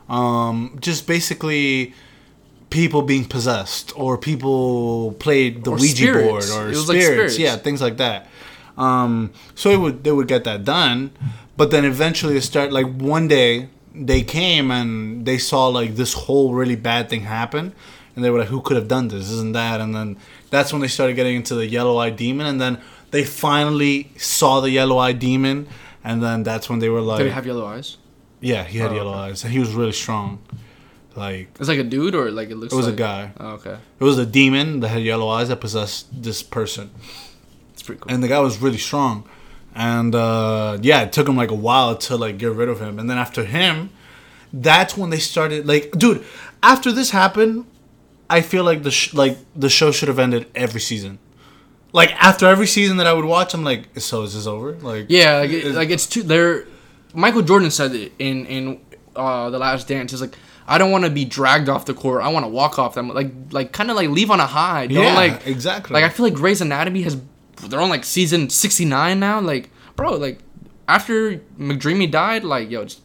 um 0.09 0.78
just 0.80 1.07
basically 1.07 1.92
people 2.70 3.02
being 3.02 3.24
possessed 3.24 3.92
or 3.96 4.16
people 4.18 5.12
played 5.18 5.64
the 5.64 5.70
Or 5.72 5.76
Ouija 5.76 5.96
spirits. 5.96 6.26
board 6.28 6.42
or 6.42 6.74
spirits. 6.74 6.88
like 6.88 7.02
spirits. 7.02 7.38
Yeah, 7.38 7.57
things 7.57 7.80
like 7.82 7.96
that. 7.98 8.28
Um 8.78 9.32
so 9.54 9.70
it 9.70 9.76
would 9.78 10.02
they 10.04 10.12
would 10.12 10.28
get 10.28 10.44
that 10.44 10.64
done, 10.64 11.11
but 11.57 11.70
then 11.70 11.84
eventually 11.84 12.36
it 12.36 12.42
start 12.42 12.72
like 12.72 12.86
one 12.98 13.28
day 13.28 13.68
they 13.94 14.22
came 14.22 14.70
and 14.70 15.24
they 15.24 15.38
saw 15.38 15.68
like 15.68 15.96
this 15.96 16.12
whole 16.12 16.52
really 16.54 16.76
bad 16.76 17.09
thing 17.09 17.22
happen. 17.22 17.72
And 18.14 18.24
they 18.24 18.30
were 18.30 18.38
like 18.38 18.48
who 18.48 18.61
could 18.62 18.76
have 18.76 18.88
done 18.88 19.09
this? 19.09 19.30
Isn't 19.30 19.52
that. 19.52 19.80
And 19.80 19.94
then 19.94 20.16
that's 20.50 20.72
when 20.72 20.80
they 20.82 20.88
started 20.88 21.16
getting 21.16 21.36
into 21.36 21.54
the 21.54 21.66
yellow 21.66 21.98
eye 21.98 22.11
demon. 22.11 22.46
And 22.46 22.61
then 22.61 22.80
they 23.11 23.24
finally 23.24 24.11
saw 24.16 24.61
the 24.61 24.70
yellow 24.70 24.98
eye 24.98 25.12
demon. 25.12 25.66
And 26.04 26.22
then 26.22 26.42
that's 26.42 26.68
when 26.70 26.78
they 26.78 26.88
were 26.88 27.00
like 27.00 27.18
Did 27.18 27.26
it 27.28 27.32
have 27.32 27.46
yellow 27.46 27.66
eyes? 27.66 27.96
yeah 28.40 28.64
he 28.64 28.78
had 28.78 28.90
Oh, 28.92 28.94
yellow 28.94 29.12
okay. 29.12 29.20
eyes. 29.30 29.44
And 29.44 29.52
he 29.52 29.59
was 29.59 29.72
really 29.74 29.92
strong. 29.92 30.38
Like 31.14 31.48
It's 31.59 31.68
like 31.68 31.78
a 31.78 31.84
dude 31.84 32.14
or 32.14 32.30
like 32.30 32.50
it 32.50 32.57
looks. 32.57 32.72
it 32.72 32.76
was 32.76 32.86
a 32.86 32.92
guy. 32.92 33.32
Oh, 33.40 33.52
okay, 33.52 33.76
it 34.00 34.04
was 34.04 34.18
a 34.18 34.26
demon 34.26 34.80
that 34.80 34.88
had 34.88 35.02
yellow 35.02 35.28
eyes 35.28 35.48
that 35.48 35.61
possessed 35.61 36.07
this 36.22 36.42
person. 36.42 36.90
It's 37.72 37.82
pretty 37.82 38.00
cool. 38.00 38.12
and 38.12 38.22
the 38.22 38.28
guy 38.28 38.40
was 38.40 38.59
really 38.61 38.78
strong 38.78 39.26
and 39.76 40.14
uh 40.14 40.76
yeah 40.80 41.02
it 41.02 41.12
took 41.12 41.28
him 41.28 41.36
like 41.36 41.50
a 41.50 41.54
while 41.54 41.96
to 41.96 42.16
like 42.16 42.38
get 42.38 42.52
rid 42.52 42.68
of 42.68 42.80
him 42.80 42.98
and 42.98 43.08
then 43.08 43.18
after 43.18 43.44
him 43.44 43.90
that's 44.52 44.96
when 44.96 45.10
they 45.10 45.18
started 45.18 45.66
like 45.66 45.90
dude 45.92 46.24
after 46.62 46.90
this 46.90 47.10
happened 47.10 47.64
i 48.28 48.40
feel 48.40 48.64
like 48.64 48.82
the 48.82 48.90
sh- 48.90 49.14
like 49.14 49.36
the 49.54 49.68
show 49.68 49.92
should 49.92 50.08
have 50.08 50.18
ended 50.18 50.50
every 50.54 50.80
season 50.80 51.18
like 51.92 52.10
after 52.22 52.46
every 52.46 52.66
season 52.66 52.96
that 52.96 53.06
i 53.06 53.12
would 53.12 53.24
watch 53.24 53.54
i'm 53.54 53.64
like 53.64 53.88
so 54.00 54.22
is 54.22 54.34
this 54.34 54.46
over 54.46 54.72
like 54.76 55.06
yeah, 55.08 55.38
like, 55.38 55.50
it, 55.50 55.74
like 55.74 55.90
it's 55.90 56.06
too. 56.06 56.22
They're 56.22 56.66
Michael 57.16 57.42
Jordan 57.42 57.70
said 57.70 57.94
it 57.94 58.12
in 58.18 58.46
in 58.46 58.80
uh, 59.16 59.50
the 59.50 59.58
Last 59.58 59.88
Dance. 59.88 60.10
He's 60.12 60.20
like, 60.20 60.36
I 60.68 60.78
don't 60.78 60.90
want 60.90 61.04
to 61.04 61.10
be 61.10 61.24
dragged 61.24 61.68
off 61.68 61.86
the 61.86 61.94
court. 61.94 62.22
I 62.22 62.28
want 62.28 62.44
to 62.44 62.48
walk 62.48 62.78
off 62.78 62.94
them. 62.94 63.08
Like 63.08 63.32
like 63.50 63.72
kind 63.72 63.90
of 63.90 63.96
like 63.96 64.10
leave 64.10 64.30
on 64.30 64.38
a 64.38 64.46
high. 64.46 64.86
Don't 64.86 65.02
Yeah, 65.02 65.14
like 65.14 65.46
exactly. 65.46 65.94
Like 65.94 66.04
I 66.04 66.10
feel 66.10 66.24
like 66.24 66.34
Grey's 66.34 66.60
Anatomy 66.60 67.02
has. 67.02 67.16
They're 67.57 67.80
on 67.80 67.88
like 67.88 68.04
season 68.04 68.50
sixty 68.50 68.84
nine 68.84 69.20
now. 69.20 69.40
Like 69.40 69.70
bro, 69.96 70.12
like 70.16 70.40
after 70.88 71.36
McDreamy 71.59 72.11
died, 72.11 72.44
like 72.44 72.70
yo, 72.70 72.84
just 72.84 73.02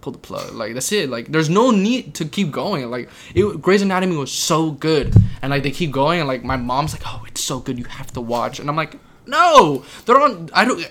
pull 0.00 0.12
the 0.12 0.18
plug. 0.18 0.52
Like 0.52 0.74
that's 0.74 0.92
it. 0.92 1.10
Like 1.10 1.28
there's 1.28 1.50
no 1.50 1.70
need 1.70 2.14
to 2.16 2.24
keep 2.24 2.50
going. 2.50 2.90
Like 2.90 3.08
it, 3.34 3.60
Grey's 3.60 3.82
Anatomy 3.82 4.16
was 4.16 4.32
so 4.32 4.70
good, 4.70 5.14
and 5.42 5.50
like 5.50 5.62
they 5.62 5.70
keep 5.70 5.90
going, 5.90 6.20
and 6.20 6.28
like 6.28 6.44
my 6.44 6.56
mom's 6.56 6.92
like, 6.92 7.02
oh, 7.06 7.24
it's 7.26 7.42
so 7.42 7.58
good, 7.60 7.78
you 7.78 7.84
have 7.84 8.12
to 8.12 8.20
watch, 8.20 8.60
and 8.60 8.68
I'm 8.68 8.76
like, 8.76 8.98
no, 9.26 9.84
they're 10.04 10.20
on. 10.20 10.50
I 10.52 10.64
don't. 10.64 10.90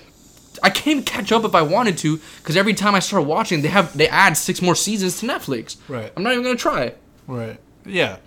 I 0.60 0.70
can't 0.70 0.88
even 0.88 1.04
catch 1.04 1.30
up 1.30 1.44
if 1.44 1.54
I 1.54 1.62
wanted 1.62 1.98
to, 1.98 2.18
because 2.38 2.56
every 2.56 2.74
time 2.74 2.94
I 2.96 2.98
start 2.98 3.24
watching, 3.24 3.62
they 3.62 3.68
have 3.68 3.96
they 3.96 4.08
add 4.08 4.36
six 4.36 4.60
more 4.60 4.74
seasons 4.74 5.20
to 5.20 5.26
Netflix. 5.26 5.76
Right. 5.88 6.12
I'm 6.16 6.22
not 6.22 6.32
even 6.32 6.44
gonna 6.44 6.56
try. 6.56 6.94
Right. 7.28 7.58
Yeah. 7.86 8.18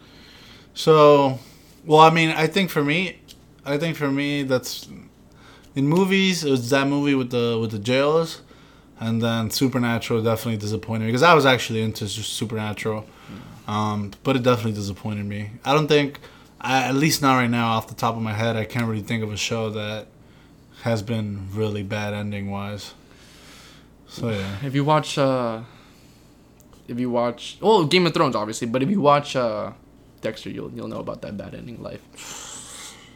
So, 0.73 1.39
well, 1.85 1.99
I 1.99 2.09
mean, 2.09 2.29
I 2.29 2.47
think 2.47 2.69
for 2.69 2.83
me, 2.83 3.19
I 3.65 3.77
think 3.77 3.95
for 3.95 4.11
me 4.11 4.43
that's 4.43 4.87
in 5.75 5.87
movies. 5.87 6.43
It 6.43 6.51
was 6.51 6.69
that 6.69 6.87
movie 6.87 7.15
with 7.15 7.31
the 7.31 7.57
with 7.59 7.71
the 7.71 7.79
jails, 7.79 8.41
and 8.99 9.21
then 9.21 9.49
Supernatural 9.49 10.21
definitely 10.23 10.57
disappointed 10.57 11.05
me 11.05 11.07
because 11.07 11.23
I 11.23 11.33
was 11.33 11.45
actually 11.45 11.81
into 11.81 12.07
Supernatural, 12.07 13.05
um, 13.67 14.11
but 14.23 14.35
it 14.35 14.43
definitely 14.43 14.73
disappointed 14.73 15.25
me. 15.25 15.51
I 15.63 15.73
don't 15.73 15.87
think, 15.87 16.19
I, 16.59 16.83
at 16.83 16.95
least 16.95 17.21
not 17.21 17.35
right 17.35 17.49
now, 17.49 17.73
off 17.73 17.87
the 17.87 17.95
top 17.95 18.15
of 18.15 18.21
my 18.21 18.33
head, 18.33 18.55
I 18.55 18.65
can't 18.65 18.87
really 18.87 19.03
think 19.03 19.23
of 19.23 19.31
a 19.31 19.37
show 19.37 19.69
that 19.71 20.07
has 20.83 21.03
been 21.03 21.47
really 21.53 21.83
bad 21.83 22.13
ending 22.13 22.49
wise. 22.49 22.93
So 24.07 24.29
yeah. 24.29 24.57
If 24.63 24.75
you 24.75 24.83
watch, 24.83 25.17
uh, 25.17 25.61
if 26.87 26.99
you 26.99 27.09
watch, 27.09 27.57
well, 27.61 27.85
Game 27.85 28.07
of 28.07 28.13
Thrones, 28.13 28.35
obviously, 28.35 28.67
but 28.67 28.83
if 28.83 28.89
you 28.89 28.99
watch 28.99 29.35
uh, 29.35 29.71
Dexter, 30.19 30.49
you'll 30.49 30.71
you'll 30.71 30.89
know 30.89 30.99
about 30.99 31.21
that 31.21 31.37
bad 31.37 31.55
ending 31.55 31.81
life. 31.81 32.01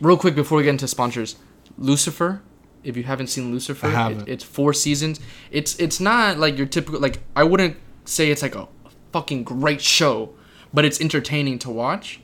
Real 0.01 0.17
quick 0.17 0.35
before 0.35 0.57
we 0.57 0.63
get 0.63 0.71
into 0.71 0.87
sponsors, 0.87 1.37
Lucifer. 1.77 2.41
If 2.83 2.95
you 2.95 3.03
haven't 3.03 3.27
seen 3.27 3.51
Lucifer, 3.51 3.89
haven't. 3.89 4.27
It, 4.27 4.33
it's 4.33 4.43
four 4.43 4.73
seasons. 4.73 5.19
It's 5.49 5.75
it's 5.79 5.99
not 5.99 6.37
like 6.37 6.57
your 6.57 6.67
typical 6.67 6.99
like 6.99 7.19
I 7.35 7.43
wouldn't 7.43 7.77
say 8.05 8.29
it's 8.29 8.41
like 8.41 8.55
a 8.55 8.67
fucking 9.11 9.43
great 9.43 9.81
show, 9.81 10.33
but 10.73 10.85
it's 10.85 11.01
entertaining 11.01 11.57
to 11.59 11.69
watch, 11.71 12.21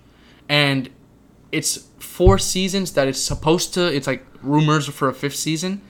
and 0.48 0.90
it's 1.52 1.88
four 2.00 2.38
seasons 2.38 2.94
that 2.94 3.08
it's 3.08 3.20
supposed 3.20 3.74
to. 3.74 3.94
It's 3.94 4.06
like 4.06 4.26
rumors 4.44 4.88
for 4.88 5.10
a 5.10 5.14
fifth 5.14 5.36
season, 5.36 5.82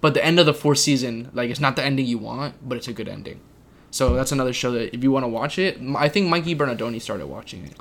but 0.00 0.14
the 0.14 0.24
end 0.24 0.38
of 0.38 0.46
the 0.46 0.54
fourth 0.54 0.78
season, 0.78 1.30
like 1.32 1.50
it's 1.50 1.60
not 1.60 1.74
the 1.74 1.84
ending 1.84 2.06
you 2.06 2.18
want, 2.18 2.54
but 2.68 2.76
it's 2.78 2.88
a 2.88 2.92
good 2.92 3.08
ending. 3.08 3.40
So 3.90 4.14
that's 4.14 4.30
another 4.30 4.52
show 4.52 4.70
that 4.72 4.94
if 4.94 5.02
you 5.02 5.10
want 5.10 5.24
to 5.24 5.28
watch 5.28 5.58
it, 5.58 5.78
I 5.96 6.08
think 6.08 6.28
Mikey 6.28 6.54
Bernardoni 6.54 7.00
started 7.00 7.26
watching 7.26 7.66
it, 7.66 7.76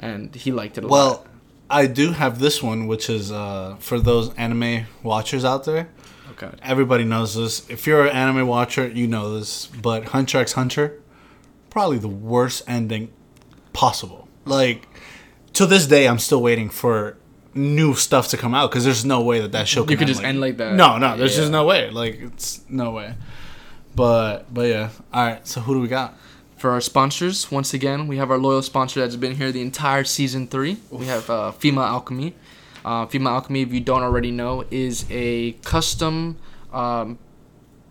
and 0.00 0.34
he 0.34 0.50
liked 0.50 0.78
it 0.78 0.84
a 0.84 0.88
lot. 0.88 0.92
Well, 0.92 1.26
I 1.70 1.86
do 1.86 2.12
have 2.12 2.38
this 2.38 2.62
one, 2.62 2.86
which 2.86 3.08
is 3.08 3.32
uh, 3.32 3.76
for 3.78 3.98
those 3.98 4.32
anime 4.34 4.86
watchers 5.02 5.44
out 5.44 5.64
there. 5.64 5.88
Okay. 6.32 6.50
Everybody 6.62 7.04
knows 7.04 7.34
this. 7.34 7.68
If 7.70 7.86
you're 7.86 8.06
an 8.06 8.14
anime 8.14 8.46
watcher, 8.46 8.88
you 8.88 9.06
know 9.06 9.38
this. 9.38 9.66
But 9.66 10.06
Hunter 10.06 10.38
x 10.38 10.52
Hunter, 10.52 11.00
probably 11.70 11.98
the 11.98 12.08
worst 12.08 12.62
ending 12.66 13.10
possible. 13.72 14.28
Like, 14.44 14.86
to 15.54 15.66
this 15.66 15.86
day, 15.86 16.06
I'm 16.08 16.18
still 16.18 16.42
waiting 16.42 16.68
for 16.68 17.16
new 17.54 17.94
stuff 17.94 18.28
to 18.28 18.36
come 18.36 18.54
out 18.54 18.70
because 18.70 18.84
there's 18.84 19.04
no 19.04 19.22
way 19.22 19.40
that 19.40 19.52
that 19.52 19.68
show 19.68 19.88
You 19.88 19.96
could 19.96 20.08
just 20.08 20.22
end 20.24 20.40
like 20.40 20.56
that. 20.56 20.74
No, 20.74 20.98
no, 20.98 21.16
there's 21.16 21.34
Yeah. 21.34 21.42
just 21.42 21.52
no 21.52 21.64
way. 21.64 21.88
Like, 21.90 22.20
it's 22.20 22.60
no 22.68 22.90
way. 22.90 23.14
But, 23.94 24.52
but 24.52 24.62
yeah. 24.62 24.90
All 25.12 25.24
right. 25.26 25.46
So 25.46 25.60
who 25.60 25.74
do 25.74 25.80
we 25.80 25.88
got? 25.88 26.18
For 26.64 26.70
our 26.70 26.80
sponsors, 26.80 27.50
once 27.50 27.74
again, 27.74 28.06
we 28.06 28.16
have 28.16 28.30
our 28.30 28.38
loyal 28.38 28.62
sponsor 28.62 29.00
that's 29.00 29.16
been 29.16 29.34
here 29.34 29.52
the 29.52 29.60
entire 29.60 30.02
season 30.02 30.46
three. 30.46 30.78
We 30.90 31.04
have 31.04 31.28
uh, 31.28 31.52
Fema 31.52 31.86
Alchemy. 31.86 32.34
Uh, 32.82 33.04
Fema 33.04 33.32
Alchemy, 33.32 33.60
if 33.60 33.70
you 33.70 33.80
don't 33.80 34.02
already 34.02 34.30
know, 34.30 34.64
is 34.70 35.04
a 35.10 35.52
custom 35.62 36.38
um, 36.72 37.18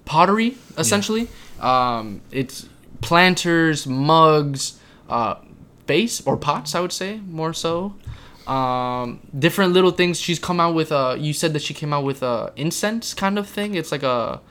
pottery, 0.05 0.57
essentially. 0.75 1.27
Um, 1.59 2.23
it's 2.31 2.67
planters, 3.01 3.85
mugs, 3.85 4.79
uh, 5.07 5.35
base 5.85 6.25
or 6.25 6.35
pots, 6.35 6.73
I 6.73 6.79
would 6.79 6.91
say 6.91 7.19
more 7.27 7.53
so. 7.53 7.93
Um, 8.47 9.19
different 9.37 9.73
little 9.73 9.91
things. 9.91 10.19
She's 10.19 10.39
come 10.39 10.59
out 10.59 10.73
with. 10.73 10.91
Uh, 10.91 11.15
you 11.19 11.33
said 11.33 11.53
that 11.53 11.61
she 11.61 11.75
came 11.75 11.93
out 11.93 12.05
with 12.05 12.23
a 12.23 12.51
incense 12.55 13.13
kind 13.13 13.37
of 13.37 13.47
thing. 13.47 13.75
It's 13.75 13.91
like 13.91 14.01
a 14.01 14.41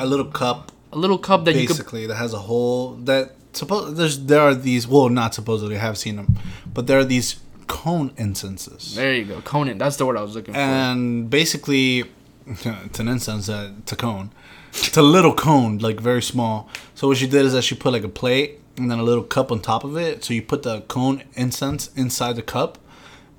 A 0.00 0.06
little 0.06 0.26
cup 0.26 0.72
a 0.92 0.98
little 0.98 1.16
cup 1.16 1.44
that 1.46 1.54
you 1.54 1.66
could 1.66 1.76
basically 1.76 2.06
that 2.06 2.16
has 2.16 2.34
a 2.34 2.38
hole 2.38 2.94
that 3.04 3.36
suppose 3.52 3.96
there's 3.96 4.18
there 4.26 4.40
are 4.40 4.54
these 4.54 4.86
well 4.88 5.08
not 5.08 5.34
supposedly 5.34 5.76
I 5.76 5.80
have 5.80 5.98
seen 5.98 6.16
them, 6.16 6.36
but 6.72 6.86
there 6.86 6.98
are 6.98 7.04
these 7.04 7.36
cone 7.68 8.12
incenses, 8.16 8.94
There 8.94 9.14
you 9.14 9.24
go, 9.24 9.40
cone. 9.40 9.78
That's 9.78 9.96
the 9.96 10.04
word 10.06 10.16
I 10.16 10.22
was 10.22 10.34
looking 10.34 10.54
for. 10.54 10.60
and 10.60 11.30
basically 11.30 12.04
it's 12.46 12.98
an 13.00 13.08
incense 13.08 13.46
that 13.46 13.66
uh, 13.66 13.72
it's 13.78 13.92
a 13.92 13.96
cone. 13.96 14.30
It's 14.74 14.96
a 14.96 15.02
little 15.02 15.34
cone, 15.34 15.78
like 15.78 16.00
very 16.00 16.22
small. 16.22 16.68
So 16.94 17.06
what 17.08 17.16
she 17.18 17.26
did 17.26 17.44
is 17.44 17.52
that 17.52 17.62
she 17.62 17.74
put 17.74 17.92
like 17.92 18.04
a 18.04 18.08
plate 18.08 18.58
and 18.78 18.90
then 18.90 18.98
a 18.98 19.02
little 19.02 19.22
cup 19.24 19.52
on 19.52 19.60
top 19.60 19.84
of 19.84 19.96
it. 19.98 20.24
So 20.24 20.32
you 20.34 20.42
put 20.42 20.62
the 20.62 20.80
cone 20.82 21.22
incense 21.34 21.90
inside 21.94 22.36
the 22.36 22.42
cup, 22.42 22.78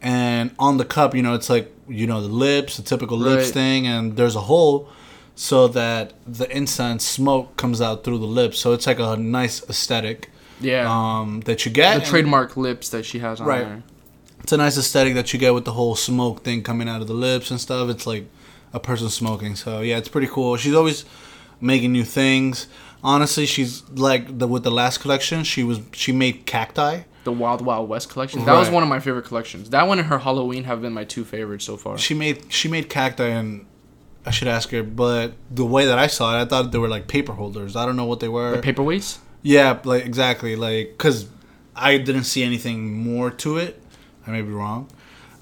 and 0.01 0.51
on 0.59 0.77
the 0.77 0.85
cup, 0.85 1.15
you 1.15 1.21
know, 1.21 1.33
it's 1.33 1.49
like 1.49 1.71
you 1.87 2.07
know 2.07 2.21
the 2.21 2.27
lips, 2.27 2.77
the 2.77 2.83
typical 2.83 3.17
lips 3.17 3.45
Right. 3.45 3.53
thing, 3.53 3.87
and 3.87 4.15
there's 4.15 4.35
a 4.35 4.41
hole 4.41 4.87
so 5.35 5.67
that 5.69 6.13
the 6.27 6.49
incense 6.55 7.05
smoke 7.05 7.57
comes 7.57 7.81
out 7.81 8.03
through 8.03 8.19
the 8.19 8.25
lips. 8.27 8.59
So 8.59 8.73
it's 8.73 8.85
like 8.87 8.99
a 8.99 9.15
nice 9.17 9.63
aesthetic 9.69 10.29
yeah, 10.61 10.85
um, 10.87 11.41
that 11.41 11.65
you 11.65 11.71
get. 11.71 11.99
the 11.99 12.05
trademark 12.05 12.55
lips 12.55 12.89
that 12.89 13.05
she 13.05 13.19
has 13.19 13.41
on 13.41 13.47
Right. 13.47 13.63
there. 13.65 13.83
It's 14.41 14.51
a 14.51 14.57
nice 14.57 14.77
aesthetic 14.77 15.13
that 15.15 15.31
you 15.33 15.39
get 15.39 15.53
with 15.53 15.65
the 15.65 15.71
whole 15.71 15.95
smoke 15.95 16.43
thing 16.43 16.63
coming 16.63 16.89
out 16.89 17.01
of 17.01 17.07
the 17.07 17.13
lips 17.13 17.49
and 17.49 17.59
stuff. 17.59 17.89
It's 17.89 18.05
like 18.05 18.25
a 18.73 18.79
person 18.79 19.09
smoking. 19.09 19.55
So 19.55 19.79
yeah, 19.81 19.97
it's 19.97 20.09
pretty 20.09 20.27
cool. 20.27 20.57
She's 20.57 20.75
always 20.75 21.05
making 21.61 21.91
new 21.93 22.03
things. 22.03 22.67
Honestly, 23.03 23.45
she's 23.45 23.83
like 23.89 24.37
the 24.39 24.47
with 24.47 24.63
the 24.63 24.71
last 24.71 24.99
collection. 24.99 25.43
She 25.43 25.63
was 25.63 25.79
she 25.93 26.11
made 26.11 26.45
cacti. 26.45 27.03
The 27.23 27.31
Wild 27.31 27.61
Wild 27.61 27.87
West 27.87 28.09
collection. 28.09 28.43
That 28.45 28.57
was 28.57 28.69
one 28.69 28.83
of 28.83 28.89
my 28.89 28.99
favorite 28.99 29.25
collections. 29.25 29.69
That 29.69 29.87
one 29.87 29.97
and 29.97 30.07
her 30.09 30.19
Halloween 30.19 30.65
have 30.65 30.81
been 30.81 30.91
my 30.93 31.05
two 31.05 31.23
favorites 31.23 31.63
so 31.63 31.77
far. 31.77 31.97
She 31.97 32.13
made 32.13 32.51
she 32.51 32.67
made 32.67 32.89
cacti 32.89 33.27
and. 33.27 33.65
I 34.25 34.31
should 34.31 34.47
ask 34.47 34.69
her, 34.71 34.83
but 34.83 35.33
the 35.51 35.65
way 35.65 35.85
that 35.85 35.99
I 35.99 36.07
saw 36.07 36.37
it, 36.37 36.41
I 36.41 36.45
thought 36.45 36.71
they 36.71 36.77
were 36.77 36.87
like 36.87 37.07
paper 37.07 37.33
holders. 37.33 37.75
I 37.75 37.85
don't 37.85 37.95
know 37.97 38.05
what 38.05 38.19
they 38.19 38.29
were. 38.29 38.55
The 38.59 38.73
paperweights. 38.73 39.17
Yeah, 39.41 39.79
like 39.83 40.05
exactly, 40.05 40.55
like 40.55 40.91
because 40.97 41.27
I 41.75 41.97
didn't 41.97 42.23
see 42.23 42.43
anything 42.43 42.93
more 42.93 43.29
to 43.31 43.57
it. 43.57 43.81
I 44.25 44.31
may 44.31 44.41
be 44.41 44.51
wrong, 44.51 44.87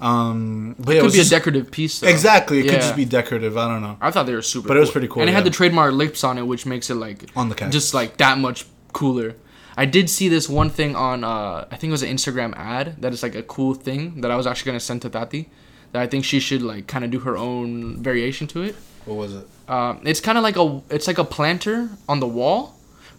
um, 0.00 0.74
but 0.78 0.92
yeah, 0.92 0.96
it 0.96 1.00
Could 1.00 1.04
was 1.04 1.12
be 1.12 1.18
just, 1.20 1.30
a 1.30 1.36
decorative 1.36 1.70
piece. 1.70 2.00
Though. 2.00 2.08
exactly. 2.08 2.58
It 2.58 2.62
could 2.64 2.80
just 2.80 2.96
be 2.96 3.04
decorative. 3.04 3.56
I 3.56 3.68
don't 3.68 3.82
know. 3.82 3.96
I 4.00 4.10
thought 4.10 4.26
they 4.26 4.34
were 4.34 4.42
super. 4.42 4.66
But 4.66 4.76
it 4.76 4.80
was 4.80 4.90
pretty 4.90 5.06
cool, 5.06 5.22
and 5.22 5.30
it 5.30 5.32
had 5.32 5.44
the 5.44 5.50
trademark 5.50 5.92
lips 5.94 6.24
on 6.24 6.36
it, 6.38 6.42
which 6.42 6.66
makes 6.66 6.90
it 6.90 6.96
like 6.96 7.30
On 7.36 7.48
the 7.48 7.54
cactus. 7.54 7.72
just 7.72 7.94
like 7.94 8.16
that 8.16 8.38
much 8.38 8.66
cooler. 8.92 9.36
I 9.76 9.86
did 9.86 10.10
see 10.10 10.28
this 10.28 10.48
one 10.48 10.68
thing 10.68 10.96
on 10.96 11.22
uh, 11.24 11.66
I 11.70 11.76
think 11.76 11.90
it 11.90 11.92
was 11.92 12.02
an 12.02 12.10
Instagram 12.14 12.54
ad 12.56 13.00
that 13.00 13.12
is 13.12 13.22
like 13.22 13.36
a 13.36 13.42
cool 13.44 13.74
thing 13.74 14.20
that 14.22 14.30
I 14.32 14.36
was 14.36 14.46
actually 14.46 14.70
gonna 14.70 14.80
send 14.80 15.02
to 15.02 15.08
Tati. 15.10 15.48
That 15.92 16.02
I 16.02 16.06
think 16.06 16.24
she 16.24 16.40
should 16.40 16.62
like 16.62 16.86
kind 16.86 17.04
of 17.04 17.10
do 17.10 17.20
her 17.20 17.36
own 17.36 18.02
variation 18.02 18.46
to 18.48 18.62
it. 18.62 18.74
What 19.04 19.16
was 19.16 19.34
it? 19.34 19.46
Um, 19.68 20.00
it's 20.04 20.20
kind 20.20 20.38
of 20.38 20.44
like 20.44 20.56
a 20.56 20.80
it's 20.90 21.06
like 21.06 21.18
a 21.18 21.24
planter 21.24 21.90
on 22.08 22.20
the 22.20 22.26
wall, 22.26 22.74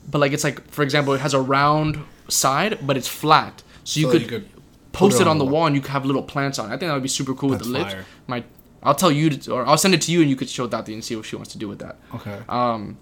but 0.09 0.19
like 0.19 0.33
it's 0.33 0.43
like 0.43 0.67
for 0.71 0.83
example 0.83 1.13
it 1.13 1.21
has 1.21 1.33
a 1.33 1.41
round 1.41 1.99
side 2.29 2.79
but 2.85 2.97
it's 2.97 3.07
flat, 3.07 3.63
so 3.83 3.99
you 3.99 4.05
So 4.07 4.11
could, 4.11 4.21
you 4.21 4.27
could 4.27 4.49
post 4.91 5.17
put 5.17 5.21
it 5.23 5.27
on 5.27 5.37
the 5.37 5.45
wall 5.45 5.65
and 5.67 5.75
you 5.75 5.81
could 5.81 5.91
have 5.91 6.05
little 6.05 6.23
plants 6.23 6.57
on. 6.59 6.65
it. 6.71 6.75
I 6.75 6.77
think 6.77 6.89
that 6.89 6.93
would 6.93 7.03
be 7.03 7.09
super 7.09 7.33
cool 7.33 7.49
That's 7.49 7.63
with 7.67 7.73
the 7.73 7.79
lips. 7.79 7.95
My, 8.27 8.43
I'll 8.81 8.95
tell 8.95 9.11
you 9.11 9.29
to, 9.29 9.53
or 9.53 9.65
I'll 9.65 9.77
send 9.77 9.93
it 9.93 10.01
to 10.03 10.11
you 10.11 10.21
and 10.21 10.29
you 10.29 10.35
could 10.35 10.49
show 10.49 10.67
Tati 10.67 10.93
and 10.93 11.03
see 11.03 11.15
what 11.15 11.25
she 11.25 11.35
wants 11.35 11.51
to 11.53 11.57
do 11.57 11.67
with 11.67 11.79
that. 11.79 11.97
Okay. 12.15 12.39
Um, 12.49 12.97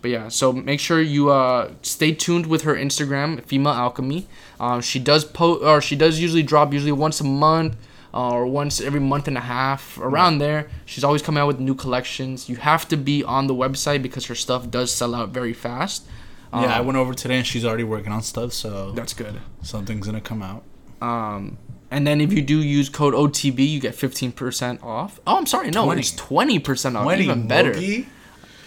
but 0.00 0.10
yeah, 0.10 0.28
so 0.28 0.52
make 0.52 0.80
sure 0.80 1.00
you 1.00 1.30
uh, 1.30 1.72
stay 1.82 2.12
tuned 2.12 2.46
with 2.46 2.62
her 2.62 2.74
Instagram, 2.74 3.42
Female 3.44 3.72
Alchemy. 3.72 4.26
Um, 4.60 4.80
she 4.80 4.98
does 4.98 5.24
post, 5.24 5.62
or 5.64 5.80
she 5.80 5.96
does 5.96 6.20
usually 6.20 6.42
drop 6.42 6.72
usually 6.72 6.92
once 6.92 7.20
a 7.20 7.24
month, 7.24 7.76
uh, 8.14 8.30
or 8.30 8.46
once 8.46 8.80
every 8.80 9.00
month 9.00 9.28
and 9.28 9.36
a 9.36 9.40
half, 9.42 9.98
around 9.98 10.38
there. 10.38 10.68
She's 10.86 11.04
always 11.04 11.22
coming 11.22 11.40
out 11.40 11.46
with 11.46 11.60
new 11.60 11.74
collections. 11.74 12.48
You 12.48 12.56
have 12.56 12.88
to 12.88 12.96
be 12.96 13.22
on 13.22 13.46
the 13.46 13.54
website 13.54 14.02
because 14.02 14.26
her 14.26 14.34
stuff 14.34 14.70
does 14.70 14.92
sell 14.92 15.14
out 15.14 15.30
very 15.30 15.52
fast. 15.52 16.06
Um, 16.52 16.62
yeah, 16.64 16.76
I 16.78 16.80
went 16.80 16.96
over 16.96 17.12
today 17.12 17.38
and 17.38 17.46
she's 17.46 17.64
already 17.64 17.84
working 17.84 18.12
on 18.12 18.22
stuff, 18.22 18.52
so 18.52 18.92
that's 18.92 19.12
good. 19.12 19.40
something's 19.62 20.06
gonna 20.06 20.20
come 20.20 20.42
out. 20.42 20.64
Um, 21.02 21.58
and 21.90 22.06
then 22.06 22.20
if 22.20 22.32
you 22.32 22.42
do 22.42 22.62
use 22.62 22.88
code 22.88 23.14
OTB, 23.14 23.68
you 23.68 23.80
get 23.80 23.94
fifteen 23.94 24.32
percent 24.32 24.82
off. 24.82 25.20
Oh, 25.26 25.36
I'm 25.36 25.46
sorry, 25.46 25.70
no, 25.70 25.84
20. 25.84 26.00
it's 26.00 26.14
twenty 26.16 26.58
percent 26.58 26.96
off. 26.96 27.04
Wedding 27.04 27.26
even 27.26 27.48
better. 27.48 27.72
Mogi? 27.74 28.06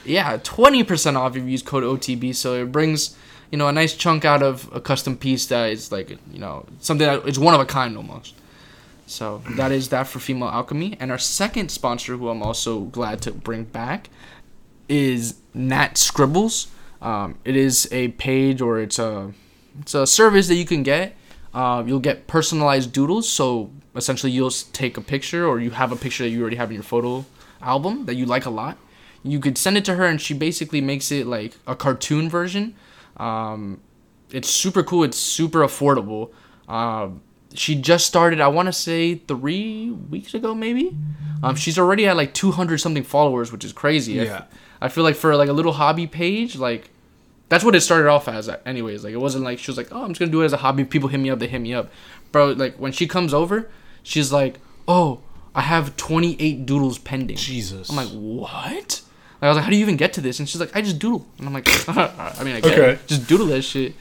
Yeah, 0.05 0.37
twenty 0.43 0.83
percent 0.83 1.17
off 1.17 1.35
if 1.35 1.43
you 1.43 1.49
use 1.49 1.63
code 1.63 1.83
OTB. 1.83 2.35
So 2.35 2.53
it 2.61 2.71
brings 2.71 3.17
you 3.51 3.57
know 3.57 3.67
a 3.67 3.71
nice 3.71 3.95
chunk 3.95 4.25
out 4.25 4.43
of 4.43 4.69
a 4.73 4.79
custom 4.79 5.17
piece 5.17 5.47
that 5.47 5.71
is 5.71 5.91
like 5.91 6.11
you 6.11 6.39
know 6.39 6.65
something 6.79 7.07
that 7.07 7.27
is 7.27 7.39
one 7.39 7.53
of 7.53 7.59
a 7.59 7.65
kind 7.65 7.97
almost. 7.97 8.35
So 9.11 9.41
that 9.57 9.71
is 9.73 9.89
that 9.89 10.07
for 10.07 10.19
female 10.19 10.47
alchemy. 10.47 10.95
And 10.99 11.11
our 11.11 11.17
second 11.17 11.69
sponsor, 11.69 12.15
who 12.15 12.29
I'm 12.29 12.41
also 12.41 12.81
glad 12.81 13.21
to 13.23 13.31
bring 13.33 13.65
back, 13.65 14.09
is 14.87 15.35
Nat 15.53 15.97
Scribbles. 15.97 16.67
Um, 17.01 17.37
it 17.43 17.55
is 17.57 17.89
a 17.91 18.09
page 18.09 18.61
or 18.61 18.79
it's 18.79 18.99
a 18.99 19.33
it's 19.79 19.93
a 19.93 20.07
service 20.07 20.47
that 20.47 20.55
you 20.55 20.65
can 20.65 20.83
get. 20.83 21.15
Uh, 21.53 21.83
you'll 21.85 21.99
get 21.99 22.27
personalized 22.27 22.93
doodles. 22.93 23.27
So 23.27 23.71
essentially, 23.95 24.31
you'll 24.31 24.51
take 24.71 24.95
a 24.95 25.01
picture 25.01 25.45
or 25.45 25.59
you 25.59 25.71
have 25.71 25.91
a 25.91 25.97
picture 25.97 26.23
that 26.23 26.29
you 26.29 26.41
already 26.41 26.55
have 26.55 26.69
in 26.69 26.75
your 26.75 26.83
photo 26.83 27.25
album 27.61 28.05
that 28.05 28.15
you 28.15 28.25
like 28.25 28.45
a 28.45 28.49
lot. 28.49 28.77
You 29.23 29.39
could 29.39 29.57
send 29.57 29.77
it 29.77 29.83
to 29.85 29.95
her, 29.95 30.05
and 30.05 30.21
she 30.21 30.33
basically 30.33 30.79
makes 30.79 31.11
it 31.11 31.27
like 31.27 31.57
a 31.67 31.75
cartoon 31.75 32.29
version. 32.29 32.75
Um, 33.17 33.81
it's 34.31 34.49
super 34.49 34.83
cool. 34.83 35.03
It's 35.03 35.17
super 35.17 35.59
affordable. 35.59 36.31
Um, 36.69 37.21
she 37.53 37.75
just 37.75 38.05
started. 38.05 38.39
I 38.41 38.47
want 38.47 38.67
to 38.67 38.73
say 38.73 39.15
three 39.15 39.91
weeks 39.91 40.33
ago, 40.33 40.53
maybe. 40.55 40.95
Um, 41.43 41.55
she's 41.55 41.77
already 41.79 42.07
at 42.07 42.15
like 42.17 42.33
200 42.33 42.77
something 42.79 43.03
followers, 43.03 43.51
which 43.51 43.65
is 43.65 43.73
crazy. 43.73 44.13
Yeah. 44.13 44.43
I 44.79 44.89
feel 44.89 45.03
like 45.03 45.15
for 45.15 45.35
like 45.35 45.49
a 45.49 45.53
little 45.53 45.73
hobby 45.73 46.07
page, 46.07 46.55
like 46.55 46.89
that's 47.49 47.63
what 47.63 47.75
it 47.75 47.81
started 47.81 48.07
off 48.09 48.27
as. 48.27 48.49
Anyways, 48.65 49.03
like 49.03 49.13
it 49.13 49.17
wasn't 49.17 49.43
like 49.43 49.59
she 49.59 49.69
was 49.71 49.77
like, 49.77 49.89
oh, 49.91 50.03
I'm 50.03 50.09
just 50.09 50.19
gonna 50.19 50.31
do 50.31 50.41
it 50.41 50.45
as 50.45 50.53
a 50.53 50.57
hobby. 50.57 50.83
People 50.85 51.09
hit 51.09 51.19
me 51.19 51.29
up, 51.29 51.39
they 51.39 51.47
hit 51.47 51.59
me 51.61 51.73
up, 51.73 51.91
bro. 52.31 52.51
Like 52.51 52.75
when 52.77 52.91
she 52.91 53.07
comes 53.07 53.33
over, 53.33 53.69
she's 54.03 54.31
like, 54.31 54.59
oh, 54.87 55.21
I 55.53 55.61
have 55.61 55.97
28 55.97 56.65
doodles 56.65 56.97
pending. 56.99 57.37
Jesus. 57.37 57.89
I'm 57.89 57.95
like, 57.95 58.09
what? 58.09 59.01
Like, 59.41 59.47
I 59.47 59.49
was 59.49 59.55
like, 59.57 59.63
how 59.65 59.69
do 59.71 59.75
you 59.75 59.81
even 59.81 59.97
get 59.97 60.13
to 60.13 60.21
this? 60.21 60.39
And 60.39 60.47
she's 60.47 60.61
like, 60.61 60.75
I 60.75 60.81
just 60.81 60.99
doodle. 60.99 61.25
And 61.39 61.47
I'm 61.47 61.53
like, 61.53 61.67
I 61.89 62.43
mean, 62.43 62.55
I 62.55 62.61
get 62.61 62.77
Okay. 62.77 62.91
it. 62.91 63.07
Just 63.07 63.27
doodle 63.27 63.47
that 63.47 63.63
shit. 63.63 63.95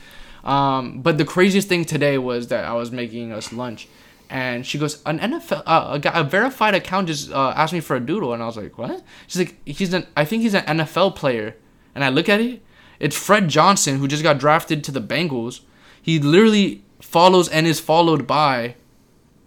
Um, 0.45 1.03
but 1.03 1.19
the 1.19 1.25
craziest 1.25 1.69
thing 1.69 1.85
today 1.85 2.19
was 2.19 2.49
that 2.49 2.65
I 2.65 2.73
was 2.75 2.91
making 2.91 3.33
us 3.33 3.53
lunch, 3.53 3.89
and 4.29 4.65
she 4.65 4.79
goes, 4.79 5.03
an 5.05 5.19
NFL, 5.19 5.63
uh, 5.67 5.89
a, 5.93 5.99
guy, 5.99 6.19
a 6.19 6.25
verified 6.25 6.75
account 6.75 7.09
just 7.09 7.31
uh, 7.33 7.53
asked 7.57 7.73
me 7.73 7.81
for 7.81 7.97
a 7.97 8.01
doodle, 8.01 8.33
and 8.33 8.43
I 8.43 8.47
was 8.47 8.57
like, 8.57 8.79
what? 8.79 9.03
She's 9.27 9.41
like, 9.41 9.57
he's 9.67 9.93
an, 9.93 10.07
I 10.17 10.25
think 10.25 10.43
he's 10.43 10.55
an 10.55 10.65
NFL 10.65 11.17
player, 11.17 11.57
and 11.95 12.05
I 12.05 12.09
look 12.09 12.29
at 12.29 12.41
it, 12.41 12.63
It's 13.01 13.17
Fred 13.17 13.49
Johnson 13.49 13.99
who 13.99 14.07
just 14.09 14.23
got 14.23 14.39
drafted 14.39 14.85
to 14.85 14.93
the 14.93 15.01
Bengals. 15.01 15.61
He 16.01 16.19
literally 16.19 16.83
follows 17.01 17.49
and 17.49 17.67
is 17.67 17.81
followed 17.81 18.27
by 18.27 18.77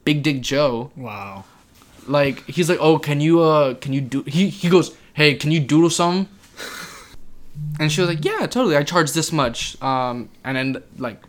Big 0.05 0.21
Dick 0.23 0.41
Joe. 0.41 0.91
Wow. 0.95 1.45
Like 2.05 2.45
he's 2.45 2.69
like, 2.69 2.79
"Oh, 2.81 2.99
can 2.99 3.21
you 3.21 3.41
uh 3.41 3.75
can 3.75 3.93
you 3.93 4.01
do 4.01 4.23
he 4.23 4.49
he 4.49 4.69
goes, 4.69 4.95
"Hey, 5.13 5.35
can 5.35 5.51
you 5.51 5.61
doodle 5.61 5.89
some?" 5.89 6.27
And 7.79 7.91
she 7.91 8.01
was 8.01 8.09
like, 8.09 8.23
"Yeah, 8.23 8.45
totally. 8.47 8.75
I 8.77 8.83
charge 8.83 9.11
this 9.13 9.31
much." 9.31 9.81
Um 9.81 10.29
and 10.43 10.57
then 10.57 10.83
like 10.97 11.21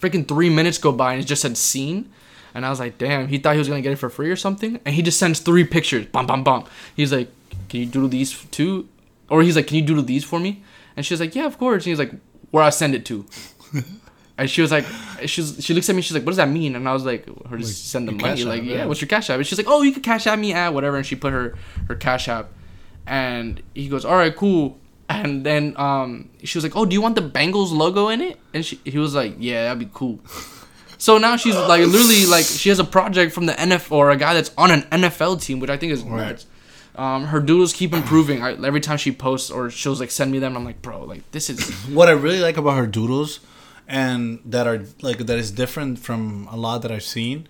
freaking 0.00 0.26
3 0.26 0.50
minutes 0.50 0.78
go 0.78 0.92
by 0.92 1.12
and 1.14 1.22
it 1.22 1.26
just 1.26 1.42
said 1.42 1.56
scene. 1.56 2.12
And 2.54 2.64
I 2.64 2.70
was 2.70 2.80
like, 2.80 2.96
"Damn, 2.98 3.28
he 3.28 3.38
thought 3.38 3.52
he 3.52 3.58
was 3.58 3.68
going 3.68 3.82
to 3.82 3.86
get 3.86 3.92
it 3.92 3.96
for 3.96 4.08
free 4.08 4.30
or 4.30 4.36
something." 4.36 4.80
And 4.84 4.94
he 4.94 5.02
just 5.02 5.18
sends 5.18 5.40
three 5.40 5.64
pictures. 5.64 6.06
Bum 6.06 6.26
bum 6.26 6.42
bum. 6.42 6.64
He's 6.94 7.12
like, 7.12 7.28
"Can 7.68 7.80
you 7.80 7.86
doodle 7.86 8.08
these 8.08 8.32
too?" 8.46 8.88
Or 9.28 9.42
he's 9.42 9.56
like, 9.56 9.66
"Can 9.66 9.76
you 9.76 9.82
doodle 9.82 10.04
these 10.04 10.24
for 10.24 10.40
me?" 10.40 10.62
And 10.96 11.04
she 11.04 11.12
was 11.12 11.20
like, 11.20 11.34
"Yeah, 11.34 11.44
of 11.44 11.58
course." 11.58 11.84
And 11.84 11.90
he's 11.90 11.98
like, 11.98 12.12
"Where 12.50 12.62
I 12.64 12.70
send 12.70 12.94
it 12.94 13.04
to?" 13.06 13.26
And 14.38 14.50
she 14.50 14.60
was 14.60 14.70
like, 14.70 14.84
she's 15.24 15.64
she 15.64 15.72
looks 15.72 15.88
at 15.88 15.96
me. 15.96 16.02
She's 16.02 16.12
like, 16.12 16.22
"What 16.22 16.30
does 16.30 16.36
that 16.36 16.50
mean?" 16.50 16.76
And 16.76 16.86
I 16.86 16.92
was 16.92 17.04
like, 17.06 17.24
"Her 17.48 17.56
just 17.56 17.90
send 17.90 18.06
the 18.06 18.12
money." 18.12 18.44
Like, 18.44 18.60
App, 18.60 18.66
yeah. 18.66 18.74
yeah. 18.76 18.84
what's 18.84 19.00
your 19.00 19.08
cash 19.08 19.30
app? 19.30 19.38
And 19.38 19.46
she's 19.46 19.56
like, 19.58 19.66
"Oh, 19.66 19.80
you 19.80 19.92
can 19.92 20.02
cash 20.02 20.26
at 20.26 20.38
me 20.38 20.52
at 20.52 20.74
whatever." 20.74 20.98
And 20.98 21.06
she 21.06 21.16
put 21.16 21.32
her 21.32 21.56
her 21.88 21.94
cash 21.94 22.28
app, 22.28 22.50
and 23.06 23.62
he 23.74 23.88
goes, 23.88 24.04
"All 24.04 24.16
right, 24.16 24.36
cool." 24.36 24.78
And 25.08 25.44
then 25.46 25.74
um, 25.78 26.30
she 26.42 26.58
was 26.58 26.64
like, 26.64 26.76
"Oh, 26.76 26.84
do 26.84 26.92
you 26.94 27.00
want 27.00 27.14
the 27.14 27.22
Bengals 27.22 27.70
logo 27.72 28.08
in 28.08 28.20
it?" 28.20 28.38
And 28.52 28.64
she 28.66 28.80
he 28.84 28.98
was 28.98 29.14
like, 29.14 29.36
"Yeah, 29.38 29.64
that'd 29.64 29.78
be 29.78 29.88
cool." 29.94 30.18
So 30.98 31.18
now 31.18 31.36
she's 31.36 31.54
like 31.54 31.86
literally 31.86 32.26
like 32.26 32.44
she 32.44 32.68
has 32.70 32.78
a 32.78 32.84
project 32.84 33.32
from 33.32 33.46
the 33.46 33.52
NFL 33.52 33.92
or 33.92 34.10
a 34.10 34.16
guy 34.16 34.34
that's 34.34 34.50
on 34.56 34.70
an 34.70 34.82
NFL 34.90 35.40
team, 35.42 35.60
which 35.60 35.70
I 35.70 35.76
think 35.76 35.92
is 35.92 36.02
Right. 36.02 36.28
nuts. 36.28 36.46
Um, 36.96 37.26
her 37.26 37.40
doodles 37.40 37.74
keep 37.74 37.92
improving. 37.92 38.42
I, 38.42 38.52
every 38.66 38.80
time 38.80 38.96
she 38.96 39.12
posts 39.12 39.50
or 39.50 39.68
she'll 39.70 39.92
like 39.94 40.10
send 40.10 40.32
me 40.32 40.38
them, 40.38 40.56
I'm 40.56 40.64
like, 40.64 40.80
bro, 40.80 41.04
like 41.04 41.30
this 41.30 41.50
is 41.50 41.70
What 41.92 42.08
I 42.08 42.12
really 42.12 42.40
like 42.40 42.56
about 42.56 42.78
her 42.78 42.86
doodles, 42.86 43.40
and 43.86 44.40
that 44.46 44.66
are 44.66 44.82
like 45.02 45.18
that 45.18 45.38
is 45.38 45.50
different 45.50 45.98
from 45.98 46.48
a 46.50 46.56
lot 46.56 46.82
that 46.82 46.90
I've 46.90 47.02
seen, 47.04 47.46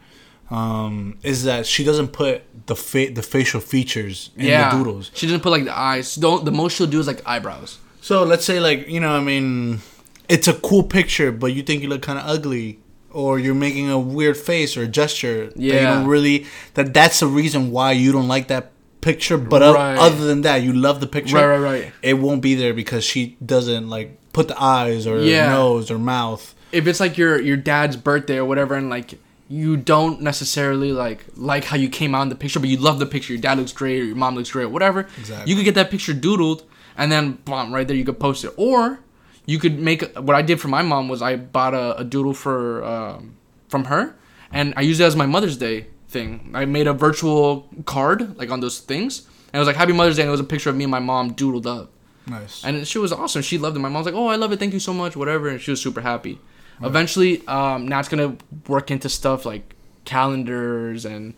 um, 0.50 1.18
is 1.22 1.44
that 1.44 1.66
she 1.66 1.84
doesn't 1.84 2.08
put 2.08 2.42
the 2.66 2.76
fa- 2.76 3.10
the 3.10 3.22
facial 3.22 3.60
features 3.60 4.30
in 4.36 4.46
yeah. 4.46 4.70
the 4.70 4.76
doodles. 4.78 5.10
She 5.14 5.26
doesn't 5.26 5.40
put 5.42 5.50
like 5.50 5.64
the 5.64 5.76
eyes. 5.76 6.14
Don't 6.14 6.44
the 6.44 6.52
most 6.52 6.76
she'll 6.76 6.86
do 6.86 7.00
is 7.00 7.06
like 7.06 7.22
eyebrows. 7.26 7.78
So 8.00 8.22
let's 8.22 8.44
say 8.44 8.60
like 8.60 8.88
you 8.88 9.00
know 9.00 9.10
I 9.16 9.20
mean, 9.20 9.80
it's 10.28 10.48
a 10.48 10.54
cool 10.54 10.82
picture, 10.82 11.32
but 11.32 11.48
you 11.48 11.62
think 11.62 11.82
you 11.82 11.88
look 11.88 12.02
kind 12.02 12.18
of 12.18 12.26
ugly, 12.26 12.78
or 13.10 13.38
you're 13.38 13.54
making 13.54 13.90
a 13.90 13.98
weird 13.98 14.36
face 14.36 14.76
or 14.76 14.82
a 14.82 14.86
gesture. 14.88 15.48
that 15.48 15.58
you 15.58 15.72
don't 15.72 16.06
really 16.06 16.46
that 16.74 16.94
that's 16.94 17.20
the 17.20 17.26
reason 17.26 17.70
why 17.70 17.92
you 17.92 18.12
don't 18.12 18.28
like 18.28 18.48
that 18.48 18.70
picture. 19.00 19.38
But 19.38 19.62
Right. 19.62 19.98
other 19.98 20.24
than 20.26 20.42
that, 20.42 20.62
you 20.62 20.72
love 20.72 21.00
the 21.00 21.06
picture. 21.06 21.36
Right, 21.36 21.46
right, 21.46 21.58
right. 21.82 21.92
It 22.02 22.14
won't 22.14 22.42
be 22.42 22.54
there 22.54 22.74
because 22.74 23.04
she 23.04 23.36
doesn't 23.44 23.88
like 23.88 24.18
put 24.32 24.48
the 24.48 24.60
eyes 24.62 25.06
or 25.06 25.20
Yeah. 25.20 25.48
nose 25.52 25.90
or 25.90 25.98
mouth. 25.98 26.54
If 26.72 26.86
it's 26.86 27.00
like 27.00 27.16
your 27.16 27.40
your 27.40 27.56
dad's 27.56 27.96
birthday 27.96 28.36
or 28.36 28.44
whatever, 28.44 28.74
and 28.74 28.90
like 28.90 29.18
you 29.48 29.76
don't 29.76 30.20
necessarily 30.20 30.92
like 30.92 31.24
like 31.36 31.64
how 31.64 31.76
you 31.76 31.88
came 31.88 32.14
out 32.14 32.22
in 32.22 32.28
the 32.28 32.34
picture, 32.34 32.58
but 32.60 32.68
you 32.68 32.76
love 32.76 32.98
the 32.98 33.06
picture. 33.06 33.32
Your 33.32 33.42
dad 33.42 33.58
looks 33.58 33.72
great, 33.72 34.00
or 34.00 34.04
your 34.04 34.16
mom 34.16 34.34
looks 34.34 34.50
great, 34.50 34.64
or 34.64 34.68
whatever. 34.68 35.06
Exactly. 35.18 35.50
You 35.50 35.56
could 35.56 35.64
get 35.64 35.74
that 35.76 35.90
picture 35.90 36.12
doodled, 36.12 36.64
and 36.96 37.10
then 37.12 37.32
bomb 37.44 37.72
right 37.72 37.86
there 37.86 37.96
you 37.96 38.04
could 38.04 38.18
post 38.18 38.44
it, 38.44 38.52
or 38.56 39.00
you 39.46 39.58
could 39.58 39.78
make 39.78 40.02
what 40.16 40.34
I 40.34 40.42
did 40.42 40.60
for 40.60 40.68
my 40.68 40.82
mom 40.82 41.08
was 41.08 41.22
I 41.22 41.36
bought 41.36 41.74
a, 41.74 41.98
a 41.98 42.04
doodle 42.04 42.34
for 42.34 42.84
um, 42.84 43.36
from 43.68 43.84
her, 43.84 44.16
and 44.52 44.74
I 44.76 44.80
used 44.82 45.00
it 45.00 45.04
as 45.04 45.16
my 45.16 45.26
Mother's 45.26 45.56
Day 45.56 45.86
thing. 46.08 46.50
I 46.54 46.64
made 46.64 46.86
a 46.86 46.92
virtual 46.92 47.68
card 47.84 48.36
like 48.38 48.50
on 48.50 48.60
those 48.60 48.80
things, 48.80 49.26
and 49.52 49.54
it 49.54 49.58
was 49.58 49.68
like 49.68 49.76
Happy 49.76 49.92
Mother's 49.92 50.16
Day, 50.16 50.22
and 50.22 50.28
it 50.28 50.32
was 50.32 50.40
a 50.40 50.44
picture 50.44 50.70
of 50.70 50.76
me 50.76 50.84
and 50.84 50.90
my 50.90 50.98
mom 50.98 51.34
doodled 51.34 51.66
up. 51.66 51.90
Nice. 52.26 52.64
And 52.64 52.86
she 52.86 52.98
was 52.98 53.12
awesome. 53.12 53.42
She 53.42 53.56
loved 53.56 53.76
it. 53.76 53.78
My 53.80 53.88
mom 53.88 54.00
was 54.02 54.06
like, 54.06 54.20
"Oh, 54.20 54.26
I 54.26 54.34
love 54.34 54.50
it. 54.50 54.58
Thank 54.58 54.72
you 54.74 54.80
so 54.80 54.92
much. 54.92 55.14
Whatever." 55.14 55.48
And 55.48 55.60
she 55.60 55.70
was 55.70 55.80
super 55.80 56.00
happy. 56.00 56.40
Eventually, 56.82 57.46
um, 57.46 57.88
Nat's 57.88 58.08
gonna 58.08 58.36
work 58.68 58.90
into 58.90 59.08
stuff 59.08 59.44
like 59.44 59.74
calendars 60.04 61.04
and 61.04 61.34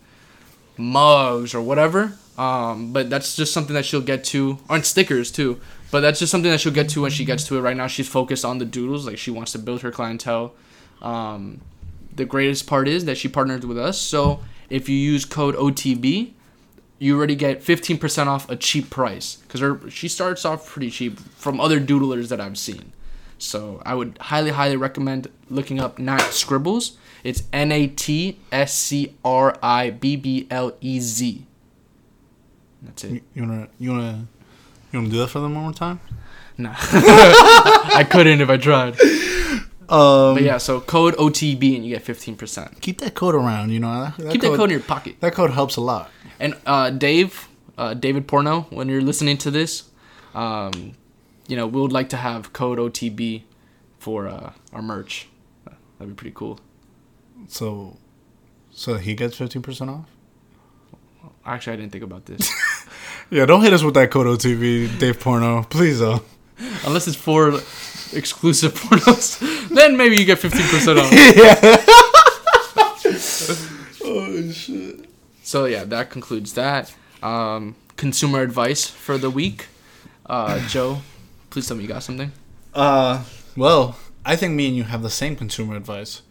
mugs 0.77 1.53
or 1.53 1.61
whatever. 1.61 2.13
Um, 2.37 2.93
but 2.93 3.09
that's 3.09 3.35
just 3.35 3.53
something 3.53 3.73
that 3.73 3.83
she'll 3.85 3.99
get 4.01 4.23
to, 4.25 4.59
and 4.69 4.85
stickers 4.85 5.29
too. 5.29 5.59
But 5.91 6.01
that's 6.01 6.19
just 6.19 6.31
something 6.31 6.49
that 6.51 6.61
she'll 6.61 6.73
get 6.73 6.87
to 6.89 7.01
when 7.01 7.11
she 7.11 7.25
gets 7.25 7.43
to 7.47 7.57
it. 7.57 7.61
Right 7.61 7.75
now, 7.75 7.87
she's 7.87 8.07
focused 8.07 8.45
on 8.45 8.59
the 8.59 8.65
doodles. 8.65 9.05
Like 9.05 9.17
she 9.17 9.31
wants 9.31 9.51
to 9.51 9.59
build 9.59 9.81
her 9.81 9.91
clientele. 9.91 10.53
Um, 11.01 11.61
the 12.15 12.25
greatest 12.25 12.67
part 12.67 12.87
is 12.87 13.05
that 13.05 13.17
she 13.17 13.27
partnered 13.27 13.63
with 13.63 13.77
us. 13.77 13.99
So 13.99 14.41
if 14.69 14.87
you 14.87 14.95
use 14.95 15.25
code 15.25 15.55
OTB, 15.55 16.31
you 16.99 17.17
already 17.17 17.35
get 17.35 17.61
15% 17.61 18.27
off 18.27 18.49
a 18.49 18.55
cheap 18.55 18.89
price 18.89 19.37
because 19.37 19.91
she 19.91 20.07
starts 20.07 20.45
off 20.45 20.67
pretty 20.67 20.89
cheap 20.89 21.17
from 21.17 21.59
other 21.59 21.79
doodlers 21.79 22.27
that 22.27 22.41
I've 22.41 22.57
seen. 22.57 22.91
So 23.37 23.81
I 23.85 23.95
would 23.95 24.17
highly, 24.19 24.51
highly 24.51 24.75
recommend 24.75 25.29
looking 25.49 25.79
up 25.79 25.97
Nat 25.97 26.19
Scribbles. 26.31 26.97
It's 27.23 27.43
N 27.51 27.71
A 27.71 27.87
T 27.87 28.39
S 28.51 28.73
C 28.73 29.15
R 29.23 29.57
I 29.61 29.89
B 29.89 30.15
B 30.15 30.47
L 30.49 30.73
E 30.81 30.99
Z. 30.99 31.45
That's 32.81 33.03
it. 33.03 33.23
You, 33.33 33.41
wanna 33.43 33.67
you 33.77 33.91
wanna 33.91 34.27
you 34.91 34.99
wanna 34.99 35.11
do 35.11 35.17
that 35.19 35.27
for 35.27 35.39
them 35.39 35.55
one 35.55 35.63
more 35.63 35.73
time? 35.73 35.99
Nah, 36.57 36.75
I 36.79 38.05
couldn't 38.09 38.41
if 38.41 38.49
I 38.49 38.57
tried. 38.57 38.99
Um, 39.89 40.35
But 40.35 40.43
yeah, 40.43 40.57
so 40.57 40.79
code 40.81 41.15
OTB 41.15 41.75
and 41.75 41.85
you 41.85 41.95
get 41.95 42.05
15%. 42.05 42.79
keep 42.81 42.99
that 42.99 43.15
code 43.15 43.33
around. 43.33 43.71
You 43.71 43.79
know 43.79 44.03
that, 44.03 44.17
that 44.17 44.31
Keep 44.33 44.41
that 44.41 44.55
code 44.55 44.69
in 44.69 44.71
your 44.71 44.79
pocket. 44.81 45.15
That 45.21 45.33
code 45.33 45.51
helps 45.51 45.77
a 45.77 45.81
lot. 45.81 46.11
And 46.39 46.55
uh, 46.65 46.89
Dave, 46.91 47.47
uh, 47.77 47.93
David 47.95 48.27
Porno, 48.27 48.61
when 48.69 48.87
you're 48.87 49.01
listening 49.01 49.37
to 49.39 49.51
this, 49.51 49.89
um, 50.35 50.93
you 51.47 51.55
know, 51.55 51.65
we 51.65 51.81
would 51.81 51.91
like 51.91 52.09
to 52.09 52.17
have 52.17 52.53
code 52.53 52.77
OTB 52.77 53.43
for 53.99 54.27
uh, 54.27 54.51
our 54.73 54.81
merch. 54.81 55.27
That'd 55.97 56.15
be 56.15 56.19
pretty 56.19 56.35
cool. 56.35 56.59
So, 57.49 57.97
so 58.71 58.95
he 58.95 59.13
gets 59.15 59.35
fifteen 59.35 59.61
percent 59.61 59.89
off. 59.89 60.05
Actually, 61.45 61.73
I 61.73 61.75
didn't 61.77 61.91
think 61.91 62.03
about 62.05 62.25
this. 62.25 62.49
Yeah, 63.31 63.45
don't 63.45 63.61
hit 63.61 63.73
us 63.73 63.83
with 63.83 63.93
that 63.93 64.09
code 64.09 64.25
OTV, 64.25 64.97
Dave 64.97 65.19
Porno, 65.19 65.61
please 65.61 65.99
though. 65.99 66.23
Unless 66.83 67.07
it's 67.07 67.15
for 67.15 67.59
exclusive 68.11 68.73
pornos, 68.73 69.37
then 69.75 69.95
maybe 69.95 70.17
you 70.17 70.25
get 70.25 70.39
15% 70.39 70.97
off. 70.97 71.11
Oh 74.11 74.51
shit. 74.51 75.05
So 75.43 75.65
yeah, 75.65 75.83
that 75.83 76.09
concludes 76.09 76.53
that. 76.53 76.95
Um, 77.21 77.75
consumer 77.97 78.41
advice 78.41 78.87
for 78.87 79.19
the 79.19 79.29
week. 79.29 79.67
Uh, 80.25 80.59
Joe, 80.67 81.01
please 81.51 81.67
tell 81.67 81.77
me 81.77 81.83
you 81.83 81.89
got 81.89 82.01
something. 82.01 82.31
Uh, 82.73 83.23
well, 83.55 83.97
I 84.25 84.35
think 84.35 84.55
me 84.55 84.67
and 84.67 84.75
you 84.75 84.83
have 84.85 85.03
the 85.03 85.09
same 85.11 85.35
consumer 85.35 85.75
advice. 85.75 86.23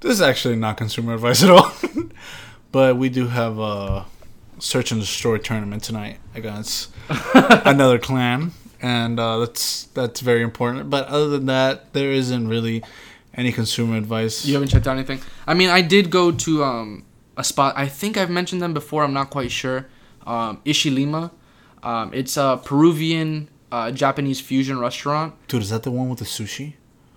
This 0.00 0.12
is 0.12 0.20
actually 0.20 0.56
not 0.56 0.76
consumer 0.76 1.14
advice 1.14 1.42
at 1.42 1.50
all, 1.50 1.72
but 2.72 2.96
we 2.96 3.08
do 3.08 3.28
have 3.28 3.58
a 3.58 4.06
search 4.58 4.92
and 4.92 5.00
destroy 5.00 5.38
tournament 5.38 5.82
tonight 5.82 6.18
against 6.34 6.90
another 7.34 7.98
clan, 7.98 8.52
and 8.80 9.18
uh, 9.18 9.38
that's 9.38 9.84
that's 9.94 10.20
very 10.20 10.42
important. 10.42 10.90
But 10.90 11.06
other 11.08 11.28
than 11.28 11.46
that, 11.46 11.92
there 11.92 12.12
isn't 12.12 12.48
really 12.48 12.82
any 13.34 13.52
consumer 13.52 13.96
advice. 13.96 14.44
You 14.44 14.54
haven't 14.54 14.68
checked 14.68 14.86
out 14.86 14.96
anything? 14.96 15.20
I 15.46 15.54
mean, 15.54 15.70
I 15.70 15.82
did 15.82 16.10
go 16.10 16.32
to 16.32 16.64
um, 16.64 17.04
a 17.36 17.44
spot. 17.44 17.74
I 17.76 17.86
think 17.86 18.16
I've 18.16 18.30
mentioned 18.30 18.62
them 18.62 18.74
before. 18.74 19.04
I'm 19.04 19.12
not 19.12 19.30
quite 19.30 19.50
sure. 19.50 19.86
Um, 20.26 20.60
Ishilima. 20.64 21.30
Um, 21.82 22.12
it's 22.12 22.36
a 22.36 22.60
Peruvian 22.64 23.48
uh, 23.70 23.92
Japanese 23.92 24.40
fusion 24.40 24.78
restaurant. 24.78 25.34
Dude, 25.48 25.62
is 25.62 25.70
that 25.70 25.82
the 25.82 25.90
one 25.90 26.08
with 26.08 26.18
the 26.18 26.24
sushi? 26.24 26.74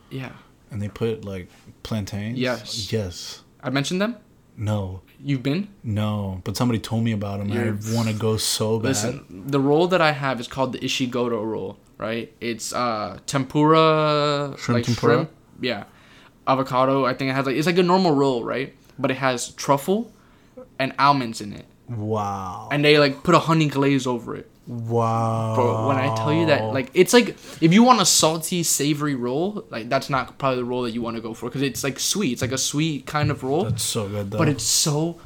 Yeah. 0.09 0.31
And 0.71 0.81
they 0.81 0.89
put 0.89 1.25
like 1.25 1.49
plantains? 1.83 2.37
Yes. 2.37 2.91
Yes. 2.91 3.41
I 3.63 3.69
mentioned 3.69 4.01
them. 4.01 4.15
No. 4.57 5.01
You've 5.23 5.41
been? 5.43 5.69
No. 5.83 6.41
But 6.43 6.55
somebody 6.57 6.79
told 6.79 7.03
me 7.03 7.11
about 7.11 7.39
them. 7.39 7.49
You're- 7.49 7.69
I 7.91 7.95
want 7.95 8.07
to 8.09 8.13
go 8.13 8.37
so 8.37 8.77
bad. 8.79 8.89
Listen, 8.89 9.43
the 9.47 9.59
roll 9.59 9.87
that 9.87 10.01
I 10.01 10.11
have 10.11 10.39
is 10.39 10.47
called 10.47 10.73
the 10.73 10.79
Ishigoto 10.79 11.43
roll, 11.43 11.77
right? 11.97 12.31
It's 12.41 12.71
uh 12.73 13.19
tempura, 13.25 14.55
Shrimp 14.57 14.75
like 14.77 14.85
tempura? 14.85 15.13
shrimp, 15.15 15.29
yeah, 15.61 15.83
avocado. 16.47 17.05
I 17.05 17.13
think 17.13 17.31
it 17.31 17.33
has 17.33 17.45
like 17.45 17.55
it's 17.55 17.67
like 17.67 17.77
a 17.77 17.83
normal 17.83 18.11
roll, 18.13 18.43
right? 18.43 18.75
But 18.97 19.11
it 19.11 19.17
has 19.17 19.49
truffle 19.51 20.11
and 20.77 20.93
almonds 20.99 21.41
in 21.41 21.53
it, 21.53 21.65
Wow. 21.89 22.69
and 22.71 22.85
they 22.85 22.99
like 22.99 23.23
put 23.23 23.35
a 23.35 23.39
honey 23.39 23.67
glaze 23.67 24.05
over 24.07 24.35
it. 24.35 24.49
Wow. 24.67 25.55
Bro, 25.55 25.87
when 25.87 25.97
I 25.97 26.13
tell 26.15 26.31
you 26.31 26.45
that, 26.45 26.63
like, 26.65 26.91
it's 26.93 27.11
like 27.11 27.29
if 27.29 27.73
you 27.73 27.81
want 27.81 28.01
a 28.01 28.05
salty, 28.05 28.61
savory 28.61 29.15
roll, 29.15 29.65
like 29.71 29.89
that's 29.89 30.09
not 30.11 30.37
probably 30.37 30.57
the 30.57 30.65
roll 30.65 30.83
that 30.83 30.91
you 30.91 31.01
want 31.01 31.15
to 31.15 31.21
go 31.21 31.33
for 31.33 31.49
because 31.49 31.63
it's 31.63 31.83
like 31.83 31.99
sweet. 31.99 32.33
It's 32.33 32.41
like 32.43 32.51
a 32.51 32.57
sweet 32.57 33.07
kind 33.07 33.31
of 33.31 33.43
roll, 33.43 33.63
That's 33.63 33.81
so 33.83 34.07
good 34.07 34.29
though. 34.29 34.37
but 34.37 34.47
it's 34.47 34.63
so 34.63 35.19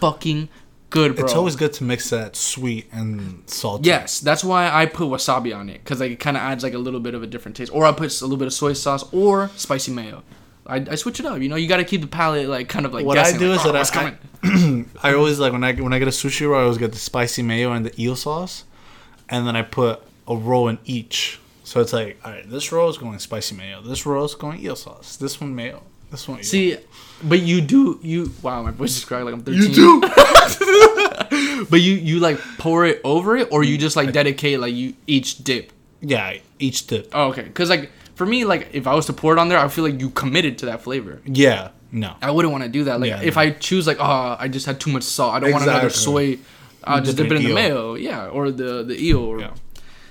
fucking 0.00 0.48
good, 0.90 1.14
bro. 1.14 1.24
It's 1.24 1.34
always 1.34 1.54
good 1.54 1.72
to 1.74 1.84
mix 1.84 2.10
that 2.10 2.34
sweet 2.34 2.86
and 2.92 3.44
salty. 3.46 3.86
Yes, 3.88 4.18
that's 4.18 4.42
why 4.42 4.68
I 4.68 4.86
put 4.86 5.06
wasabi 5.08 5.56
on 5.56 5.68
it 5.68 5.84
because 5.84 6.00
like 6.00 6.10
it 6.10 6.18
kind 6.20 6.36
of 6.36 6.42
adds 6.42 6.64
like 6.64 6.74
a 6.74 6.78
little 6.78 7.00
bit 7.00 7.14
of 7.14 7.22
a 7.22 7.26
different 7.28 7.56
taste. 7.56 7.72
Or 7.72 7.84
I 7.84 7.92
put 7.92 8.20
a 8.20 8.24
little 8.24 8.36
bit 8.36 8.46
of 8.46 8.52
soy 8.52 8.72
sauce 8.72 9.04
or 9.12 9.50
spicy 9.54 9.92
mayo. 9.92 10.24
I, 10.66 10.84
I 10.90 10.94
switch 10.96 11.18
it 11.18 11.24
up. 11.24 11.40
You 11.40 11.48
know, 11.48 11.56
you 11.56 11.66
got 11.66 11.78
to 11.78 11.84
keep 11.84 12.02
the 12.02 12.06
palate 12.08 12.48
like 12.48 12.68
kind 12.68 12.84
of 12.84 12.92
like. 12.92 13.06
What 13.06 13.16
I 13.16 13.30
do 13.36 13.48
like, 13.50 13.60
is 13.60 13.66
"Oh, 13.66 13.72
that 13.72 13.90
I, 13.90 13.90
coming?" 13.90 14.18
I 15.02 15.14
always 15.14 15.38
like 15.38 15.52
when 15.52 15.64
I 15.64 15.72
when 15.74 15.92
I 15.92 15.98
get 15.98 16.08
a 16.08 16.12
sushi 16.12 16.48
roll, 16.48 16.58
I 16.60 16.62
always 16.62 16.78
get 16.78 16.92
the 16.92 16.98
spicy 16.98 17.42
mayo 17.42 17.72
and 17.72 17.84
the 17.86 18.02
eel 18.02 18.16
sauce, 18.16 18.64
and 19.28 19.46
then 19.46 19.56
I 19.56 19.62
put 19.62 20.02
a 20.26 20.36
roll 20.36 20.68
in 20.68 20.78
each. 20.84 21.40
So 21.64 21.80
it's 21.80 21.92
like, 21.92 22.18
all 22.24 22.32
right, 22.32 22.48
this 22.48 22.72
roll 22.72 22.88
is 22.88 22.96
going 22.98 23.18
spicy 23.18 23.54
mayo. 23.54 23.82
This 23.82 24.06
roll 24.06 24.24
is 24.24 24.34
going 24.34 24.60
eel 24.60 24.76
sauce. 24.76 25.16
This 25.16 25.40
one 25.40 25.54
mayo. 25.54 25.82
This 26.10 26.26
one. 26.26 26.38
Eel. 26.38 26.44
See, 26.44 26.76
but 27.22 27.40
you 27.40 27.60
do 27.60 28.00
you. 28.02 28.32
Wow, 28.42 28.62
my 28.62 28.70
voice 28.70 28.96
is 28.96 29.04
cracked 29.04 29.24
like 29.26 29.34
I'm 29.34 29.42
13. 29.42 29.62
you 29.62 29.74
do. 29.74 30.02
But 31.70 31.80
you 31.80 31.94
you 31.94 32.20
like 32.20 32.38
pour 32.58 32.86
it 32.86 33.00
over 33.04 33.36
it, 33.36 33.48
or 33.50 33.62
you 33.64 33.76
just 33.78 33.96
like 33.96 34.12
dedicate 34.12 34.60
like 34.60 34.72
you 34.74 34.94
each 35.06 35.38
dip. 35.44 35.72
yeah, 36.00 36.34
each 36.58 36.86
dip. 36.86 37.10
Oh, 37.12 37.28
okay. 37.28 37.42
Because 37.42 37.68
like 37.68 37.90
for 38.14 38.24
me, 38.24 38.44
like 38.44 38.68
if 38.72 38.86
I 38.86 38.94
was 38.94 39.06
to 39.06 39.12
pour 39.12 39.32
it 39.34 39.38
on 39.38 39.48
there, 39.48 39.58
I 39.58 39.68
feel 39.68 39.84
like 39.84 40.00
you 40.00 40.08
committed 40.10 40.56
to 40.58 40.66
that 40.66 40.82
flavor. 40.82 41.20
Yeah, 41.26 41.70
no. 41.92 42.14
I 42.20 42.30
wouldn't 42.30 42.52
want 42.52 42.64
to 42.64 42.70
do 42.70 42.84
that. 42.84 43.00
Like 43.00 43.10
Yeah, 43.10 43.22
if 43.22 43.36
no. 43.36 43.42
I 43.42 43.50
choose 43.50 43.86
like 43.86 43.98
oh 44.00 44.36
I 44.38 44.48
just 44.48 44.66
had 44.66 44.78
too 44.80 44.90
much 44.90 45.02
salt. 45.04 45.34
I 45.34 45.40
don't 45.40 45.52
want 45.52 45.64
another 45.64 45.86
Exactly. 45.86 46.36
soy. 46.36 46.38
I'll 46.84 47.02
just 47.02 47.16
Dip 47.16 47.26
it 47.26 47.32
in 47.32 47.42
in 47.42 47.48
the 47.48 47.54
mayo, 47.54 47.94
yeah, 47.94 48.28
or 48.28 48.50
the 48.50 48.82
the 48.84 48.96
eel. 49.02 49.18
Or, 49.18 49.40
Yeah. 49.40 49.50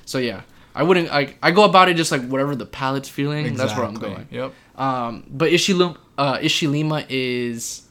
So 0.05 0.17
yeah, 0.19 0.41
I 0.75 0.83
wouldn't. 0.83 1.11
I 1.11 1.35
I 1.41 1.51
go 1.51 1.63
about 1.63 1.89
it 1.89 1.97
just 1.97 2.11
like 2.11 2.25
whatever 2.27 2.55
the 2.55 2.65
palate's 2.65 3.09
feeling. 3.09 3.55
That's 3.55 3.75
where 3.75 3.85
I'm 3.85 3.95
going. 3.95 4.27
Yep. 4.31 4.53
Um, 4.77 5.23
but 5.29 5.49
Ishilima, 5.51 5.97
uh, 6.19 6.37
Ishilima 6.37 7.05
is, 7.09 7.87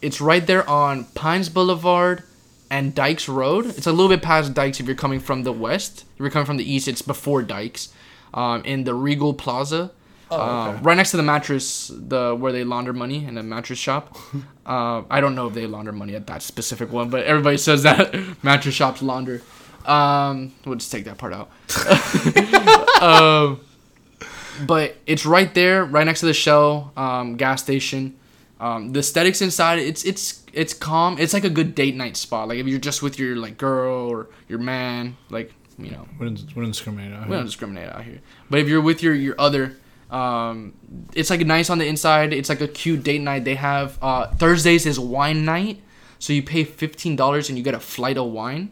it's 0.00 0.20
right 0.20 0.46
there 0.46 0.68
on 0.70 1.04
Pines 1.16 1.48
Boulevard 1.48 2.22
and 2.70 2.94
Dykes 2.94 3.28
Road. 3.28 3.66
It's 3.66 3.88
a 3.88 3.90
little 3.90 4.08
bit 4.08 4.22
past 4.22 4.54
Dykes 4.54 4.78
if 4.78 4.86
you're 4.86 4.94
coming 4.94 5.18
from 5.18 5.42
the 5.42 5.52
west. 5.52 6.04
If 6.14 6.20
you're 6.20 6.30
coming 6.30 6.46
from 6.46 6.58
the 6.58 6.72
east, 6.72 6.86
it's 6.86 7.02
before 7.02 7.42
Dykes, 7.42 7.88
um, 8.32 8.62
in 8.64 8.84
the 8.84 8.94
Regal 8.94 9.34
Plaza. 9.34 9.90
Oh, 10.30 10.40
Uh, 10.40 10.70
okay. 10.72 10.82
right 10.82 10.96
next 10.96 11.10
to 11.12 11.16
the 11.16 11.22
mattress, 11.22 11.90
the 11.94 12.34
where 12.36 12.52
they 12.52 12.64
launder 12.64 12.92
money 12.92 13.24
in 13.24 13.34
the 13.34 13.42
mattress 13.42 13.78
shop. 13.78 14.16
uh, 14.66 15.02
I 15.10 15.20
don't 15.20 15.34
know 15.34 15.48
if 15.48 15.54
they 15.54 15.66
launder 15.66 15.92
money 15.92 16.14
at 16.14 16.26
that 16.28 16.42
specific 16.42 16.92
one, 16.92 17.10
but 17.10 17.24
everybody 17.24 17.56
says 17.56 17.82
that 17.82 18.14
mattress 18.44 18.74
shops 18.74 19.02
launder. 19.02 19.42
Um, 19.86 20.52
we'll 20.64 20.76
just 20.76 20.92
take 20.92 21.04
that 21.06 21.18
part 21.18 21.32
out. 21.32 21.50
um, 23.02 23.60
but 24.66 24.96
it's 25.06 25.24
right 25.24 25.52
there, 25.54 25.84
right 25.84 26.04
next 26.04 26.20
to 26.20 26.26
the 26.26 26.34
Shell 26.34 26.92
um, 26.96 27.36
gas 27.36 27.62
station. 27.62 28.16
Um, 28.60 28.92
the 28.92 29.00
aesthetics 29.00 29.40
inside, 29.40 29.78
it's 29.78 30.04
it's 30.04 30.44
it's 30.52 30.74
calm. 30.74 31.16
It's 31.18 31.32
like 31.32 31.44
a 31.44 31.50
good 31.50 31.74
date 31.74 31.96
night 31.96 32.16
spot. 32.16 32.46
Like 32.48 32.58
if 32.58 32.66
you're 32.66 32.78
just 32.78 33.02
with 33.02 33.18
your 33.18 33.36
like 33.36 33.56
girl 33.56 34.08
or 34.10 34.28
your 34.48 34.58
man, 34.58 35.16
like 35.30 35.54
you 35.78 35.90
know, 35.90 36.06
We 36.18 36.26
don't, 36.26 36.36
we 36.54 36.54
didn't 36.56 36.72
discriminate. 36.72 37.12
out 37.14 37.26
we 37.26 37.36
don't 37.36 37.46
discriminate 37.46 37.88
out 37.88 38.04
here. 38.04 38.20
But 38.50 38.60
if 38.60 38.68
you're 38.68 38.82
with 38.82 39.02
your 39.02 39.14
your 39.14 39.34
other, 39.40 39.76
um, 40.10 40.74
it's 41.14 41.30
like 41.30 41.40
nice 41.40 41.70
on 41.70 41.78
the 41.78 41.86
inside. 41.86 42.32
It's 42.32 42.48
like 42.48 42.60
a 42.60 42.68
cute 42.68 43.02
date 43.02 43.20
night. 43.20 43.44
They 43.44 43.54
have 43.54 43.98
uh, 44.02 44.26
Thursdays 44.34 44.86
is 44.86 44.98
wine 44.98 45.44
night, 45.44 45.80
so 46.18 46.32
you 46.32 46.42
pay 46.42 46.64
fifteen 46.64 47.16
dollars 47.16 47.48
and 47.48 47.56
you 47.56 47.64
get 47.64 47.74
a 47.74 47.80
flight 47.80 48.18
of 48.18 48.26
wine, 48.30 48.70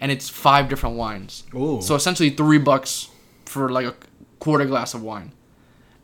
and 0.00 0.10
it's 0.10 0.28
five 0.28 0.68
different 0.68 0.96
wines. 0.96 1.44
Ooh. 1.54 1.80
So 1.80 1.94
essentially 1.94 2.30
three 2.30 2.58
bucks 2.58 3.08
for 3.46 3.68
like 3.70 3.86
a 3.86 3.94
quarter 4.40 4.64
glass 4.64 4.94
of 4.94 5.02
wine, 5.02 5.32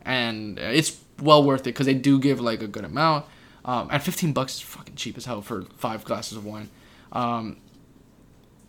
and 0.03 0.59
it's 0.59 1.01
well 1.21 1.43
worth 1.43 1.63
it 1.63 1.75
because 1.75 1.87
they 1.87 1.95
do 1.95 2.19
give 2.21 2.41
like 2.41 2.63
a 2.63 2.69
good 2.69 2.85
amount. 2.85 3.27
Um, 3.65 3.89
and 3.91 4.03
fifteen 4.03 4.33
bucks 4.33 4.57
is 4.57 4.61
fucking 4.61 4.95
cheap 4.95 5.17
as 5.17 5.25
hell 5.25 5.43
for 5.43 5.63
five 5.77 6.05
glasses 6.05 6.39
of 6.39 6.45
wine. 6.45 6.69
Um, 7.11 7.57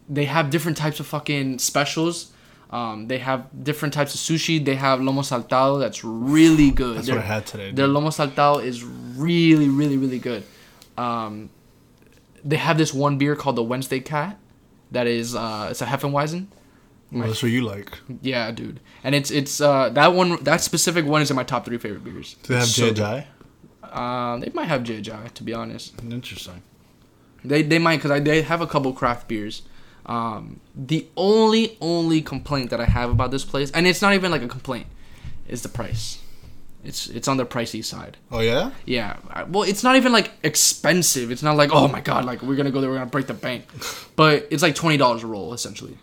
they 0.10 0.26
have 0.26 0.50
different 0.50 0.78
types 0.78 1.00
of 1.00 1.06
fucking 1.06 1.60
specials. 1.60 2.32
Um, 2.70 3.08
they 3.08 3.20
have 3.20 3.48
different 3.64 3.94
types 3.94 4.14
of 4.14 4.20
sushi. 4.20 4.64
They 4.64 4.76
have 4.76 5.00
lomo 5.00 5.22
saltado 5.22 5.80
that's 5.80 6.04
really 6.04 6.72
good. 6.72 6.98
That's 6.98 7.08
Their- 7.08 7.16
what 7.16 7.26
I 7.26 7.28
had 7.28 7.46
today. 7.46 7.72
Their 7.72 7.88
lomo 7.88 8.10
saltado 8.10 8.64
is 8.64 8.84
really, 8.84 9.70
really, 9.70 9.98
really 9.98 10.20
good. 10.20 10.44
Um, 10.98 11.50
they 12.44 12.58
have 12.58 12.78
this 12.78 12.94
one 12.94 13.18
beer 13.18 13.36
called 13.36 13.56
the 13.56 13.64
Wednesday 13.64 14.00
Cat. 14.00 14.38
That 14.92 15.08
is, 15.08 15.36
uh, 15.36 15.68
it's 15.72 15.82
a 15.82 15.86
Hefeweizen. 15.86 16.48
Well, 17.12 17.28
that's 17.28 17.42
what 17.42 17.52
you 17.52 17.62
like. 17.62 17.98
Yeah, 18.22 18.52
dude. 18.52 18.80
And 19.04 19.16
it's 19.16 19.32
it's 19.32 19.62
uh 19.62 19.90
that 19.90 20.14
one 20.14 20.44
that 20.44 20.62
specific 20.62 21.06
one 21.06 21.22
is 21.22 21.30
in 21.30 21.36
my 21.36 21.44
top 21.44 21.66
three 21.66 21.78
favorite 21.78 22.04
beers. 22.04 22.36
Do 22.44 22.54
they 22.54 22.60
have 22.60 22.68
so 22.68 22.94
good. 22.94 23.26
Um, 23.84 24.42
they 24.42 24.52
might 24.54 24.66
have 24.66 24.84
JJ 24.84 25.34
to 25.34 25.44
be 25.44 25.54
honest. 25.54 25.94
Interesting. 26.04 26.62
They 27.46 27.62
they 27.62 27.80
might 27.80 28.02
because 28.02 28.22
they 28.24 28.42
have 28.42 28.60
a 28.62 28.68
couple 28.68 28.92
craft 28.92 29.28
beers. 29.30 29.62
Um, 30.08 30.62
the 30.74 31.06
only 31.18 31.78
only 31.82 32.22
complaint 32.22 32.70
that 32.70 32.80
I 32.80 32.86
have 32.86 33.10
about 33.10 33.30
this 33.32 33.44
place, 33.44 33.72
and 33.72 33.86
it's 33.86 34.02
not 34.02 34.14
even 34.14 34.32
like 34.32 34.42
a 34.42 34.48
complaint, 34.48 34.88
is 35.48 35.62
the 35.64 35.70
price. 35.70 36.20
It's 36.84 37.08
it's 37.08 37.28
on 37.28 37.36
the 37.38 37.46
pricey 37.46 37.84
side. 37.84 38.16
Oh 38.32 38.40
yeah. 38.40 38.72
Yeah. 38.86 39.18
Well, 39.50 39.64
it's 39.64 39.84
not 39.84 39.98
even 39.98 40.14
like 40.14 40.32
expensive. 40.44 41.30
It's 41.32 41.44
not 41.44 41.58
like 41.58 41.72
oh 41.74 41.88
my 41.90 42.00
god, 42.00 42.24
like 42.24 42.42
we're 42.42 42.56
gonna 42.56 42.72
go 42.72 42.80
there, 42.80 42.90
we're 42.90 42.98
gonna 43.00 43.10
break 43.10 43.28
the 43.28 43.34
bank. 43.34 43.66
But 44.16 44.48
it's 44.50 44.64
like 44.64 44.76
twenty 44.76 44.96
dollars 44.98 45.24
a 45.24 45.28
roll 45.28 45.54
essentially, 45.54 45.98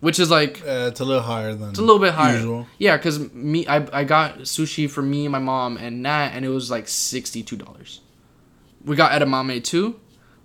which 0.00 0.18
is 0.18 0.30
like 0.30 0.62
Uh, 0.62 0.88
it's 0.90 1.00
a 1.00 1.04
little 1.04 1.22
higher 1.22 1.54
than. 1.54 1.70
it's 1.70 1.78
a 1.78 1.82
little 1.82 2.00
bit 2.00 2.14
higher. 2.14 2.36
Usual. 2.36 2.66
Yeah, 2.78 2.96
because 2.96 3.32
me, 3.34 3.66
I, 3.66 3.86
I 4.00 4.04
got 4.04 4.38
sushi 4.40 4.88
for 4.88 5.02
me, 5.02 5.26
and 5.26 5.32
my 5.32 5.38
mom, 5.38 5.76
and 5.76 6.02
Nat, 6.02 6.30
and 6.34 6.44
it 6.44 6.48
was 6.48 6.70
like 6.70 6.88
sixty-two 6.88 7.56
dollars. 7.56 8.00
We 8.84 8.96
got 8.96 9.12
edamame 9.12 9.62
too, 9.62 10.00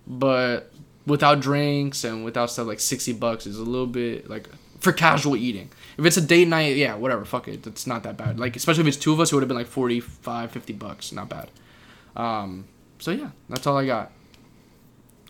but 0.05 0.71
without 1.07 1.39
drinks 1.39 2.03
and 2.03 2.23
without 2.23 2.51
stuff, 2.51 2.67
like 2.67 2.79
sixty 2.79 3.13
bucks 3.13 3.47
is 3.47 3.57
a 3.57 3.63
little 3.63 3.87
bit 3.87 4.29
like 4.29 4.47
for 4.79 4.93
casual 4.93 5.35
eating. 5.35 5.71
If 5.97 6.05
it's 6.05 6.17
a 6.17 6.21
date 6.21 6.47
night, 6.47 6.75
yeah, 6.75 6.93
whatever, 6.95 7.25
fuck 7.25 7.47
it, 7.47 7.65
it's 7.65 7.87
not 7.87 8.03
that 8.03 8.17
bad. 8.17 8.39
Like 8.39 8.55
especially 8.55 8.81
if 8.81 8.87
it's 8.87 8.97
two 8.97 9.13
of 9.13 9.19
us, 9.19 9.31
it 9.31 9.35
would 9.35 9.41
have 9.41 9.47
been 9.47 9.57
like 9.57 9.67
45, 9.67 10.51
50 10.51 10.73
bucks, 10.73 11.11
not 11.11 11.29
bad. 11.29 11.49
Um, 12.15 12.65
so 12.99 13.11
yeah, 13.11 13.29
that's 13.49 13.65
all 13.65 13.77
I 13.77 13.85
got. 13.85 14.11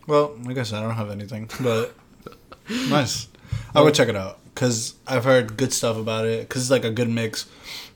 Well, 0.06 0.36
like 0.42 0.58
I 0.58 0.62
said, 0.62 0.78
I 0.78 0.82
don't 0.82 0.94
have 0.94 1.10
anything, 1.10 1.48
but 1.60 1.94
nice. 2.88 3.28
I 3.74 3.80
would 3.82 3.94
check 3.94 4.08
it 4.08 4.16
out 4.16 4.38
because 4.54 4.94
I've 5.06 5.24
heard 5.24 5.56
good 5.56 5.72
stuff 5.72 5.96
about 5.96 6.26
it. 6.26 6.48
Because 6.48 6.62
it's 6.62 6.70
like 6.70 6.84
a 6.84 6.90
good 6.90 7.08
mix. 7.08 7.46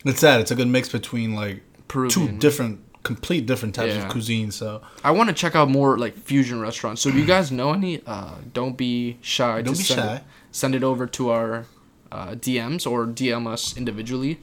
It's 0.04 0.20
that 0.20 0.40
it's 0.40 0.50
a 0.50 0.54
good 0.54 0.68
mix 0.68 0.88
between 0.88 1.34
like 1.34 1.62
two 2.08 2.28
different, 2.38 2.80
complete 3.02 3.46
different 3.46 3.74
types 3.74 3.94
Yeah. 3.94 4.04
of 4.06 4.10
cuisine. 4.12 4.50
So 4.50 4.80
I 5.04 5.10
want 5.10 5.28
to 5.28 5.34
check 5.34 5.54
out 5.56 5.68
more 5.68 5.98
like 5.98 6.16
fusion 6.16 6.60
restaurants. 6.60 7.02
So 7.02 7.08
if 7.08 7.14
you 7.14 7.24
guys 7.24 7.50
know 7.50 7.72
any, 7.72 8.00
uh, 8.06 8.36
don't 8.52 8.76
be 8.76 9.18
shy. 9.22 9.62
Don't 9.62 9.76
be 9.76 9.82
send 9.82 10.00
shy. 10.00 10.16
It, 10.16 10.22
send 10.52 10.74
it 10.74 10.82
over 10.84 11.06
to 11.06 11.30
our 11.30 11.66
uh, 12.12 12.28
DMs 12.34 12.86
or 12.90 13.06
DM 13.06 13.46
us 13.46 13.76
individually. 13.76 14.38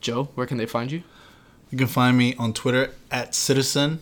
Joe, 0.00 0.28
where 0.34 0.46
can 0.46 0.56
they 0.58 0.66
find 0.66 0.90
you? 0.92 1.02
you 1.70 1.78
can 1.78 1.86
find 1.86 2.18
me 2.18 2.34
on 2.36 2.52
Twitter 2.52 2.92
at 3.12 3.32
citizen 3.34 4.00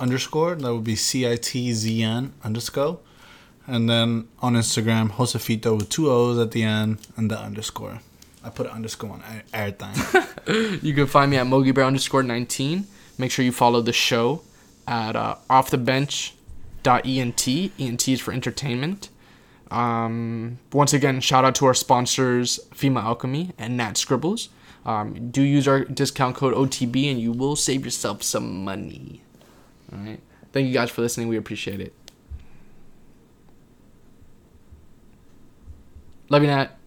underscore. 0.00 0.54
That 0.56 0.72
would 0.74 0.82
be 0.84 0.96
C 0.96 1.30
I 1.30 1.36
T 1.36 1.72
Z 1.72 2.02
N 2.02 2.32
underscore. 2.42 2.98
And 3.66 3.88
then 3.88 4.26
on 4.40 4.54
Instagram, 4.54 5.10
Josefito 5.12 5.76
with 5.76 5.88
two 5.88 6.10
O's 6.10 6.38
at 6.38 6.50
the 6.50 6.62
end 6.64 6.98
and 7.16 7.30
the 7.30 7.38
underscore. 7.38 8.00
I 8.42 8.48
put 8.50 8.66
an 8.66 8.72
underscore 8.72 9.10
on 9.10 9.22
everything. 9.52 10.26
You 10.82 10.94
can 10.94 11.06
find 11.06 11.30
me 11.30 11.36
at 11.36 11.46
Mogi 11.46 11.72
Bear 11.72 11.84
underscore 11.84 12.22
19. 12.24 12.86
Make 13.20 13.30
sure 13.30 13.44
you 13.44 13.52
follow 13.52 13.82
the 13.82 13.92
show 13.92 14.40
at 14.88 15.14
uh, 15.14 15.36
offthebench.ent. 15.50 17.48
ENT 17.78 18.08
is 18.08 18.20
for 18.20 18.32
entertainment. 18.32 19.10
Um, 19.70 20.58
once 20.72 20.94
again, 20.94 21.20
shout 21.20 21.44
out 21.44 21.54
to 21.56 21.66
our 21.66 21.74
sponsors, 21.74 22.58
FEMA 22.74 23.02
Alchemy 23.02 23.52
and 23.58 23.76
Nat 23.76 23.98
Scribbles. 23.98 24.48
Um, 24.86 25.30
do 25.30 25.42
use 25.42 25.68
our 25.68 25.84
discount 25.84 26.34
code 26.34 26.54
OTB 26.54 27.10
and 27.10 27.20
you 27.20 27.32
will 27.32 27.56
save 27.56 27.84
yourself 27.84 28.22
some 28.22 28.64
money. 28.64 29.20
All 29.92 29.98
right. 29.98 30.20
Thank 30.52 30.66
you 30.66 30.72
guys 30.72 30.90
for 30.90 31.02
listening. 31.02 31.28
We 31.28 31.36
appreciate 31.36 31.80
it. 31.80 31.92
Love 36.30 36.42
you, 36.42 36.48
Nat. 36.48 36.70